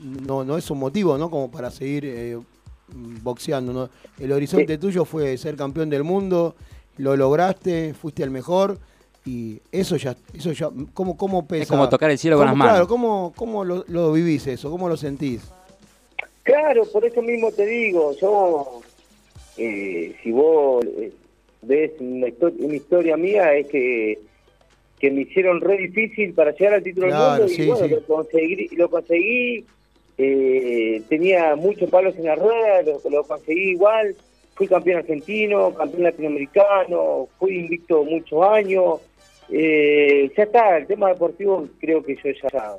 no, 0.00 0.44
no 0.44 0.56
es 0.56 0.70
un 0.70 0.78
motivo, 0.78 1.16
¿no? 1.18 1.30
Como 1.30 1.50
para 1.50 1.70
seguir 1.70 2.04
eh, 2.06 2.38
boxeando, 3.22 3.72
¿no? 3.72 3.90
El 4.18 4.32
horizonte 4.32 4.78
tuyo 4.78 5.04
fue 5.04 5.36
ser 5.36 5.56
campeón 5.56 5.90
del 5.90 6.04
mundo, 6.04 6.54
lo 6.96 7.16
lograste, 7.16 7.94
fuiste 7.94 8.22
el 8.22 8.30
mejor 8.30 8.78
y 9.24 9.60
eso 9.72 9.96
ya, 9.96 10.16
eso 10.34 10.52
ya, 10.52 10.70
¿cómo, 10.94 11.16
cómo 11.16 11.46
pesa? 11.46 11.68
como 11.74 11.88
tocar 11.88 12.10
el 12.10 12.18
cielo 12.18 12.36
con 12.36 12.46
¿Cómo- 12.46 12.52
las 12.52 12.58
manos. 12.58 12.72
Claro, 12.74 12.88
¿cómo, 12.88 13.32
cómo 13.36 13.64
lo, 13.64 13.84
lo 13.88 14.12
vivís 14.12 14.46
eso? 14.46 14.70
¿Cómo 14.70 14.88
lo 14.88 14.96
sentís? 14.96 15.42
Claro, 16.42 16.84
por 16.86 17.04
eso 17.04 17.20
mismo 17.20 17.52
te 17.52 17.66
digo, 17.66 18.12
yo, 18.20 18.80
eh, 19.58 20.14
si 20.22 20.30
vos 20.32 20.84
eh, 20.84 21.12
ves 21.62 21.92
una, 22.00 22.28
histo- 22.28 22.54
una 22.58 22.74
historia 22.76 23.16
mía, 23.18 23.54
es 23.54 23.66
que, 23.66 24.18
que 24.98 25.10
me 25.10 25.22
hicieron 25.22 25.60
re 25.60 25.76
difícil 25.76 26.32
para 26.32 26.52
llegar 26.52 26.74
al 26.74 26.82
título 26.82 27.08
Claro, 27.08 27.32
del 27.32 27.40
mundo 27.42 27.48
sí, 27.54 27.62
y 27.62 27.66
bueno, 27.66 27.86
sí. 27.86 27.94
lo 27.94 28.02
conseguí, 28.04 28.68
lo 28.76 28.88
conseguí 28.88 29.64
eh, 30.16 31.02
tenía 31.08 31.54
muchos 31.54 31.88
palos 31.90 32.16
en 32.16 32.24
la 32.24 32.34
rueda, 32.34 32.82
lo, 32.82 33.00
lo 33.10 33.22
conseguí 33.24 33.70
igual, 33.72 34.16
fui 34.54 34.66
campeón 34.66 34.98
argentino, 34.98 35.72
campeón 35.74 36.02
latinoamericano, 36.04 37.28
fui 37.38 37.56
invicto 37.58 38.02
muchos 38.04 38.42
años, 38.42 39.00
eh, 39.50 40.30
ya 40.36 40.42
está, 40.42 40.76
el 40.78 40.86
tema 40.86 41.08
deportivo 41.08 41.66
creo 41.80 42.02
que 42.02 42.14
yo 42.16 42.30
ya, 42.42 42.76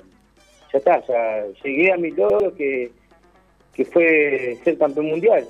ya 0.72 0.78
está, 0.78 1.06
ya 1.08 1.46
llegué 1.64 1.92
a 1.92 1.98
mi 1.98 2.12
logro 2.12 2.54
que 2.56 2.92
que 3.74 3.86
fue 3.86 4.58
ser 4.64 4.78
campeón 4.78 5.06
mundial. 5.08 5.46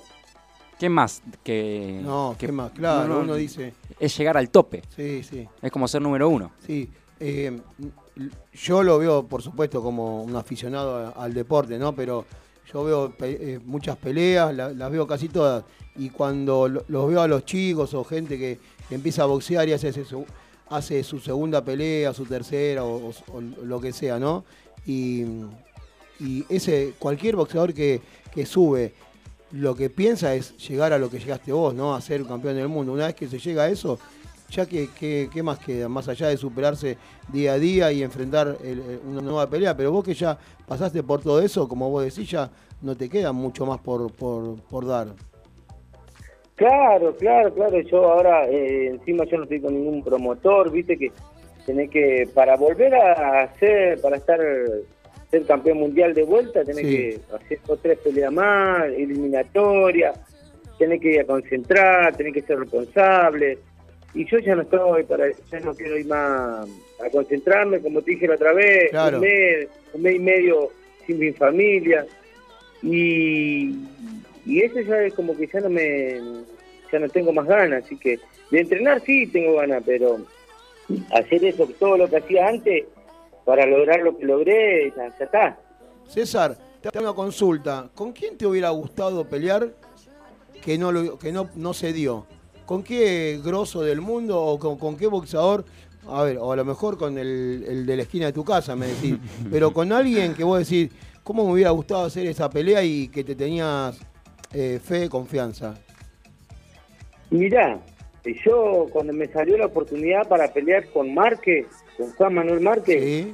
¿Qué 0.79 0.87
más 0.87 1.21
que.? 1.43 1.99
No, 2.03 2.35
que- 2.37 2.45
¿qué 2.45 2.51
más? 2.51 2.71
Claro, 2.71 3.07
no, 3.07 3.15
no, 3.15 3.19
uno 3.21 3.35
dice. 3.35 3.73
Es 3.99 4.15
llegar 4.17 4.37
al 4.37 4.49
tope. 4.51 4.83
Sí, 4.95 5.23
sí. 5.23 5.47
Es 5.61 5.71
como 5.71 5.87
ser 5.87 6.01
número 6.01 6.29
uno. 6.29 6.51
Sí. 6.65 6.87
eh, 7.19 7.59
yo 8.53 8.83
lo 8.83 8.99
veo, 8.99 9.23
por 9.25 9.41
supuesto, 9.41 9.81
como 9.81 10.21
un 10.23 10.35
aficionado 10.35 11.13
al 11.17 11.33
deporte, 11.33 11.77
¿no? 11.79 11.93
Pero 11.95 12.25
yo 12.71 12.83
veo 12.83 13.11
pe- 13.11 13.53
eh, 13.55 13.59
muchas 13.65 13.97
peleas, 13.97 14.53
la- 14.53 14.69
las 14.73 14.91
veo 14.91 15.07
casi 15.07 15.27
todas. 15.27 15.63
Y 15.95 16.09
cuando 16.11 16.67
lo- 16.67 16.83
los 16.87 17.07
veo 17.09 17.21
a 17.21 17.27
los 17.27 17.45
chicos 17.45 17.93
o 17.95 18.03
gente 18.03 18.37
que, 18.37 18.59
que 18.87 18.95
empieza 18.95 19.23
a 19.23 19.25
boxear 19.25 19.67
y 19.67 19.73
hace, 19.73 19.87
ese 19.89 20.05
su, 20.05 20.23
hace 20.69 21.03
su 21.03 21.19
segunda 21.19 21.63
pelea, 21.63 22.13
su 22.13 22.25
tercera 22.25 22.83
o, 22.83 23.11
lo 23.63 23.81
que 23.81 23.91
sea, 23.93 24.19
¿no? 24.19 24.43
Y, 24.85 25.23
y 26.19 26.45
ese 26.49 26.93
cualquier 26.99 27.35
boxeador 27.35 27.73
que, 27.73 28.01
que 28.33 28.45
sube 28.45 28.93
lo 29.51 29.75
que 29.75 29.89
piensa 29.89 30.35
es 30.35 30.55
llegar 30.67 30.93
a 30.93 30.99
lo 30.99 31.09
que 31.09 31.17
llegaste 31.19 31.51
vos, 31.51 31.73
¿no? 31.73 31.95
A 31.95 32.01
ser 32.01 32.23
campeón 32.25 32.55
del 32.55 32.67
mundo. 32.67 32.93
Una 32.93 33.07
vez 33.07 33.15
que 33.15 33.27
se 33.27 33.39
llega 33.39 33.63
a 33.63 33.69
eso, 33.69 33.97
ya 34.51 34.65
que, 34.65 34.89
que- 34.91 35.29
¿qué 35.33 35.41
más 35.43 35.57
queda? 35.59 35.89
Más 35.89 36.07
allá 36.07 36.27
de 36.27 36.37
superarse 36.37 36.97
día 37.31 37.53
a 37.53 37.59
día 37.59 37.91
y 37.91 38.03
enfrentar 38.03 38.57
una 39.07 39.21
nueva 39.21 39.49
pelea, 39.49 39.75
pero 39.75 39.91
vos 39.91 40.03
que 40.03 40.13
ya 40.13 40.37
pasaste 40.67 41.01
por 41.01 41.21
todo 41.21 41.41
eso, 41.41 41.67
como 41.67 41.89
vos 41.89 42.03
decís, 42.03 42.29
ya 42.29 42.51
no 42.81 42.95
te 42.95 43.09
queda 43.09 43.31
mucho 43.31 43.65
más 43.65 43.79
por, 43.79 44.11
por, 44.11 44.55
por 44.61 44.85
dar. 44.85 45.15
Claro, 46.59 47.15
claro, 47.15 47.53
claro. 47.53 47.79
Yo 47.79 48.03
ahora, 48.11 48.45
eh, 48.49 48.87
encima 48.87 49.23
yo 49.23 49.37
no 49.37 49.43
estoy 49.43 49.61
con 49.61 49.73
ningún 49.73 50.03
promotor, 50.03 50.69
viste 50.69 50.97
que 50.97 51.09
tenés 51.65 51.89
que, 51.89 52.27
para 52.33 52.57
volver 52.57 52.93
a 52.95 53.43
hacer, 53.43 53.99
para 54.01 54.17
estar, 54.17 54.39
ser 55.31 55.45
campeón 55.45 55.77
mundial 55.77 56.13
de 56.13 56.23
vuelta, 56.23 56.65
tenés 56.65 56.85
Sí. 56.85 56.95
que 56.97 57.19
hacer 57.33 57.59
dos 57.65 57.79
tres 57.81 57.97
peleas 57.99 58.33
más, 58.33 58.83
eliminatoria, 58.87 60.11
tenés 60.77 60.99
que 60.99 61.11
ir 61.13 61.21
a 61.21 61.25
concentrar, 61.25 62.13
tenés 62.17 62.33
que 62.33 62.41
ser 62.41 62.59
responsable. 62.59 63.57
Y 64.13 64.25
yo 64.25 64.39
ya 64.39 64.55
no 64.55 64.63
estoy 64.63 65.03
para, 65.03 65.27
ya 65.49 65.59
no 65.61 65.73
quiero 65.73 65.97
ir 65.97 66.07
más 66.07 66.67
a 67.05 67.09
concentrarme, 67.09 67.79
como 67.79 68.01
te 68.01 68.11
dije 68.11 68.27
la 68.27 68.35
otra 68.35 68.51
vez, 68.51 68.89
Claro. 68.91 69.15
un, 69.17 69.21
mes, 69.23 69.67
un 69.93 70.01
mes 70.01 70.15
y 70.15 70.19
medio 70.19 70.69
sin 71.07 71.19
mi 71.19 71.31
familia. 71.31 72.05
Y, 72.81 73.75
y 74.45 74.61
eso 74.61 74.79
ya 74.81 75.01
es 75.03 75.13
como 75.13 75.35
que 75.35 75.47
ya 75.47 75.59
no 75.61 75.69
me 75.69 76.19
ya 76.91 76.99
no 76.99 77.09
tengo 77.09 77.31
más 77.33 77.45
ganas 77.47 77.83
así 77.85 77.97
que 77.97 78.19
de 78.51 78.59
entrenar 78.61 79.01
sí 79.05 79.27
tengo 79.27 79.55
ganas 79.55 79.83
pero 79.85 80.19
hacer 81.11 81.43
eso 81.45 81.67
todo 81.79 81.97
lo 81.97 82.09
que 82.09 82.17
hacía 82.17 82.47
antes 82.47 82.85
para 83.45 83.65
lograr 83.65 84.01
lo 84.01 84.17
que 84.17 84.25
logré 84.25 84.91
ya, 84.95 85.09
ya 85.17 85.25
está 85.25 85.59
César, 86.07 86.57
te 86.81 86.87
hago 86.87 86.99
una 87.01 87.13
consulta. 87.13 87.87
¿Con 87.93 88.13
quién 88.13 88.35
te 88.35 88.47
hubiera 88.47 88.69
gustado 88.71 89.25
pelear 89.27 89.69
que 90.63 90.75
no, 90.77 90.91
lo- 90.91 91.19
que 91.19 91.31
no, 91.31 91.47
no 91.55 91.73
se 91.75 91.93
dio? 91.93 92.25
¿Con 92.65 92.81
qué 92.81 93.39
grosso 93.43 93.83
del 93.83 94.01
mundo 94.01 94.41
o 94.41 94.57
con, 94.57 94.77
con 94.79 94.97
qué 94.97 95.05
boxeador? 95.05 95.65
A 96.07 96.23
ver, 96.23 96.39
o 96.39 96.51
a 96.51 96.55
lo 96.55 96.65
mejor 96.65 96.97
con 96.97 97.19
el, 97.19 97.63
el 97.67 97.85
de 97.85 97.95
la 97.97 98.01
esquina 98.03 98.25
de 98.27 98.33
tu 98.33 98.43
casa, 98.43 98.75
me 98.75 98.87
decís. 98.87 99.17
Pero 99.51 99.71
con 99.71 99.91
alguien 99.91 100.33
que 100.33 100.43
vos 100.43 100.57
decís, 100.67 100.89
¿cómo 101.23 101.45
me 101.45 101.53
hubiera 101.53 101.69
gustado 101.69 102.05
hacer 102.05 102.25
esa 102.25 102.49
pelea 102.49 102.83
y 102.83 103.07
que 103.09 103.23
te 103.23 103.35
tenías 103.35 103.99
eh, 104.53 104.79
fe, 104.83 105.09
confianza? 105.09 105.75
mirá 107.31 107.79
yo 108.45 108.87
cuando 108.91 109.13
me 109.13 109.27
salió 109.27 109.57
la 109.57 109.67
oportunidad 109.67 110.27
para 110.27 110.51
pelear 110.51 110.87
con 110.91 111.13
Márquez 111.13 111.65
con 111.97 112.11
Juan 112.13 112.33
Manuel 112.35 112.59
Márquez 112.61 113.27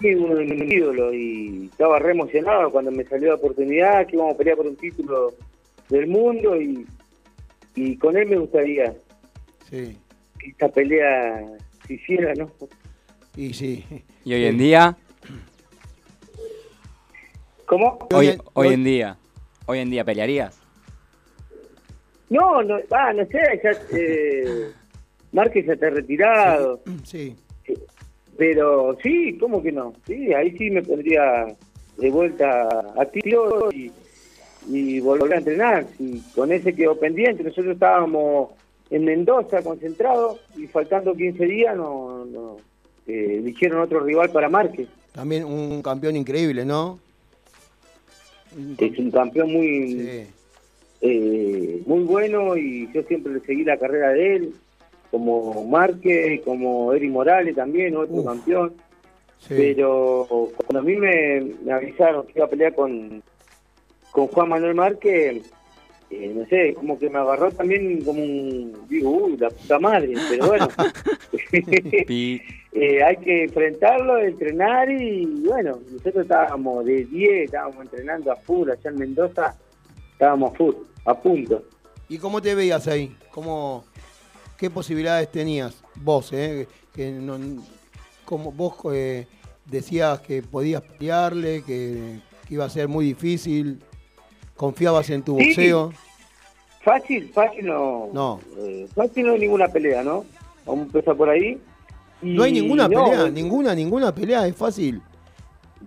sí, 0.00 0.14
uno 0.14 0.34
de 0.36 0.44
mis 0.44 0.72
ídolos 0.72 1.14
y 1.14 1.66
estaba 1.66 1.98
re 1.98 2.12
emocionado 2.12 2.70
cuando 2.70 2.90
me 2.90 3.04
salió 3.04 3.28
la 3.28 3.34
oportunidad 3.36 4.06
que 4.06 4.16
íbamos 4.16 4.34
a 4.34 4.38
pelear 4.38 4.56
por 4.56 4.66
un 4.66 4.76
título 4.76 5.34
del 5.88 6.06
mundo 6.06 6.60
y, 6.60 6.86
y 7.74 7.96
con 7.96 8.16
él 8.16 8.28
me 8.28 8.36
gustaría 8.38 8.94
Sí. 9.68 9.96
que 10.38 10.48
esta 10.48 10.68
pelea 10.68 11.46
se 11.86 11.94
hiciera, 11.94 12.34
¿no? 12.34 12.50
Y 13.36 13.52
sí. 13.54 13.84
Y 14.24 14.34
hoy 14.34 14.44
en 14.46 14.58
día, 14.58 14.96
¿Cómo? 17.66 17.98
hoy, 18.12 18.36
hoy 18.54 18.68
en 18.74 18.84
día, 18.84 19.16
hoy 19.66 19.78
en 19.78 19.90
día 19.90 20.04
pelearías. 20.04 20.60
No, 22.28 22.62
no, 22.62 22.78
ah, 22.90 23.12
no 23.12 23.26
sé, 23.26 23.60
ya, 23.62 23.70
eh, 23.98 24.70
Márquez 25.32 25.66
ya 25.66 25.72
está 25.74 25.90
retirado. 25.90 26.80
Sí. 27.04 27.36
Pero 28.36 28.96
sí, 29.02 29.36
¿cómo 29.38 29.62
que 29.62 29.72
no? 29.72 29.92
Sí, 30.06 30.32
ahí 30.32 30.56
sí 30.56 30.70
me 30.70 30.82
pondría 30.82 31.46
de 31.98 32.10
vuelta 32.10 32.68
a 32.96 33.04
tiro 33.06 33.70
y, 33.72 33.92
y 34.68 35.00
volver 35.00 35.34
a 35.34 35.38
entrenar. 35.38 35.86
Y 35.98 36.20
con 36.34 36.50
ese 36.50 36.74
quedó 36.74 36.98
pendiente. 36.98 37.42
Nosotros 37.42 37.74
estábamos 37.74 38.52
en 38.90 39.04
Mendoza 39.04 39.62
concentrados 39.62 40.40
y 40.56 40.66
faltando 40.66 41.14
15 41.14 41.44
días 41.44 41.76
no, 41.76 42.24
no 42.24 42.56
eh, 43.06 43.36
eligieron 43.38 43.80
otro 43.80 44.00
rival 44.00 44.30
para 44.30 44.48
Márquez. 44.48 44.88
También 45.12 45.44
un 45.44 45.82
campeón 45.82 46.16
increíble, 46.16 46.64
¿no? 46.64 46.98
Es 48.78 48.98
un 48.98 49.10
campeón 49.10 49.52
muy, 49.52 50.26
eh, 51.00 51.82
muy 51.86 52.02
bueno 52.02 52.56
y 52.56 52.90
yo 52.92 53.02
siempre 53.04 53.34
le 53.34 53.40
seguí 53.40 53.64
la 53.64 53.78
carrera 53.78 54.10
de 54.10 54.36
él, 54.36 54.54
como 55.10 55.64
Márquez, 55.66 56.40
como 56.42 56.92
Eri 56.92 57.08
Morales 57.08 57.54
también, 57.54 57.96
otro 57.96 58.24
campeón. 58.24 58.74
Pero 59.48 60.50
cuando 60.56 60.80
a 60.80 60.82
mí 60.82 60.96
me, 60.96 61.40
me 61.64 61.72
avisaron 61.72 62.26
que 62.26 62.32
iba 62.36 62.44
a 62.44 62.50
pelear 62.50 62.74
con, 62.74 63.22
con 64.10 64.26
Juan 64.26 64.50
Manuel 64.50 64.74
Márquez, 64.74 65.50
eh, 66.10 66.32
no 66.34 66.44
sé, 66.46 66.74
como 66.74 66.98
que 66.98 67.08
me 67.08 67.18
agarró 67.18 67.52
también 67.52 68.02
como 68.04 68.20
un, 68.22 68.76
digo, 68.88 69.10
uy, 69.10 69.36
la 69.36 69.48
puta 69.48 69.78
madre, 69.78 70.14
pero 70.28 70.48
bueno. 70.48 70.68
Eh, 72.72 73.02
hay 73.02 73.16
que 73.16 73.44
enfrentarlo, 73.44 74.18
entrenar 74.18 74.88
y 74.88 75.24
bueno, 75.44 75.80
nosotros 75.90 76.22
estábamos 76.22 76.84
de 76.84 77.04
10, 77.04 77.46
estábamos 77.46 77.80
entrenando 77.82 78.30
a 78.30 78.36
full 78.36 78.70
allá 78.70 78.90
en 78.90 78.96
Mendoza, 78.96 79.56
estábamos 80.12 80.52
a 80.52 80.56
full, 80.56 80.74
a 81.04 81.20
punto. 81.20 81.64
¿Y 82.08 82.18
cómo 82.18 82.40
te 82.40 82.54
veías 82.54 82.86
ahí? 82.86 83.16
¿Cómo, 83.32 83.84
¿Qué 84.56 84.70
posibilidades 84.70 85.32
tenías 85.32 85.82
vos? 85.96 86.32
Eh? 86.32 86.68
Que 86.94 87.10
no, 87.10 87.38
como 88.24 88.52
vos 88.52 88.76
eh, 88.94 89.26
decías 89.66 90.20
que 90.20 90.40
podías 90.40 90.82
pelearle, 90.82 91.64
que, 91.64 92.20
que 92.46 92.54
iba 92.54 92.66
a 92.66 92.70
ser 92.70 92.86
muy 92.86 93.04
difícil, 93.04 93.82
confiabas 94.64 95.08
en 95.08 95.22
tu 95.22 95.38
Sí. 95.38 95.46
boxeo. 95.46 95.92
Fácil, 96.84 97.30
fácil 97.32 97.66
no. 97.66 98.10
No. 98.12 98.40
eh, 98.58 98.86
fácil 98.94 99.26
no 99.26 99.32
hay 99.32 99.40
ninguna 99.40 99.68
pelea, 99.68 100.02
¿no? 100.02 100.24
Vamos 100.66 100.82
a 100.82 100.86
empezar 100.86 101.16
por 101.16 101.30
ahí. 101.30 101.58
Y 102.22 102.34
No 102.34 102.42
hay 102.42 102.52
ninguna 102.52 102.86
no, 102.86 103.04
pelea, 103.06 103.30
ninguna, 103.30 103.74
ninguna 103.74 104.14
pelea, 104.14 104.46
es 104.46 104.54
fácil. 104.54 105.00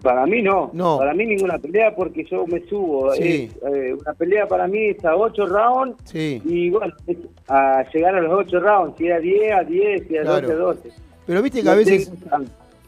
Para 0.01 0.25
mí 0.25 0.41
no. 0.41 0.71
No. 0.73 0.97
Para 0.97 1.13
mí 1.13 1.23
ninguna 1.27 1.59
pelea 1.59 1.95
porque 1.95 2.25
yo 2.25 2.47
me 2.47 2.59
subo. 2.67 3.13
Sí. 3.13 3.51
Es, 3.63 3.73
eh, 3.73 3.93
una 3.93 4.13
pelea 4.15 4.47
para 4.47 4.67
mí 4.67 4.87
es 4.87 5.05
a 5.05 5.15
8 5.15 5.45
rounds 5.45 5.97
Sí. 6.05 6.41
y 6.43 6.71
bueno, 6.71 6.91
es 7.05 7.17
a 7.47 7.83
llegar 7.93 8.15
a 8.15 8.21
los 8.21 8.33
8 8.33 8.59
rounds. 8.59 8.97
Si 8.97 9.05
era 9.05 9.19
10, 9.19 9.53
a 9.53 9.63
10, 9.63 10.07
si 10.07 10.15
era 10.15 10.23
Claro. 10.23 10.47
12, 10.47 10.53
a 10.53 10.55
12. 10.55 10.89
Pero 11.27 11.41
viste 11.43 11.59
que 11.59 11.65
No 11.65 11.71
a 11.71 11.75
veces, 11.75 12.09
tengo 12.09 12.45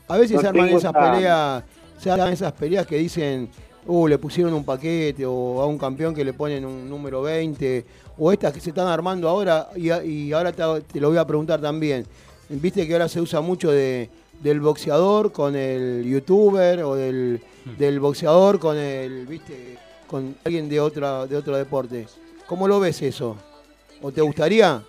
a 0.07 0.17
veces 0.17 0.41
no 0.41 0.49
arman 0.49 0.69
esas 0.69 0.79
esa- 0.83 0.93
peleas, 1.11 1.63
se 1.99 2.11
arman 2.11 2.33
esas 2.33 2.51
peleas 2.53 2.87
que 2.87 2.97
dicen, 2.97 3.49
uh, 3.85 4.07
le 4.07 4.17
pusieron 4.17 4.53
un 4.53 4.63
paquete, 4.63 5.25
o 5.25 5.61
a 5.61 5.65
un 5.65 5.77
campeón 5.77 6.13
que 6.13 6.23
le 6.23 6.33
ponen 6.33 6.65
un 6.65 6.89
número 6.89 7.21
20, 7.21 7.85
o 8.17 8.31
estas 8.31 8.53
que 8.53 8.59
se 8.59 8.69
están 8.69 8.87
armando 8.87 9.29
ahora, 9.29 9.69
y, 9.75 10.31
ahora 10.31 10.51
te, 10.51 10.63
te 10.81 10.99
lo 10.99 11.09
voy 11.09 11.17
a 11.17 11.25
preguntar 11.25 11.61
también. 11.61 12.05
Viste 12.49 12.85
que 12.85 12.93
ahora 12.93 13.07
se 13.07 13.19
usa 13.19 13.41
mucho 13.41 13.71
de, 13.71 14.09
del 14.41 14.59
boxeador 14.59 15.31
con 15.31 15.55
el 15.55 16.03
youtuber, 16.03 16.83
o 16.83 16.95
del, 16.95 17.41
del 17.77 17.99
boxeador 17.99 18.59
con 18.59 18.77
el, 18.77 19.25
viste, 19.25 19.77
con 20.07 20.35
alguien 20.43 20.69
de 20.69 20.79
otra, 20.79 21.25
de 21.25 21.35
otro 21.35 21.57
deporte. 21.57 22.07
¿Cómo 22.47 22.67
lo 22.67 22.79
ves 22.79 23.01
eso? 23.01 23.35
¿O 24.01 24.11
te 24.11 24.21
gustaría? 24.21 24.83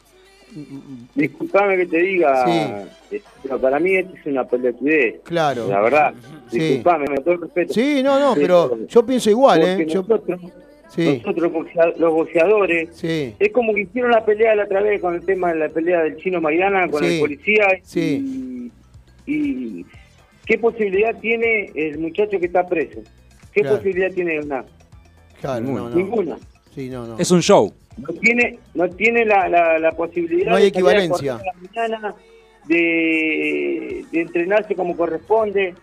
Disculpame 1.15 1.77
que 1.77 1.87
te 1.87 1.99
diga, 1.99 2.45
Sí. 2.47 3.16
eh, 3.16 3.23
pero 3.43 3.61
para 3.61 3.78
mí 3.78 3.95
esto 3.97 4.15
es 4.16 4.27
una 4.27 4.45
pelotudez. 4.45 5.20
Claro. 5.24 5.69
La 5.69 5.81
verdad. 5.81 6.15
Sí. 6.51 6.59
Disculpame, 6.59 7.07
con 7.07 7.24
todo 7.24 7.37
respeto. 7.39 7.74
Sí, 7.74 8.03
no, 8.03 8.19
no, 8.19 8.35
pero 8.35 8.87
yo 8.87 9.05
pienso 9.07 9.31
igual, 9.31 9.61
Porque 9.61 9.83
¿eh? 9.83 9.87
Yo- 9.87 10.03
nosotros, 10.03 10.41
Sí. 10.89 11.23
nosotros 11.24 11.53
boxea- 11.53 11.95
los 11.99 12.12
boxeadores, 12.12 12.89
Sí. 12.93 13.35
es 13.39 13.53
como 13.53 13.74
que 13.74 13.83
hicieron 13.83 14.11
la 14.12 14.24
pelea 14.24 14.55
la 14.55 14.65
otra 14.65 14.81
vez 14.83 15.01
con 15.01 15.15
el 15.15 15.24
tema 15.24 15.53
de 15.53 15.59
la 15.59 15.69
pelea 15.69 16.03
del 16.03 16.16
chino 16.16 16.41
Maidana 16.41 16.89
con 16.89 17.03
Sí. 17.05 17.15
el 17.15 17.20
policía. 17.20 17.66
Sí. 17.83 18.70
Y, 19.27 19.33
y 19.81 19.87
¿qué 20.47 20.59
posibilidad 20.59 21.15
tiene 21.20 21.70
el 21.74 21.99
muchacho 21.99 22.39
que 22.39 22.47
está 22.47 22.66
preso? 22.66 23.01
¿Qué 23.53 23.62
Claro. 23.62 23.77
posibilidad 23.77 24.11
tiene 24.12 24.37
ganar? 24.37 24.65
Claro, 25.41 25.61
no, 25.65 25.89
no. 25.91 25.97
Ninguna. 25.97 26.39
Sí, 26.74 26.89
no, 26.89 27.07
no. 27.07 27.19
Es 27.19 27.31
un 27.31 27.41
show. 27.43 27.73
No 27.97 28.09
tiene, 28.20 28.59
no 28.74 28.89
tiene 28.90 29.24
la, 29.24 29.48
la, 29.48 29.78
la 29.78 29.93
posibilidad 29.93 30.51
No 30.51 30.56
hay 30.56 30.62
de 30.64 30.68
equivalencia. 30.68 31.39
la 31.44 31.52
mañana, 31.89 32.14
de, 32.66 34.05
de 34.12 34.20
entrenarse 34.20 34.74
como 34.74 34.97
corresponde. 34.97 35.74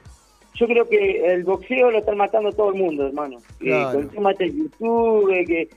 Yo 0.55 0.67
creo 0.67 0.87
que 0.87 1.25
el 1.33 1.43
boxeo 1.43 1.89
lo 1.89 1.99
están 1.99 2.17
matando 2.17 2.51
todo 2.51 2.69
el 2.69 2.75
mundo, 2.79 3.07
hermano. 3.07 3.39
Eh, 3.61 3.83
con 3.91 4.03
el 4.03 4.09
tema 4.09 4.33
de 4.33 4.51
YouTube, 4.51 5.45
que 5.47 5.69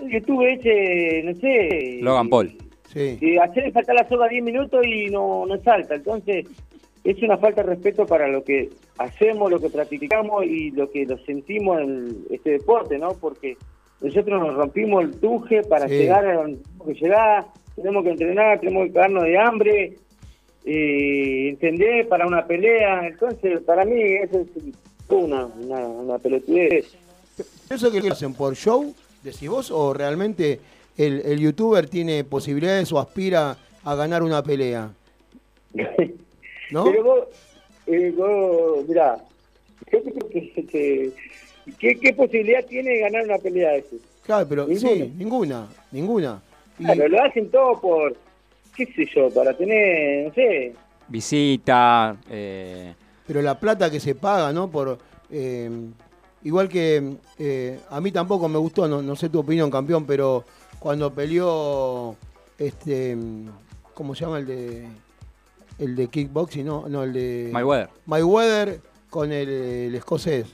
el 0.00 0.10
YouTube 0.10 0.44
ese, 0.46 1.22
no 1.24 1.34
sé, 1.36 1.98
Logan 2.02 2.28
Paul. 2.28 2.52
Sí. 2.92 3.18
eh, 3.20 3.38
hacer 3.38 3.72
saltar 3.72 3.94
la 3.94 4.08
soga 4.08 4.28
10 4.28 4.42
minutos 4.42 4.84
y 4.84 5.06
no, 5.08 5.46
no 5.46 5.56
salta. 5.62 5.94
Entonces, 5.94 6.46
es 7.04 7.22
una 7.22 7.38
falta 7.38 7.62
de 7.62 7.70
respeto 7.70 8.04
para 8.04 8.28
lo 8.28 8.44
que 8.44 8.68
hacemos, 8.98 9.50
lo 9.50 9.58
que 9.60 9.70
practicamos 9.70 10.44
y 10.44 10.70
lo 10.72 10.90
que 10.90 11.06
lo 11.06 11.16
sentimos 11.24 11.80
en 11.80 12.24
este 12.30 12.50
deporte, 12.50 12.98
¿no? 12.98 13.14
Porque 13.14 13.56
nosotros 14.00 14.40
nos 14.40 14.54
rompimos 14.54 15.04
el 15.04 15.14
tuje 15.20 15.62
para 15.62 15.88
Sí. 15.88 15.94
llegar 15.94 16.26
a 16.26 16.34
donde 16.34 16.58
tenemos 16.62 16.86
que 16.86 16.94
llegar, 17.04 17.46
tenemos 17.76 18.04
que 18.04 18.10
entrenar, 18.10 18.60
tenemos 18.60 18.86
que 18.86 18.92
cagarnos 18.92 19.24
de 19.24 19.38
hambre, 19.38 19.96
eh, 20.64 21.48
¿entendés? 21.50 22.06
Para 22.06 22.26
una 22.26 22.46
pelea. 22.46 23.06
Entonces, 23.06 23.60
para 23.62 23.84
mí 23.84 24.00
eso 24.00 24.40
es 24.40 24.48
una, 25.08 25.46
una, 25.46 25.78
una 25.86 26.18
pelotudez. 26.18 26.86
¿Eso 27.70 27.90
que 27.90 28.00
lo 28.00 28.12
hacen 28.12 28.34
por 28.34 28.54
show, 28.54 28.94
decís 29.22 29.48
vos, 29.48 29.70
o 29.70 29.92
realmente 29.94 30.60
el, 30.96 31.20
el 31.24 31.38
youtuber 31.40 31.88
tiene 31.88 32.24
posibilidades 32.24 32.92
o 32.92 32.98
aspira 32.98 33.56
a 33.84 33.94
ganar 33.94 34.22
una 34.22 34.42
pelea? 34.42 34.90
¿No? 36.70 36.84
Pero 36.84 37.04
vos, 37.04 37.18
eh, 37.86 38.12
vos 38.16 38.86
mirá, 38.88 39.16
yo 39.92 40.02
creo 40.02 40.28
que, 40.28 40.66
que- 40.66 41.10
¿qué, 41.78 41.98
qué 41.98 42.12
posibilidad 42.12 42.64
tiene 42.66 42.90
de 42.92 42.98
ganar 43.00 43.24
una 43.24 43.38
pelea 43.38 43.70
de 43.72 43.78
eso? 43.78 43.96
Claro, 44.24 44.46
pero 44.48 44.66
Ninguna. 44.66 44.90
sí, 45.04 45.12
ninguna, 45.16 45.68
ninguna. 45.92 46.42
Y- 46.78 46.84
Claro, 46.84 47.08
lo 47.08 47.22
hacen 47.22 47.50
todo 47.50 47.80
por, 47.80 48.16
qué 48.76 48.86
sé 48.86 49.06
yo, 49.14 49.30
para 49.30 49.56
tener, 49.56 50.28
no 50.28 50.34
sé, 50.34 50.72
Visita, 51.08 52.16
eh, 52.30 52.94
pero 53.26 53.42
la 53.42 53.58
plata 53.58 53.90
que 53.90 53.98
se 54.00 54.14
paga, 54.14 54.52
¿no? 54.52 54.70
Por 54.70 54.96
eh, 55.30 55.68
igual 56.44 56.68
que 56.68 57.16
eh, 57.38 57.80
a 57.90 58.00
mí 58.00 58.12
tampoco 58.12 58.48
me 58.48 58.58
gustó, 58.58 58.86
no, 58.86 59.02
no 59.02 59.16
sé 59.16 59.28
tu 59.28 59.40
opinión, 59.40 59.70
campeón, 59.70 60.06
pero 60.06 60.44
cuando 60.78 61.12
peleó 61.12 62.14
este, 62.58 63.16
¿cómo 63.92 64.14
se 64.14 64.24
llama 64.24 64.38
el 64.38 64.46
de 64.46 64.86
el 65.80 65.96
de 65.96 66.06
kickboxing? 66.08 66.64
No, 66.64 66.88
no 66.88 67.02
el 67.02 67.12
de 67.12 67.48
Mayweather. 67.52 67.88
Mayweather 68.06 68.80
con 69.10 69.32
el, 69.32 69.48
el 69.48 69.94
escocés. 69.96 70.46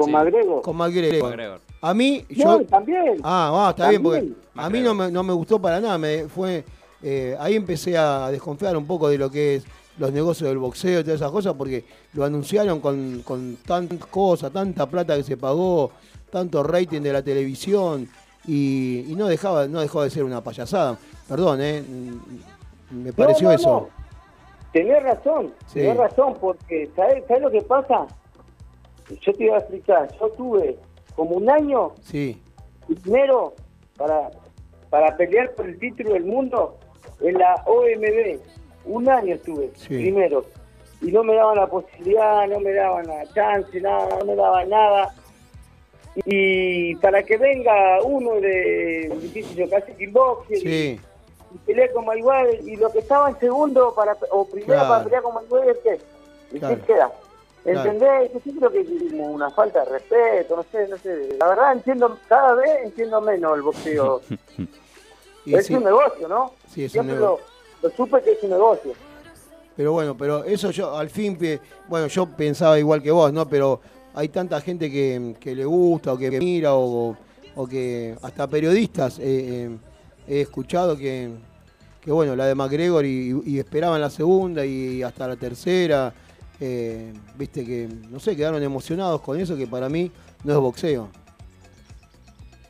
Con 0.00 0.06
Sí. 0.06 0.12
McGregor. 0.12 0.62
Con 0.62 0.76
McGregor. 0.76 1.30
McGregor. 1.30 1.60
A 1.82 1.94
mí, 1.94 2.24
No, 2.30 2.60
yo. 2.60 2.66
también. 2.66 3.16
Ah, 3.22 3.50
ah, 3.52 3.70
está 3.70 3.88
bien, 3.88 4.02
porque 4.02 4.32
a 4.54 4.68
mí 4.70 4.80
no 4.80 4.94
me, 4.94 5.10
no 5.10 5.22
me 5.22 5.32
gustó 5.32 5.58
para 5.60 5.80
nada. 5.80 5.96
Me 5.98 6.28
fue, 6.28 6.64
eh, 7.02 7.36
ahí 7.40 7.54
empecé 7.56 7.96
a 7.96 8.30
desconfiar 8.30 8.76
un 8.76 8.86
poco 8.86 9.08
de 9.08 9.16
lo 9.18 9.30
que 9.30 9.56
es 9.56 9.64
los 9.98 10.12
negocios 10.12 10.48
del 10.48 10.58
boxeo 10.58 11.00
y 11.00 11.04
todas 11.04 11.20
esas 11.20 11.30
cosas, 11.30 11.54
porque 11.54 11.84
lo 12.14 12.24
anunciaron 12.24 12.80
con, 12.80 13.22
con 13.24 13.56
tantas 13.66 14.06
cosas, 14.06 14.50
tanta 14.52 14.86
plata 14.86 15.14
que 15.16 15.22
se 15.22 15.36
pagó, 15.36 15.90
tanto 16.30 16.62
rating 16.62 17.00
de 17.02 17.12
la 17.12 17.22
televisión, 17.22 18.08
y, 18.46 19.04
y 19.08 19.14
no 19.14 19.26
dejaba, 19.26 19.66
no 19.68 19.80
dejó 19.80 20.02
de 20.02 20.08
ser 20.10 20.24
una 20.24 20.42
payasada. 20.42 20.96
Perdón, 21.28 21.60
eh, 21.60 21.82
mm, 21.86 23.02
me 23.04 23.12
pareció 23.12 23.44
No, 23.48 23.54
no, 23.54 23.54
eso. 23.60 23.70
no. 23.70 24.00
Tenés 24.72 25.02
razón, 25.02 25.52
Sí. 25.66 25.80
tenés 25.80 25.96
razón, 25.96 26.34
porque 26.40 26.88
¿sabés, 26.96 27.24
¿sabés 27.26 27.42
lo 27.42 27.50
que 27.50 27.60
pasa? 27.62 28.06
Yo 29.20 29.32
te 29.34 29.44
iba 29.44 29.56
a 29.56 29.60
explicar, 29.60 30.08
yo 30.18 30.28
tuve 30.30 30.76
como 31.16 31.36
un 31.36 31.50
año 31.50 31.92
Sí, 32.02 32.40
primero 33.02 33.54
para, 33.96 34.30
para 34.88 35.16
pelear 35.16 35.52
por 35.54 35.66
el 35.66 35.78
título 35.78 36.12
del 36.14 36.24
mundo 36.24 36.76
en 37.20 37.38
la 37.38 37.62
OMB. 37.66 38.38
Un 38.86 39.08
año 39.08 39.34
estuve 39.34 39.70
Sí. 39.76 39.88
primero. 39.88 40.44
Y 41.02 41.12
no 41.12 41.22
me 41.24 41.34
daban 41.34 41.56
la 41.56 41.66
posibilidad, 41.66 42.46
no 42.46 42.60
me 42.60 42.72
daban 42.72 43.06
la 43.06 43.24
chance, 43.32 43.80
nada, 43.80 44.18
no 44.18 44.24
me 44.26 44.34
daban 44.36 44.68
nada. 44.68 45.14
Y 46.26 46.94
para 46.96 47.22
que 47.22 47.36
venga 47.36 48.02
uno 48.02 48.34
de, 48.40 49.10
yo, 49.56 49.68
que 49.68 49.76
hace 49.76 49.94
kickboxing 49.94 50.56
y- 50.56 50.60
sí, 50.60 51.00
y 51.54 51.58
pelea 51.58 51.90
con 51.92 52.04
Mayweather 52.04 52.60
y 52.66 52.76
lo 52.76 52.90
que 52.90 52.98
estaba 52.98 53.30
en 53.30 53.38
segundo 53.38 53.94
para 53.94 54.16
o 54.30 54.44
primero 54.44 54.72
Claro. 54.74 54.88
para 54.88 55.04
pelear 55.04 55.22
con 55.22 55.34
Mayweather 55.34 55.78
¿qué? 55.82 55.98
¿Y 56.52 56.58
Claro. 56.58 56.76
qué 56.76 56.82
queda? 56.82 57.10
Claro. 57.62 57.90
¿Entendés? 57.90 58.32
Yo 58.32 58.52
creo 58.58 58.72
que 58.72 58.80
es 58.80 59.10
como 59.10 59.30
una 59.32 59.50
falta 59.50 59.84
de 59.84 59.90
respeto, 59.90 60.56
no 60.56 60.64
sé, 60.72 60.88
no 60.88 60.96
sé. 60.96 61.36
La 61.38 61.48
verdad 61.48 61.72
entiendo, 61.72 62.18
cada 62.28 62.54
vez 62.54 62.84
entiendo 62.84 63.20
menos 63.20 63.54
el 63.54 63.62
boxeo. 63.62 64.22
y 65.44 65.54
es 65.54 65.66
sí, 65.66 65.74
un 65.74 65.84
negocio, 65.84 66.28
¿no? 66.28 66.52
sí, 66.72 66.84
es 66.84 66.94
un 66.94 67.06
negocio. 67.06 67.38
lo, 67.82 67.88
lo 67.88 67.96
supe 67.96 68.22
que 68.22 68.32
es 68.32 68.42
un 68.42 68.50
negocio. 68.50 68.92
Pero 69.76 69.92
bueno, 69.92 70.16
pero 70.16 70.44
eso 70.44 70.70
yo 70.70 70.96
al 70.96 71.10
fin, 71.10 71.38
bueno, 71.88 72.06
yo 72.06 72.26
pensaba 72.26 72.78
igual 72.78 73.02
que 73.02 73.10
vos, 73.10 73.32
¿no? 73.32 73.48
Pero 73.48 73.80
hay 74.14 74.28
tanta 74.28 74.60
gente 74.60 74.90
que, 74.90 75.36
que 75.40 75.54
le 75.54 75.64
gusta 75.64 76.12
o 76.12 76.18
que 76.18 76.30
mira 76.30 76.74
o, 76.74 77.16
o 77.54 77.66
que 77.66 78.16
hasta 78.22 78.46
periodistas 78.46 79.18
eh, 79.18 79.22
eh, 79.22 79.70
he 80.28 80.40
escuchado 80.42 80.96
que, 80.96 81.30
que, 82.00 82.10
bueno, 82.10 82.36
la 82.36 82.46
de 82.46 82.54
McGregor 82.54 83.04
y, 83.04 83.40
y 83.46 83.58
esperaban 83.58 84.00
la 84.00 84.10
segunda 84.10 84.66
y 84.66 85.02
hasta 85.02 85.28
la 85.28 85.36
tercera, 85.36 86.12
eh, 86.60 87.12
viste 87.36 87.64
que, 87.64 87.88
no 88.10 88.20
sé, 88.20 88.36
quedaron 88.36 88.62
emocionados 88.62 89.20
con 89.22 89.38
eso 89.40 89.56
que 89.56 89.66
para 89.66 89.88
mí 89.88 90.10
no 90.44 90.52
es 90.52 90.58
boxeo. 90.58 91.08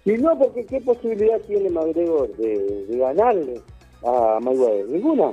Y 0.04 0.12
no, 0.12 0.38
porque 0.38 0.64
¿qué 0.64 0.80
posibilidad 0.80 1.38
tiene 1.46 1.68
McGregor 1.70 2.34
de, 2.36 2.86
de 2.88 2.96
ganarle 2.98 3.60
a 4.02 4.38
Mayweather? 4.40 4.86
Ninguna. 4.88 5.32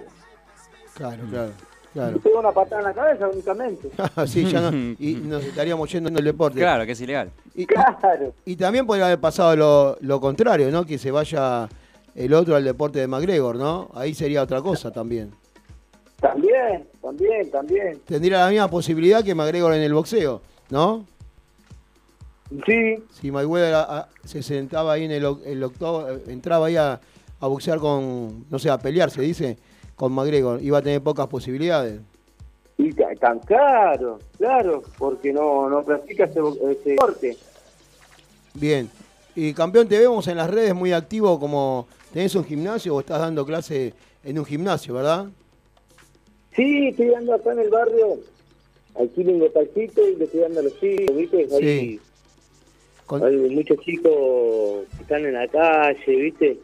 Claro, 0.93 1.23
claro, 1.29 1.51
claro. 1.93 2.19
Pega 2.19 2.39
una 2.39 2.51
patada 2.51 2.81
en 2.81 2.87
la 2.87 2.93
cabeza 2.93 3.29
únicamente. 3.29 3.89
sí, 4.27 4.45
ya 4.45 4.69
no, 4.69 4.95
y 4.99 5.13
nos 5.23 5.43
estaríamos 5.45 5.89
yendo 5.91 6.09
en 6.09 6.17
el 6.17 6.25
deporte. 6.25 6.59
claro, 6.59 6.85
que 6.85 6.91
es 6.91 7.01
ilegal. 7.01 7.31
Y, 7.55 7.65
Claro. 7.65 8.33
y 8.45 8.55
también 8.55 8.85
podría 8.85 9.05
haber 9.05 9.19
pasado 9.19 9.55
lo, 9.55 9.97
lo 10.01 10.19
contrario, 10.19 10.69
¿no? 10.71 10.85
Que 10.85 10.97
se 10.97 11.11
vaya 11.11 11.69
el 12.13 12.33
otro 12.33 12.55
al 12.55 12.63
deporte 12.63 12.99
de 12.99 13.07
McGregor, 13.07 13.55
¿no? 13.55 13.89
Ahí 13.93 14.13
sería 14.13 14.41
otra 14.43 14.61
cosa 14.61 14.91
también. 14.91 15.31
También, 16.19 16.87
también, 17.01 17.51
también. 17.51 17.99
Tendría 18.05 18.39
la 18.39 18.49
misma 18.49 18.67
posibilidad 18.69 19.23
que 19.23 19.35
McGregor 19.35 19.73
en 19.73 19.81
el 19.81 19.93
boxeo, 19.93 20.41
¿no? 20.69 21.05
Sí, 22.65 22.95
Si 23.19 23.29
Mayweather 23.29 23.73
a- 23.75 23.81
a- 23.99 24.09
se 24.23 24.41
sentaba 24.41 24.93
ahí 24.93 25.03
en 25.03 25.11
el, 25.11 25.25
el 25.45 25.63
octavo, 25.63 26.09
eh, 26.09 26.23
entraba 26.27 26.67
ahí 26.67 26.77
a, 26.77 26.99
a 27.39 27.47
boxear 27.47 27.77
con, 27.79 28.45
no 28.49 28.57
sé, 28.57 28.69
a 28.69 28.77
pelear, 28.77 29.11
se 29.11 29.21
dice, 29.21 29.57
con 29.95 30.13
McGregor, 30.13 30.61
iba 30.63 30.77
a 30.77 30.81
tener 30.81 31.01
pocas 31.01 31.27
posibilidades. 31.27 31.99
y 32.77 32.93
tan 32.93 33.39
claro, 33.39 34.19
claro, 34.37 34.81
porque 34.97 35.33
no, 35.33 35.69
no 35.69 35.83
practica 35.83 36.23
ese, 36.25 36.39
ese 36.71 36.89
deporte. 36.91 37.37
Bien. 38.53 38.89
Y 39.35 39.53
campeón, 39.53 39.87
te 39.87 39.99
vemos 39.99 40.27
en 40.27 40.37
las 40.37 40.49
redes 40.49 40.73
muy 40.73 40.93
activo 40.93 41.39
como 41.39 41.87
tenés 42.13 42.33
un 42.35 42.43
gimnasio 42.45 42.95
o 42.95 42.99
estás 43.01 43.19
dando 43.19 43.45
clase 43.45 43.93
en 44.23 44.39
un 44.39 44.45
gimnasio, 44.45 44.93
¿verdad? 44.95 45.27
Sí, 46.57 46.87
estoy 46.89 47.07
dando 47.07 47.33
acá 47.35 47.53
en 47.53 47.59
el 47.59 47.69
barrio, 47.69 48.17
aquí 48.95 49.21
en 49.21 49.39
Gopalcito 49.39 50.05
y 50.09 50.15
le 50.17 50.25
estoy 50.25 50.39
dando 50.41 50.59
a 50.59 50.63
los 50.63 50.77
chicos, 50.79 51.15
¿viste? 51.15 51.37
Hay, 51.53 51.61
Sí. 51.61 51.99
Con- 53.05 53.23
hay 53.23 53.37
muchos 53.37 53.77
chicos 53.79 54.11
que 54.97 55.01
están 55.03 55.23
en 55.25 55.33
la 55.35 55.47
calle, 55.47 56.15
¿viste? 56.15 56.59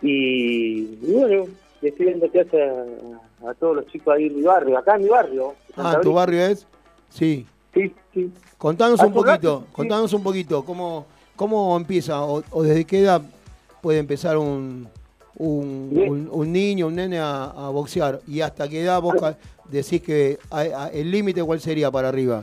Y, 0.00 0.80
y 1.02 1.12
bueno, 1.12 1.46
le 1.82 1.88
estoy 1.90 2.06
dando 2.12 2.30
clase 2.30 2.62
a, 2.62 3.50
a 3.50 3.54
todos 3.54 3.76
los 3.76 3.86
chicos 3.88 4.14
ahí 4.16 4.26
en 4.28 4.36
mi 4.36 4.42
barrio, 4.42 4.78
acá 4.78 4.94
en 4.96 5.02
mi 5.02 5.08
barrio. 5.10 5.54
Ah, 5.76 5.98
¿tu 6.02 6.14
barrio 6.14 6.46
es? 6.46 6.66
Sí. 7.10 7.46
Sí, 7.74 7.92
sí. 8.14 8.32
Contanos 8.56 9.00
un 9.00 9.08
rato, 9.08 9.22
poquito, 9.24 9.60
sí. 9.66 9.72
contanos 9.72 10.12
un 10.14 10.22
poquito, 10.22 10.64
¿cómo, 10.64 11.06
cómo 11.36 11.76
empieza 11.76 12.22
o, 12.24 12.42
o 12.50 12.62
desde 12.62 12.84
qué 12.84 13.00
edad 13.00 13.20
puede 13.82 13.98
empezar 13.98 14.38
un, 14.38 14.88
un, 15.36 15.90
un- 16.08 16.28
un 16.30 16.52
niño, 16.52 16.86
un 16.88 16.96
nene 16.96 17.18
a, 17.18 17.44
a 17.44 17.70
boxear? 17.70 18.20
¿Y 18.26 18.40
hasta 18.40 18.68
qué 18.68 18.82
edad 18.82 19.00
vos 19.00 19.14
decís 19.70 20.02
que 20.02 20.38
a- 20.50 20.88
el 20.92 21.10
límite 21.10 21.42
cuál 21.42 21.60
sería 21.60 21.90
para 21.90 22.08
arriba? 22.08 22.42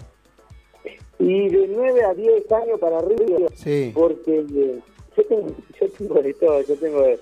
Y 1.20 1.50
de 1.50 1.68
9 1.68 2.04
a 2.04 2.14
10 2.14 2.52
años 2.52 2.80
para 2.80 3.00
arriba, 3.00 3.48
Sí. 3.56 3.92
porque 3.94 4.40
eh, 4.40 4.80
yo 5.18 5.26
tengo, 5.26 5.48
yo 5.82 5.88
tengo 5.98 6.22
de 6.22 6.34
todo, 6.36 6.62
yo 6.62 6.76
tengo 6.76 7.04
eh, 7.06 7.20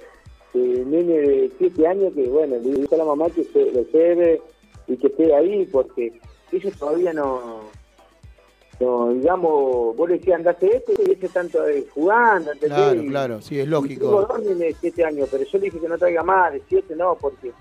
nene 0.53 1.13
de 1.19 1.51
7 1.57 1.87
años 1.87 2.13
que, 2.13 2.27
bueno, 2.27 2.55
le 2.57 2.73
digo 2.73 2.87
a 2.93 2.97
la 2.97 3.05
mamá 3.05 3.29
que 3.29 3.43
se, 3.45 3.71
lo 3.71 3.83
lleve 3.91 4.41
y 4.87 4.97
que 4.97 5.07
esté 5.07 5.33
ahí, 5.33 5.65
porque 5.71 6.19
ellos 6.51 6.73
todavía 6.77 7.13
no, 7.13 7.61
no 8.79 9.09
digamos, 9.13 9.95
vos 9.95 10.09
le 10.09 10.17
decías 10.17 10.37
andate 10.39 10.77
esto 10.77 10.91
y 11.05 11.11
ese 11.11 11.29
tanto 11.29 11.59
jugando, 11.93 12.51
¿entendés? 12.51 12.77
Claro, 12.77 13.01
claro, 13.07 13.41
sí, 13.41 13.59
es 13.59 13.67
lógico. 13.67 14.27
nenes 14.39 14.57
de 14.59 14.75
7 14.79 15.05
años, 15.05 15.29
pero 15.31 15.43
yo 15.43 15.57
le 15.59 15.65
dije 15.65 15.79
que 15.79 15.87
no 15.87 15.97
traiga 15.97 16.23
más, 16.23 16.53
de 16.53 16.61
7 16.67 16.95
no, 16.95 17.15
porque 17.15 17.51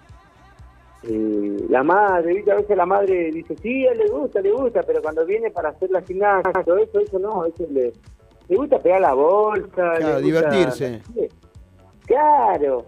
eh, 1.04 1.66
la 1.68 1.82
madre, 1.82 2.34
¿viste? 2.34 2.50
a 2.50 2.56
veces 2.56 2.76
la 2.76 2.86
madre 2.86 3.30
dice, 3.30 3.54
sí, 3.62 3.86
a 3.86 3.92
él 3.92 3.98
le 3.98 4.08
gusta, 4.08 4.40
le 4.40 4.50
gusta, 4.52 4.82
pero 4.82 5.02
cuando 5.02 5.24
viene 5.26 5.50
para 5.50 5.68
hacer 5.68 5.90
la 5.90 6.02
gimnasia, 6.02 6.52
todo 6.64 6.78
eso, 6.78 6.98
eso 7.00 7.18
no, 7.18 7.44
eso 7.44 7.64
le, 7.70 7.92
le 8.48 8.56
gusta 8.56 8.78
pegar 8.78 9.00
la 9.02 9.12
bolsa, 9.14 9.68
Claro, 9.72 9.98
le 9.98 10.04
gusta- 10.32 10.50
divertirse. 10.50 11.02
Claro, 12.06 12.86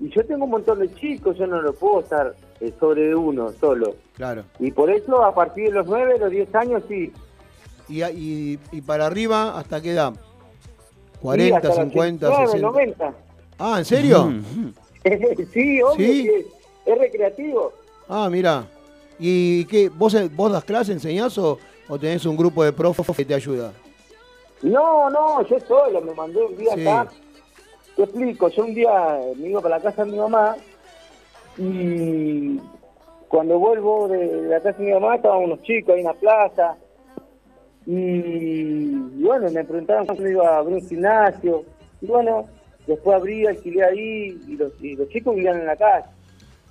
y 0.00 0.08
yo 0.10 0.24
tengo 0.26 0.44
un 0.44 0.50
montón 0.50 0.78
de 0.80 0.92
chicos, 0.94 1.36
yo 1.38 1.46
no 1.46 1.60
lo 1.60 1.72
puedo 1.72 2.00
estar 2.00 2.34
eh, 2.60 2.72
sobre 2.78 3.14
uno 3.14 3.50
solo. 3.52 3.94
Claro. 4.14 4.44
Y 4.58 4.70
por 4.72 4.90
eso, 4.90 5.24
a 5.24 5.34
partir 5.34 5.68
de 5.68 5.72
los 5.74 5.86
9, 5.86 6.18
los 6.18 6.30
10 6.30 6.54
años, 6.54 6.82
sí. 6.88 7.12
¿Y, 7.88 8.02
a- 8.02 8.10
y, 8.10 8.58
y 8.72 8.80
para 8.82 9.06
arriba 9.06 9.58
hasta 9.58 9.80
qué 9.80 9.92
edad? 9.92 10.12
Sí, 10.14 11.18
40, 11.22 11.56
hasta 11.56 11.68
los 11.68 11.76
50, 11.78 12.28
89, 12.28 12.46
60. 12.46 12.68
90. 12.68 13.14
Ah, 13.58 13.74
¿en 13.78 13.84
serio? 13.84 14.32
sí, 15.52 15.82
obvio 15.82 15.94
¿Sí? 15.96 16.24
que 16.24 16.46
es 16.92 16.98
recreativo. 16.98 17.72
Ah, 18.08 18.28
mira. 18.30 18.66
¿Y 19.18 19.64
qué? 19.64 19.88
¿Vos, 19.88 20.16
vos 20.36 20.52
das 20.52 20.64
clase, 20.64 20.92
enseñás 20.92 21.36
o, 21.38 21.58
o 21.88 21.98
tenés 21.98 22.24
un 22.24 22.36
grupo 22.36 22.62
de 22.62 22.72
profes 22.72 23.16
que 23.16 23.24
te 23.24 23.34
ayuda? 23.34 23.72
No, 24.62 25.10
no, 25.10 25.42
yo 25.48 25.58
solo 25.60 26.00
me 26.00 26.14
mandé 26.14 26.40
un 26.42 26.56
día 26.56 26.74
Sí. 26.74 26.86
acá. 26.86 27.10
Te 27.96 28.04
explico, 28.04 28.48
yo 28.48 28.64
un 28.64 28.74
día 28.74 29.18
me 29.36 29.48
iba 29.48 29.60
para 29.60 29.78
la 29.78 29.82
casa 29.82 30.04
de 30.04 30.12
mi 30.12 30.18
mamá 30.18 30.56
y 31.56 32.58
cuando 33.28 33.58
vuelvo 33.58 34.06
de 34.08 34.42
la 34.48 34.60
casa 34.60 34.78
de 34.78 34.84
mi 34.86 34.92
mamá 34.92 35.16
estaban 35.16 35.42
unos 35.44 35.62
chicos 35.62 35.94
ahí 35.94 36.00
en 36.00 36.06
la 36.06 36.14
plaza 36.14 36.76
y, 37.90 39.22
bueno, 39.22 39.50
me 39.50 39.64
preguntaban 39.64 40.04
cuándo 40.06 40.28
iba 40.28 40.46
a 40.48 40.58
abrir 40.58 40.76
un 40.76 40.88
gimnasio 40.88 41.64
y 42.02 42.06
bueno, 42.06 42.46
después 42.86 43.16
abrí, 43.16 43.46
alquilé 43.46 43.82
ahí 43.82 44.40
y 44.46 44.56
los, 44.56 44.72
y 44.82 44.94
los 44.94 45.08
chicos 45.08 45.34
vivían 45.34 45.58
en 45.60 45.66
la 45.66 45.76
casa. 45.76 46.10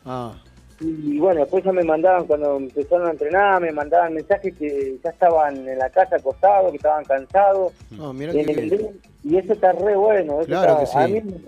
Ah, 0.06 0.34
Y 0.80 1.18
bueno, 1.18 1.40
después 1.42 1.64
ya 1.64 1.72
me 1.72 1.84
mandaban, 1.84 2.28
cuando 2.28 2.58
empezaron 2.58 3.08
a 3.08 3.12
entrenar, 3.12 3.60
me 3.62 3.72
mandaban 3.72 4.14
mensajes 4.14 4.56
que 4.56 5.00
ya 5.04 5.10
estaban 5.10 5.68
en 5.68 5.80
la 5.80 5.90
casa 5.90 6.18
acostados, 6.18 6.70
que 6.70 6.78
estaban 6.78 7.04
cansados. 7.04 7.74
no, 7.90 8.12
En 8.12 8.22
el 8.22 8.46
bien. 8.46 8.70
ring, 8.70 8.88
y 9.24 9.38
eso 9.38 9.54
está 9.54 9.72
re 9.72 9.96
bueno. 9.96 10.38
eso 10.42 10.46
Claro 10.48 10.80
está- 10.84 11.02
que 11.02 11.08
sí. 11.08 11.16
A 11.20 11.22
mí 11.24 11.42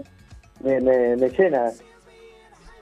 me, 0.64 0.82
me, 0.82 1.16
me 1.16 1.30
llena. 1.30 1.72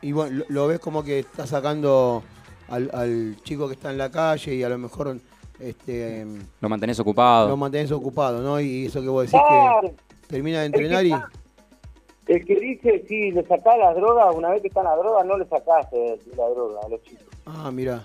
Y 0.02 0.14
bueno, 0.14 0.38
lo, 0.38 0.46
lo 0.48 0.68
ves 0.68 0.80
como 0.80 1.04
que 1.04 1.20
está 1.20 1.46
sacando 1.46 2.24
al, 2.70 2.90
al 2.94 3.36
chico 3.44 3.68
que 3.68 3.74
está 3.74 3.92
en 3.92 3.98
la 3.98 4.10
calle 4.10 4.56
y 4.56 4.64
a 4.64 4.70
lo 4.70 4.78
mejor 4.78 5.18
este, 5.60 6.26
Lo 6.62 6.70
mantenés 6.70 7.00
ocupado. 7.00 7.50
lo 7.50 7.58
mantenés 7.58 7.92
ocupado, 7.92 8.42
¿no? 8.42 8.60
Y 8.60 8.86
eso 8.86 9.02
que 9.02 9.08
vos 9.10 9.24
decís 9.26 9.40
Claro. 9.48 9.82
que 9.82 9.94
termina 10.28 10.60
de 10.62 10.66
entrenar 10.68 11.06
y... 11.06 11.14
El 12.28 12.44
que 12.46 12.56
dice, 12.60 13.06
si 13.08 13.32
le 13.32 13.42
sacás 13.46 13.78
las 13.78 13.96
drogas, 13.96 14.36
una 14.36 14.50
vez 14.50 14.62
que 14.62 14.68
están 14.68 14.84
las 14.84 14.98
drogas, 14.98 15.26
no 15.26 15.38
le 15.38 15.46
sacás 15.46 15.88
eh, 15.94 16.20
la 16.36 16.50
droga 16.50 16.82
a 16.86 16.90
los 16.90 17.02
chicos. 17.04 17.26
Ah, 17.46 17.72
mira. 17.72 18.04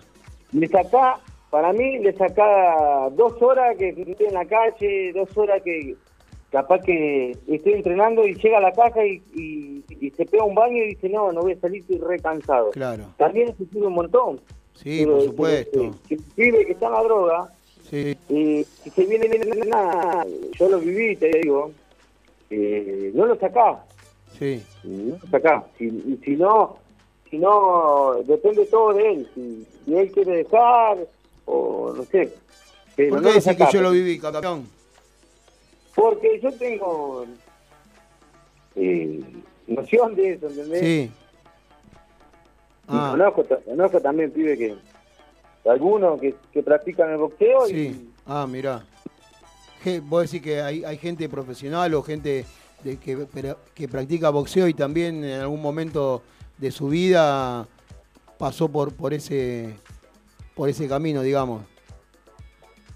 Le 0.53 0.69
sacá, 0.69 1.19
para 1.51 1.73
mí, 1.73 1.99
le 1.99 2.13
sacá 2.17 3.09
dos 3.17 3.41
horas 3.43 3.77
que 3.77 3.89
estoy 3.89 4.27
en 4.27 4.35
la 4.35 4.45
calle, 4.45 5.13
dos 5.13 5.37
horas 5.37 5.61
que 5.65 5.97
capaz 6.53 6.79
que 6.83 7.33
estoy 7.49 7.73
entrenando 7.73 8.25
y 8.25 8.35
llega 8.35 8.59
a 8.59 8.61
la 8.61 8.71
casa 8.73 9.05
y, 9.05 9.21
y- 9.35 9.85
y 10.01 10.11
se 10.11 10.25
pega 10.27 10.45
un 10.45 10.55
baño 10.55 10.77
y 10.85 10.89
dice, 10.91 11.09
no, 11.09 11.33
no 11.33 11.41
voy 11.41 11.55
a 11.55 11.61
salir, 11.61 11.81
estoy 11.81 11.99
re 11.99 12.21
cansado. 12.21 12.71
Claro. 12.71 13.07
También 13.17 13.49
se 13.57 13.65
sirve 13.67 13.89
un 13.89 13.95
montón. 13.95 14.41
Sí, 14.75 15.01
Pero- 15.05 15.17
por 15.17 15.25
supuesto. 15.27 15.71
pero, 15.81 15.95
Que, 16.09 16.17
que 16.17 16.23
pibe 16.35 16.67
que 16.67 16.73
está 16.73 16.87
en 16.87 16.93
la 16.93 17.03
droga, 17.03 17.53
Sí. 17.89 18.17
eh, 18.31 18.65
si 18.83 18.91
se 18.91 19.05
viene 19.05 19.29
nada, 19.67 20.27
yo 20.59 20.69
lo 20.69 20.79
viví, 20.79 21.15
te 21.17 21.31
digo, 21.43 21.71
eh, 22.51 23.11
no 23.15 23.27
lo 23.27 23.37
sacás, 23.39 23.79
Sí. 24.39 24.63
no 24.85 25.17
lo 25.23 25.27
sacás. 25.31 25.65
Si, 25.79 25.85
y 25.87 26.19
si 26.25 26.37
no, 26.37 26.79
si 27.31 27.39
no, 27.39 28.15
depende 28.25 28.65
todo 28.67 28.95
de 28.95 29.11
él, 29.13 29.29
si, 29.35 29.67
si 29.85 29.95
él 29.97 30.11
quiere 30.13 30.37
dejar, 30.39 30.99
o 31.45 31.93
no 31.97 32.05
sé. 32.05 32.33
Pero 32.97 33.11
¿Por 33.11 33.23
no 33.23 33.29
qué 33.29 33.35
decís 33.41 33.57
que 33.57 33.73
yo 33.73 33.83
lo 33.83 33.91
viví, 33.91 34.19
campeón? 34.19 34.67
Porque 35.95 36.41
yo 36.41 36.51
tengo 36.53 37.25
eh, 38.75 39.21
noción 39.67 40.15
de 40.15 40.33
eso, 40.33 40.49
¿entendés? 40.49 40.81
Sí. 40.81 41.11
Y 42.93 42.95
Ah, 42.95 43.09
conozco, 43.13 43.45
conozco 43.65 44.01
también 44.01 44.31
pibe 44.31 44.59
que 44.59 44.75
algunos 45.69 46.21
que, 46.21 46.35
que 46.53 46.63
practican 46.63 47.11
el 47.11 47.17
boxeo 47.19 47.67
y 47.69 47.71
sí. 47.73 48.11
Ah, 48.27 48.47
mirá. 48.49 48.85
Vos 50.05 50.23
decís 50.31 50.43
que 50.43 50.61
hay, 50.61 50.85
hay 50.85 50.97
gente 50.99 51.29
profesional 51.29 51.93
o 51.95 52.03
gente 52.03 52.45
de 52.85 52.99
que, 52.99 53.27
que 53.75 53.89
practica 53.89 54.29
boxeo 54.31 54.69
y 54.69 54.75
también 54.75 55.25
en 55.25 55.41
algún 55.41 55.63
momento 55.63 56.23
de 56.59 56.71
su 56.71 56.89
vida 56.89 57.67
pasó 58.39 58.69
por, 58.69 58.93
por 58.93 59.15
ese 59.15 59.75
por 60.55 60.69
ese 60.69 60.87
camino, 60.87 61.23
digamos. 61.23 61.63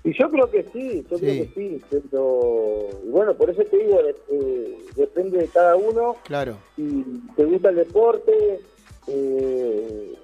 Y 0.04 0.12
yo 0.16 0.30
creo 0.30 0.50
que 0.50 0.62
sí, 0.72 1.04
yo 1.10 1.16
Sí. 1.18 1.24
creo 1.24 1.44
que 1.46 1.50
sí, 1.54 1.82
pero 1.90 2.88
y 3.04 3.08
bueno, 3.08 3.34
por 3.34 3.48
eso 3.50 3.62
te 3.64 3.76
digo, 3.78 3.98
eh, 4.30 4.78
depende 4.94 5.38
de 5.38 5.46
cada 5.48 5.74
uno, 5.74 6.16
Claro. 6.24 6.58
si 6.76 7.02
te 7.34 7.44
gusta 7.46 7.70
el 7.70 7.76
deporte, 7.76 8.60
eh, 9.08 10.14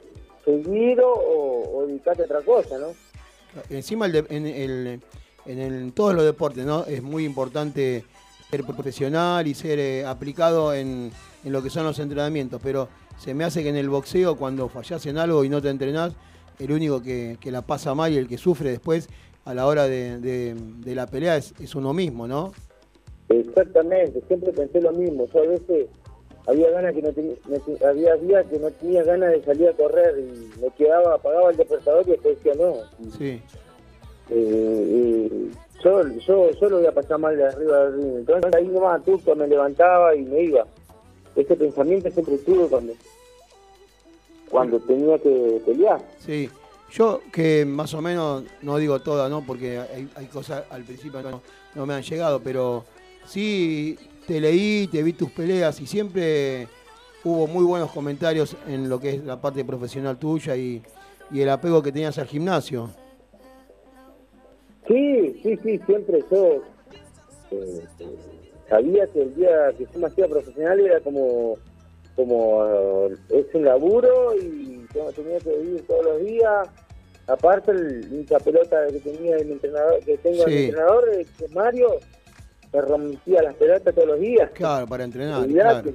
seguir 0.44 1.00
o, 1.00 1.12
o 1.74 1.86
dedicarte 1.86 2.22
a 2.22 2.24
otra 2.26 2.42
cosa, 2.42 2.78
¿no? 2.78 2.86
Encima 3.70 4.06
el 4.06 4.12
de- 4.12 4.26
en, 4.30 4.46
el, 4.46 5.00
en, 5.46 5.58
el- 5.58 5.74
en 5.74 5.92
todos 5.92 6.14
los 6.14 6.24
deportes, 6.24 6.64
¿no? 6.64 6.84
Es 6.86 7.02
muy 7.02 7.24
importante 7.24 8.04
ser 8.50 8.64
profesional 8.64 9.46
y 9.46 9.54
ser 9.54 9.78
eh, 9.78 10.04
aplicado 10.04 10.74
en, 10.74 11.10
en 11.44 11.52
lo 11.52 11.62
que 11.62 11.70
son 11.70 11.84
los 11.84 11.98
entrenamientos, 11.98 12.60
pero 12.62 12.88
se 13.18 13.34
me 13.34 13.44
hace 13.44 13.62
que 13.62 13.68
en 13.68 13.76
el 13.76 13.88
boxeo 13.88 14.36
cuando 14.36 14.68
fallás 14.68 15.04
en 15.06 15.18
algo 15.18 15.44
y 15.44 15.48
no 15.48 15.62
te 15.62 15.68
entrenás, 15.70 16.12
el 16.58 16.70
único 16.72 17.02
que, 17.02 17.38
que 17.40 17.50
la 17.50 17.62
pasa 17.62 17.94
mal 17.94 18.12
y 18.12 18.16
el 18.18 18.28
que 18.28 18.36
sufre 18.38 18.70
después 18.70 19.08
a 19.44 19.54
la 19.54 19.66
hora 19.66 19.84
de, 19.88 20.18
de- 20.18 20.54
de 20.54 20.94
la 20.94 21.06
pelea 21.06 21.36
es, 21.36 21.54
es 21.60 21.74
uno 21.74 21.92
mismo, 21.92 22.26
¿no? 22.28 22.52
Exactamente, 23.28 24.20
siempre 24.28 24.52
pensé 24.52 24.80
lo 24.80 24.92
mismo. 24.92 25.26
Yo 25.32 25.40
a 25.40 25.46
veces 25.46 25.86
había 26.46 26.70
ganas 26.70 26.94
que 26.94 27.02
no 27.02 27.12
tenía, 27.12 27.34
no 27.48 27.58
te- 27.60 27.86
había 27.86 28.14
días 28.16 28.46
que 28.46 28.58
no 28.58 28.70
tenía 28.70 29.02
ganas 29.04 29.30
de 29.32 29.42
salir 29.44 29.68
a 29.68 29.72
correr 29.72 30.18
y 30.18 30.60
me 30.60 30.70
quedaba, 30.76 31.14
apagaba 31.14 31.50
el 31.50 31.56
despertador 31.56 32.04
y 32.06 32.10
después 32.12 32.36
decía 32.42 32.54
no. 32.54 32.74
Sí. 33.18 33.40
Eh, 34.30 35.28
eh, 35.30 35.50
yo, 35.84 36.02
yo, 36.18 36.50
yo 36.52 36.68
lo 36.68 36.78
voy 36.78 36.86
a 36.86 36.92
pasar 36.92 37.18
mal 37.18 37.36
de 37.36 37.44
arriba 37.44 37.84
del 37.84 37.94
ring. 37.96 38.16
Entonces 38.18 38.54
ahí 38.54 38.66
nomás 38.68 39.04
tuco, 39.04 39.34
me 39.34 39.46
levantaba 39.48 40.14
y 40.14 40.22
me 40.22 40.42
iba. 40.42 40.66
Ese 41.36 41.56
pensamiento 41.56 42.10
siempre 42.10 42.38
tuve 42.38 42.66
cuando, 42.68 42.92
cuando 44.50 44.78
tenía 44.80 45.18
que 45.18 45.60
pelear. 45.64 46.00
Sí, 46.18 46.48
yo 46.92 47.20
que 47.32 47.64
más 47.64 47.94
o 47.94 48.02
menos, 48.02 48.44
no 48.62 48.76
digo 48.78 49.00
todas, 49.00 49.30
¿no? 49.30 49.44
Porque 49.46 49.78
hay, 49.78 50.08
hay 50.14 50.26
cosas 50.26 50.64
al 50.70 50.84
principio 50.84 51.22
no, 51.22 51.40
no 51.74 51.86
me 51.86 51.94
han 51.94 52.02
llegado, 52.02 52.40
pero 52.40 52.84
sí 53.26 53.98
te 54.26 54.40
leí, 54.40 54.86
te 54.88 55.02
vi 55.02 55.12
tus 55.12 55.30
peleas 55.30 55.80
y 55.80 55.86
siempre 55.86 56.68
hubo 57.24 57.46
muy 57.46 57.64
buenos 57.64 57.90
comentarios 57.92 58.56
en 58.68 58.88
lo 58.88 58.98
que 59.00 59.10
es 59.10 59.24
la 59.24 59.40
parte 59.40 59.64
profesional 59.64 60.18
tuya 60.18 60.56
y, 60.56 60.82
y 61.30 61.40
el 61.40 61.48
apego 61.50 61.82
que 61.82 61.92
tenías 61.92 62.18
al 62.18 62.26
gimnasio. 62.26 62.90
Sí, 64.88 65.40
sí, 65.42 65.56
sí, 65.62 65.78
siempre 65.86 66.24
yo 66.30 66.62
eh, 67.52 67.84
eh, 68.00 68.16
sabía 68.68 69.06
que 69.08 69.22
el 69.22 69.34
día 69.36 69.72
que 69.78 69.86
yo 69.92 69.98
me 70.00 70.06
hacía 70.08 70.26
profesional 70.28 70.80
era 70.80 71.00
como, 71.00 71.56
como 72.16 72.66
eh, 72.66 73.14
es 73.30 73.46
un 73.54 73.64
laburo 73.64 74.34
y 74.36 74.84
tenía 75.14 75.38
que 75.38 75.56
vivir 75.58 75.86
todos 75.86 76.04
los 76.04 76.24
días. 76.24 76.68
Aparte, 77.28 77.70
el 77.70 78.08
hincha 78.12 78.38
pelota 78.40 78.84
que 78.88 78.98
tenía 78.98 79.36
mi 79.44 79.52
entrenador, 79.52 80.00
que 80.00 80.18
tengo 80.18 80.44
Sí. 80.48 80.64
entrenador, 80.64 81.08
que 81.38 81.44
es 81.44 81.54
Mario, 81.54 82.00
me 82.72 82.80
rompía 82.80 83.42
las 83.42 83.54
pelotas 83.54 83.94
todos 83.94 84.08
los 84.08 84.20
días. 84.20 84.50
Claro, 84.54 84.86
para 84.86 85.04
entrenar, 85.04 85.46
claro. 85.46 85.92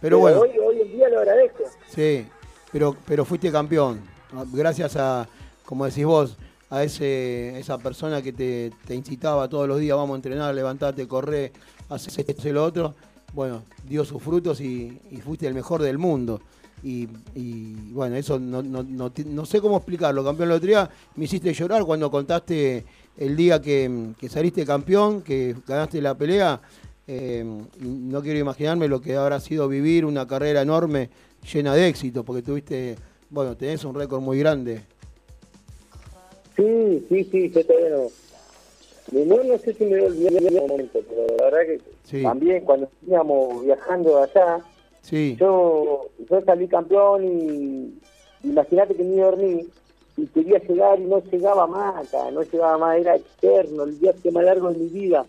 Pero 0.00 0.18
bueno, 0.20 0.40
hoy, 0.40 0.50
hoy 0.58 0.80
en 0.82 0.92
día 0.92 1.08
lo 1.08 1.18
agradezco. 1.20 1.64
Sí, 1.88 2.26
pero, 2.70 2.96
pero 3.06 3.24
fuiste 3.24 3.50
campeón. 3.50 4.00
¿no? 4.32 4.46
Gracias 4.52 4.96
a, 4.96 5.28
como 5.64 5.86
decís 5.86 6.04
vos, 6.04 6.36
a 6.70 6.84
ese, 6.84 7.58
esa 7.58 7.78
persona 7.78 8.22
que 8.22 8.32
te, 8.32 8.70
te 8.86 8.94
incitaba 8.94 9.48
todos 9.48 9.66
los 9.66 9.80
días, 9.80 9.96
vamos 9.96 10.14
a 10.14 10.16
entrenar, 10.16 10.54
levantate, 10.54 11.08
corre, 11.08 11.52
haces 11.88 12.18
esto 12.18 12.48
y 12.48 12.52
lo 12.52 12.64
otro. 12.64 12.94
Bueno, 13.32 13.62
dio 13.84 14.04
sus 14.04 14.22
frutos 14.22 14.60
y, 14.60 15.00
y 15.10 15.16
fuiste 15.16 15.46
el 15.46 15.54
mejor 15.54 15.82
del 15.82 15.98
mundo. 15.98 16.40
Y, 16.82 17.08
y, 17.34 17.74
bueno, 17.90 18.14
eso 18.16 18.38
no, 18.38 18.62
no, 18.62 18.82
no, 18.82 19.12
no 19.26 19.46
sé 19.46 19.60
cómo 19.60 19.78
explicarlo. 19.78 20.24
Campeón 20.24 20.50
la 20.50 20.54
otro 20.54 20.68
día 20.68 20.88
me 21.16 21.24
hiciste 21.24 21.52
llorar 21.52 21.84
cuando 21.84 22.10
contaste 22.10 22.84
el 23.18 23.36
día 23.36 23.60
que, 23.60 24.12
que 24.18 24.28
saliste 24.28 24.64
campeón, 24.64 25.22
que 25.22 25.54
ganaste 25.66 26.00
la 26.00 26.14
pelea. 26.16 26.60
Eh, 27.06 27.44
no 27.80 28.22
quiero 28.22 28.38
imaginarme 28.38 28.86
lo 28.88 29.00
que 29.00 29.16
habrá 29.16 29.40
sido 29.40 29.66
vivir 29.68 30.04
una 30.04 30.26
carrera 30.26 30.62
enorme 30.62 31.10
llena 31.52 31.74
de 31.74 31.88
éxitos, 31.88 32.24
porque 32.24 32.42
tuviste, 32.42 32.96
bueno, 33.30 33.56
tenés 33.56 33.84
un 33.84 33.94
récord 33.94 34.20
muy 34.20 34.38
grande. 34.38 34.82
Sí, 36.56 37.06
sí, 37.08 37.24
sí, 37.30 37.50
yo 37.50 37.64
todavía 37.64 37.90
no. 37.90 38.06
No, 39.10 39.42
no 39.42 39.58
sé 39.58 39.72
si 39.72 39.84
me 39.86 40.02
olvidar 40.02 40.34
en 40.34 40.46
algún 40.48 40.68
momento, 40.68 41.00
pero 41.08 41.26
la 41.38 41.44
verdad 41.44 41.60
que 41.66 41.80
Sí. 42.04 42.22
también 42.22 42.64
cuando 42.64 42.88
íbamos 43.06 43.64
viajando 43.64 44.22
allá, 44.22 44.60
Sí, 45.00 45.36
yo, 45.40 46.08
yo 46.28 46.40
salí 46.44 46.68
campeón 46.68 47.24
y 47.24 47.94
imagínate 48.44 48.94
que 48.94 49.02
ni 49.04 49.16
dormí 49.16 49.66
y 50.18 50.26
quería 50.26 50.58
llegar 50.58 50.98
y 51.00 51.04
no 51.04 51.22
llegaba 51.22 51.66
más 51.66 52.06
acá, 52.06 52.30
no 52.32 52.42
llegaba 52.42 52.76
más, 52.76 52.98
era 52.98 53.16
eterno, 53.16 53.84
el 53.84 53.92
viaje 53.92 54.30
más 54.30 54.44
largo 54.44 54.70
de 54.72 54.78
mi 54.78 54.88
vida. 54.88 55.24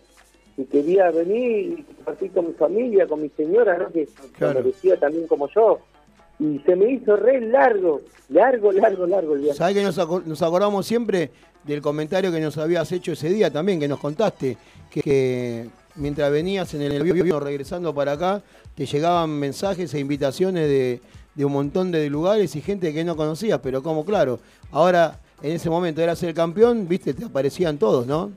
Y 0.56 0.64
quería 0.64 1.10
venir 1.10 1.78
y 1.78 1.82
compartir 1.94 2.32
con 2.32 2.48
mi 2.48 2.52
familia, 2.54 3.06
con 3.06 3.22
mi 3.22 3.28
señora, 3.30 3.78
¿no? 3.78 3.90
que 3.90 4.08
Claro. 4.36 4.54
merecía 4.60 4.98
también 4.98 5.26
como 5.26 5.48
yo. 5.48 5.78
Y 6.38 6.58
se 6.66 6.74
me 6.74 6.92
hizo 6.92 7.16
re 7.16 7.40
largo, 7.40 8.00
largo, 8.30 8.72
largo, 8.72 9.06
largo 9.06 9.34
el 9.34 9.40
viaje. 9.42 9.56
¿sabés 9.58 9.76
que 9.76 9.82
nos, 9.82 9.96
aco- 9.98 10.22
nos 10.26 10.42
acordamos 10.42 10.84
siempre 10.86 11.30
del 11.64 11.80
comentario 11.80 12.32
que 12.32 12.40
nos 12.40 12.58
habías 12.58 12.90
hecho 12.92 13.12
ese 13.12 13.28
día 13.28 13.50
también, 13.50 13.78
que 13.78 13.86
nos 13.88 14.00
contaste, 14.00 14.56
que, 14.90 15.02
que, 15.02 15.66
mientras 15.96 16.30
venías 16.32 16.74
en 16.74 16.82
el 16.82 17.00
avión 17.00 17.40
regresando 17.44 17.94
para 17.94 18.12
acá, 18.12 18.42
te 18.74 18.86
llegaban 18.86 19.30
mensajes 19.30 19.92
e 19.94 20.00
invitaciones 20.00 20.68
de, 20.68 21.00
de 21.34 21.44
un 21.44 21.52
montón 21.52 21.90
de 21.92 22.08
lugares 22.10 22.54
y 22.56 22.60
gente 22.60 22.92
que 22.92 23.04
no 23.04 23.16
conocías, 23.16 23.60
pero 23.62 23.82
como 23.82 24.04
claro, 24.04 24.38
ahora 24.72 25.20
en 25.42 25.52
ese 25.52 25.70
momento 25.70 26.00
eras 26.02 26.22
el 26.22 26.34
campeón, 26.34 26.86
viste, 26.88 27.14
te 27.14 27.24
aparecían 27.24 27.78
todos, 27.78 28.06
¿no? 28.06 28.30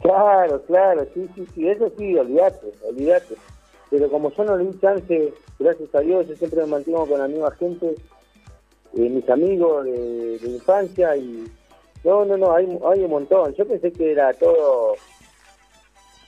Claro, 0.00 0.62
claro, 0.62 1.06
sí, 1.14 1.28
sí, 1.34 1.46
sí, 1.54 1.68
eso 1.68 1.90
sí, 1.98 2.16
olvídate, 2.16 2.72
olvídate. 2.88 3.34
Pero 3.90 4.08
como 4.10 4.30
yo 4.32 4.44
no 4.44 4.56
le 4.56 4.64
di 4.66 4.78
chance, 4.80 5.34
gracias 5.58 5.94
a 5.94 6.00
Dios, 6.00 6.28
yo 6.28 6.36
siempre 6.36 6.60
me 6.60 6.66
mantengo 6.66 7.06
con 7.06 7.18
la 7.18 7.26
misma 7.26 7.50
gente, 7.52 7.94
eh, 8.94 9.08
mis 9.08 9.28
amigos 9.28 9.84
de, 9.84 10.38
de 10.38 10.48
infancia 10.48 11.16
y... 11.16 11.46
No, 12.04 12.24
no, 12.24 12.36
no, 12.36 12.54
hay, 12.54 12.66
hay 12.66 13.00
un 13.04 13.10
montón. 13.10 13.52
Yo 13.56 13.66
pensé 13.66 13.90
que 13.92 14.12
era 14.12 14.32
todo 14.34 14.94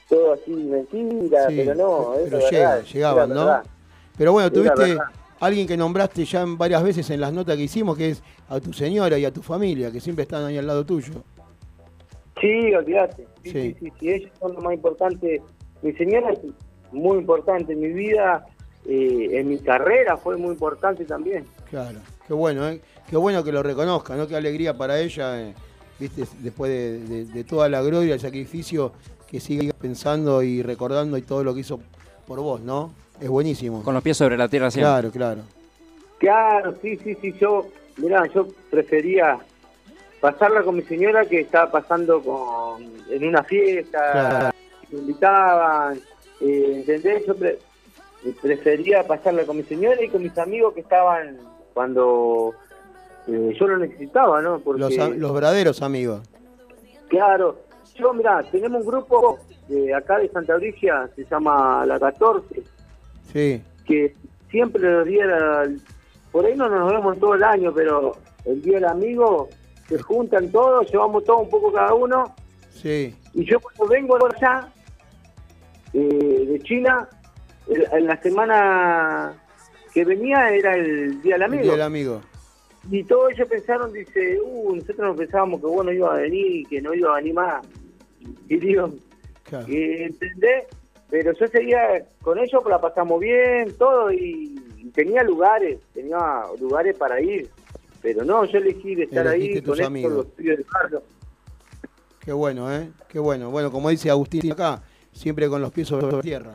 todo 0.09 0.33
así 0.33 0.51
mentira, 0.51 1.47
Sí, 1.49 1.62
pero 1.65 1.75
no, 1.77 2.15
es 2.15 2.25
pero 2.25 2.39
la 2.39 2.51
llega, 2.51 2.69
verdad, 2.75 2.85
llegaban, 2.93 3.31
es 3.31 3.37
¿no? 3.37 3.45
verdad. 3.45 3.62
Pero 4.19 4.33
bueno, 4.33 4.47
Es 4.49 4.53
tuviste. 4.53 4.99
Alguien 5.41 5.67
que 5.67 5.77
nombraste 5.77 6.25
ya 6.25 6.45
varias 6.47 6.83
veces 6.83 7.11
en 7.11 7.21
las 7.21 7.33
notas 7.33 7.57
que 7.57 7.62
hicimos, 7.65 7.97
que 7.97 8.11
es 8.11 8.23
a 8.49 8.61
tu 8.61 8.73
señora 8.73 9.19
y 9.19 9.25
a 9.25 9.33
tu 9.33 9.43
familia, 9.43 9.91
que 9.91 10.01
siempre 10.01 10.23
están 10.23 10.45
ahí 10.45 10.57
al 10.59 10.67
lado 10.67 10.85
tuyo. 10.85 11.12
Sí, 12.41 12.75
olvídate. 12.75 13.27
Sí, 13.43 13.51
Sí. 13.51 13.53
sí, 13.53 13.77
sí, 13.81 13.93
sí, 13.99 14.11
ellos 14.11 14.31
son 14.39 14.55
lo 14.55 14.61
más 14.61 14.75
importante. 14.75 15.43
Mi 15.83 15.93
señora 15.93 16.33
es 16.33 16.39
muy 16.93 17.19
importante 17.19 17.73
en 17.73 17.81
mi 17.81 17.89
vida, 17.89 18.47
eh, 18.87 19.29
en 19.33 19.49
mi 19.49 19.59
carrera 19.59 20.17
fue 20.17 20.37
muy 20.37 20.53
importante 20.53 21.05
también. 21.05 21.45
Claro, 21.69 21.99
qué 22.27 22.33
bueno, 22.35 22.69
¿eh? 22.69 22.81
Qué 23.09 23.17
bueno 23.17 23.43
que 23.45 23.53
lo 23.53 23.62
reconozca, 23.62 24.17
¿no? 24.17 24.27
Qué 24.29 24.37
alegría 24.37 24.77
para 24.77 25.01
ella, 25.01 25.41
eh, 25.43 25.55
viste, 25.99 26.25
después 26.41 26.71
de, 26.71 27.01
de- 27.01 27.25
de 27.27 27.45
toda 27.45 27.69
la 27.69 27.83
gloria, 27.83 28.15
el 28.15 28.21
sacrificio, 28.21 28.93
que 29.27 29.39
siga 29.41 29.73
pensando 29.75 30.43
y 30.43 30.62
recordando 30.62 31.17
y 31.19 31.23
todo 31.23 31.45
lo 31.45 31.55
que 31.55 31.61
hizo 31.61 31.81
por 32.27 32.41
vos, 32.41 32.61
¿no? 32.61 32.93
Es 33.21 33.29
buenísimo. 33.29 33.83
Con 33.83 33.95
los 33.95 34.03
pies 34.03 34.17
sobre 34.17 34.37
la 34.37 34.49
tierra 34.49 34.71
siempre. 34.71 34.91
Claro, 34.91 35.11
claro. 35.11 35.41
Claro, 36.19 36.75
sí, 36.83 36.97
sí, 36.99 37.17
sí, 37.21 37.35
yo, 37.41 37.67
mirá, 37.97 38.27
yo 38.35 38.47
prefería 38.71 39.39
pasarla 40.21 40.63
con 40.63 40.77
mi 40.77 40.83
señora 40.83 41.25
que 41.25 41.41
estaba 41.41 41.71
pasando 41.71 42.21
con 42.23 42.83
en 43.11 43.27
una 43.27 43.43
fiesta, 43.43 44.13
Claro. 44.13 44.51
me 44.91 44.99
invitaban, 44.99 45.99
eh, 46.43 46.73
¿entendés? 46.77 47.25
Yo 47.27 47.35
pre- 47.37 47.59
prefería 48.43 49.07
pasarla 49.07 49.45
con 49.45 49.57
mi 49.57 49.63
señora 49.63 50.03
y 50.03 50.09
con 50.09 50.23
mis 50.23 50.37
amigos 50.37 50.75
que 50.75 50.81
estaban 50.81 51.39
cuando 51.73 52.53
eh, 53.27 53.57
yo 53.59 53.67
lo 53.67 53.79
necesitaba, 53.79 54.43
¿no? 54.43 54.59
Porque, 54.61 54.81
Los, 54.81 54.95
los 55.17 55.33
verdaderos 55.33 55.81
amigos. 55.81 56.21
claro, 57.09 57.59
yo, 57.95 58.13
mirá, 58.13 58.43
tenemos 58.51 58.83
un 58.83 58.87
grupo 58.87 59.39
de 59.69 59.95
acá 59.95 60.19
de 60.19 60.29
Santa 60.29 60.57
Brigia, 60.57 61.09
se 61.17 61.25
llama 61.25 61.85
La 61.87 61.99
14, 61.99 62.63
Sí, 63.32 63.62
que 63.86 64.15
siempre 64.51 64.82
los 64.82 65.07
días, 65.07 65.28
por 66.32 66.44
ahí 66.47 66.57
no 66.57 66.69
nos 66.69 66.93
vemos 66.93 67.19
todo 67.19 67.35
el 67.35 67.43
año, 67.44 67.73
pero 67.74 68.16
el 68.44 68.61
día 68.62 68.74
del 68.77 68.85
amigo 68.86 69.48
se 69.89 69.98
juntan 69.98 70.51
todos, 70.51 70.90
llevamos 70.90 71.24
todo 71.24 71.39
un 71.39 71.51
poco 71.51 71.73
cada 71.73 71.94
uno, 71.94 72.35
sí. 72.70 73.15
y 73.35 73.44
yo 73.44 73.59
cuando 73.61 73.86
vengo 73.86 74.16
allá, 74.27 74.69
eh, 75.93 76.44
de 76.48 76.61
China, 76.61 77.09
el- 77.69 77.86
en 77.93 78.07
la 78.07 78.20
semana 78.23 79.35
que 79.93 80.05
venía 80.05 80.51
era 80.51 80.77
el 80.77 81.20
día 81.23 81.35
del 81.35 81.43
El 81.43 81.43
amigo. 81.43 81.62
día 81.65 81.73
del 81.73 81.82
amigo. 81.82 82.20
Y 82.90 83.05
todos 83.05 83.32
ellos 83.32 83.48
pensaron, 83.48 83.93
dice, 83.93 84.39
uh, 84.40 84.74
nosotros 84.74 84.98
nos 85.09 85.16
pensábamos 85.16 85.61
que 85.61 85.66
vos 85.66 85.85
no 85.85 85.93
ibas 85.93 86.12
a 86.12 86.23
venir 86.23 86.47
y 86.57 86.65
que 86.65 86.81
no 86.81 86.94
iba 86.94 87.12
a 87.12 87.16
venir 87.16 87.35
más. 87.35 87.66
Y 88.48 88.57
digo, 88.57 88.90
Claro. 89.44 89.66
eh, 89.69 90.05
¿entendés? 90.05 90.65
Pero 91.11 91.32
yo 91.32 91.47
seguía 91.49 92.07
con 92.23 92.39
ellos, 92.39 92.62
la 92.69 92.81
pasamos 92.81 93.20
bien, 93.20 93.74
todo, 93.77 94.12
y, 94.12 94.55
y 94.78 94.91
tenía 94.91 95.23
lugares, 95.23 95.78
tenía 95.93 96.45
lugares 96.61 96.97
para 96.97 97.20
ir. 97.20 97.51
Pero 98.03 98.24
no, 98.24 98.45
yo 98.45 98.59
elegí 98.59 98.95
de 98.95 99.05
estar 99.05 99.27
Elegiste 99.27 99.59
ahí 99.59 99.62
con 99.62 99.82
amigos. 99.82 100.11
estos 100.11 100.27
los 100.27 100.35
pibes 100.35 100.59
del 100.59 100.66
barrio. 100.73 101.03
Qué 102.20 102.32
bueno, 102.32 102.74
¿eh? 102.74 102.89
Qué 103.09 103.19
bueno. 103.19 103.51
Bueno, 103.51 103.70
como 103.70 103.91
dice 103.91 104.11
Agustín 104.11 104.53
acá, 104.53 104.82
siempre 105.12 105.49
con 105.49 105.61
los 105.61 105.73
pies 105.73 105.89
sobre 105.89 106.11
la 106.11 106.20
tierra. 106.20 106.55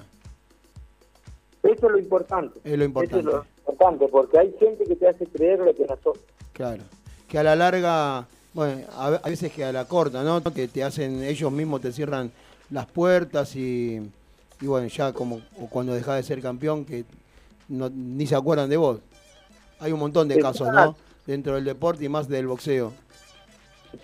Eso 1.63 1.87
es 1.87 1.91
lo 1.91 1.99
importante. 1.99 2.59
Es 2.63 2.77
lo 2.77 2.85
importante. 2.85 3.19
Eso 3.19 3.29
es 3.29 3.35
lo 3.35 3.45
importante, 3.59 4.07
porque 4.07 4.39
hay 4.39 4.55
gente 4.59 4.83
que 4.85 4.95
te 4.95 5.07
hace 5.07 5.25
creer 5.25 5.59
lo 5.59 5.75
que 5.75 5.85
no 5.85 5.97
sos. 6.03 6.19
Claro. 6.53 6.83
Que 7.27 7.39
a 7.39 7.43
la 7.43 7.55
larga, 7.55 8.27
bueno, 8.53 8.81
a 8.95 9.29
veces 9.29 9.51
que 9.51 9.63
a 9.63 9.71
la 9.71 9.85
corta, 9.85 10.23
¿no? 10.23 10.41
Que 10.41 10.67
te 10.67 10.83
hacen, 10.83 11.23
ellos 11.23 11.51
mismos 11.51 11.81
te 11.81 11.91
cierran 11.91 12.31
las 12.69 12.85
puertas 12.85 13.55
y, 13.55 14.01
y 14.61 14.67
bueno, 14.67 14.87
ya 14.87 15.11
como 15.13 15.41
cuando 15.69 15.93
dejás 15.93 16.17
de 16.17 16.23
ser 16.23 16.41
campeón, 16.41 16.85
que 16.85 17.03
no, 17.67 17.89
ni 17.89 18.25
se 18.27 18.35
acuerdan 18.35 18.69
de 18.69 18.77
vos. 18.77 18.99
Hay 19.79 19.91
un 19.91 19.99
montón 19.99 20.27
de 20.27 20.39
casos, 20.39 20.69
¿no? 20.71 20.95
Dentro 21.25 21.55
del 21.55 21.65
deporte 21.65 22.05
y 22.05 22.09
más 22.09 22.27
del 22.29 22.47
boxeo. 22.47 22.93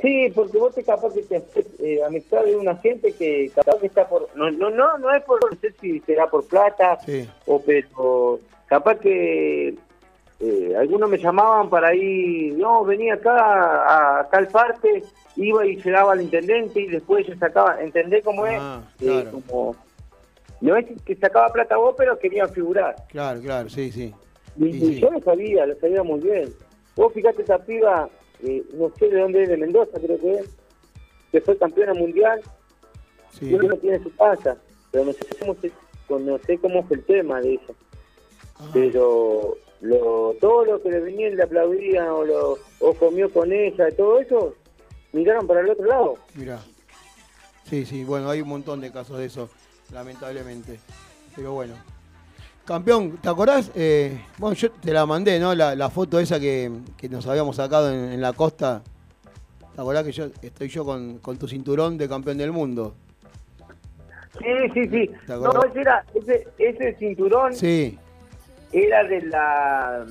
Sí, 0.02 0.32
porque 0.34 0.58
vos 0.58 0.74
te 0.74 0.84
capaz 0.84 1.14
que 1.14 1.22
te 1.24 1.38
haces 1.38 1.66
eh, 1.80 2.02
amistad 2.06 2.44
de 2.46 2.56
una 2.56 2.76
gente 2.78 3.12
que 3.14 3.52
capaz 3.54 3.78
que 3.80 3.88
está 3.88 4.08
por... 4.08 4.30
No, 4.36 4.50
no, 4.50 4.70
no, 4.70 4.98
no 4.98 5.14
es 5.14 5.22
por... 5.24 5.40
No 5.44 5.58
sé 5.60 5.74
si 5.82 6.00
será 6.02 6.28
por 6.30 6.46
plata 6.46 6.98
Sí. 7.06 7.28
o 7.46 7.62
pero 7.62 8.40
capaz 8.68 9.00
que 9.00 9.76
eh, 10.40 10.76
algunos 10.80 11.10
me 11.10 11.18
llamaban 11.18 11.70
para 11.70 11.94
ir, 11.94 12.54
no, 12.58 12.84
venía 12.86 13.16
acá 13.16 14.20
a 14.22 14.30
tal 14.30 14.48
parte, 14.48 15.04
iba 15.36 15.66
y 15.68 15.76
llegaba 15.76 16.14
al 16.14 16.22
intendente 16.22 16.80
y 16.82 16.88
después 16.88 17.28
yo 17.28 17.36
sacaba, 17.36 17.82
¿entendés 17.82 18.24
cómo 18.24 18.46
es? 18.48 18.58
Ah, 18.60 18.82
Eh, 19.00 19.06
claro. 19.06 19.32
como, 19.46 19.76
no 20.62 20.78
es 20.78 20.86
que 21.04 21.16
sacaba 21.16 21.50
plata 21.50 21.78
vos, 21.78 21.96
pero 21.98 22.18
querían 22.20 22.50
figurar. 22.50 22.96
Claro, 23.10 23.42
claro, 23.42 23.70
sí, 23.70 23.92
sí. 23.92 24.14
Y, 24.58 24.66
Y 24.66 24.70
y 24.70 24.80
sí. 24.80 25.00
yo 25.00 25.12
lo 25.12 25.20
sabía, 25.22 25.66
lo 25.66 25.76
sabía 25.80 26.04
muy 26.04 26.20
bien. 26.20 26.54
Vos 26.96 27.14
fíjate 27.14 27.42
esa 27.42 27.58
piba, 27.60 28.10
eh, 28.44 28.64
no 28.74 28.92
sé 28.98 29.10
de 29.10 29.20
dónde 29.20 29.44
es, 29.44 29.50
de 29.50 29.58
Mendoza 29.58 30.00
creo 30.00 30.20
que 30.20 30.34
es, 30.36 30.50
que 31.32 31.42
fue 31.42 31.58
campeona 31.58 31.94
mundial, 31.94 32.42
Sí. 33.32 33.50
y 33.50 33.54
no 33.58 33.78
tiene 33.78 34.04
su 34.04 34.14
casa, 34.16 34.58
pero 34.92 35.06
no 35.06 35.14
sé 35.14 35.26
cómo, 35.40 35.56
se, 35.56 35.72
no 36.10 36.38
sé 36.40 36.58
cómo 36.58 36.84
fue 36.84 36.98
el 36.98 37.06
tema 37.06 37.40
de 37.40 37.54
ella. 37.54 37.74
Ah. 38.60 38.70
Pero 38.74 39.56
lo, 39.80 40.36
todo 40.42 40.66
lo 40.66 40.82
que 40.84 40.92
le 40.92 41.00
venían 41.00 41.38
le 41.38 41.44
aplaudían 41.44 42.10
o, 42.10 42.26
lo, 42.26 42.58
o 42.82 42.94
comió 42.96 43.32
con 43.32 43.54
ella, 43.54 43.88
todo 43.96 44.20
eso, 44.20 44.54
miraron 45.14 45.48
para 45.48 45.62
el 45.62 45.70
otro 45.70 45.86
lado. 45.86 46.16
Mirá. 46.36 46.60
Sí, 47.64 47.86
sí, 47.86 48.04
bueno, 48.04 48.30
hay 48.30 48.42
un 48.42 48.50
montón 48.50 48.82
de 48.82 48.92
casos 48.92 49.18
de 49.18 49.26
eso, 49.26 49.50
lamentablemente. 49.92 50.80
Pero 51.36 51.54
bueno. 51.54 51.74
Campeón, 52.66 53.18
¿te 53.22 53.28
acordás? 53.30 53.72
Eh, 53.76 54.22
bueno, 54.38 54.56
yo 54.56 54.72
te 54.72 54.94
la 54.94 55.06
mandé, 55.06 55.40
¿no? 55.40 55.54
La, 55.56 55.76
la 55.76 55.90
foto 55.90 56.20
esa 56.20 56.40
que, 56.40 56.72
que 56.98 57.10
nos 57.10 57.26
habíamos 57.28 57.56
sacado 57.56 57.92
en, 57.92 58.12
en 58.14 58.22
la 58.22 58.34
costa. 58.34 58.82
¿Te 59.76 59.82
acordás 59.82 60.04
que 60.04 60.12
yo 60.12 60.26
estoy 60.42 60.68
yo 60.70 60.86
con, 60.86 61.18
con 61.20 61.38
tu 61.38 61.48
cinturón 61.48 61.98
de 61.98 62.08
campeón 62.08 62.38
del 62.38 62.52
mundo? 62.52 62.94
Sí, 64.40 64.70
sí, 64.74 64.84
sí. 64.90 65.12
¿Te 65.28 65.34
No, 65.36 65.64
ese, 65.64 65.82
era, 65.82 66.06
ese, 66.14 66.48
ese 66.58 66.96
cinturón 66.98 67.54
Sí. 67.54 67.98
era 68.72 69.04
de 69.04 69.22
la 69.24 70.06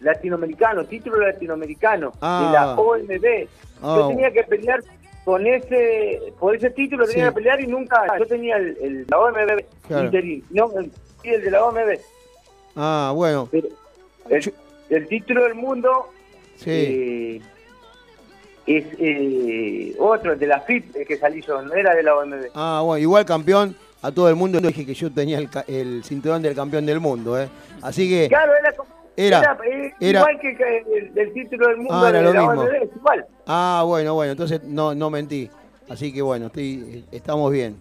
latinoamericano, 0.00 0.84
título 0.84 1.18
latinoamericano, 1.18 2.12
Ah. 2.20 2.44
de 2.46 2.52
la 2.52 2.74
OMB. 2.80 3.48
Ah. 3.82 3.96
Yo 3.98 4.08
tenía 4.08 4.30
que 4.32 4.44
pelear 4.44 4.80
con 5.24 5.46
ese, 5.46 6.32
por 6.38 6.56
ese 6.56 6.70
título 6.70 7.06
tenía 7.06 7.26
que 7.28 7.32
pelear 7.32 7.60
y 7.60 7.66
nunca, 7.66 8.02
yo 8.18 8.26
tenía 8.26 8.56
el, 8.56 8.76
el- 8.80 9.06
la 9.08 9.18
OMB 9.18 9.64
Claro. 9.86 10.04
interín, 10.06 10.44
no, 10.50 10.70
el, 10.78 10.90
el 11.24 11.42
de 11.42 11.50
la 11.50 11.64
OMB. 11.64 11.98
Ah, 12.76 13.12
bueno. 13.14 13.48
Pero 13.50 13.68
el, 14.30 14.54
el 14.90 15.08
título 15.08 15.44
del 15.44 15.54
mundo 15.54 16.08
Sí. 16.56 16.70
eh, 16.70 17.40
es 18.66 18.84
eh, 18.98 19.94
otro, 19.98 20.32
el 20.32 20.38
de 20.38 20.46
la 20.46 20.60
FIP, 20.60 20.96
el 20.96 21.06
que 21.06 21.16
salí 21.16 21.40
yo, 21.42 21.60
no 21.62 21.74
era 21.74 21.94
de 21.94 22.02
la 22.02 22.16
OMB. 22.16 22.34
Ah, 22.54 22.82
bueno, 22.84 22.98
igual 23.02 23.24
campeón, 23.24 23.76
a 24.02 24.10
todo 24.12 24.28
el 24.28 24.36
mundo 24.36 24.60
dije 24.60 24.84
que 24.86 24.94
yo 24.94 25.10
tenía 25.12 25.38
el, 25.38 25.48
el 25.66 26.04
cinturón 26.04 26.42
del 26.42 26.54
campeón 26.54 26.86
del 26.86 27.00
mundo, 27.00 27.40
¿eh? 27.40 27.48
Así 27.82 28.08
que 28.08 28.28
Claro, 28.28 28.52
era, 28.60 28.72
como- 28.72 28.88
Era- 29.20 29.38
era, 29.40 29.58
eh, 29.66 29.94
era- 30.00 30.20
igual 30.20 30.38
que 30.40 30.92
el, 30.96 31.14
del 31.14 31.32
título 31.32 31.66
del 31.68 31.76
mundo 31.78 31.94
Ah, 31.94 32.08
era 32.08 32.18
de 32.18 32.24
lo 32.24 32.32
la 32.32 32.40
mismo. 32.42 32.62
Es 32.68 32.90
igual. 32.96 33.26
Ah, 33.46 33.82
bueno, 33.86 34.14
bueno, 34.14 34.32
entonces 34.32 34.62
no, 34.64 34.94
no 34.94 35.10
mentí. 35.10 35.50
Así 35.88 36.12
que 36.12 36.22
bueno, 36.22 36.46
estoy, 36.46 37.04
estamos 37.10 37.50
bien. 37.50 37.80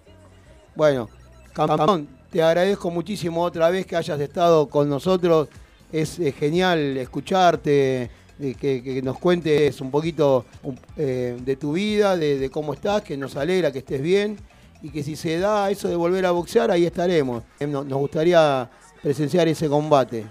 Bueno, 0.75 1.09
campeón, 1.53 2.07
te 2.31 2.41
agradezco 2.41 2.89
muchísimo 2.89 3.43
otra 3.43 3.69
vez 3.69 3.85
que 3.85 3.95
hayas 3.95 4.19
estado 4.19 4.67
con 4.67 4.89
nosotros. 4.89 5.49
Es 5.91 6.19
eh, 6.19 6.31
genial 6.31 6.97
escucharte, 6.97 8.09
que, 8.39 8.55
que 8.83 9.01
nos 9.03 9.17
cuentes 9.19 9.79
un 9.81 9.89
poquito 9.91 10.45
eh, 10.97 11.37
de 11.39 11.55
tu 11.55 11.73
vida, 11.73 12.15
de, 12.17 12.37
de 12.39 12.49
cómo 12.49 12.73
estás, 12.73 13.01
que 13.03 13.15
nos 13.17 13.35
alegra 13.35 13.71
que 13.71 13.79
estés 13.79 14.01
bien 14.01 14.37
y 14.81 14.89
que 14.89 15.01
si 15.03 15.15
se 15.15 15.39
da 15.39 15.69
eso 15.71 15.87
de 15.87 15.95
volver 15.95 16.25
a 16.25 16.31
boxear, 16.31 16.69
ahí 16.71 16.85
estaremos. 16.85 17.43
No- 17.61 17.83
Nos 17.83 17.99
gustaría 17.99 18.69
presenciar 19.01 19.47
ese 19.47 19.67
combate. 19.69 20.25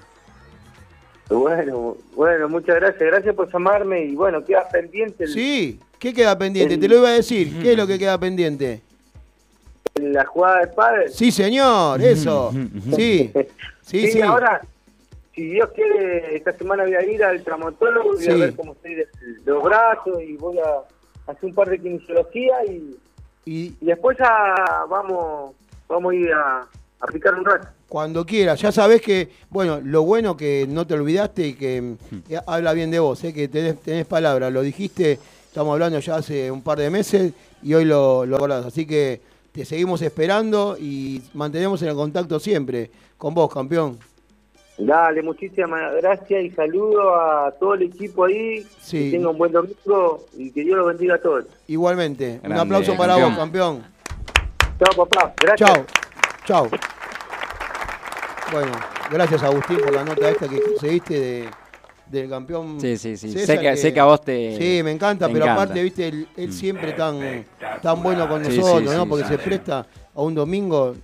Bueno, 1.29 1.97
bueno, 2.15 2.49
muchas 2.49 2.77
gracias. 2.77 3.01
Gracias 3.01 3.35
por 3.35 3.53
llamarme 3.53 4.05
y 4.05 4.15
bueno, 4.15 4.45
queda 4.45 4.69
pendiente. 4.69 5.25
El, 5.25 5.31
Sí, 5.33 5.81
¿qué 5.99 6.15
queda 6.15 6.39
pendiente? 6.39 6.75
el- 6.75 6.81
Te 6.81 6.89
lo 6.89 6.99
iba 6.99 7.09
a 7.09 7.13
decir. 7.13 7.61
¿Qué 7.63 7.73
es 7.73 7.77
lo 7.79 7.87
que 7.87 7.99
queda 7.99 8.19
pendiente? 8.19 8.81
la 9.99 10.27
jugada 10.27 10.61
de 10.61 10.67
padre. 10.67 11.09
Sí, 11.09 11.33
señor, 11.33 12.03
eso. 12.03 12.53
Sí, 12.95 13.33
sí, 13.81 14.09
sí. 14.11 14.21
ahora, 14.21 14.61
si 15.35 15.47
Dios 15.49 15.71
quiere, 15.75 16.37
esta 16.37 16.53
semana 16.53 16.83
voy 16.85 16.95
a 16.95 17.03
ir 17.03 17.25
al 17.25 17.43
traumatólogo, 17.43 18.13
voy 18.13 18.23
Sí. 18.23 18.31
a 18.31 18.35
ver 18.37 18.55
cómo 18.55 18.73
estoy 18.73 18.95
de, 18.95 19.07
de 19.07 19.51
los 19.51 19.63
brazos 19.63 20.21
y 20.23 20.37
voy 20.37 20.59
a 20.59 21.31
hacer 21.33 21.45
un 21.47 21.55
par 21.55 21.71
de 21.71 21.79
kinesiología 21.79 22.63
y, 22.67 22.95
y, 23.47 23.75
después 23.81 24.19
ya 24.19 24.55
vamos, 24.87 25.55
vamos 25.89 26.13
a 26.13 26.15
ir 26.15 26.31
a, 26.35 26.67
a 27.01 27.05
aplicar 27.05 27.35
un 27.35 27.45
rato. 27.45 27.69
Cuando 27.89 28.25
quieras, 28.25 28.61
ya 28.61 28.73
sabes 28.73 29.01
que, 29.03 29.31
bueno, 29.51 29.81
lo 29.83 30.03
bueno 30.03 30.37
que 30.37 30.67
no 30.69 30.87
te 30.87 30.95
olvidaste 30.95 31.47
y 31.49 31.55
que 31.55 31.81
mm, 31.83 31.97
eh, 32.29 32.41
habla 32.47 32.73
bien 32.73 32.91
de 32.91 32.99
vos, 32.99 33.23
eh, 33.25 33.33
que 33.33 33.49
tenés, 33.49 33.81
tenés 33.81 34.07
palabra, 34.07 34.51
lo 34.51 34.63
dijiste, 34.63 35.19
estamos 35.47 35.73
hablando 35.73 35.99
ya 35.99 36.17
hace 36.17 36.51
un 36.51 36.63
par 36.63 36.79
de 36.79 36.91
meses 36.91 37.33
y 37.63 37.75
hoy 37.75 37.85
lo, 37.85 38.27
lo 38.27 38.37
acordás. 38.37 38.67
Así 38.67 38.87
que 38.87 39.21
te 39.53 39.65
seguimos 39.65 40.03
esperando 40.03 40.77
y 40.79 41.23
mantenemos 41.35 41.81
en 41.83 41.89
el 41.89 41.95
contacto 41.95 42.39
siempre 42.39 42.91
con 43.17 43.35
vos, 43.35 43.53
campeón. 43.53 43.99
Dale, 44.79 45.23
muchísimas 45.23 45.95
gracias 46.03 46.45
y 46.45 46.51
saludo 46.51 47.15
a 47.19 47.51
todo 47.53 47.75
el 47.75 47.85
equipo 47.85 48.27
ahí. 48.27 48.67
Sí. 48.79 49.05
Que 49.05 49.11
tengan 49.13 49.31
un 49.31 49.39
buen 49.39 49.53
domingo 49.53 50.27
y 50.37 50.51
que 50.51 50.63
Dios 50.63 50.77
los 50.77 50.89
bendiga 50.89 51.15
a 51.15 51.19
todos. 51.19 51.47
Igualmente, 51.67 52.41
un 52.45 52.53
aplauso 52.53 52.95
para 52.97 53.15
campeón. 53.15 53.31
vos, 53.31 53.39
campeón. 53.39 53.85
Chao, 54.79 55.07
papá. 55.07 55.35
Gracias. 55.41 55.73
Chao, 55.73 55.87
chao. 56.47 56.69
Bueno, 58.53 58.73
gracias 59.11 59.43
Agustín 59.43 59.79
por 59.81 59.93
la 59.93 60.05
nota 60.05 60.31
esta 60.31 60.49
que 60.49 60.61
conseguiste 60.63 61.19
de, 61.21 61.49
del 62.11 62.31
campeón. 62.31 62.81
Sí, 62.81 62.97
sí, 62.97 63.17
sí. 63.17 63.33
César, 63.33 63.57
Sé 63.57 63.63
que- 63.63 63.77
sé 63.77 63.93
que 63.93 64.01
a 64.01 64.05
vos 64.05 64.21
te- 64.23 64.57
Sí, 64.57 64.83
me 64.85 64.93
encanta, 64.93 65.27
te 65.27 65.33
pero 65.33 65.45
encanta. 65.47 65.63
aparte, 65.63 65.83
viste, 65.83 66.09
él, 66.09 66.29
él 66.37 66.53
siempre 66.53 66.93
tan, 66.93 67.45
tan 67.83 68.03
bueno 68.03 68.29
con 68.29 68.45
Sí, 68.45 68.53
sí, 68.53 68.59
nosotros, 68.59 68.95
¿no? 68.95 69.03
sí, 69.03 69.09
Porque 69.09 69.25
se 69.25 69.39
presta 69.39 69.87
a 70.15 70.23
un 70.23 70.35
domingo. 70.35 70.95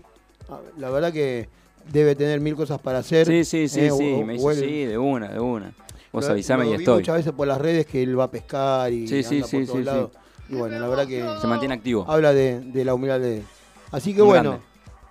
a- 0.49 0.61
La 0.79 0.91
verdad 0.91 1.13
que 1.13 1.49
debe 1.91 2.15
tener 2.15 2.41
mil 2.41 2.55
cosas 2.55 2.81
para 2.81 2.99
hacer. 2.99 3.27
Sí, 3.27 3.45
sí, 3.45 3.69
sí, 3.69 3.81
eh, 3.81 3.91
sí. 3.91 4.13
o- 4.21 4.25
Me 4.25 4.35
dice, 4.35 4.55
sí, 4.55 4.85
de 4.85 4.99
una, 4.99 5.29
de 5.29 5.41
una. 5.41 5.73
Vos 6.13 6.25
lo- 6.27 6.31
avisame 6.33 6.65
lo 6.65 6.71
y 6.75 6.77
vi 6.77 6.83
estoy. 6.85 6.97
muchas 7.01 7.17
veces 7.17 7.33
por 7.33 7.49
las 7.49 7.59
redes 7.61 7.87
que 7.87 8.03
él 8.03 8.19
va 8.19 8.25
a 8.25 8.31
pescar 8.31 8.93
y 8.93 9.09
Sí, 9.09 9.23
sí, 9.23 9.37
anda 9.37 9.47
sí, 9.49 9.57
por 9.59 9.67
todos 9.67 9.79
sí, 9.79 9.83
sí. 9.83 9.85
lados. 9.87 10.11
Y 10.51 10.55
bueno, 10.57 10.79
la 10.79 10.87
verdad 10.89 11.07
que 11.09 11.25
Se 11.41 11.47
mantiene 11.47 11.75
activo. 11.75 12.05
habla 12.09 12.33
de, 12.35 12.61
de 12.61 12.85
la 12.85 12.95
humildad 12.95 13.19
de 13.19 13.39
él. 13.39 13.45
Así 13.91 14.13
que 14.15 14.21
Muy 14.21 14.29
bueno, 14.29 14.61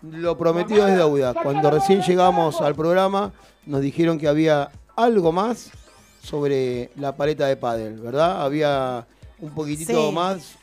lo 0.01 0.37
prometido 0.37 0.87
es 0.87 0.95
deuda. 0.97 1.33
Cuando 1.33 1.69
recién 1.71 2.01
llegamos 2.01 2.59
al 2.61 2.75
programa, 2.75 3.31
nos 3.65 3.81
dijeron 3.81 4.17
que 4.17 4.27
había 4.27 4.69
algo 4.95 5.31
más 5.31 5.69
sobre 6.23 6.91
la 6.95 7.15
paleta 7.15 7.45
de 7.47 7.57
pádel, 7.57 7.99
¿verdad? 7.99 8.43
Había 8.43 9.05
un 9.39 9.51
poquitito 9.51 10.09
Sí. 10.09 10.15
más 10.15 10.55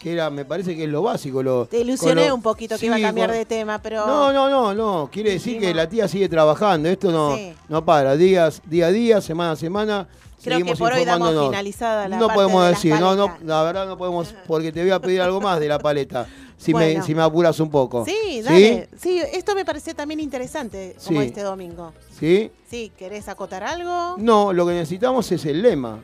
que 0.00 0.12
era, 0.12 0.30
me 0.30 0.44
parece 0.44 0.76
que 0.76 0.84
es 0.84 0.90
lo 0.90 1.02
básico. 1.02 1.42
Lo, 1.42 1.66
Te 1.66 1.80
ilusioné 1.80 2.28
lo- 2.28 2.34
un 2.36 2.42
poquito 2.42 2.76
que 2.78 2.86
iba 2.86 2.96
a 2.96 3.00
cambiar 3.00 3.28
con- 3.30 3.36
de 3.38 3.44
tema, 3.44 3.80
pero... 3.80 4.06
No, 4.06 4.32
no, 4.32 4.48
no, 4.48 4.74
no. 4.74 5.08
Quiere 5.12 5.30
decir 5.32 5.60
que 5.60 5.72
la 5.74 5.88
tía 5.88 6.06
sigue 6.08 6.28
trabajando. 6.28 6.88
Esto 6.88 7.10
no, 7.12 7.36
Sí. 7.36 7.52
no 7.68 7.84
para. 7.84 8.16
Días, 8.16 8.62
día 8.66 8.86
a 8.86 8.90
día, 8.90 9.20
semana 9.20 9.52
a 9.52 9.56
semana. 9.56 10.08
Creo 10.42 10.64
que 10.64 10.76
por 10.76 10.92
hoy 10.92 11.04
damos 11.04 11.46
finalizada 11.46 12.08
la 12.08 12.16
No 12.16 12.26
parte 12.28 12.34
podemos 12.42 12.62
de 12.64 12.70
las 12.70 12.78
decir, 12.82 13.00
no, 13.00 13.16
no, 13.16 13.36
la 13.44 13.62
verdad 13.62 13.86
no 13.86 13.98
podemos, 13.98 14.34
porque 14.46 14.72
te 14.72 14.80
voy 14.82 14.90
a 14.90 15.00
pedir 15.00 15.20
algo 15.20 15.40
más 15.40 15.58
de 15.60 15.68
la 15.68 15.78
paleta. 15.78 16.26
Si, 16.56 16.72
Bueno. 16.72 16.98
me, 17.00 17.06
si 17.06 17.14
me 17.14 17.22
apuras 17.22 17.58
un 17.60 17.70
poco. 17.70 18.04
Sí, 18.04 18.42
dale. 18.42 18.88
¿Sí? 18.96 19.20
esto 19.32 19.54
me 19.54 19.64
pareció 19.64 19.94
también 19.94 20.18
interesante, 20.20 20.96
como 21.06 21.20
Sí. 21.20 21.26
este 21.28 21.42
domingo. 21.42 21.92
¿Sí? 22.18 22.50
Sí, 22.68 22.90
¿querés 22.98 23.28
acotar 23.28 23.62
algo? 23.62 24.16
No, 24.18 24.52
lo 24.52 24.66
que 24.66 24.72
necesitamos 24.72 25.30
es 25.30 25.44
el 25.46 25.62
lema. 25.62 26.00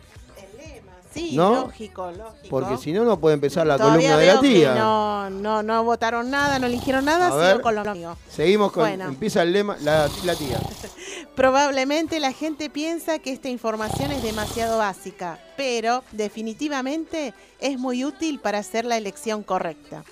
Sí, 1.15 1.37
¿No? 1.37 1.55
lógico, 1.55 2.11
lógico. 2.11 2.49
Porque 2.51 2.77
si 2.77 2.93
no, 2.93 3.05
no 3.05 3.21
puede 3.21 3.35
empezar 3.35 3.67
la 3.67 3.77
Todavía 3.79 4.11
columna 4.15 4.19
de 4.19 4.35
la 4.35 4.41
tía. 4.41 4.75
No, 4.75 5.31
no, 5.31 5.63
no 5.63 5.85
votaron 5.85 6.29
nada, 6.29 6.59
no 6.59 6.67
eligieron 6.67 7.05
nada, 7.05 7.29
A 7.29 7.37
ver. 7.37 7.61
con 7.61 7.77
lo 7.77 7.95
mío. 7.95 8.17
Seguimos 8.29 8.73
con. 8.73 8.83
Bueno. 8.83 9.05
Empieza 9.05 9.43
el 9.43 9.53
lema, 9.53 9.77
la, 9.81 10.09
la 10.25 10.35
tía. 10.35 10.61
Probablemente 11.37 12.19
la 12.21 12.33
gente 12.33 12.69
piensa 12.69 13.19
que 13.21 13.33
esta 13.33 13.49
información 13.49 14.11
es 14.11 14.23
demasiado 14.23 14.79
básica, 14.79 15.39
pero 15.57 16.03
definitivamente 16.13 17.33
es 17.61 17.79
muy 17.79 18.05
útil 18.05 18.41
para 18.41 18.59
hacer 18.59 18.85
la 18.85 18.97
elección 18.97 19.43
correcta. 19.43 20.05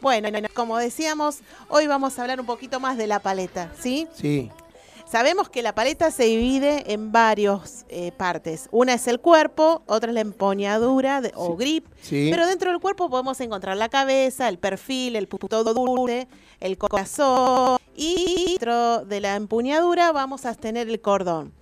Bueno, 0.00 0.28
como 0.54 0.78
decíamos, 0.78 1.38
hoy 1.68 1.86
vamos 1.86 2.18
a 2.18 2.22
hablar 2.22 2.40
un 2.40 2.46
poquito 2.46 2.80
más 2.80 2.96
de 2.98 3.06
la 3.06 3.18
paleta, 3.20 3.72
¿sí? 3.78 4.06
Sí. 4.14 4.50
Sabemos 5.16 5.48
que 5.48 5.62
la 5.62 5.74
paleta 5.74 6.10
se 6.10 6.24
divide 6.24 6.92
en 6.92 7.10
varias 7.10 7.86
partes. 8.18 8.68
Una 8.70 8.92
es 8.92 9.06
el 9.08 9.18
cuerpo, 9.18 9.80
otra 9.86 10.10
es 10.10 10.14
la 10.14 10.20
empuñadura 10.20 11.22
de- 11.22 11.32
o 11.34 11.56
grip. 11.56 11.86
Sí. 12.02 12.28
Pero 12.30 12.46
dentro 12.46 12.70
del 12.70 12.80
cuerpo 12.80 13.08
podemos 13.08 13.40
encontrar 13.40 13.78
la 13.78 13.88
cabeza, 13.88 14.46
el 14.46 14.58
perfil, 14.58 15.16
el 15.16 15.26
puto 15.26 15.64
dure, 15.64 16.28
el 16.60 16.76
corazón. 16.76 17.78
Y 17.94 18.44
dentro 18.58 19.06
de 19.06 19.20
la 19.22 19.36
empuñadura 19.36 20.12
vamos 20.12 20.44
a 20.44 20.52
tener 20.54 20.86
el 20.90 21.00
cordón. 21.00 21.54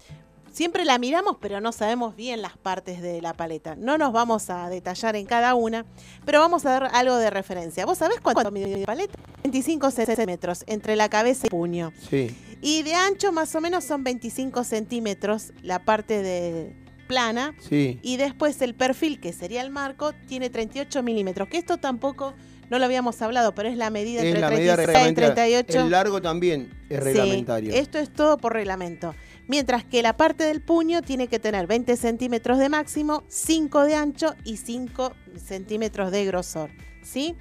Siempre 0.55 0.85
la 0.85 0.99
miramos, 0.99 1.37
pero 1.41 1.61
no 1.61 1.73
sabemos 1.73 2.15
bien 2.15 2.41
las 2.41 2.57
partes 2.57 3.03
de 3.03 3.21
la 3.21 3.35
paleta. 3.35 3.75
No 3.75 3.99
nos 3.99 4.13
vamos 4.13 4.51
a 4.51 4.69
detallar 4.69 5.17
en 5.17 5.27
cada 5.27 5.57
una, 5.57 5.85
pero 6.25 6.39
vamos 6.39 6.65
a 6.65 6.71
dar 6.71 6.91
algo 6.95 7.17
de 7.17 7.29
referencia. 7.29 7.85
¿Vos 7.85 7.99
sabés 7.99 8.21
cuánto 8.21 8.53
mide 8.53 8.79
la 8.79 8.87
paleta? 8.87 9.19
25 9.43 9.91
centímetros 9.91 10.63
entre 10.69 10.95
la 10.95 11.09
cabeza 11.09 11.41
y 11.43 11.47
el 11.47 11.51
puño. 11.51 11.93
Sí. 12.09 12.37
Y 12.63 12.85
de 12.85 12.95
ancho 12.95 13.33
más 13.33 13.53
o 13.57 13.61
menos 13.61 13.83
son 13.83 14.05
25 14.05 14.63
centímetros 14.63 15.53
la 15.61 15.85
parte 15.85 16.23
de 16.23 16.77
plana. 17.09 17.53
Sí. 17.69 17.99
Y 18.03 18.17
después 18.17 18.63
el 18.63 18.77
perfil, 18.77 19.19
que 19.21 19.33
sería 19.33 19.61
el 19.61 19.71
marco, 19.71 20.13
tiene 20.29 20.51
38 20.51 21.03
milímetros. 21.03 21.49
Que 21.49 21.59
esto 21.59 21.79
tampoco 21.79 22.33
no 22.71 22.79
lo 22.79 22.85
habíamos 22.85 23.21
hablado, 23.23 23.57
pero 23.57 23.69
es 23.69 23.77
la 23.77 23.91
medida 23.91 24.21
Es 24.21 24.27
entre 24.27 24.41
la 24.41 24.51
medida 24.51 24.75
36 24.77 24.85
y 24.85 24.87
reglamentaria. 24.87 25.65
38. 25.65 25.81
El 25.87 25.91
largo 25.91 26.23
también 26.23 26.71
es 26.89 26.99
Sí, 26.99 27.05
reglamentario. 27.05 27.75
esto 27.75 27.99
es 27.99 28.13
todo 28.13 28.39
por 28.39 28.53
reglamento. 28.53 29.17
Mientras 29.47 29.85
que 29.85 30.03
la 30.03 30.17
parte 30.17 30.45
del 30.45 30.63
puño 30.63 31.03
tiene 31.03 31.29
que 31.29 31.39
tener 31.39 31.67
20 31.67 31.97
centímetros 31.97 32.59
de 32.59 32.69
máximo, 32.69 33.23
5 33.29 33.83
de 33.85 33.95
ancho 33.95 34.35
y 34.45 34.57
5 34.57 35.13
centímetros 35.37 36.11
de 36.11 36.25
grosor. 36.25 36.71
¿Sí? 37.03 37.35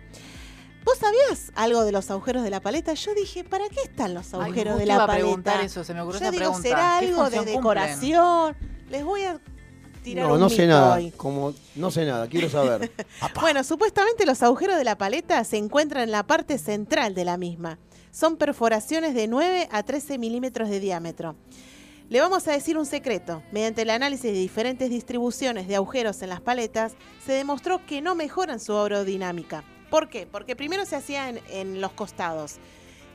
¿Vos 0.83 0.97
sabías 0.97 1.53
algo 1.55 1.85
de 1.85 1.93
los 1.93 2.11
agujeros 2.11 2.43
de 2.43 2.49
la 2.49 2.59
paleta? 2.59 2.93
Yo 2.93 3.13
dije, 3.15 3.45
¿para 3.45 3.69
qué 3.69 3.79
están 3.85 4.13
los 4.13 4.33
agujeros 4.33 4.77
de 4.77 4.85
la 4.85 4.95
iba 4.95 5.03
a 5.03 5.07
paleta? 5.07 5.25
preguntar 5.25 5.61
eso, 5.61 5.83
se 5.85 5.93
me 5.93 6.01
ocurrió 6.01 6.19
Yo 6.19 6.25
esa 6.25 6.31
digo, 6.31 6.41
pregunta. 6.43 6.67
¿será 6.69 6.97
¿Qué 6.99 7.05
algo 7.07 7.23
de 7.29 7.37
cumplen? 7.37 7.55
decoración? 7.55 8.55
Les 8.89 9.05
voy 9.05 9.21
a 9.23 9.39
tirar 10.03 10.27
No, 10.27 10.33
un 10.33 10.39
no 10.41 10.49
sé 10.49 10.67
nada. 10.67 10.95
hoy. 10.95 11.11
Como, 11.11 11.53
no 11.75 11.89
sé 11.89 12.05
nada, 12.05 12.27
quiero 12.27 12.49
saber. 12.49 12.91
Bueno, 13.39 13.63
supuestamente 13.63 14.25
los 14.25 14.43
agujeros 14.43 14.75
de 14.75 14.83
la 14.83 14.97
paleta 14.97 15.41
se 15.45 15.55
encuentran 15.55 16.03
en 16.03 16.11
la 16.11 16.23
parte 16.27 16.57
central 16.57 17.15
de 17.15 17.23
la 17.23 17.37
misma. 17.37 17.79
Son 18.11 18.35
perforaciones 18.35 19.13
de 19.15 19.29
9 19.29 19.69
a 19.71 19.83
13 19.83 20.17
milímetros 20.17 20.67
de 20.69 20.81
diámetro. 20.81 21.37
Le 22.13 22.21
vamos 22.21 22.47
a 22.47 22.51
decir 22.51 22.77
un 22.77 22.85
secreto. 22.85 23.41
Mediante 23.51 23.81
el 23.81 23.89
análisis 23.89 24.31
de 24.31 24.37
diferentes 24.37 24.87
distribuciones 24.91 25.67
de 25.67 25.77
agujeros 25.77 26.21
en 26.21 26.29
las 26.29 26.41
paletas, 26.41 26.93
se 27.25 27.33
demostró 27.33 27.83
que 27.87 28.01
no 28.01 28.13
mejoran 28.13 28.59
su 28.59 28.77
aerodinámica. 28.77 29.63
¿Por 29.89 30.09
qué? 30.09 30.27
Porque 30.27 30.55
primero 30.55 30.85
se 30.85 30.95
hacía 30.95 31.29
en, 31.29 31.39
en 31.49 31.81
los 31.81 31.91
costados. 31.93 32.57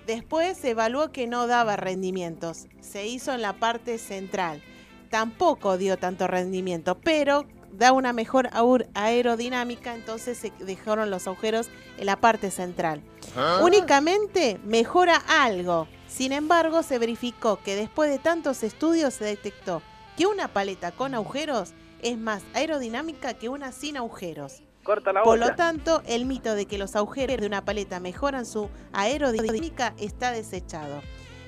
Después 0.04 0.58
se 0.58 0.70
evaluó 0.70 1.12
que 1.12 1.28
no 1.28 1.46
daba 1.46 1.76
rendimientos. 1.76 2.66
Se 2.80 3.06
hizo 3.06 3.32
en 3.32 3.40
la 3.40 3.52
parte 3.52 3.98
central. 3.98 4.64
Tampoco 5.10 5.78
dio 5.78 5.96
tanto 5.96 6.26
rendimiento, 6.26 6.98
pero 6.98 7.46
da 7.70 7.92
una 7.92 8.12
mejor 8.12 8.50
aerodinámica, 8.94 9.94
entonces 9.94 10.38
se 10.38 10.52
dejaron 10.58 11.08
los 11.08 11.28
agujeros 11.28 11.70
en 11.98 12.06
la 12.06 12.16
parte 12.16 12.50
central. 12.50 13.04
¿Ah? 13.36 13.60
Únicamente 13.62 14.58
mejora 14.64 15.22
algo. 15.28 15.86
Sin 16.18 16.32
embargo, 16.32 16.82
se 16.82 16.98
verificó 16.98 17.60
que 17.62 17.76
después 17.76 18.10
de 18.10 18.18
tantos 18.18 18.64
estudios 18.64 19.14
se 19.14 19.24
detectó 19.24 19.82
que 20.16 20.26
una 20.26 20.48
paleta 20.48 20.90
con 20.90 21.14
agujeros 21.14 21.74
es 22.02 22.18
más 22.18 22.42
aerodinámica 22.54 23.34
que 23.34 23.48
una 23.48 23.70
sin 23.70 23.96
agujeros. 23.96 24.64
Corta 24.82 25.12
la 25.12 25.22
Por 25.22 25.38
lo 25.38 25.54
tanto, 25.54 26.02
el 26.06 26.24
mito 26.24 26.56
de 26.56 26.66
que 26.66 26.76
los 26.76 26.96
agujeros 26.96 27.36
de 27.36 27.46
una 27.46 27.64
paleta 27.64 28.00
mejoran 28.00 28.46
su 28.46 28.68
aerodinámica 28.92 29.94
está 29.96 30.32
desechado. 30.32 31.02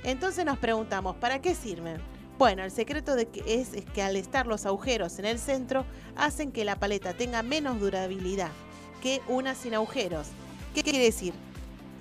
Entonces 0.04 0.44
nos 0.44 0.58
preguntamos, 0.58 1.16
¿para 1.16 1.42
qué 1.42 1.56
sirven? 1.56 2.00
Bueno, 2.38 2.62
el 2.62 2.70
secreto 2.70 3.16
de 3.16 3.26
que 3.26 3.60
es, 3.60 3.74
es 3.74 3.84
que 3.86 4.02
al 4.02 4.14
estar 4.14 4.46
los 4.46 4.66
agujeros 4.66 5.18
en 5.18 5.24
el 5.24 5.40
centro, 5.40 5.84
hacen 6.14 6.52
que 6.52 6.64
la 6.64 6.78
paleta 6.78 7.12
tenga 7.14 7.42
menos 7.42 7.80
durabilidad 7.80 8.52
que 9.02 9.20
una 9.26 9.56
sin 9.56 9.74
agujeros. 9.74 10.28
¿Qué 10.76 10.84
quiere 10.84 11.00
decir? 11.00 11.34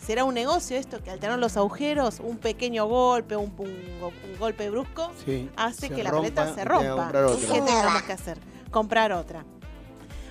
¿Será 0.06 0.24
un 0.24 0.34
negocio 0.34 0.78
esto 0.78 1.04
que 1.04 1.12
al 1.12 1.20
tener 1.20 1.38
los 1.40 1.58
agujeros, 1.58 2.20
un 2.20 2.38
pequeño 2.38 2.86
golpe, 2.88 3.36
un, 3.36 3.54
un- 3.58 3.70
un 4.02 4.40
golpe 4.40 4.70
brusco, 4.70 5.12
Sí, 5.26 5.50
hace 5.56 5.90
que 5.90 6.04
la 6.04 6.12
paleta 6.12 6.46
se 6.56 6.66
rompa? 6.66 7.12
¿Qué 7.38 7.62
tengamos 7.62 8.02
que 8.04 8.14
hacer? 8.14 8.38
Comprar 8.72 9.12
otra. 9.12 9.46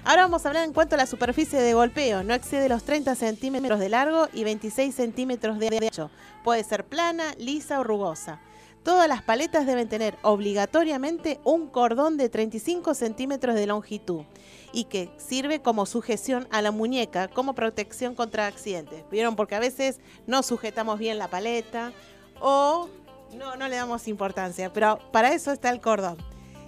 Ahora 0.05 0.23
vamos 0.23 0.45
a 0.45 0.49
hablar 0.49 0.65
en 0.65 0.73
cuanto 0.73 0.95
a 0.95 0.99
la 0.99 1.07
superficie 1.07 1.61
de 1.61 1.75
golpeo. 1.75 2.23
No 2.23 2.33
excede 2.33 2.69
los 2.69 2.83
30 2.85 3.15
centímetros 3.15 3.79
de 3.79 3.89
largo 3.91 4.29
y 4.33 4.43
26 4.45 4.95
centímetros 4.95 5.59
de 5.59 5.69
ancho. 5.83 6.11
Puede 6.45 6.65
ser 6.65 6.85
plana, 6.85 7.35
lisa 7.37 7.79
o 7.81 7.85
rugosa. 7.85 8.41
Todas 8.85 9.07
las 9.07 9.21
paletas 9.23 9.67
deben 9.67 9.89
tener 9.89 10.17
obligatoriamente 10.23 11.41
un 11.45 11.67
cordón 11.67 12.17
de 12.17 12.29
35 12.31 12.95
centímetros 12.95 13.55
de 13.55 13.67
longitud. 13.67 14.23
Y 14.73 14.85
que 14.85 15.11
sirve 15.17 15.61
como 15.61 15.87
sujeción 15.87 16.47
a 16.51 16.63
la 16.63 16.71
muñeca 16.71 17.29
como 17.29 17.55
protección 17.55 18.15
contra 18.15 18.47
accidentes. 18.47 19.05
¿Vieron? 19.11 19.37
Porque 19.37 19.55
a 19.55 19.61
veces 19.61 20.01
no 20.27 20.43
sujetamos 20.43 20.99
bien 20.99 21.19
la 21.19 21.29
paleta 21.29 21.93
o 22.41 22.89
no, 23.35 23.69
le 23.69 23.77
damos 23.77 24.09
importancia, 24.09 24.73
pero 24.73 24.99
para 25.13 25.33
eso 25.33 25.53
está 25.53 25.71
el 25.71 25.81
cordón. 25.81 26.17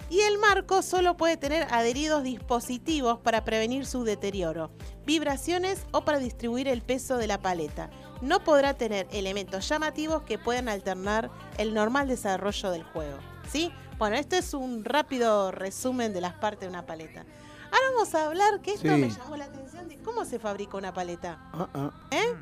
Y 0.09 0.19
el 0.21 0.37
marco 0.37 0.81
solo 0.81 1.15
puede 1.15 1.37
tener 1.37 1.67
adheridos 1.71 2.23
dispositivos 2.23 3.19
para 3.19 3.45
prevenir 3.45 3.85
su 3.85 4.03
deterioro, 4.03 4.69
vibraciones 5.05 5.85
o 5.91 6.01
para 6.01 6.19
distribuir 6.19 6.67
el 6.67 6.81
peso 6.81 7.17
de 7.17 7.27
la 7.27 7.39
paleta. 7.39 7.89
No 8.21 8.43
podrá 8.43 8.73
tener 8.73 9.07
elementos 9.11 9.67
llamativos 9.69 10.23
que 10.23 10.37
puedan 10.37 10.67
alternar 10.67 11.31
el 11.57 11.73
normal 11.73 12.09
desarrollo 12.09 12.71
del 12.71 12.83
juego. 12.83 13.17
¿Sí? 13.49 13.71
Bueno, 13.97 14.17
este 14.17 14.39
es 14.39 14.53
un 14.53 14.83
rápido 14.83 15.51
resumen 15.51 16.11
de 16.11 16.21
las 16.21 16.33
partes 16.33 16.61
de 16.61 16.67
una 16.67 16.85
paleta. 16.85 17.25
Ahora 17.71 17.85
vamos 17.93 18.13
a 18.15 18.25
hablar, 18.25 18.61
que 18.61 18.73
esto 18.73 18.87
Sí. 18.87 19.01
me 19.01 19.09
llamó 19.09 19.37
la 19.37 19.45
atención, 19.45 19.87
de 19.87 19.97
cómo 19.97 20.25
se 20.25 20.39
fabrica 20.39 20.77
una 20.77 20.93
paleta. 20.93 21.39
Ah. 21.53 21.91
¿Eh? 22.11 22.35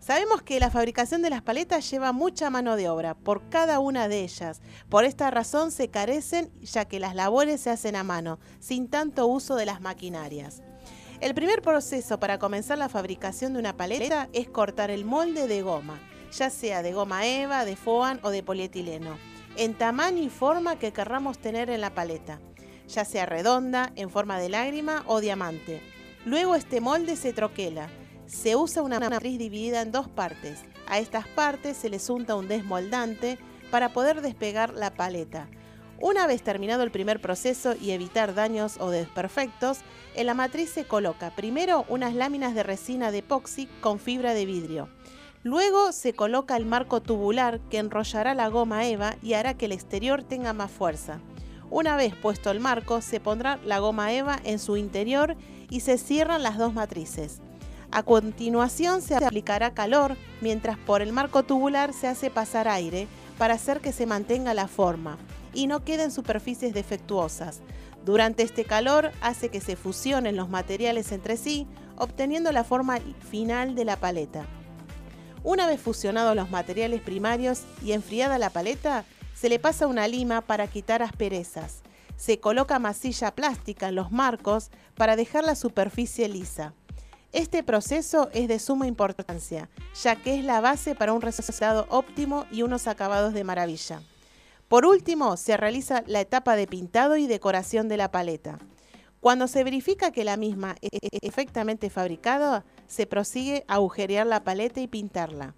Sabemos 0.00 0.42
que 0.42 0.60
la 0.60 0.70
fabricación 0.70 1.22
de 1.22 1.30
las 1.30 1.42
paletas 1.42 1.90
lleva 1.90 2.12
mucha 2.12 2.50
mano 2.50 2.76
de 2.76 2.88
obra 2.88 3.14
por 3.14 3.48
cada 3.48 3.80
una 3.80 4.06
de 4.08 4.20
ellas. 4.22 4.60
Por 4.88 5.04
esta 5.04 5.30
razón 5.30 5.70
se 5.72 5.88
carecen 5.88 6.52
ya 6.62 6.84
que 6.84 7.00
las 7.00 7.14
labores 7.14 7.60
se 7.60 7.70
hacen 7.70 7.96
a 7.96 8.04
mano, 8.04 8.38
sin 8.60 8.88
tanto 8.88 9.26
uso 9.26 9.56
de 9.56 9.66
las 9.66 9.80
maquinarias. 9.80 10.62
El 11.20 11.34
primer 11.34 11.62
proceso 11.62 12.20
para 12.20 12.38
comenzar 12.38 12.78
la 12.78 12.88
fabricación 12.88 13.52
de 13.54 13.58
una 13.58 13.76
paleta 13.76 14.28
es 14.32 14.48
cortar 14.48 14.90
el 14.90 15.04
molde 15.04 15.48
de 15.48 15.62
goma, 15.62 15.98
ya 16.30 16.48
sea 16.48 16.82
de 16.82 16.92
goma 16.92 17.26
eva, 17.26 17.64
de 17.64 17.74
foam 17.74 18.20
o 18.22 18.30
de 18.30 18.44
polietileno, 18.44 19.18
en 19.56 19.74
tamaño 19.74 20.22
y 20.22 20.28
forma 20.28 20.78
que 20.78 20.92
querramos 20.92 21.38
tener 21.40 21.70
en 21.70 21.80
la 21.80 21.90
paleta, 21.92 22.38
ya 22.88 23.04
sea 23.04 23.26
redonda, 23.26 23.92
en 23.94 24.10
forma 24.10 24.38
de 24.38 24.48
lágrima 24.48 25.04
o 25.06 25.20
diamante. 25.20 25.80
Luego 26.24 26.54
este 26.54 26.80
molde 26.80 27.16
se 27.16 27.32
troquela. 27.32 27.88
Se 28.26 28.56
usa 28.56 28.82
una 28.82 28.98
matriz 28.98 29.38
dividida 29.38 29.80
en 29.82 29.92
dos 29.92 30.08
partes. 30.08 30.60
A 30.86 30.98
estas 30.98 31.26
partes 31.28 31.76
se 31.76 31.88
les 31.88 32.10
unta 32.10 32.34
un 32.34 32.48
desmoldante 32.48 33.38
para 33.70 33.92
poder 33.92 34.20
despegar 34.20 34.74
la 34.74 34.92
paleta. 34.92 35.48
Una 36.00 36.26
vez 36.26 36.42
terminado 36.42 36.82
el 36.82 36.90
primer 36.90 37.20
proceso 37.20 37.74
y 37.80 37.90
evitar 37.90 38.34
daños 38.34 38.76
o 38.78 38.90
desperfectos, 38.90 39.78
en 40.14 40.26
la 40.26 40.34
matriz 40.34 40.70
se 40.70 40.84
coloca 40.84 41.34
primero 41.34 41.84
unas 41.88 42.14
láminas 42.14 42.54
de 42.54 42.62
resina 42.62 43.10
de 43.10 43.18
epoxi 43.18 43.66
con 43.80 43.98
fibra 43.98 44.32
de 44.32 44.46
vidrio. 44.46 44.88
Luego 45.42 45.92
se 45.92 46.12
coloca 46.12 46.56
el 46.56 46.66
marco 46.66 47.00
tubular 47.00 47.60
que 47.70 47.78
enrollará 47.78 48.34
la 48.34 48.48
goma 48.48 48.86
eva 48.86 49.16
y 49.22 49.34
hará 49.34 49.54
que 49.54 49.66
el 49.66 49.72
exterior 49.72 50.22
tenga 50.22 50.52
más 50.52 50.70
fuerza. 50.70 51.20
Una 51.70 51.96
vez 51.96 52.14
puesto 52.14 52.50
el 52.50 52.60
marco, 52.60 53.00
se 53.02 53.20
pondrá 53.20 53.58
la 53.64 53.78
goma 53.78 54.12
eva 54.12 54.38
en 54.44 54.58
su 54.58 54.76
interior 54.76 55.36
y 55.68 55.80
se 55.80 55.98
cierran 55.98 56.42
las 56.42 56.56
dos 56.56 56.72
matrices. 56.72 57.40
A 57.90 58.02
continuación 58.02 59.02
se 59.02 59.16
aplicará 59.16 59.74
calor, 59.74 60.16
mientras 60.40 60.78
por 60.78 61.02
el 61.02 61.12
marco 61.12 61.42
tubular 61.42 61.92
se 61.92 62.06
hace 62.06 62.30
pasar 62.30 62.68
aire 62.68 63.06
para 63.38 63.54
hacer 63.54 63.80
que 63.80 63.92
se 63.92 64.06
mantenga 64.06 64.54
la 64.54 64.68
forma 64.68 65.18
y 65.54 65.66
no 65.66 65.84
queden 65.84 66.10
superficies 66.10 66.74
defectuosas. 66.74 67.60
Durante 68.04 68.42
este 68.42 68.64
calor 68.64 69.12
hace 69.20 69.48
que 69.50 69.60
se 69.60 69.76
fusionen 69.76 70.36
los 70.36 70.48
materiales 70.48 71.12
entre 71.12 71.36
sí, 71.36 71.66
obteniendo 71.96 72.52
la 72.52 72.64
forma 72.64 72.98
final 73.30 73.74
de 73.74 73.84
la 73.84 73.96
paleta. 73.96 74.46
Una 75.42 75.66
vez 75.66 75.80
fusionados 75.80 76.34
los 76.36 76.50
materiales 76.50 77.00
primarios 77.00 77.62
y 77.82 77.92
enfriada 77.92 78.38
la 78.38 78.50
paleta, 78.50 79.04
se 79.38 79.48
le 79.48 79.60
pasa 79.60 79.86
una 79.86 80.08
lima 80.08 80.40
para 80.40 80.66
quitar 80.66 81.00
asperezas. 81.00 81.82
Se 82.16 82.40
coloca 82.40 82.80
masilla 82.80 83.30
plástica 83.30 83.88
en 83.88 83.94
los 83.94 84.10
marcos 84.10 84.72
para 84.96 85.14
dejar 85.14 85.44
la 85.44 85.54
superficie 85.54 86.28
lisa. 86.28 86.74
Este 87.30 87.62
proceso 87.62 88.30
es 88.32 88.48
de 88.48 88.58
suma 88.58 88.88
importancia, 88.88 89.68
ya 90.02 90.16
que 90.16 90.36
es 90.36 90.44
la 90.44 90.60
base 90.60 90.96
para 90.96 91.12
un 91.12 91.20
resultado 91.20 91.86
óptimo 91.88 92.46
y 92.50 92.62
unos 92.62 92.88
acabados 92.88 93.32
de 93.32 93.44
maravilla. 93.44 94.02
Por 94.66 94.84
último, 94.84 95.36
se 95.36 95.56
realiza 95.56 96.02
la 96.08 96.20
etapa 96.20 96.56
de 96.56 96.66
pintado 96.66 97.16
y 97.16 97.28
decoración 97.28 97.86
de 97.86 97.96
la 97.96 98.10
paleta. 98.10 98.58
Cuando 99.20 99.46
se 99.46 99.62
verifica 99.62 100.10
que 100.10 100.24
la 100.24 100.36
misma 100.36 100.74
es 100.80 101.20
perfectamente 101.20 101.90
fabricada, 101.90 102.64
se 102.88 103.06
prosigue 103.06 103.64
a 103.68 103.74
agujerear 103.74 104.26
la 104.26 104.42
paleta 104.42 104.80
y 104.80 104.88
pintarla. 104.88 105.54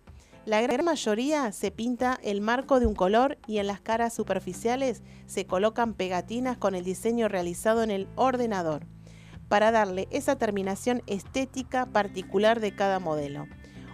La 0.50 0.60
gran 0.60 0.84
mayoría 0.84 1.52
se 1.52 1.70
pinta 1.70 2.18
el 2.24 2.40
marco 2.40 2.80
de 2.80 2.86
un 2.86 2.96
color 2.96 3.38
y 3.46 3.58
en 3.58 3.68
las 3.68 3.80
caras 3.80 4.12
superficiales 4.12 5.00
se 5.26 5.46
colocan 5.46 5.94
pegatinas 5.94 6.56
con 6.56 6.74
el 6.74 6.82
diseño 6.82 7.28
realizado 7.28 7.84
en 7.84 7.92
el 7.92 8.08
ordenador 8.16 8.84
para 9.46 9.70
darle 9.70 10.08
esa 10.10 10.34
terminación 10.34 11.04
estética 11.06 11.86
particular 11.86 12.58
de 12.58 12.74
cada 12.74 12.98
modelo. 12.98 13.46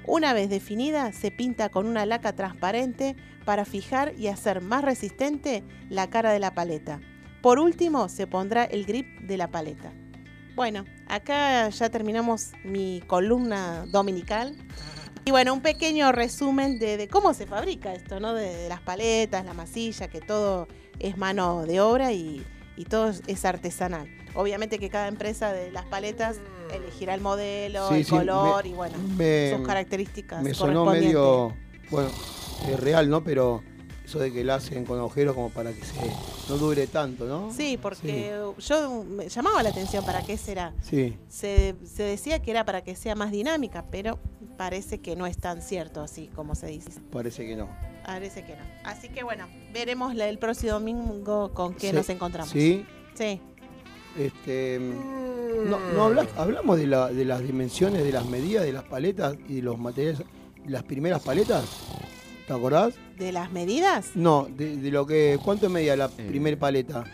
Una 0.06 0.32
vez 0.32 0.48
definida, 0.48 1.12
se 1.12 1.30
pinta 1.30 1.68
con 1.68 1.86
una 1.86 2.06
laca 2.06 2.34
transparente 2.34 3.16
para 3.44 3.66
fijar 3.66 4.14
y 4.18 4.28
hacer 4.28 4.62
más 4.62 4.82
resistente 4.82 5.62
la 5.90 6.08
cara 6.08 6.32
de 6.32 6.38
la 6.38 6.54
paleta. 6.54 7.02
Por 7.42 7.58
último, 7.58 8.08
se 8.08 8.26
pondrá 8.26 8.64
el 8.64 8.86
grip 8.86 9.20
de 9.20 9.36
la 9.36 9.50
paleta. 9.50 9.92
Bueno, 10.54 10.86
acá 11.06 11.68
ya 11.68 11.90
terminamos 11.90 12.52
mi 12.64 13.02
columna 13.06 13.84
dominical. 13.92 14.56
Y 15.28 15.32
bueno, 15.32 15.52
un 15.52 15.60
pequeño 15.60 16.12
resumen 16.12 16.78
de, 16.78 16.96
de 16.96 17.08
cómo 17.08 17.34
se 17.34 17.48
fabrica 17.48 17.92
esto, 17.92 18.20
¿no? 18.20 18.32
De, 18.32 18.46
de 18.54 18.68
las 18.68 18.80
paletas, 18.80 19.44
la 19.44 19.54
masilla, 19.54 20.06
que 20.06 20.20
todo 20.20 20.68
es 21.00 21.18
mano 21.18 21.66
de 21.66 21.80
obra 21.80 22.12
y, 22.12 22.46
y 22.76 22.84
todo 22.84 23.08
es- 23.08 23.22
es 23.26 23.44
artesanal. 23.44 24.06
Obviamente 24.36 24.78
que 24.78 24.88
cada 24.88 25.08
empresa 25.08 25.52
de 25.52 25.72
las 25.72 25.84
paletas 25.86 26.36
elegirá 26.72 27.12
el 27.14 27.22
modelo, 27.22 27.88
Sí, 27.88 27.94
el 27.96 28.04
sí, 28.04 28.10
color 28.10 28.62
me- 28.62 28.70
y 28.70 28.72
bueno, 28.74 28.98
me- 29.16 29.52
sus 29.56 29.66
características. 29.66 30.44
Me 30.44 30.54
sonó 30.54 30.84
medio, 30.84 31.52
bueno, 31.90 32.08
es 32.70 32.78
real, 32.78 33.10
¿no? 33.10 33.24
Pero 33.24 33.64
eso 34.04 34.20
de 34.20 34.32
que 34.32 34.44
la 34.44 34.54
hacen 34.54 34.84
con 34.84 35.00
agujeros 35.00 35.34
como 35.34 35.50
para 35.50 35.72
que 35.72 35.84
se 35.84 35.94
no 36.48 36.56
dure 36.58 36.86
tanto, 36.86 37.24
¿no? 37.24 37.52
Sí, 37.52 37.76
porque 37.82 38.32
yo 38.60 39.02
me 39.02 39.28
llamaba 39.28 39.64
la 39.64 39.70
atención 39.70 40.04
para 40.04 40.22
qué 40.22 40.36
será. 40.38 40.72
Sí. 40.82 41.16
Se, 41.28 41.74
se 41.84 42.04
decía 42.04 42.40
que 42.40 42.52
era 42.52 42.64
para 42.64 42.84
que 42.84 42.94
sea 42.94 43.16
más 43.16 43.32
dinámica, 43.32 43.84
pero 43.90 44.20
parece 44.56 44.98
que 45.00 45.16
no 45.16 45.26
es 45.26 45.36
tan 45.38 45.62
cierto 45.62 46.00
así 46.00 46.28
como 46.34 46.54
se 46.54 46.66
dice. 46.68 46.90
Parece 47.12 47.46
que 47.46 47.56
no. 47.56 47.68
Parece 48.04 48.44
que 48.44 48.52
no. 48.56 48.62
Así 48.84 49.08
que 49.08 49.22
bueno, 49.24 49.46
veremos 49.72 50.14
la- 50.14 50.28
el 50.28 50.38
próximo 50.38 50.72
domingo 50.72 51.52
con 51.54 51.74
qué 51.74 51.90
Sí, 51.90 51.96
nos 51.96 52.08
encontramos. 52.08 52.50
Sí. 52.50 52.84
Sí. 53.14 53.40
Este, 54.18 54.78
no, 55.68 55.78
no 55.92 56.04
habla- 56.04 56.26
hablamos 56.36 56.78
de, 56.78 56.86
la- 56.86 57.08
de 57.08 57.24
las 57.24 57.42
dimensiones, 57.42 58.02
de 58.04 58.12
las 58.12 58.24
medidas 58.26 58.64
de 58.64 58.72
las 58.72 58.84
paletas 58.84 59.36
y 59.48 59.56
de 59.56 59.62
los 59.62 59.78
materiales, 59.78 60.22
las 60.66 60.82
primeras 60.84 61.22
paletas. 61.22 61.64
¿Te 62.46 62.52
acordás? 62.52 62.94
¿De 63.18 63.32
las 63.32 63.50
medidas? 63.50 64.10
No, 64.14 64.46
de, 64.48 64.76
de 64.76 64.90
lo 64.90 65.04
que. 65.06 65.38
¿Cuánto 65.44 65.68
medía 65.68 65.96
la 65.96 66.06
Eh. 66.16 66.26
primer 66.28 66.58
paleta? 66.58 67.04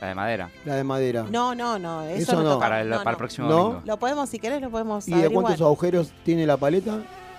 La 0.00 0.08
de 0.08 0.14
madera. 0.14 0.50
La 0.64 0.74
de 0.74 0.84
madera. 0.84 1.24
No, 1.30 1.54
no, 1.54 1.78
no. 1.78 2.02
Eso, 2.02 2.32
Eso 2.32 2.42
no. 2.42 2.58
Para 2.58 2.82
el- 2.82 2.90
No, 2.90 2.98
para 2.98 3.10
el 3.10 3.14
no. 3.14 3.18
próximo 3.18 3.48
¿No? 3.48 3.56
domingo. 3.56 3.82
Lo 3.84 3.98
podemos, 3.98 4.28
si 4.28 4.38
querés, 4.38 4.60
lo 4.60 4.70
podemos 4.70 5.08
¿Y 5.08 5.12
de 5.14 5.30
cuántos 5.30 5.60
agujeros 5.60 6.12
tiene 6.24 6.46
la 6.46 6.56
paleta? 6.56 6.98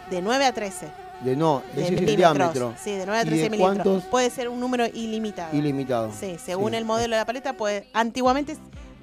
De 0.10 0.22
9 0.22 0.46
a 0.46 0.54
13. 0.54 0.88
De 1.24 1.36
no, 1.36 1.64
De 1.76 1.84
ese 1.84 1.96
es 1.96 2.02
el 2.02 2.16
diámetro. 2.16 2.74
Sí, 2.82 2.92
de 2.92 3.06
9 3.06 3.20
a 3.20 3.24
¿Y 3.24 3.26
13 3.26 3.44
de 3.44 3.50
milímetros. 3.50 3.84
cuántos? 3.84 4.04
Puede 4.10 4.30
ser 4.30 4.50
un 4.50 4.60
número 4.60 4.86
ilimitado. 4.86 5.56
Ilimitado. 5.56 6.12
Sí, 6.18 6.38
según 6.44 6.72
Sí. 6.72 6.78
el 6.78 6.86
modelo 6.86 7.16
de 7.16 7.20
la 7.22 7.26
paleta, 7.26 7.54
puede. 7.54 7.88
Antiguamente, 7.94 8.56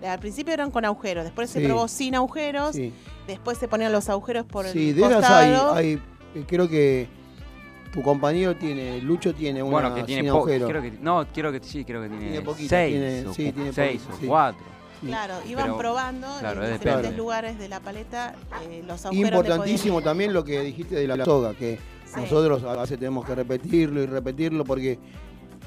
al 0.06 0.18
principio 0.20 0.54
eran 0.54 0.70
con 0.70 0.84
agujeros, 0.84 1.24
después 1.24 1.50
se 1.50 1.60
Sí. 1.60 1.66
probó 1.66 1.88
sin 1.88 2.14
agujeros, 2.14 2.74
Sí. 2.76 2.92
después 3.26 3.58
se 3.58 3.66
ponían 3.68 3.90
los 3.92 4.08
agujeros 4.08 4.46
por 4.46 4.66
Sí, 4.66 4.90
el 4.90 4.96
de 4.96 5.02
esas 5.06 5.24
hay, 5.30 5.50
costado. 5.52 5.74
hay, 5.74 6.02
creo 6.46 6.68
que 6.68 7.08
tu 7.94 8.02
compañero 8.02 8.56
tiene, 8.56 9.00
Lucho 9.00 9.32
tiene 9.32 9.62
una 9.62 9.70
Bueno, 9.70 9.94
que 9.94 10.02
tiene 10.02 10.22
sin 10.22 10.30
creo 10.68 10.82
que 10.82 10.90
no, 11.00 11.24
quiero 11.32 11.52
que 11.52 11.60
sí, 11.62 11.84
creo 11.84 12.02
que 12.02 12.08
tiene, 12.08 12.24
Tiene 12.24 12.40
poquito, 12.42 12.68
seis, 12.68 12.92
tiene- 12.92 13.26
o, 13.28 13.32
sí, 13.32 13.52
tiene 13.52 13.72
seis 13.72 14.00
poquito, 14.02 14.16
o 14.16 14.20
sí. 14.20 14.26
cuatro. 14.26 14.64
Claro, 15.00 15.34
iban 15.46 15.64
Pero, 15.66 15.76
probando 15.78 16.26
claro, 16.40 16.60
en 16.64 16.66
es 16.66 16.72
diferentes 16.72 17.02
depende. 17.02 17.16
lugares 17.16 17.56
de 17.58 17.68
la 17.68 17.78
paleta 17.78 18.34
eh, 18.68 18.82
los 18.84 19.04
agujeros. 19.06 19.30
Importantísimo 19.30 20.02
también 20.02 20.32
lo 20.32 20.42
que 20.42 20.60
dijiste 20.62 20.96
de 20.96 21.06
la 21.06 21.24
soga, 21.24 21.54
que 21.54 21.78
Sí. 22.04 22.20
nosotros 22.20 22.64
a 22.64 22.74
veces 22.80 22.98
tenemos 22.98 23.24
que 23.24 23.34
repetirlo 23.36 24.02
y 24.02 24.06
repetirlo 24.06 24.64
porque 24.64 24.98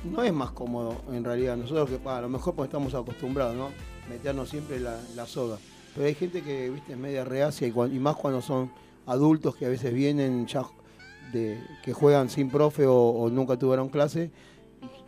no 0.04 0.22
es 0.24 0.34
más 0.34 0.52
cómodo 0.52 1.02
en 1.14 1.24
realidad. 1.24 1.56
Nosotros 1.56 1.90
que 1.90 2.10
a 2.10 2.20
lo 2.22 2.28
mejor 2.30 2.56
pues 2.56 2.68
estamos 2.68 2.94
acostumbrados, 2.94 3.56
¿no? 3.56 3.70
Meternos 4.10 4.50
siempre 4.50 4.82
la, 4.82 5.00
la 5.16 5.26
soga. 5.26 5.58
Pero 5.96 6.08
hay 6.08 6.16
gente 6.16 6.42
que, 6.42 6.70
viste, 6.72 6.92
es 6.94 6.98
media 6.98 7.24
reacia 7.24 7.68
y, 7.68 7.72
y 7.72 8.00
más 8.00 8.16
cuando 8.18 8.42
son 8.42 8.70
adultos 9.06 9.56
que 9.56 9.66
a 9.66 9.70
veces 9.70 9.94
vienen 9.94 10.46
ya 10.46 10.64
de 11.32 11.62
que 11.84 11.94
juegan 11.94 12.30
sin 12.30 12.50
profe 12.50 12.86
o, 12.86 12.96
o 12.96 13.30
nunca 13.30 13.58
tuvieron 13.58 13.90
clase 13.90 14.32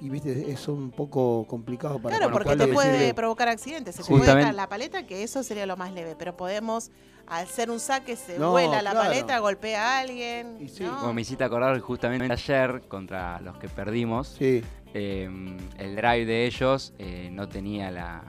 y, 0.02 0.06
y, 0.08 0.10
viste, 0.10 0.52
es 0.52 0.68
un 0.68 0.92
poco 0.92 1.46
complicado 1.48 2.00
para 2.02 2.18
Claro, 2.18 2.32
porque 2.32 2.56
te 2.56 2.68
puede 2.68 2.92
decirle- 2.94 3.14
provocar 3.14 3.48
accidentes. 3.50 3.96
Se 3.96 4.02
te 4.02 4.08
Sí. 4.08 4.14
puede 4.14 4.26
caer 4.26 4.56
la 4.56 4.68
paleta, 4.68 5.06
que 5.06 5.24
eso 5.24 5.44
sería 5.44 5.66
lo 5.66 5.78
más 5.78 5.92
leve. 5.94 6.16
Pero 6.18 6.36
podemos, 6.36 6.90
al 7.28 7.48
ser 7.48 7.70
un 7.70 7.80
saque, 7.80 8.16
se 8.16 8.40
No, 8.40 8.52
vuela 8.52 8.82
la 8.82 8.92
claro. 8.92 9.10
paleta, 9.10 9.38
golpea 9.40 9.98
a 9.98 10.00
alguien. 10.00 10.58
¿no? 10.82 10.98
Como 11.00 11.14
me 11.14 11.22
hiciste 11.22 11.44
acordar 11.44 11.80
justamente 11.82 12.32
ayer 12.32 12.82
contra 12.88 13.40
los 13.42 13.58
que 13.58 13.70
perdimos, 13.70 14.30
Sí. 14.40 14.64
eh, 14.96 15.30
el 15.78 15.96
drive 15.96 16.26
de 16.26 16.46
ellos 16.48 16.94
eh, 16.98 17.30
no 17.32 17.48
tenía 17.48 17.92
la, 17.92 18.24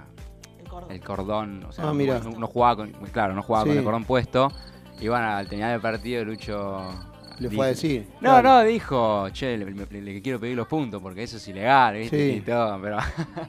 el 0.90 1.00
cordón, 1.02 1.64
o 1.64 1.72
sea, 1.72 1.88
Ah, 1.88 1.92
no, 1.94 2.46
jugaba 2.46 2.76
con, 2.76 2.92
claro, 3.12 3.34
no 3.34 3.42
jugaba 3.42 3.64
con 3.64 3.72
Sí. 3.72 3.78
el 3.78 3.84
cordón 3.84 4.04
puesto. 4.04 4.52
Y 5.00 5.08
bueno, 5.08 5.24
al 5.26 5.48
terminar 5.48 5.74
el 5.74 5.80
partido, 5.80 6.22
Lucho. 6.24 6.82
Le 7.40 7.50
fue 7.50 7.66
a 7.66 7.68
decir. 7.70 8.06
No, 8.20 8.30
claro. 8.40 8.48
no, 8.48 8.62
dijo, 8.64 9.28
che, 9.30 9.56
le, 9.56 9.64
le- 9.70 10.00
le 10.02 10.22
quiero 10.22 10.38
pedir 10.38 10.56
los 10.56 10.66
puntos 10.68 11.00
porque 11.02 11.22
eso 11.24 11.38
es 11.38 11.48
ilegal, 11.48 11.94
¿viste? 11.96 12.32
Sí. 12.32 12.36
Y 12.36 12.40
todo, 12.42 12.80
pero. 12.80 12.98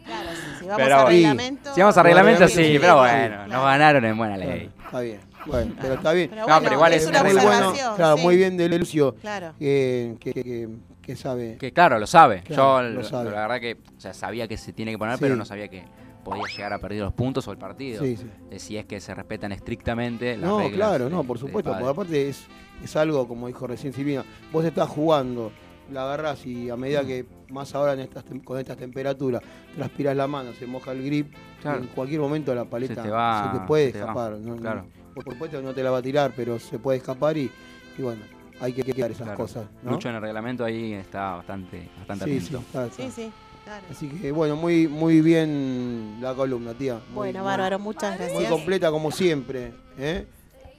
Claro, 0.05 0.29
si, 0.31 0.59
si 0.59 0.65
vamos 0.65 0.77
Pero 0.83 0.95
a 0.97 1.05
reglamento. 1.05 1.73
Si 1.75 1.79
vamos 1.81 1.97
a 1.97 2.03
reglamento, 2.03 2.47
sí, 2.47 2.53
sí, 2.53 2.77
pero 2.79 2.93
sí, 2.93 2.99
bueno, 2.99 3.35
claro. 3.35 3.47
nos 3.51 3.63
ganaron 3.65 4.05
en 4.05 4.17
buena 4.17 4.37
ley. 4.37 4.69
Está 4.85 4.99
bien. 5.01 5.19
Bueno, 5.45 5.73
pero 5.81 5.93
está 5.95 6.11
bien. 6.13 6.29
Pero 6.29 6.47
No, 6.47 6.61
pero 6.61 6.73
igual 6.75 6.93
es 6.93 7.03
es 7.03 7.09
una 7.09 7.23
muy 7.23 7.33
bueno, 7.33 7.73
claro, 7.95 8.17
sí. 8.17 8.23
muy 8.23 8.37
bien 8.37 8.57
de 8.57 8.69
Lucio. 8.69 9.15
Claro. 9.21 9.53
Que, 9.59 10.15
que, 10.19 10.33
que- 10.33 10.69
que 11.01 11.15
sabe. 11.15 11.57
Que 11.59 11.73
claro, 11.73 11.97
lo 11.99 12.05
sabe. 12.07 12.43
Claro, 12.43 12.77
Yo 12.77 12.81
lo 12.83 12.89
lo- 13.01 13.03
sabe. 13.03 13.31
la 13.31 13.41
verdad 13.41 13.59
que 13.59 13.77
o 13.97 13.99
sea, 13.99 14.13
sabía 14.13 14.47
que 14.47 14.55
se 14.55 14.71
tiene 14.71 14.91
que 14.91 14.99
poner, 14.99 15.15
Sí. 15.15 15.21
pero 15.23 15.35
no 15.35 15.43
sabía 15.45 15.67
que 15.67 15.83
podía 16.24 16.43
llegar 16.56 16.74
a 16.74 16.80
perder 16.80 17.00
los 17.01 17.14
puntos 17.14 17.48
o 17.48 17.51
el 17.51 17.58
partido. 17.58 18.03
Sí, 18.03 18.16
sí. 18.17 18.25
Eh, 18.50 18.59
Si 18.59 18.77
es 18.77 18.85
que 18.85 19.00
se 19.00 19.14
respetan 19.14 19.51
estrictamente 19.51 20.38
las 20.38 20.50
No, 20.50 20.58
reglas 20.59 20.75
claro, 20.75 21.06
de- 21.06 21.11
no, 21.11 21.24
por 21.24 21.38
supuesto, 21.40 21.72
porque 21.72 21.88
aparte 21.90 22.30
es, 22.30 22.45
es 22.83 22.95
algo, 22.95 23.27
como 23.27 23.48
dijo 23.48 23.67
recién 23.67 23.93
Silvina, 23.93 24.24
vos 24.51 24.64
estás 24.66 24.88
jugando, 24.90 25.51
la 25.91 26.03
agarrás 26.03 26.45
y 26.45 26.69
a 26.69 26.77
medida 26.77 27.03
que 27.06 27.25
más 27.50 27.75
ahora 27.75 27.93
en 27.93 28.00
estas, 28.00 28.25
tem- 28.25 28.43
con 28.43 28.58
estas 28.59 28.77
temperaturas, 28.77 29.41
transpiras 29.75 30.16
la 30.16 30.27
mano, 30.27 30.53
se 30.53 30.66
moja 30.66 30.91
el 30.93 31.03
grip, 31.03 31.33
Claro. 31.61 31.80
en 31.82 31.88
cualquier 31.88 32.22
momento 32.22 32.56
la 32.56 32.66
paleta 32.66 32.95
Se 32.95 33.01
te 33.01 33.09
va- 33.09 33.51
se 33.53 33.59
te 33.59 33.66
puede 33.66 33.85
se 33.88 33.91
te 33.93 34.00
va, 34.00 34.03
escapar. 34.06 34.38
¿no? 34.40 34.56
claro. 34.56 34.85
Por 35.14 35.24
supuesto 35.25 35.61
no 35.61 35.74
te 35.74 35.83
la 35.83 35.91
va 35.91 35.98
a 35.98 36.01
tirar, 36.01 36.32
pero 36.35 36.58
se 36.59 36.80
puede 36.80 37.00
escapar 37.00 37.35
y, 37.38 37.51
y 37.98 38.01
bueno, 38.01 38.22
hay 38.61 38.72
que 38.72 38.83
quedar 38.83 39.11
esas 39.11 39.24
Claro. 39.24 39.38
cosas. 39.38 39.66
¿no? 39.83 39.91
Lucho 39.91 40.08
en 40.08 40.16
el 40.16 40.22
reglamento 40.22 40.64
ahí 40.64 40.93
está 40.93 41.35
bastante, 41.35 41.90
bastante 41.98 42.25
Sí, 42.25 42.40
sí, 42.40 42.45
atento. 42.56 42.59
está- 42.67 42.85
está. 42.85 43.03
Sí, 43.03 43.11
sí, 43.11 43.32
claro. 43.80 43.85
Así 43.91 44.08
que 44.09 44.32
bueno, 44.32 44.56
muy, 44.56 44.88
muy 44.88 45.22
bien 45.22 46.17
la 46.22 46.33
columna, 46.33 46.74
tía. 46.74 46.95
Muy- 46.95 47.14
Bueno, 47.16 47.40
muy- 47.40 47.45
bárbaro, 47.45 47.80
muchas 47.80 48.17
Muy 48.19 48.27
gracias. 48.27 48.51
completa 48.51 48.91
como 48.91 49.11
siempre. 49.11 49.74
¿eh? 49.98 50.25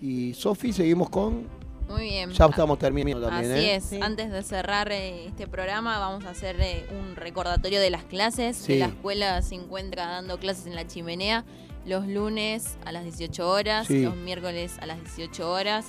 Y 0.00 0.34
Sofi, 0.34 0.72
seguimos 0.72 1.08
con. 1.10 1.46
Muy 1.88 2.04
bien. 2.04 2.30
Ya 2.30 2.46
estamos 2.46 2.78
terminando 2.78 3.26
también. 3.28 3.52
Así 3.52 3.64
¿eh? 3.64 3.74
es. 3.76 3.92
Antes 4.02 4.30
de 4.30 4.42
cerrar 4.42 4.90
eh, 4.92 5.26
este 5.26 5.46
programa, 5.46 5.98
vamos 5.98 6.24
a 6.24 6.30
hacer 6.30 6.56
eh, 6.60 6.86
un 6.90 7.16
recordatorio 7.16 7.80
de 7.80 7.90
las 7.90 8.04
clases. 8.04 8.56
Sí. 8.56 8.74
Que 8.74 8.78
la 8.78 8.86
escuela 8.86 9.42
se 9.42 9.56
encuentra 9.56 10.06
dando 10.06 10.38
clases 10.38 10.66
en 10.66 10.74
la 10.74 10.86
chimenea 10.86 11.44
los 11.84 12.06
lunes 12.06 12.76
a 12.84 12.92
las 12.92 13.02
18 13.04 13.48
horas, 13.50 13.88
Sí. 13.88 14.02
los 14.04 14.14
miércoles 14.16 14.72
a 14.80 14.86
las 14.86 15.00
18 15.00 15.50
horas, 15.50 15.86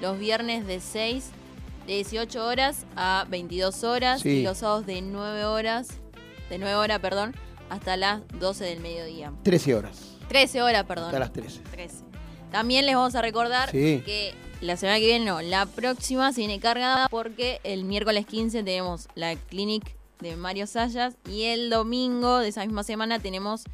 los 0.00 0.18
viernes 0.18 0.66
de 0.66 0.80
6, 0.80 1.30
de 1.86 1.94
18 1.94 2.44
horas 2.44 2.84
a 2.96 3.26
22 3.30 3.84
horas 3.84 4.20
Sí. 4.22 4.28
y 4.30 4.42
los 4.42 4.58
sábados 4.58 4.86
de 4.86 5.00
9 5.02 5.44
horas, 5.44 5.88
de 6.50 6.58
9 6.58 6.74
horas, 6.76 6.98
perdón, 7.00 7.34
hasta 7.70 7.96
las 7.96 8.22
12 8.38 8.64
del 8.64 8.80
mediodía. 8.80 9.32
13 9.42 9.74
horas. 9.74 10.16
13 10.28 10.62
horas, 10.62 10.84
perdón. 10.84 11.06
Hasta 11.06 11.18
las 11.18 11.32
13. 11.32 11.60
13. 11.70 11.96
También 12.50 12.86
les 12.86 12.94
vamos 12.94 13.14
a 13.14 13.22
recordar 13.22 13.70
Sí. 13.70 14.02
que 14.04 14.34
la 14.60 14.76
semana 14.76 14.98
que 14.98 15.06
viene, 15.06 15.24
no, 15.24 15.42
la 15.42 15.66
próxima 15.66 16.32
se 16.32 16.40
viene 16.42 16.60
cargada 16.60 17.08
porque 17.08 17.60
el 17.64 17.84
miércoles 17.84 18.26
15 18.26 18.62
tenemos 18.62 19.08
la 19.14 19.34
clinic 19.36 19.94
de 20.20 20.34
Mario 20.36 20.66
Sayas 20.66 21.16
y 21.28 21.42
el 21.44 21.68
domingo 21.70 22.38
de 22.38 22.48
esa 22.48 22.62
misma 22.64 22.82
semana 22.82 23.18
tenemos 23.18 23.64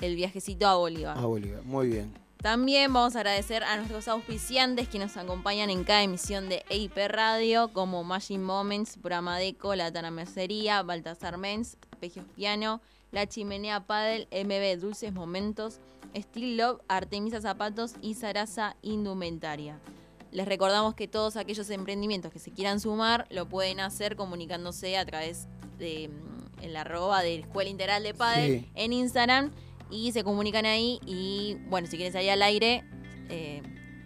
el 0.00 0.16
viajecito 0.16 0.66
a 0.66 0.74
Bolívar. 0.74 1.16
Ah, 1.18 1.26
Bolívar. 1.26 1.62
Muy 1.62 1.88
bien. 1.88 2.12
También 2.42 2.92
vamos 2.92 3.14
a 3.14 3.20
agradecer 3.20 3.62
a 3.62 3.76
nuestros 3.76 4.08
auspiciantes 4.08 4.88
que 4.88 4.98
nos 4.98 5.16
acompañan 5.16 5.70
en 5.70 5.84
cada 5.84 6.02
emisión 6.02 6.48
de 6.48 6.64
EIP 6.70 6.96
Radio, 7.06 7.68
como 7.72 8.02
Magic 8.02 8.40
Moments, 8.40 9.00
Bramadeco, 9.00 9.76
La 9.76 9.92
Tana 9.92 10.10
Mercería, 10.10 10.82
Baltasar 10.82 11.38
Mens, 11.38 11.76
Arpegios 11.92 12.26
Piano, 12.34 12.80
La 13.12 13.28
Chimenea 13.28 13.86
Padel, 13.86 14.26
MB 14.32 14.80
Dulces 14.80 15.12
Momentos, 15.12 15.78
Steel 16.16 16.56
Love, 16.56 16.80
Artemisa 16.88 17.40
Zapatos 17.40 17.92
y 18.02 18.14
Sarasa 18.14 18.74
Indumentaria. 18.82 19.78
Les 20.32 20.48
recordamos 20.48 20.94
que 20.94 21.06
todos 21.06 21.36
aquellos 21.36 21.70
emprendimientos 21.70 22.32
que 22.32 22.40
se 22.40 22.50
quieran 22.50 22.80
sumar 22.80 23.26
lo 23.30 23.46
pueden 23.46 23.78
hacer 23.78 24.16
comunicándose 24.16 24.96
a 24.98 25.06
través 25.06 25.46
de 25.78 26.08
mm, 26.08 26.64
el 26.64 26.76
arroba 26.76 27.22
de 27.22 27.36
Escuela 27.36 27.70
Integral 27.70 28.02
de 28.02 28.14
Padel 28.14 28.60
Sí. 28.62 28.68
en 28.74 28.92
Instagram 28.92 29.52
y 29.92 30.10
se 30.12 30.24
comunican 30.24 30.64
ahí 30.64 30.98
y 31.06 31.58
bueno, 31.68 31.86
si 31.86 31.96
quieren 31.96 32.12
salir 32.12 32.30
al 32.30 32.42
aire, 32.42 32.82
eh, 33.28 33.62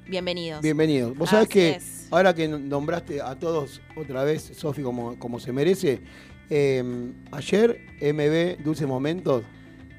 bienvenidos. 0.09 0.61
Bienvenido. 0.63 1.15
Vos 1.15 1.31
sabés 1.31 1.49
que 1.49 1.71
es. 1.77 2.09
ahora 2.11 2.35
que 2.35 2.49
nombraste 2.49 3.21
a 3.23 3.39
todos 3.39 3.81
otra 3.97 4.25
vez, 4.25 4.51
Sofi, 4.57 4.83
como, 4.83 5.19
como 5.19 5.39
se 5.41 5.53
merece, 5.53 6.01
eh, 6.51 6.83
ayer 7.33 7.81
MB 8.01 8.63
Dulces 8.65 8.87
Momentos 8.89 9.45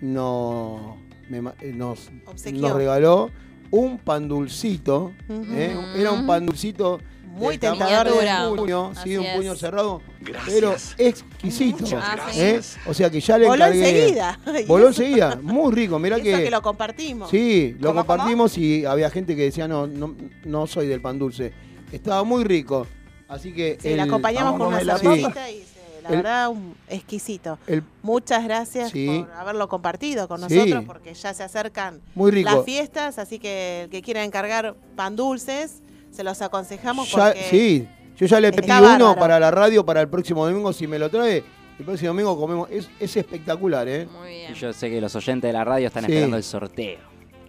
no, 0.02 0.98
me 1.30 1.42
ma- 1.42 1.56
eh, 1.62 1.72
nos, 1.74 2.10
nos 2.54 2.74
regaló 2.74 3.32
un 3.72 3.98
pan 3.98 4.28
dulcito. 4.28 5.14
¿eh? 5.30 5.76
Era 5.96 6.12
un 6.12 6.26
pan 6.28 6.46
dulcito 6.46 7.00
Muy 7.38 7.58
tentador. 7.58 8.08
de 8.12 8.48
un 8.50 8.56
puño, 8.58 8.92
sí, 9.04 9.18
un 9.18 9.26
puño 9.36 9.54
es. 9.54 9.60
cerrado, 9.60 10.02
pero 10.46 10.76
exquisito. 10.98 11.84
Muchas 11.84 12.38
¿eh? 12.38 12.62
O 12.88 12.94
sea 12.94 13.10
que 13.10 13.20
ya 13.22 13.38
le 13.38 13.48
Voló 13.48 13.66
encargué. 13.66 13.90
enseguida. 14.00 14.40
Voló 14.68 14.88
enseguida, 14.88 15.40
muy 15.42 15.74
rico. 15.74 16.00
Mirá 16.00 16.18
Y 16.18 16.28
eso 16.28 16.38
que, 16.38 16.44
que 16.46 16.52
lo 16.52 16.62
compartimos. 16.62 17.30
Sí, 17.30 17.76
lo 17.80 17.90
¿Cómo, 17.90 18.06
compartimos 18.06 18.58
y 18.58 18.86
había 18.86 19.10
gente 19.10 19.36
que 19.36 19.44
decía, 19.44 19.68
no, 19.68 19.88
no, 19.88 20.16
no 20.46 20.68
soy 20.68 20.88
del 20.88 21.02
pan 21.02 21.20
dulce. 21.20 21.54
Estaba 21.92 22.24
muy 22.24 22.44
rico. 22.44 22.86
Así 23.28 23.54
que. 23.54 23.78
Sí, 23.82 23.96
la 23.96 24.04
acompañamos 24.04 24.58
con 24.58 24.68
una 24.68 24.80
Sí. 24.80 24.86
cervecita 24.86 25.50
y 25.52 25.56
se- 25.60 26.02
la 26.04 26.10
El- 26.10 26.16
verdad, 26.16 26.50
un 26.50 26.76
exquisito. 26.90 27.60
El- 27.68 27.84
Muchas 28.02 28.44
gracias 28.46 28.92
Sí. 28.92 29.26
por 29.26 29.32
haberlo 29.36 29.68
compartido 29.68 30.28
con 30.30 30.48
Sí. 30.48 30.56
nosotros, 30.56 30.84
porque 30.86 31.14
ya 31.14 31.34
se 31.34 31.44
acercan 31.44 32.00
Muy 32.16 32.32
rico. 32.32 32.50
las 32.50 32.64
fiestas, 32.64 33.20
así 33.20 33.40
que 33.40 33.84
el 33.84 33.90
que 33.90 34.02
quiera 34.02 34.24
encargar 34.24 34.76
pan 34.96 35.18
dulces, 35.18 35.82
se 36.18 36.24
los 36.24 36.42
aconsejamos 36.42 37.10
Ya- 37.12 37.28
porque 37.28 37.44
sí, 37.50 37.88
yo 38.18 38.26
ya 38.26 38.40
le 38.40 38.52
pedí 38.52 38.70
uno 38.72 38.82
bárbaro. 38.82 39.16
para 39.16 39.40
la 39.40 39.52
radio 39.52 39.86
para 39.86 40.02
el 40.02 40.10
próximo 40.10 40.46
domingo. 40.46 40.74
Si 40.74 40.88
me 40.88 40.98
lo 41.00 41.10
trae, 41.10 41.44
el 41.80 41.86
próximo 41.86 42.10
domingo 42.10 42.40
comemos. 42.40 42.68
Es, 42.72 42.90
es 43.00 43.16
espectacular, 43.18 43.88
¿eh? 43.88 44.08
Muy 44.20 44.30
bien. 44.30 44.52
Y 44.52 44.56
yo 44.56 44.74
sé 44.74 44.90
que 44.90 45.00
los 45.00 45.16
oyentes 45.16 45.48
de 45.48 45.54
la 45.54 45.64
radio 45.64 45.88
están 45.88 46.06
Sí. 46.06 46.12
esperando 46.12 46.38
el 46.38 46.44
sorteo. 46.44 47.00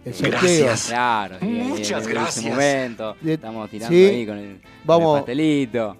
El 0.05 0.13
sorteo. 0.13 0.31
Gracias. 0.39 0.85
Claro, 0.87 1.37
Muchas 1.41 2.03
en 2.05 2.09
gracias. 2.13 2.45
momento 2.45 3.15
estamos 3.25 3.69
tirando 3.69 3.95
sí. 3.97 4.05
ahí 4.05 4.25
con 4.27 4.37
el, 4.37 4.61
con 4.61 4.71
Vamos. 4.85 5.15
el 5.17 5.21
pastelito. 5.23 5.97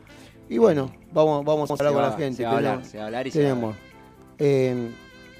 Y 0.48 0.58
bueno, 0.58 0.92
vamos, 1.12 1.44
vamos 1.44 1.72
a 1.72 1.76
Se 1.76 1.84
hablar 1.84 1.94
con 1.94 2.04
va- 2.04 2.10
la 2.12 2.18
gente. 2.18 2.38
se 2.38 2.44
va 2.46 2.50
a 2.52 2.56
hablar, 2.56 2.72
tenemos- 2.74 2.88
se 2.92 2.98
va 2.98 3.04
a 3.04 3.06
hablar 3.08 3.28
y 3.28 3.32
se 3.32 3.40
va 3.40 3.46
a 3.46 3.50
tenemos. 3.54 3.76
Eh, 4.38 4.90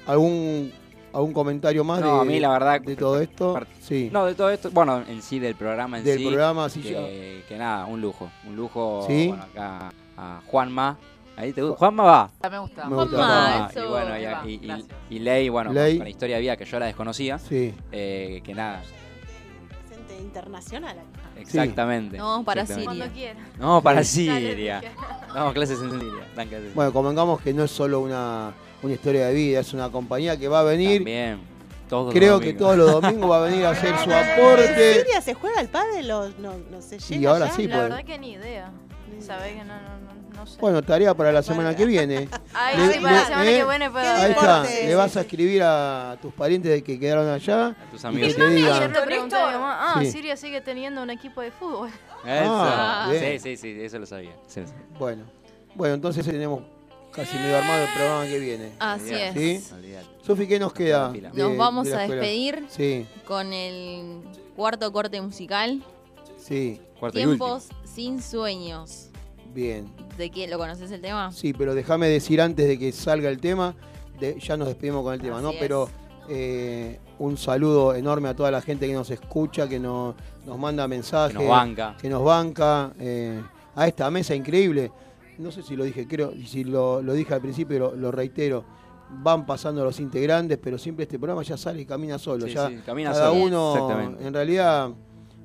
¿algún, 0.06 0.72
¿Algún 1.12 1.32
comentario 1.32 1.82
más 1.84 2.00
No, 2.00 2.16
de, 2.16 2.20
a 2.20 2.24
mí 2.24 2.38
la 2.40 2.50
verdad. 2.50 2.80
de 2.80 2.96
todo 2.96 3.20
esto? 3.20 3.60
Sí. 3.80 4.10
No, 4.12 4.26
de 4.26 4.34
todo 4.34 4.50
esto, 4.50 4.70
bueno, 4.70 5.02
en 5.08 5.20
sí 5.22 5.38
del 5.38 5.54
programa 5.56 5.98
en 5.98 6.04
Del 6.04 6.18
sí. 6.18 6.26
programa, 6.26 6.68
sí, 6.68 6.80
que, 6.82 7.44
que 7.48 7.56
nada, 7.58 7.86
un 7.86 8.00
lujo. 8.00 8.30
Un 8.46 8.56
lujo, 8.56 9.04
Sí. 9.08 9.28
bueno, 9.28 9.42
acá 9.42 9.92
a 10.16 10.40
Juanma. 10.46 10.96
Ahí 11.36 11.52
te 11.52 11.62
gusta. 11.62 11.78
Juanma 11.78 12.02
va. 12.04 12.30
Me 12.50 12.58
gusta. 12.58 12.84
Me 12.86 12.94
gusta. 12.96 13.16
Juanma, 13.16 13.56
Ah, 13.66 13.70
y 13.74 13.78
eso. 13.78 13.88
bueno, 13.88 14.18
y, 14.18 14.24
Va, 14.24 14.42
y- 14.46 14.50
y- 14.52 14.58
gracias. 14.58 14.88
y 15.08 15.18
Ley, 15.20 15.48
bueno, 15.48 15.72
Ley. 15.72 15.96
Con, 15.96 16.04
la 16.04 16.10
historia 16.10 16.36
de 16.36 16.42
vida 16.42 16.56
que 16.56 16.64
yo 16.66 16.78
la 16.78 16.86
desconocía. 16.86 17.38
Sí. 17.38 17.74
eh, 17.92 18.40
que 18.44 18.54
nada, 18.54 18.82
presente 19.88 20.18
internacional. 20.22 20.96
exactamente. 21.36 22.18
No, 22.18 22.44
para 22.44 22.62
exactamente. 22.62 22.92
Siria. 22.92 23.04
Cuando 23.06 23.14
quiera. 23.14 23.48
No, 23.58 23.82
para 23.82 24.04
Sí. 24.04 24.28
Siria. 24.28 24.82
Damos 25.34 25.54
clases 25.54 25.80
en 25.80 25.90
Siria. 25.90 26.24
dan 26.36 26.48
clases. 26.48 26.74
Bueno, 26.74 26.92
convengamos 26.92 27.40
que 27.40 27.54
no 27.54 27.64
es 27.64 27.70
solo 27.70 28.00
una, 28.00 28.52
una 28.82 28.94
historia 28.94 29.26
de 29.26 29.34
vida, 29.34 29.60
es 29.60 29.72
una 29.72 29.90
compañía 29.90 30.36
que 30.38 30.48
va 30.48 30.60
a 30.60 30.64
venir. 30.64 30.98
También. 30.98 31.40
Todos 31.88 32.14
Creo 32.14 32.38
que 32.38 32.52
todos 32.52 32.76
los 32.76 32.92
domingos 33.00 33.28
va 33.30 33.38
a 33.38 33.48
venir 33.48 33.64
a 33.66 33.70
hacer 33.72 33.96
su 33.98 34.10
¿En 34.10 34.12
aporte. 34.12 34.94
Siria 35.02 35.20
se 35.20 35.34
juega 35.34 35.60
el 35.60 35.68
pádel 35.68 36.10
o 36.12 36.28
no, 36.38 36.54
no 36.70 36.80
se 36.80 36.98
llega 37.00 37.20
Y 37.20 37.26
ahora 37.26 37.46
ya? 37.48 37.52
sí, 37.54 37.66
La 37.66 37.74
pues. 37.76 37.88
verdad 37.88 38.04
que 38.04 38.18
ni 38.18 38.32
idea. 38.32 38.70
Sabés 39.20 39.54
que 39.54 39.64
no, 39.64 39.74
no, 39.74 39.98
no, 39.98 40.36
no 40.36 40.46
sé. 40.46 40.58
Bueno, 40.60 40.82
tarea 40.82 41.12
para 41.14 41.32
la 41.32 41.42
semana 41.42 41.74
que 41.74 41.84
viene. 41.84 42.20
Le- 42.76 42.92
sí, 42.94 43.00
para 43.00 43.14
la 43.16 43.26
semana 43.26 43.50
¿eh? 43.50 43.58
que 43.58 43.64
viene 43.68 43.90
puedo 43.90 44.08
Ahí 44.08 44.30
está, 44.30 44.62
le 44.62 44.94
vas 44.94 45.16
a 45.16 45.20
escribir 45.22 45.62
a 45.64 46.16
tus 46.22 46.32
parientes 46.32 46.70
de 46.70 46.82
que 46.82 46.98
quedaron 46.98 47.28
allá. 47.28 47.66
A 47.66 47.90
tus 47.90 48.02
Y 48.04 48.06
amigos. 48.06 48.34
que 48.34 48.40
te 48.40 48.48
digan. 48.50 48.92
ah, 49.34 49.96
Sí. 50.00 50.10
Siria 50.12 50.36
sigue 50.36 50.60
teniendo 50.60 51.02
un 51.02 51.10
equipo 51.10 51.40
de 51.42 51.50
fútbol. 51.50 51.88
Eso. 51.88 51.98
Ah, 52.24 53.08
sí, 53.12 53.18
bien. 53.18 53.40
sí, 53.40 53.56
sí, 53.56 53.76
eso 53.82 53.98
lo 53.98 54.06
sabía. 54.06 54.32
Sí, 54.46 54.62
sí. 54.64 54.72
Bueno, 54.98 55.24
bueno, 55.74 55.94
entonces 55.96 56.24
tenemos 56.24 56.62
casi 57.12 57.36
medio 57.36 57.56
armado 57.58 57.82
el 57.84 57.88
programa 57.94 58.26
que 58.26 58.38
viene. 58.38 58.72
Así 58.78 59.12
es. 59.14 59.72
Sofi, 60.22 60.46
¿qué 60.46 60.58
nos 60.58 60.72
queda? 60.72 61.10
De- 61.12 61.30
Nos 61.34 61.56
vamos 61.56 61.86
de 61.86 61.92
la 61.92 61.98
a 61.98 62.02
escuela? 62.04 62.22
despedir 62.22 62.66
Sí, 62.68 63.06
con 63.26 63.52
el 63.52 64.20
cuarto 64.56 64.92
corte 64.92 65.20
musical. 65.20 65.82
sí, 66.38 66.80
Cuarto 66.98 67.18
y 67.18 67.24
último. 67.24 67.46
Tiempos 67.58 67.68
sin 67.84 68.22
sueños. 68.22 69.08
bien. 69.54 69.90
¿De 70.16 70.30
qué? 70.30 70.46
¿Lo 70.46 70.58
conoces 70.58 70.90
el 70.92 71.00
tema? 71.00 71.32
Sí, 71.32 71.52
pero 71.54 71.74
déjame 71.74 72.06
decir 72.08 72.40
antes 72.40 72.68
de 72.68 72.78
que 72.78 72.92
salga 72.92 73.28
el 73.30 73.40
tema, 73.40 73.74
de- 74.20 74.38
ya 74.38 74.56
nos 74.56 74.68
despedimos 74.68 75.02
con 75.02 75.14
el 75.14 75.20
tema, 75.20 75.40
¿no? 75.40 75.50
Es. 75.50 75.56
Pero 75.58 75.88
eh, 76.28 77.00
un 77.18 77.36
saludo 77.36 77.94
enorme 77.94 78.28
a 78.28 78.36
toda 78.36 78.50
la 78.52 78.60
gente 78.62 78.86
que 78.86 78.92
nos 78.92 79.10
escucha, 79.10 79.66
que 79.68 79.80
nos, 79.80 80.14
nos 80.46 80.58
manda 80.58 80.86
mensajes. 80.86 81.36
Que 81.36 81.42
nos 81.42 81.48
banca. 81.50 81.96
que 82.00 82.08
nos 82.08 82.22
banca, 82.22 82.92
eh, 83.00 83.40
a 83.74 83.88
esta 83.88 84.10
mesa 84.10 84.34
increíble. 84.34 84.92
No 85.40 85.50
sé 85.50 85.62
si 85.62 85.74
lo 85.74 85.84
dije, 85.84 86.06
creo, 86.06 86.32
si 86.46 86.64
lo, 86.64 87.00
lo 87.02 87.12
dije 87.14 87.32
al 87.34 87.40
principio, 87.40 87.78
lo, 87.78 87.96
lo 87.96 88.12
reitero. 88.12 88.64
van 89.22 89.44
pasando 89.46 89.82
los 89.84 89.98
integrantes, 89.98 90.58
pero 90.62 90.78
siempre 90.78 91.02
este 91.04 91.18
programa 91.18 91.42
ya 91.42 91.56
sale 91.56 91.82
y 91.82 91.86
camina 91.86 92.18
solo. 92.18 92.46
Sí, 92.46 92.52
ya 92.54 92.68
sí, 92.68 92.78
camina 92.86 93.12
cada 93.12 93.30
solo. 93.30 93.42
uno, 93.42 94.16
en 94.20 94.32
realidad, 94.32 94.90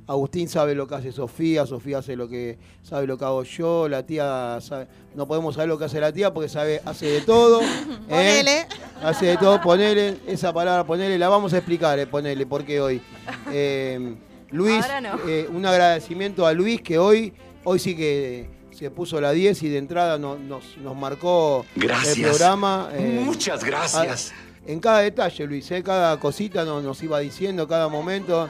Agustín 0.08 0.48
sabe 0.48 0.76
lo 0.76 0.86
que 0.86 0.94
hace 0.96 1.12
Sofía, 1.12 1.66
Sofía 1.66 1.98
hace 1.98 2.16
lo 2.16 2.28
que 2.28 2.60
sabe 2.84 3.08
lo 3.08 3.18
que 3.18 3.26
hago 3.26 3.42
yo, 3.44 3.88
la 3.90 4.06
tía 4.06 4.60
sabe, 4.62 4.88
no 5.16 5.28
podemos 5.28 5.56
saber 5.56 5.70
lo 5.70 5.80
que 5.80 5.86
hace 5.86 6.00
la 6.00 6.12
tía 6.12 6.32
porque 6.32 6.48
sabe, 6.50 6.80
hace 6.86 7.08
de 7.08 7.22
todo. 7.22 7.62
¿eh? 7.62 7.66
Ponele. 8.10 8.68
Hace 9.02 9.26
de 9.28 9.38
todo, 9.38 9.60
ponele, 9.62 10.18
esa 10.28 10.54
palabra 10.54 10.86
ponele, 10.86 11.18
la 11.18 11.28
vamos 11.30 11.54
a 11.54 11.58
explicar, 11.58 11.98
eh, 11.98 12.06
ponele, 12.06 12.46
porque 12.46 12.80
hoy. 12.82 13.02
Eh, 13.52 14.16
Luis, 14.52 14.86
no. 15.02 15.18
eh, 15.28 15.48
un 15.52 15.66
agradecimiento 15.66 16.46
a 16.46 16.54
Luis 16.54 16.82
que 16.82 16.98
hoy, 17.00 17.34
hoy 17.64 17.80
sí 17.80 17.96
que 17.96 18.48
se 18.76 18.92
puso 18.92 19.20
la 19.22 19.32
10 19.32 19.64
y 19.64 19.70
de 19.70 19.78
entrada 19.78 20.18
no- 20.18 20.38
nos, 20.38 20.78
nos 20.78 20.96
marcó 20.96 21.66
Gracias. 21.76 22.18
el 22.18 22.24
programa. 22.24 22.90
eh, 22.94 23.22
Muchas 23.24 23.64
gracias. 23.64 24.32
a- 24.32 24.46
en 24.72 24.80
cada 24.80 25.00
detalle, 25.00 25.46
Luis, 25.48 25.70
eh, 25.72 25.82
cada 25.84 26.20
cosita 26.20 26.66
nos, 26.66 26.84
nos 26.84 27.02
iba 27.04 27.20
diciendo, 27.20 27.68
cada 27.68 27.88
momento. 27.88 28.50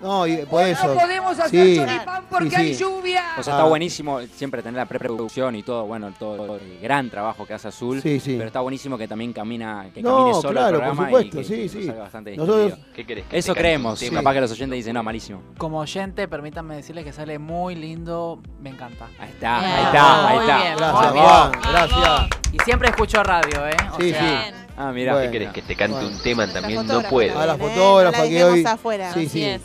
No, 0.00 0.26
y 0.26 0.36
por 0.46 0.62
eso. 0.62 0.86
no 0.86 1.00
podemos 1.00 1.38
hacer 1.38 1.66
sí, 1.66 1.76
choripán 1.76 2.24
porque 2.30 2.50
sí, 2.50 2.56
hay 2.56 2.74
sí. 2.74 2.80
lluvia. 2.84 3.22
O 3.38 3.42
sea, 3.42 3.54
Ah. 3.54 3.56
está 3.58 3.68
buenísimo 3.68 4.20
siempre 4.34 4.62
tener 4.62 4.76
la 4.78 4.86
preproducción 4.86 5.56
y 5.56 5.62
todo, 5.62 5.86
bueno, 5.86 6.12
todo 6.18 6.56
el 6.56 6.78
gran 6.80 7.10
trabajo 7.10 7.44
que 7.46 7.54
hace 7.54 7.68
Azul. 7.68 8.00
Sí, 8.02 8.20
sí. 8.20 8.34
Pero 8.36 8.46
está 8.46 8.60
buenísimo 8.60 8.96
que 8.96 9.08
también 9.08 9.32
camina, 9.32 9.86
que 9.92 10.02
No, 10.02 10.16
camine 10.18 10.34
solo 10.34 10.50
claro, 10.52 10.66
el 10.68 10.74
por 10.74 10.80
programa 10.82 11.06
supuesto, 11.06 11.36
y 11.36 11.42
que, 11.42 11.68
sí, 11.68 11.78
que 11.78 11.82
sí. 11.84 11.90
bastante 11.90 12.36
Nosotros-. 12.36 12.78
¿Qué 12.94 13.04
querés? 13.06 13.24
que 13.26 13.38
Eso 13.38 13.54
creemos. 13.54 13.98
tema? 13.98 14.20
Capaz 14.20 14.34
que 14.34 14.40
los 14.42 14.52
oyentes 14.52 14.76
dicen, 14.76 14.94
no, 14.94 15.02
malísimo. 15.02 15.42
Como 15.58 15.78
oyente, 15.80 16.28
permítanme 16.28 16.76
decirles 16.76 17.04
que 17.04 17.12
sale 17.12 17.38
muy 17.38 17.74
lindo, 17.74 18.40
me 18.60 18.70
encanta. 18.70 19.06
Ahí 19.18 19.30
está, 19.30 19.58
Bien. 19.60 19.72
ahí 19.72 19.84
está, 19.84 20.28
ahí 20.28 20.36
Muy 20.36 20.44
está. 20.44 20.56
bien, 20.62 20.76
Gracias, 20.76 21.02
muy 21.04 21.12
bien. 21.12 21.24
Juan, 21.28 21.52
gracias. 21.70 22.28
Y 22.52 22.58
siempre 22.64 22.88
escucho 22.88 23.22
radio, 23.22 23.66
¿eh? 23.66 23.76
O 23.92 24.00
Sí, 24.00 24.10
sea, 24.10 24.20
sí. 24.50 24.54
Ah, 24.76 24.92
mira. 24.92 25.12
Bueno. 25.14 25.30
¿Qué 25.32 25.38
querés 25.38 25.52
que 25.52 25.62
te 25.62 25.74
cante 25.74 25.94
Bueno. 25.96 26.08
un 26.16 26.22
tema 26.22 26.46
también? 26.46 26.86
No 26.86 27.02
puedo. 27.02 27.38
A 27.38 27.46
la 27.46 27.54
¿eh? 27.54 27.58
fotógrafa 27.58 28.22
la 28.22 28.28
que 28.28 28.44
hoy. 28.44 28.64
afuera. 28.64 29.12
Sí, 29.12 29.20
Así 29.20 29.28
sí. 29.28 29.44
es. 29.44 29.60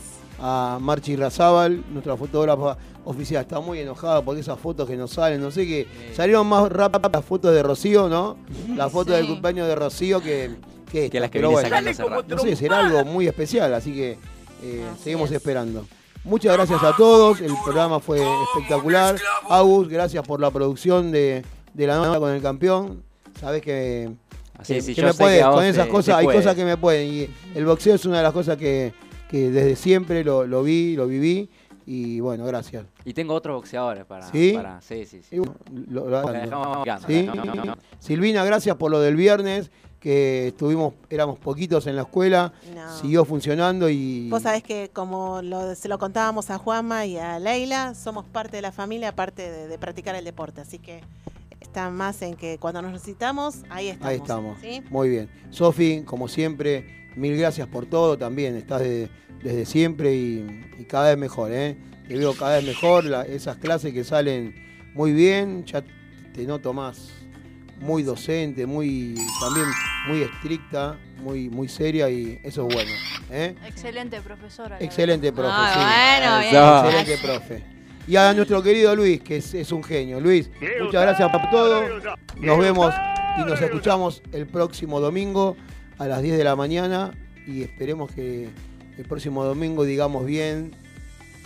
A 0.45 0.77
Marchi 0.81 1.15
Razábal, 1.15 1.81
nuestra 1.93 2.17
fotógrafa 2.17 2.77
oficial, 3.05 3.43
está 3.43 3.61
muy 3.61 3.79
enojada 3.79 4.21
porque 4.21 4.41
esas 4.41 4.59
fotos 4.59 4.89
que 4.89 4.97
nos 4.97 5.11
salen, 5.11 5.39
no 5.41 5.51
sé 5.51 5.65
qué. 5.65 5.87
Salieron 6.13 6.45
más 6.47 6.69
rápido 6.69 7.09
las 7.13 7.23
fotos 7.23 7.53
de 7.53 7.63
Rocío, 7.63 8.09
¿no? 8.09 8.35
Las 8.75 8.91
fotos 8.91 9.13
Sí. 9.15 9.21
del 9.21 9.27
cumpleaños 9.29 9.67
de 9.69 9.75
Rocío 9.75 10.19
que, 10.21 10.51
que, 10.91 11.09
Que 11.09 11.19
las 11.21 11.29
que 11.31 11.39
pero 11.39 11.47
viene 11.49 11.61
bueno, 11.61 11.69
sacando 11.69 11.89
hace 11.91 12.03
rato. 12.03 12.35
no 12.35 12.41
sé, 12.41 12.55
será 12.57 12.79
algo 12.79 13.05
muy 13.05 13.25
especial, 13.27 13.73
así 13.73 13.93
que 13.93 14.17
eh, 14.63 14.85
Así 14.93 15.03
seguimos 15.05 15.29
es. 15.31 15.37
esperando. 15.37 15.85
Muchas 16.25 16.51
gracias 16.53 16.83
a 16.83 16.93
todos, 16.97 17.39
el 17.39 17.53
programa 17.63 17.99
fue 18.01 18.21
espectacular. 18.55 19.15
Agus, 19.49 19.87
gracias 19.87 20.25
por 20.27 20.41
la 20.41 20.51
producción 20.51 21.11
de, 21.11 21.43
de 21.73 21.87
la 21.87 21.95
nota 21.97 22.19
con 22.19 22.31
el 22.31 22.41
campeón. 22.41 23.01
Sabes 23.39 23.61
que, 23.61 24.09
Así 24.57 24.73
que, 24.73 24.79
es, 24.79 24.89
y 24.89 24.95
que 24.95 25.01
yo 25.01 25.07
me 25.07 25.13
sé 25.13 25.19
puedes, 25.19 25.37
que 25.39 25.43
a 25.43 25.47
vos 25.47 25.55
con 25.55 25.65
esas 25.65 25.85
te- 25.85 25.91
cosas, 25.91 26.05
te 26.15 26.19
hay 26.19 26.25
puede. 26.25 26.37
cosas 26.37 26.55
que 26.55 26.65
me 26.65 26.75
pueden. 26.77 27.13
Y 27.13 27.29
el 27.55 27.65
boxeo 27.65 27.95
es 27.95 28.05
una 28.05 28.17
de 28.17 28.23
las 28.23 28.33
cosas 28.33 28.55
que, 28.57 28.93
que 29.33 29.49
desde 29.49 29.75
siempre 29.75 30.23
lo, 30.23 30.45
lo 30.45 30.61
vi, 30.61 30.95
lo 30.95 31.07
viví. 31.07 31.49
Y 31.87 32.19
bueno, 32.19 32.45
gracias. 32.45 32.85
Y 33.03 33.13
tengo 33.15 33.33
otros 33.33 33.55
boxeadores 33.55 34.05
para. 34.05 34.27
¿Sí? 34.31 34.53
para- 34.55 34.79
sí, 34.81 35.05
sí, 35.07 35.21
sí. 35.27 35.39
Bueno, 35.39 35.55
lo- 35.89 36.07
lo- 36.07 36.31
dejamos 36.31 36.87
¿Sí? 37.07 37.13
dejamos. 37.23 37.77
Silvina, 37.99 38.45
gracias 38.45 38.75
por 38.77 38.91
lo 38.91 38.99
del 39.01 39.15
viernes, 39.15 39.71
que 39.99 40.49
estuvimos, 40.49 40.93
éramos 41.09 41.39
poquitos 41.39 41.87
en 41.87 41.95
la 41.95 42.03
escuela, 42.03 42.53
No. 42.75 42.95
siguió 42.99 43.25
funcionando 43.25 43.89
y 43.89 44.29
Vos 44.29 44.43
sabés 44.43 44.61
que 44.61 44.91
como 44.93 45.41
lo- 45.41 45.73
se 45.75 45.87
lo 45.89 45.97
contábamos 45.97 46.51
a 46.51 46.59
Juanma 46.59 47.05
y 47.07 47.17
a 47.17 47.39
Leila, 47.39 47.95
somos 47.95 48.25
parte 48.25 48.55
de 48.57 48.61
la 48.61 48.71
familia, 48.71 49.09
aparte 49.09 49.49
de, 49.51 49.67
de 49.67 49.77
practicar 49.79 50.13
el 50.15 50.25
deporte. 50.25 50.61
Así 50.61 50.77
que 50.77 51.01
está 51.59 51.89
más 51.89 52.21
en 52.21 52.35
que 52.35 52.59
cuando 52.59 52.81
nos 52.83 52.91
necesitamos, 52.91 53.63
ahí 53.71 53.87
estamos. 53.89 54.07
ahí 54.09 54.15
estamos. 54.17 54.59
¿sí? 54.61 54.83
Muy 54.91 55.09
bien. 55.09 55.29
Sofi, 55.49 56.03
como 56.05 56.27
siempre, 56.29 57.09
mil 57.17 57.35
gracias 57.37 57.67
por 57.67 57.85
todo 57.87 58.17
también, 58.17 58.55
estás 58.55 58.79
de- 58.81 59.09
desde 59.43 59.65
siempre 59.65 60.13
y, 60.15 60.61
y 60.79 60.83
cada 60.85 61.09
vez 61.09 61.17
mejor, 61.17 61.51
¿eh? 61.51 61.75
Te 62.07 62.15
veo 62.17 62.33
cada 62.33 62.57
vez 62.57 62.65
mejor, 62.65 63.05
la- 63.05 63.23
esas 63.23 63.57
clases 63.57 63.93
que 63.93 64.03
salen 64.03 64.53
muy 64.93 65.13
bien, 65.13 65.63
ya 65.65 65.83
te 66.33 66.45
noto 66.45 66.73
más 66.73 67.09
muy 67.79 68.03
docente, 68.03 68.65
muy 68.65 69.15
también 69.41 69.65
muy 70.07 70.21
estricta, 70.21 70.97
muy, 71.21 71.49
muy 71.49 71.67
seria 71.67 72.09
y 72.09 72.39
eso 72.43 72.67
es 72.67 72.73
bueno. 72.75 72.91
¿eh? 73.31 73.55
Excelente 73.65 74.21
profesora. 74.21 74.77
Excelente 74.79 75.31
profe. 75.33 75.49
Ah, 75.51 75.71
sí. 75.73 75.79
bueno, 76.19 76.39
bien. 76.39 76.55
Eso. 76.55 76.85
Excelente 76.99 77.27
profe. 77.27 77.63
Y 78.07 78.15
a 78.17 78.33
nuestro 78.33 78.61
querido 78.61 78.95
Luis, 78.95 79.21
que 79.21 79.37
es, 79.37 79.53
es 79.53 79.71
un 79.71 79.83
genio. 79.83 80.19
Luis, 80.19 80.49
muchas 80.81 81.01
gracias 81.01 81.29
por 81.31 81.49
todo. 81.49 81.83
Nos 82.39 82.59
vemos 82.59 82.93
y 83.37 83.41
nos 83.49 83.61
escuchamos 83.61 84.21
el 84.33 84.45
próximo 84.45 84.99
domingo 84.99 85.55
a 85.97 86.07
las 86.07 86.21
10 86.21 86.37
de 86.37 86.43
la 86.43 86.55
mañana 86.55 87.11
y 87.47 87.63
esperemos 87.63 88.11
que 88.11 88.49
el 88.97 89.05
próximo 89.05 89.43
domingo 89.43 89.83
digamos 89.83 90.25
bien 90.25 90.75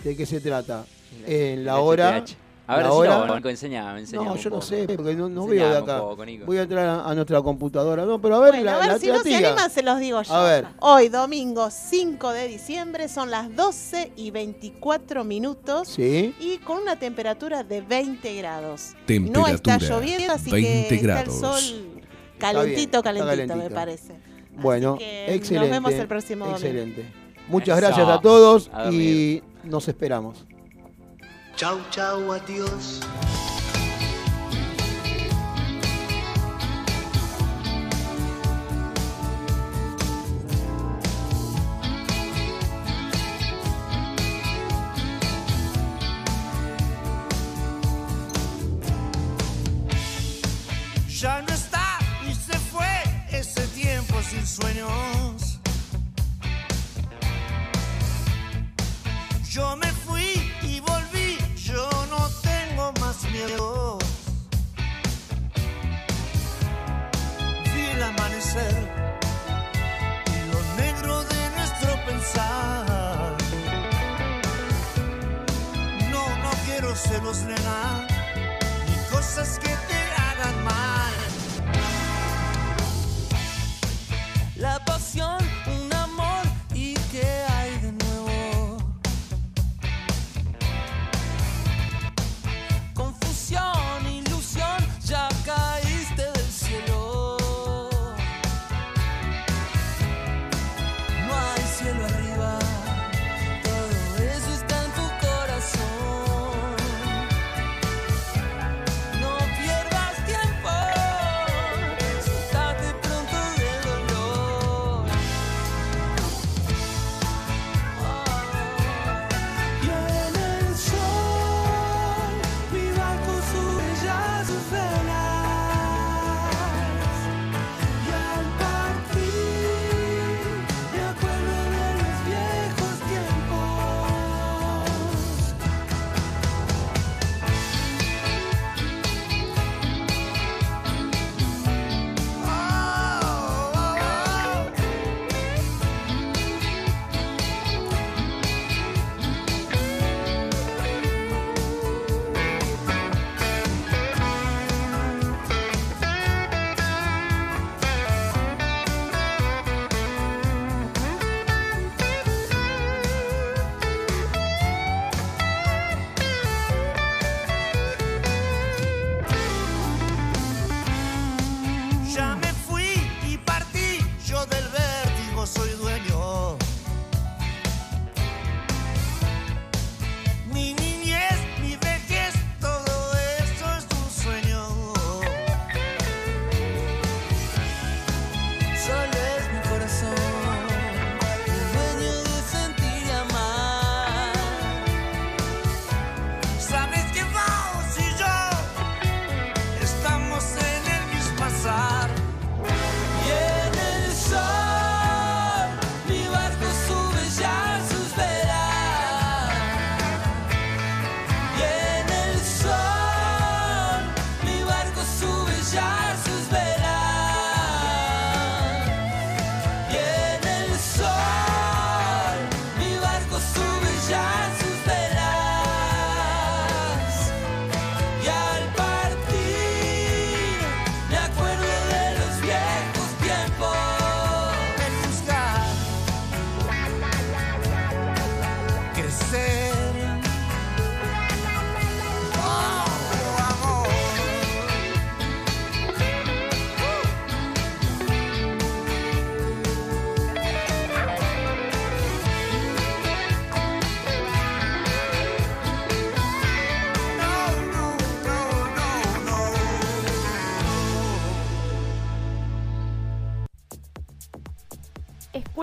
de 0.04 0.16
qué 0.16 0.26
se 0.26 0.40
trata. 0.40 0.84
En 1.26 1.64
la 1.64 1.78
hora... 1.78 2.24
A 2.70 2.76
ver, 2.76 2.84
la 2.84 2.90
si 2.92 2.96
hora- 2.98 3.26
no, 3.26 3.34
Nico, 3.36 3.48
enseñame, 3.48 4.00
enseñame 4.00 4.26
No, 4.26 4.32
un 4.34 4.38
yo 4.38 4.50
no 4.50 4.60
sé, 4.60 4.86
porque 4.94 5.14
no, 5.14 5.30
no 5.30 5.46
veo 5.46 5.70
de 5.70 5.78
acá. 5.78 6.00
poco. 6.00 6.22
Voy 6.44 6.58
a 6.58 6.62
entrar 6.64 6.84
a, 6.86 7.08
a 7.08 7.14
nuestra 7.14 7.40
computadora. 7.40 8.04
No, 8.04 8.20
pero 8.20 8.36
a 8.36 8.40
ver, 8.40 8.50
Bueno, 8.50 8.64
la, 8.66 8.74
a 8.76 8.78
ver, 8.80 8.86
la- 8.88 8.98
si 8.98 9.06
la 9.06 9.12
no 9.14 9.18
se 9.22 9.28
tía. 9.30 9.38
animan, 9.38 9.70
se 9.70 9.82
los 9.82 9.98
digo 9.98 10.20
yo. 10.20 10.34
A 10.34 10.44
ver. 10.44 10.66
Hoy, 10.80 11.08
domingo 11.08 11.70
5 11.70 12.30
de 12.30 12.46
diciembre, 12.46 13.08
son 13.08 13.30
las 13.30 13.56
12 13.56 14.12
y 14.16 14.30
24 14.32 15.24
minutos. 15.24 15.88
Sí. 15.88 16.34
Y 16.38 16.58
con 16.58 16.82
una 16.82 16.98
temperatura 16.98 17.64
de 17.64 17.80
20 17.80 18.34
grados. 18.34 18.90
no 18.92 19.04
Temperatura, 19.06 19.54
está 19.54 19.78
lloviendo, 19.78 20.32
así 20.34 20.50
20 20.50 20.88
que 20.88 20.94
está 20.96 21.22
el 21.22 21.30
sol 21.30 21.62
calentito, 22.38 23.02
calentito, 23.02 23.56
me 23.56 23.70
parece. 23.70 24.12
Bueno, 24.56 24.98
que 24.98 25.34
excelente. 25.34 25.70
nos 25.70 25.70
vemos 25.70 25.92
el 25.94 26.06
próximo 26.06 26.44
domingo. 26.44 26.58
Excelente. 26.66 27.12
Muchas 27.48 27.78
Eso. 27.78 27.86
gracias 27.86 28.08
a 28.08 28.20
todos 28.20 28.70
A 28.72 28.90
y 28.90 29.42
nos 29.64 29.88
esperamos. 29.88 30.44
Chau, 31.56 31.78
chau, 31.90 32.32
adiós. 32.32 33.00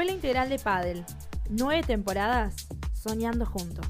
Escuela 0.06 0.18
Integral 0.18 0.50
de 0.50 0.60
Padel. 0.60 1.06
Nueve 1.50 1.82
temporadas 1.82 2.68
soñando 2.94 3.44
juntos. 3.44 3.85